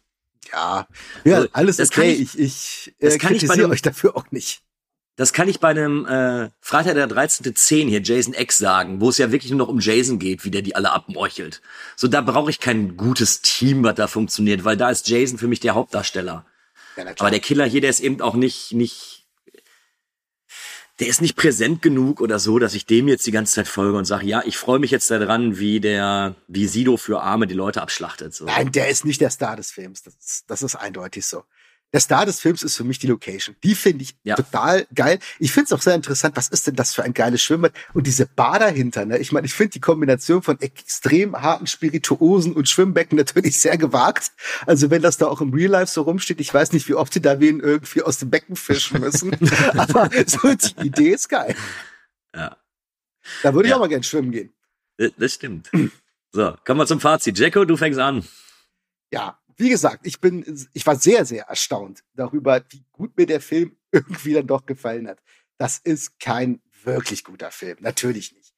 Ja, 0.51 0.87
ja, 1.25 1.35
Also, 1.35 1.47
alles 1.51 1.77
das 1.77 1.89
kann 1.91 2.03
okay. 2.05 2.13
ich- 2.13 2.39
Ich, 2.39 2.87
ich, 2.87 2.95
das 2.99 3.15
äh, 3.15 3.17
kann 3.17 3.33
ich 3.35 3.41
bei 3.41 3.47
kritisiere 3.47 3.69
euch 3.69 3.81
dafür 3.81 4.15
auch 4.15 4.31
nicht. 4.31 4.63
Das 5.21 5.33
kann 5.33 5.47
ich 5.47 5.59
bei 5.59 5.67
einem 5.67 6.07
äh, 6.07 6.49
Freitag 6.61 6.95
der 6.95 7.07
13.10 7.07 7.87
hier, 7.87 8.01
Jason 8.01 8.33
X, 8.33 8.57
sagen, 8.57 9.01
wo 9.01 9.09
es 9.09 9.19
ja 9.19 9.31
wirklich 9.31 9.51
nur 9.51 9.59
noch 9.59 9.67
um 9.67 9.79
Jason 9.79 10.17
geht, 10.17 10.43
wie 10.45 10.49
der 10.49 10.63
die 10.63 10.73
alle 10.73 10.93
abmorchelt. 10.93 11.61
So, 11.95 12.07
da 12.07 12.21
brauche 12.21 12.49
ich 12.49 12.59
kein 12.59 12.97
gutes 12.97 13.43
Team, 13.43 13.83
was 13.83 13.93
da 13.93 14.07
funktioniert, 14.07 14.63
weil 14.63 14.77
da 14.77 14.89
ist 14.89 15.07
Jason 15.07 15.37
für 15.37 15.47
mich 15.47 15.59
der 15.59 15.75
Hauptdarsteller. 15.75 16.47
Ja. 16.97 17.05
Aber 17.19 17.29
der 17.29 17.39
Killer 17.39 17.65
hier, 17.65 17.81
der 17.81 17.91
ist 17.91 17.99
eben 17.99 18.19
auch 18.19 18.33
nicht, 18.33 18.73
nicht, 18.73 19.27
der 20.99 21.07
ist 21.07 21.21
nicht 21.21 21.35
präsent 21.35 21.83
genug 21.83 22.19
oder 22.19 22.39
so, 22.39 22.57
dass 22.57 22.73
ich 22.73 22.87
dem 22.87 23.07
jetzt 23.07 23.27
die 23.27 23.31
ganze 23.31 23.53
Zeit 23.53 23.67
folge 23.67 23.99
und 23.99 24.05
sage, 24.05 24.25
ja, 24.25 24.41
ich 24.43 24.57
freue 24.57 24.79
mich 24.79 24.89
jetzt 24.89 25.11
daran, 25.11 25.59
wie 25.59 25.79
der, 25.79 26.33
wie 26.47 26.65
Sido 26.65 26.97
für 26.97 27.21
Arme 27.21 27.45
die 27.45 27.53
Leute 27.53 27.83
abschlachtet. 27.83 28.33
So. 28.33 28.45
Nein, 28.45 28.71
der 28.71 28.89
ist 28.89 29.05
nicht 29.05 29.21
der 29.21 29.29
Star 29.29 29.55
des 29.55 29.69
Films. 29.69 30.01
Das 30.01 30.15
ist, 30.15 30.45
das 30.47 30.63
ist 30.63 30.75
eindeutig 30.77 31.27
so. 31.27 31.43
Der 31.93 31.99
Star 31.99 32.25
des 32.25 32.39
Films 32.39 32.63
ist 32.63 32.77
für 32.77 32.83
mich 32.85 32.99
die 32.99 33.07
Location. 33.07 33.55
Die 33.63 33.75
finde 33.75 34.03
ich 34.03 34.15
Ja. 34.23 34.35
total 34.35 34.87
geil. 34.95 35.19
Ich 35.39 35.51
finde 35.51 35.65
es 35.65 35.73
auch 35.73 35.81
sehr 35.81 35.95
interessant, 35.95 36.37
was 36.37 36.47
ist 36.47 36.65
denn 36.67 36.75
das 36.75 36.93
für 36.95 37.03
ein 37.03 37.13
geiles 37.13 37.41
Schwimmbad? 37.41 37.73
Und 37.93 38.07
diese 38.07 38.25
Bar 38.25 38.59
dahinter, 38.59 39.05
ne? 39.05 39.17
Ich 39.17 39.31
meine, 39.33 39.45
ich 39.45 39.53
finde 39.53 39.71
die 39.71 39.81
Kombination 39.81 40.41
von 40.41 40.59
extrem 40.61 41.35
harten 41.41 41.67
Spirituosen 41.67 42.53
und 42.53 42.69
Schwimmbecken 42.69 43.17
natürlich 43.17 43.59
sehr 43.59 43.77
gewagt. 43.77 44.31
Also 44.65 44.89
wenn 44.89 45.01
das 45.01 45.17
da 45.17 45.27
auch 45.27 45.41
im 45.41 45.53
Real 45.53 45.71
Life 45.71 45.91
so 45.91 46.03
rumsteht, 46.03 46.39
ich 46.39 46.53
weiß 46.53 46.71
nicht, 46.71 46.87
wie 46.87 46.93
oft 46.93 47.13
die 47.13 47.21
da 47.21 47.39
wen 47.41 47.59
irgendwie 47.59 48.01
aus 48.03 48.19
dem 48.19 48.29
Becken 48.29 48.55
fischen 48.55 49.01
müssen. 49.01 49.31
Aber 49.77 50.09
so 50.27 50.53
die 50.53 50.87
Idee 50.87 51.09
ist 51.09 51.27
geil. 51.27 51.55
Ja. 52.33 52.55
Da 53.43 53.53
würde 53.53 53.67
ich 53.67 53.71
Ja. 53.71 53.75
auch 53.75 53.81
mal 53.81 53.89
gern 53.89 54.03
schwimmen 54.03 54.31
gehen. 54.31 54.53
Das 54.97 55.11
das 55.17 55.33
stimmt. 55.33 55.69
So, 56.31 56.55
kommen 56.65 56.79
wir 56.79 56.87
zum 56.87 57.01
Fazit. 57.01 57.37
Jacko, 57.37 57.65
du 57.65 57.75
fängst 57.75 57.99
an. 57.99 58.25
ja, 59.11 59.37
wie 59.61 59.69
gesagt, 59.69 60.07
ich 60.07 60.19
bin, 60.19 60.67
ich 60.73 60.85
war 60.87 60.95
sehr, 60.95 61.23
sehr 61.23 61.45
erstaunt 61.45 62.03
darüber, 62.15 62.63
wie 62.69 62.83
gut 62.91 63.15
mir 63.15 63.27
der 63.27 63.41
Film 63.41 63.77
irgendwie 63.91 64.33
dann 64.33 64.47
doch 64.47 64.65
gefallen 64.65 65.07
hat. 65.07 65.21
das 65.57 65.77
ist 65.77 66.19
kein 66.19 66.61
wirklich 66.83 67.23
guter 67.23 67.51
Film. 67.51 67.77
Natürlich 67.81 68.33
nicht. 68.33 68.55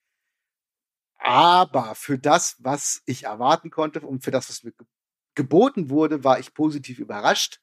Aber 1.18 1.96
für 1.96 2.18
das, 2.18 2.56
was 2.60 3.02
ich 3.06 3.26
erwarten 3.26 3.70
konnte 3.70 4.00
und 4.02 4.24
für 4.24 4.32
das, 4.32 4.48
was 4.50 4.64
mir 4.64 4.74
geboten 5.36 5.90
wurde, 5.90 6.24
war 6.24 6.40
ich 6.40 6.54
positiv 6.54 7.00
überrascht. 7.00 7.62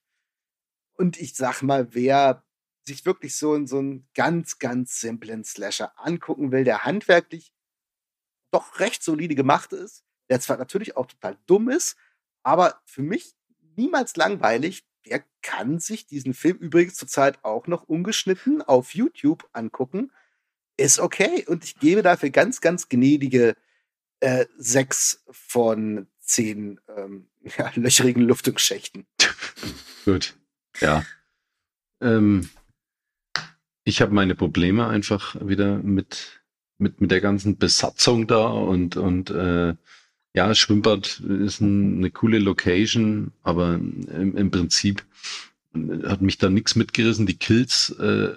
Und 0.95 1.19
ich 1.19 1.35
sag 1.35 1.63
mal, 1.63 1.95
wer 1.95 2.45
sich 2.87 3.07
wirklich 3.07 3.37
so, 3.37 3.65
so 3.67 3.79
einen 3.79 4.09
ganz, 4.15 4.59
ganz 4.59 5.01
simplen 5.01 5.45
Slasher 5.45 5.93
angucken 5.99 6.53
will, 6.53 6.65
der 6.65 6.85
handwerklich 6.85 7.55
doch 8.51 8.81
recht 8.81 9.03
solide 9.03 9.35
gemacht 9.35 9.73
ist, 9.73 10.05
der 10.29 10.41
zwar 10.41 10.59
natürlich 10.59 10.97
auch 10.97 11.07
total 11.07 11.39
dumm 11.47 11.71
ist, 11.71 11.97
aber 12.43 12.81
für 12.85 13.03
mich 13.03 13.35
niemals 13.77 14.17
langweilig, 14.17 14.85
der 15.07 15.25
kann 15.43 15.79
sich 15.79 16.07
diesen 16.07 16.35
Film 16.35 16.59
übrigens 16.59 16.95
zurzeit 16.95 17.43
auch 17.45 17.67
noch 17.67 17.85
ungeschnitten 17.85 18.63
auf 18.63 18.95
YouTube 18.95 19.49
angucken. 19.53 20.13
Ist 20.77 20.99
okay. 20.99 21.45
Und 21.47 21.65
ich 21.65 21.79
gebe 21.79 22.03
dafür 22.03 22.31
ganz, 22.31 22.61
ganz 22.61 22.89
gnädige 22.89 23.57
äh, 24.21 24.47
sechs 24.57 25.25
von 25.31 26.07
zehn 26.21 26.81
ähm, 26.97 27.29
ja, 27.59 27.71
löcherigen 27.75 28.23
Lüftungsschächten. 28.23 29.07
Gut. 30.05 30.37
Ja. 30.81 31.05
Ähm, 32.01 32.49
ich 33.85 34.01
habe 34.01 34.13
meine 34.13 34.35
Probleme 34.35 34.87
einfach 34.87 35.37
wieder 35.41 35.79
mit, 35.79 36.43
mit, 36.79 37.01
mit 37.01 37.11
der 37.11 37.21
ganzen 37.21 37.59
Besatzung 37.59 38.27
da 38.27 38.47
und, 38.47 38.97
und 38.97 39.31
äh, 39.31 39.75
ja, 40.35 40.55
Schwimmbad 40.55 41.21
ist 41.21 41.61
ein, 41.61 41.99
eine 41.99 42.11
coole 42.11 42.39
Location, 42.39 43.33
aber 43.43 43.75
im, 43.75 44.37
im 44.37 44.51
Prinzip 44.51 45.05
hat 46.05 46.23
mich 46.23 46.39
da 46.39 46.49
nichts 46.51 46.77
mitgerissen. 46.77 47.27
Die 47.27 47.37
Kills 47.37 47.91
äh, 47.99 48.35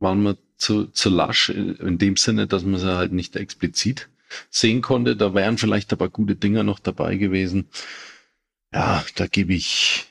waren 0.00 0.22
mir 0.22 0.36
zu, 0.56 0.86
zu 0.86 1.08
lasch, 1.10 1.50
in 1.50 1.98
dem 1.98 2.16
Sinne, 2.16 2.46
dass 2.46 2.64
man 2.64 2.80
sie 2.80 2.96
halt 2.96 3.12
nicht 3.12 3.36
explizit 3.36 4.08
sehen 4.50 4.82
konnte. 4.82 5.16
Da 5.16 5.34
wären 5.34 5.58
vielleicht 5.58 5.92
aber 5.92 6.08
gute 6.08 6.34
Dinger 6.34 6.64
noch 6.64 6.80
dabei 6.80 7.16
gewesen. 7.16 7.68
Ja, 8.72 9.04
da 9.14 9.26
gebe 9.26 9.54
ich, 9.54 10.06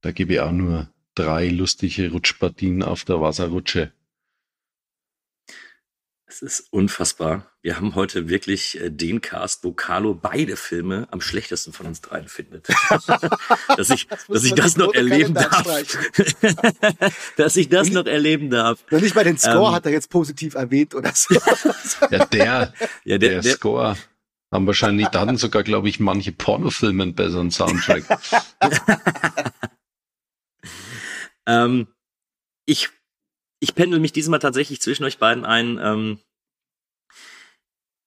da 0.00 0.12
gebe 0.12 0.34
ich 0.34 0.40
auch 0.40 0.52
nur 0.52 0.88
drei 1.14 1.48
lustige 1.48 2.10
Rutschpartien 2.10 2.82
auf 2.82 3.04
der 3.04 3.20
Wasserrutsche. 3.20 3.92
Es 6.26 6.40
ist 6.40 6.72
unfassbar. 6.72 7.52
Wir 7.60 7.76
haben 7.76 7.94
heute 7.94 8.28
wirklich 8.30 8.80
äh, 8.80 8.90
den 8.90 9.20
Cast, 9.20 9.62
wo 9.62 9.72
Carlo 9.72 10.14
beide 10.14 10.56
Filme 10.56 11.06
am 11.10 11.20
schlechtesten 11.20 11.74
von 11.74 11.86
uns 11.86 12.00
dreien 12.00 12.28
findet. 12.28 12.66
dass 13.76 13.90
ich, 13.90 14.08
das 14.08 14.26
dass 14.26 14.44
ich 14.44 14.54
das 14.54 14.76
noch 14.76 14.94
erleben 14.94 15.34
darf. 15.34 15.64
dass 17.36 17.56
ich 17.56 17.68
das 17.68 17.90
noch 17.90 18.06
erleben 18.06 18.48
darf. 18.48 18.84
Noch 18.90 19.00
nicht 19.00 19.14
mal 19.14 19.24
den 19.24 19.36
Score 19.36 19.68
ähm, 19.68 19.74
hat 19.74 19.84
er 19.84 19.92
jetzt 19.92 20.08
positiv 20.08 20.54
erwähnt 20.54 20.94
oder 20.94 21.12
so. 21.14 21.34
ja, 22.10 22.24
der, 22.32 22.44
ja, 22.44 22.72
der, 23.04 23.18
der, 23.18 23.40
der 23.42 23.52
Score 23.52 23.96
haben 24.50 24.66
wahrscheinlich 24.66 25.08
dann 25.08 25.36
sogar, 25.36 25.62
glaube 25.62 25.90
ich, 25.90 26.00
manche 26.00 26.32
Pornofilme 26.32 27.02
einen 27.02 27.14
besseren 27.14 27.50
Soundtrack. 27.50 28.04
ähm, 31.46 31.88
ich 32.64 32.88
ich 33.64 33.74
pendel 33.74 33.98
mich 33.98 34.12
diesmal 34.12 34.40
tatsächlich 34.40 34.82
zwischen 34.82 35.04
euch 35.04 35.18
beiden 35.18 35.46
ein. 35.46 35.78
Ähm, 35.82 36.18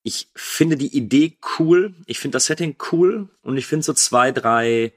ich 0.03 0.29
finde 0.35 0.77
die 0.77 0.95
Idee 0.95 1.37
cool, 1.57 1.95
ich 2.05 2.19
finde 2.19 2.35
das 2.35 2.45
Setting 2.45 2.75
cool 2.91 3.29
und 3.41 3.57
ich 3.57 3.65
finde 3.65 3.83
so 3.83 3.93
zwei, 3.93 4.31
drei 4.31 4.93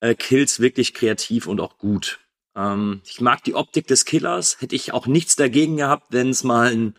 äh, 0.00 0.16
Kills 0.16 0.58
wirklich 0.58 0.92
kreativ 0.92 1.46
und 1.46 1.60
auch 1.60 1.78
gut. 1.78 2.18
Ähm, 2.56 3.00
ich 3.06 3.20
mag 3.20 3.44
die 3.44 3.54
Optik 3.54 3.86
des 3.86 4.04
Killers, 4.04 4.60
hätte 4.60 4.74
ich 4.74 4.92
auch 4.92 5.06
nichts 5.06 5.36
dagegen 5.36 5.76
gehabt, 5.76 6.06
wenn 6.10 6.30
es 6.30 6.42
mal 6.42 6.72
ein 6.72 6.96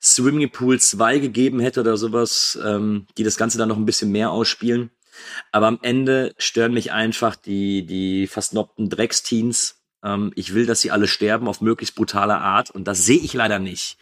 Swimming 0.00 0.50
Pool 0.50 0.78
2 0.78 1.18
gegeben 1.18 1.58
hätte 1.58 1.80
oder 1.80 1.96
sowas, 1.96 2.58
ähm, 2.62 3.06
die 3.16 3.24
das 3.24 3.38
Ganze 3.38 3.56
dann 3.56 3.70
noch 3.70 3.78
ein 3.78 3.86
bisschen 3.86 4.12
mehr 4.12 4.30
ausspielen. 4.30 4.90
Aber 5.52 5.68
am 5.68 5.78
Ende 5.80 6.34
stören 6.36 6.74
mich 6.74 6.92
einfach 6.92 7.34
die, 7.34 7.86
die 7.86 8.26
versnobten 8.26 8.90
Drecksteens, 8.90 9.85
ähm, 10.02 10.32
ich 10.34 10.54
will, 10.54 10.66
dass 10.66 10.80
sie 10.80 10.90
alle 10.90 11.08
sterben 11.08 11.48
auf 11.48 11.60
möglichst 11.60 11.94
brutale 11.94 12.38
Art 12.38 12.70
und 12.70 12.84
das 12.84 13.04
sehe 13.04 13.18
ich 13.18 13.32
leider 13.32 13.58
nicht, 13.58 13.98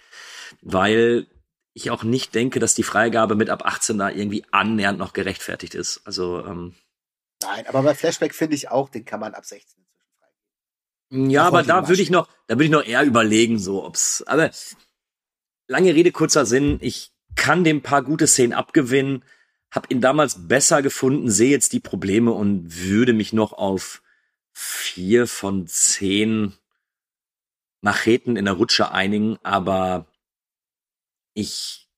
weil 0.62 1.26
ich 1.72 1.90
auch 1.90 2.04
nicht 2.04 2.34
denke, 2.34 2.60
dass 2.60 2.74
die 2.74 2.84
Freigabe 2.84 3.34
mit 3.34 3.50
ab 3.50 3.66
18 3.66 3.98
da 3.98 4.08
irgendwie 4.08 4.44
annähernd 4.52 4.98
noch 4.98 5.12
gerechtfertigt 5.12 5.74
ist. 5.74 6.02
Also 6.04 6.44
ähm, 6.44 6.74
Nein, 7.42 7.66
aber 7.66 7.82
bei 7.82 7.94
Flashback 7.94 8.34
finde 8.34 8.54
ich 8.54 8.70
auch, 8.70 8.88
den 8.88 9.04
kann 9.04 9.20
man 9.20 9.34
ab 9.34 9.44
16 9.44 9.82
inzwischen 9.82 10.08
freigeben. 11.10 11.30
Ja, 11.30 11.42
aber 11.44 11.62
da 11.62 11.88
würde 11.88 12.00
ich 12.00 12.10
noch, 12.10 12.28
da 12.46 12.54
würde 12.54 12.64
ich 12.64 12.70
noch 12.70 12.86
eher 12.86 13.02
überlegen, 13.02 13.58
so 13.58 13.84
ob's. 13.84 14.22
Aber 14.26 14.50
lange 15.66 15.94
Rede 15.94 16.12
kurzer 16.12 16.46
Sinn. 16.46 16.78
Ich 16.80 17.12
kann 17.34 17.64
dem 17.64 17.82
paar 17.82 18.02
gute 18.02 18.26
Szenen 18.26 18.52
abgewinnen, 18.52 19.24
habe 19.70 19.88
ihn 19.90 20.00
damals 20.00 20.46
besser 20.46 20.82
gefunden, 20.82 21.30
sehe 21.30 21.50
jetzt 21.50 21.72
die 21.72 21.80
Probleme 21.80 22.32
und 22.32 22.84
würde 22.84 23.12
mich 23.12 23.32
noch 23.32 23.52
auf 23.52 24.02
vier 24.54 25.26
von 25.26 25.66
zehn 25.66 26.54
Macheten 27.82 28.36
in 28.36 28.46
der 28.46 28.54
Rutsche 28.54 28.92
einigen, 28.92 29.38
aber 29.42 30.06
ich, 31.34 31.88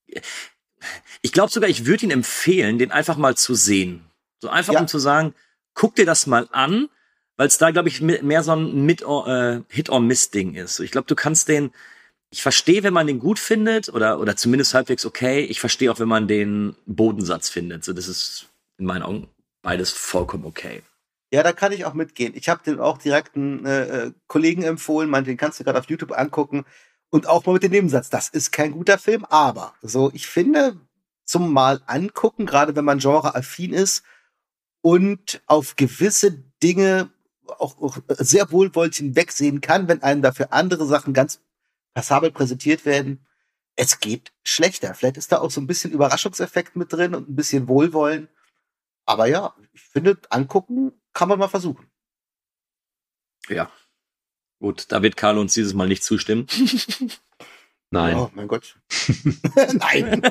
ich 1.23 1.33
glaube 1.33 1.53
sogar, 1.53 1.71
ich 1.71 1.87
würde 1.87 2.07
ihn 2.07 2.11
empfehlen, 2.11 2.79
den 2.79 2.91
einfach 2.91 3.17
mal 3.17 3.37
zu 3.37 3.55
sehen. 3.55 4.05
So 4.41 4.49
einfach 4.49 4.73
ja. 4.73 4.81
um 4.81 4.89
zu 4.89 4.99
sagen, 4.99 5.35
guck 5.75 5.95
dir 5.95 6.07
das 6.07 6.27
mal 6.27 6.49
an, 6.51 6.89
weil 7.37 7.47
es 7.47 7.59
da, 7.59 7.71
glaube 7.71 7.89
ich, 7.89 8.01
mehr 8.01 8.43
so 8.43 8.53
ein 8.53 8.87
Mit 8.87 9.03
äh, 9.03 9.61
Hit-or-Miss-Ding 9.69 10.55
ist. 10.55 10.77
So, 10.77 10.83
ich 10.83 10.91
glaube, 10.91 11.07
du 11.07 11.15
kannst 11.15 11.49
den, 11.49 11.71
ich 12.31 12.43
verstehe, 12.43 12.83
wenn 12.83 12.95
man 12.95 13.07
den 13.07 13.19
gut 13.19 13.39
findet 13.39 13.91
oder, 13.91 14.19
oder 14.19 14.37
zumindest 14.37 14.73
halbwegs 14.75 15.05
okay. 15.05 15.45
Ich 15.45 15.61
verstehe 15.61 15.93
auch, 15.93 16.01
wenn 16.01 16.09
man 16.09 16.27
den 16.27 16.75
Bodensatz 16.87 17.51
findet. 17.51 17.85
So, 17.85 17.93
das 17.93 18.09
ist 18.09 18.49
in 18.79 18.87
meinen 18.87 19.03
Augen 19.03 19.29
beides 19.63 19.91
vollkommen 19.91 20.47
okay. 20.47 20.83
Ja, 21.33 21.43
da 21.43 21.53
kann 21.53 21.73
ich 21.73 21.85
auch 21.85 21.95
mitgehen. 21.95 22.35
Ich 22.37 22.49
habe 22.49 22.63
den 22.65 22.79
auch 22.79 22.99
direkt 22.99 23.37
einen 23.37 23.67
äh, 23.67 24.07
äh, 24.07 24.13
Kollegen 24.29 24.63
empfohlen, 24.63 25.11
meinte, 25.11 25.31
den 25.31 25.37
kannst 25.37 25.59
du 25.59 25.65
gerade 25.65 25.79
auf 25.79 25.89
YouTube 25.89 26.17
angucken 26.17 26.65
und 27.11 27.27
auch 27.27 27.45
mal 27.47 27.55
mit 27.55 27.65
dem 27.65 27.73
Nebensatz. 27.73 28.11
Das 28.11 28.29
ist 28.29 28.53
kein 28.53 28.73
guter 28.73 28.99
Film, 28.99 29.25
aber 29.25 29.75
so, 29.83 30.11
ich 30.15 30.27
finde, 30.29 30.81
zum 31.25 31.53
Mal 31.53 31.83
angucken, 31.87 32.47
gerade 32.47 32.77
wenn 32.77 32.85
man 32.85 33.01
genreaffin 33.01 33.73
ist 33.73 34.05
und 34.81 35.43
auf 35.47 35.75
gewisse 35.75 36.45
Dinge 36.63 37.11
auch, 37.59 37.81
auch 37.81 37.99
sehr 38.09 38.51
wohlwollend 38.53 38.95
hinwegsehen 38.95 39.61
kann, 39.61 39.89
wenn 39.89 40.03
einem 40.03 40.23
dafür 40.23 40.53
andere 40.53 40.87
Sachen 40.87 41.13
ganz 41.13 41.41
passabel 41.95 42.31
präsentiert 42.31 42.85
werden. 42.85 43.27
Es 43.75 44.01
geht 44.01 44.33
schlechter. 44.45 44.95
Vielleicht 44.95 45.17
ist 45.17 45.33
da 45.33 45.41
auch 45.41 45.51
so 45.51 45.61
ein 45.61 45.67
bisschen 45.67 45.93
Überraschungseffekt 45.93 46.77
mit 46.77 46.93
drin 46.93 47.15
und 47.15 47.29
ein 47.29 47.37
bisschen 47.37 47.69
Wohlwollen. 47.69 48.29
Aber 49.05 49.27
ja, 49.27 49.55
ich 49.73 49.83
finde, 49.83 50.19
angucken 50.31 50.93
kann 51.17 51.31
man 51.31 51.39
mal 51.39 51.49
versuchen. 51.49 51.91
Ja. 53.49 53.73
Gut, 54.61 54.93
da 54.93 55.03
wird 55.03 55.17
Carlo 55.17 55.41
uns 55.41 55.55
dieses 55.55 55.73
Mal 55.73 55.89
nicht 55.89 56.05
zustimmen. 56.05 56.47
Nein. 57.91 58.17
Oh, 58.17 58.31
mein 58.35 58.49
Gott. 58.49 58.79
Nein. 59.73 60.21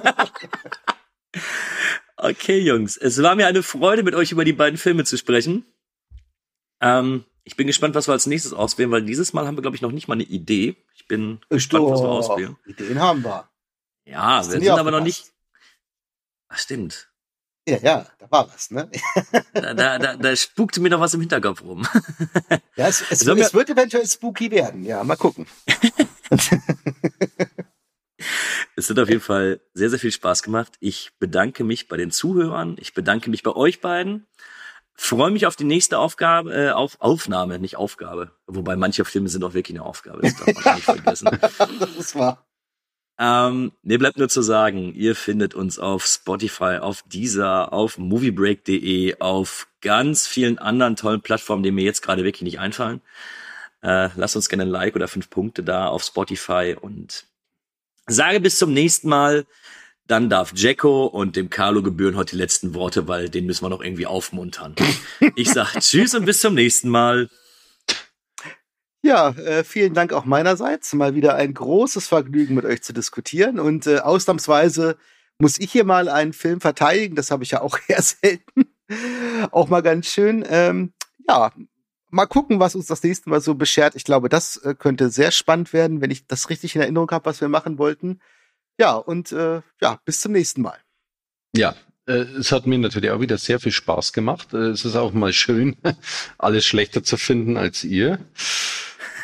okay, 2.18 2.60
Jungs. 2.60 2.98
Es 2.98 3.22
war 3.24 3.34
mir 3.34 3.48
eine 3.48 3.64
Freude, 3.64 4.04
mit 4.04 4.14
euch 4.14 4.32
über 4.32 4.46
die 4.46 4.54
beiden 4.54 4.78
Filme 4.78 5.06
zu 5.06 5.18
sprechen. 5.18 5.66
Ähm, 6.82 7.26
ich 7.44 7.56
bin 7.56 7.66
gespannt, 7.66 7.96
was 7.96 8.08
wir 8.08 8.14
als 8.14 8.28
nächstes 8.28 8.54
auswählen, 8.54 8.92
weil 8.92 9.02
dieses 9.02 9.34
Mal 9.34 9.48
haben 9.48 9.58
wir, 9.58 9.64
glaube 9.64 9.76
ich, 9.76 9.82
noch 9.82 9.92
nicht 9.92 10.08
mal 10.08 10.14
eine 10.14 10.24
Idee. 10.24 10.76
Ich 10.94 11.08
bin 11.08 11.40
ich 11.50 11.52
gespannt, 11.58 11.86
was 11.86 12.02
wir 12.02 12.10
auswählen. 12.10 12.58
Ideen 12.68 13.00
haben 13.00 13.24
wir. 13.24 13.50
Ja, 14.06 14.38
wir 14.38 14.44
sind 14.44 14.70
aber 14.70 14.92
noch 14.92 15.02
nicht. 15.02 15.34
Ach, 16.48 16.60
stimmt. 16.60 17.10
Ja, 17.68 17.78
ja, 17.78 18.06
da 18.20 18.30
war 18.30 18.48
was, 18.54 18.70
ne? 18.70 18.90
da, 19.54 19.74
da, 19.74 19.98
da, 19.98 20.16
da 20.16 20.36
spukte 20.36 20.80
mir 20.82 20.90
noch 20.90 21.00
was 21.00 21.16
im 21.16 21.22
Hinterkopf 21.22 21.64
rum. 21.64 21.88
ja, 22.76 22.88
es, 22.88 23.02
es, 23.10 23.26
es 23.26 23.54
wird 23.54 23.70
eventuell 23.72 24.06
spooky 24.08 24.52
werden, 24.52 24.84
ja, 24.84 25.04
mal 25.04 25.16
gucken. 25.16 25.48
es 28.76 28.90
hat 28.90 29.00
auf 29.00 29.10
jeden 29.10 29.22
Fall 29.22 29.62
sehr, 29.74 29.90
sehr 29.90 29.98
viel 29.98 30.12
Spaß 30.12 30.44
gemacht. 30.44 30.74
Ich 30.80 31.14
bedanke 31.18 31.64
mich 31.64 31.88
bei 31.88 31.98
den 31.98 32.12
Zuhörern. 32.12 32.76
Ich 32.80 32.94
bedanke 32.94 33.32
mich 33.32 33.42
bei 33.42 33.52
euch 33.52 33.82
beiden. 33.82 34.28
Freue 34.94 35.32
mich 35.32 35.46
auf 35.46 35.56
die 35.56 35.66
nächste 35.66 35.98
Aufgabe, 35.98 36.54
äh, 36.54 36.72
auf 36.72 37.02
Aufnahme, 37.02 37.60
nicht 37.60 37.76
Aufgabe. 37.76 38.32
Wobei 38.48 38.76
manche 38.76 39.04
Filme 39.06 39.28
sind 39.28 39.44
auch 39.44 39.54
wirklich 39.54 39.78
eine 39.78 39.86
Aufgabe. 39.86 40.22
Das 40.22 40.36
darf 40.38 40.64
man 40.64 40.76
nicht 40.76 40.86
vergessen. 40.86 41.40
das 41.80 41.96
ist 41.98 42.16
wahr. 42.16 42.46
Ähm, 43.18 43.72
mir 43.82 43.98
bleibt 43.98 44.18
nur 44.18 44.28
zu 44.28 44.42
sagen, 44.42 44.94
ihr 44.94 45.16
findet 45.16 45.54
uns 45.54 45.80
auf 45.80 46.06
Spotify, 46.06 46.80
auf 46.82 47.04
Deezer, 47.04 47.72
auf 47.72 47.98
moviebreak.de, 47.98 49.20
auf 49.20 49.68
ganz 49.82 50.28
vielen 50.28 50.58
anderen 50.58 50.96
tollen 50.96 51.22
Plattformen, 51.22 51.64
die 51.64 51.72
mir 51.72 51.86
jetzt 51.86 52.02
gerade 52.02 52.24
wirklich 52.24 52.42
nicht 52.42 52.60
einfallen. 52.60 53.02
Äh, 53.82 54.10
lasst 54.16 54.36
uns 54.36 54.50
gerne 54.50 54.64
ein 54.64 54.70
Like 54.70 54.96
oder 54.96 55.08
fünf 55.08 55.30
Punkte 55.30 55.64
da 55.64 55.88
auf 55.88 56.04
Spotify 56.04 56.76
und 56.80 57.26
sage 58.08 58.40
bis 58.40 58.58
zum 58.58 58.74
nächsten 58.74 59.08
Mal. 59.08 59.46
Dann 60.08 60.30
darf 60.30 60.54
Jacko 60.56 61.06
und 61.06 61.36
dem 61.36 61.50
Carlo 61.50 61.82
gebühren 61.82 62.16
heute 62.16 62.36
die 62.36 62.42
letzten 62.42 62.76
Worte, 62.76 63.08
weil 63.08 63.30
den 63.30 63.46
müssen 63.46 63.64
wir 63.64 63.70
noch 63.70 63.82
irgendwie 63.82 64.06
aufmuntern. 64.06 64.76
Ich 65.36 65.50
sag 65.50 65.74
Tschüss 65.80 66.14
und 66.14 66.26
bis 66.26 66.42
zum 66.42 66.54
nächsten 66.54 66.90
Mal. 66.90 67.30
Ja, 69.06 69.30
äh, 69.30 69.64
vielen 69.64 69.94
Dank 69.94 70.14
auch 70.14 70.26
meinerseits. 70.26 70.92
Mal 70.94 71.14
wieder 71.14 71.36
ein 71.36 71.54
großes 71.54 72.08
Vergnügen, 72.08 72.56
mit 72.56 72.66
euch 72.66 72.82
zu 72.82 72.92
diskutieren. 72.92 73.60
Und 73.60 73.86
äh, 73.86 74.00
ausnahmsweise 74.00 74.98
muss 75.38 75.60
ich 75.60 75.72
hier 75.72 75.84
mal 75.84 76.10
einen 76.10 76.34
Film 76.34 76.60
verteidigen. 76.60 77.16
Das 77.16 77.30
habe 77.30 77.44
ich 77.44 77.52
ja 77.52 77.62
auch 77.62 77.78
eher 77.88 78.02
selten. 78.02 78.66
auch 79.52 79.70
mal 79.70 79.84
ganz 79.84 80.08
schön. 80.08 80.44
Ähm, 80.50 80.92
ja, 81.30 81.52
mal 82.10 82.26
gucken, 82.26 82.60
was 82.60 82.74
uns 82.74 82.88
das 82.88 83.04
nächste 83.04 83.30
Mal 83.30 83.42
so 83.42 83.54
beschert. 83.54 83.94
Ich 83.94 84.06
glaube, 84.06 84.28
das 84.28 84.58
äh, 84.58 84.74
könnte 84.74 85.12
sehr 85.12 85.30
spannend 85.30 85.72
werden, 85.72 86.02
wenn 86.02 86.10
ich 86.10 86.26
das 86.26 86.50
richtig 86.50 86.74
in 86.74 86.82
Erinnerung 86.82 87.12
habe, 87.12 87.26
was 87.26 87.42
wir 87.42 87.48
machen 87.48 87.78
wollten. 87.78 88.20
Ja, 88.80 88.96
und 88.96 89.32
äh, 89.32 89.62
ja, 89.82 90.00
bis 90.04 90.20
zum 90.20 90.32
nächsten 90.32 90.64
Mal. 90.64 90.80
Ja, 91.56 91.76
äh, 92.08 92.26
es 92.40 92.52
hat 92.52 92.66
mir 92.66 92.80
natürlich 92.80 93.12
auch 93.12 93.22
wieder 93.22 93.38
sehr 93.38 93.60
viel 93.60 93.72
Spaß 93.72 94.14
gemacht. 94.14 94.56
Äh, 94.56 94.70
es 94.70 94.84
ist 94.84 94.96
auch 94.96 95.14
mal 95.14 95.32
schön, 95.32 95.76
alles 96.40 96.66
schlechter 96.66 97.04
zu 97.04 97.18
finden 97.18 97.56
als 97.56 97.84
ihr. 97.84 98.18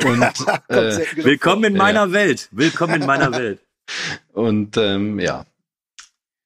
Und, 0.03 0.23
äh, 0.69 1.06
willkommen 1.15 1.64
in 1.64 1.78
meiner 1.78 2.07
ja. 2.07 2.11
Welt. 2.11 2.49
Willkommen 2.52 3.02
in 3.02 3.07
meiner 3.07 3.32
Welt. 3.38 3.60
Und 4.34 4.78
ähm, 4.78 5.19
ja, 5.19 5.45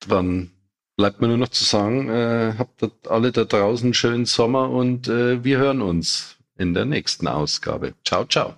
dann 0.07 0.52
bleibt 0.98 1.22
mir 1.22 1.27
nur 1.27 1.38
noch 1.38 1.49
zu 1.49 1.64
sagen, 1.64 2.10
äh, 2.10 2.53
habt 2.57 3.07
alle 3.07 3.32
da 3.32 3.45
draußen 3.45 3.88
einen 3.88 3.94
schönen 3.94 4.26
Sommer 4.26 4.69
und 4.69 5.07
äh, 5.07 5.44
wir 5.44 5.57
hören 5.57 5.82
uns 5.82 6.38
in 6.57 6.73
der 6.73 6.86
nächsten 6.86 7.27
Ausgabe. 7.27 7.94
Ciao, 8.03 8.26
ciao. 8.26 8.56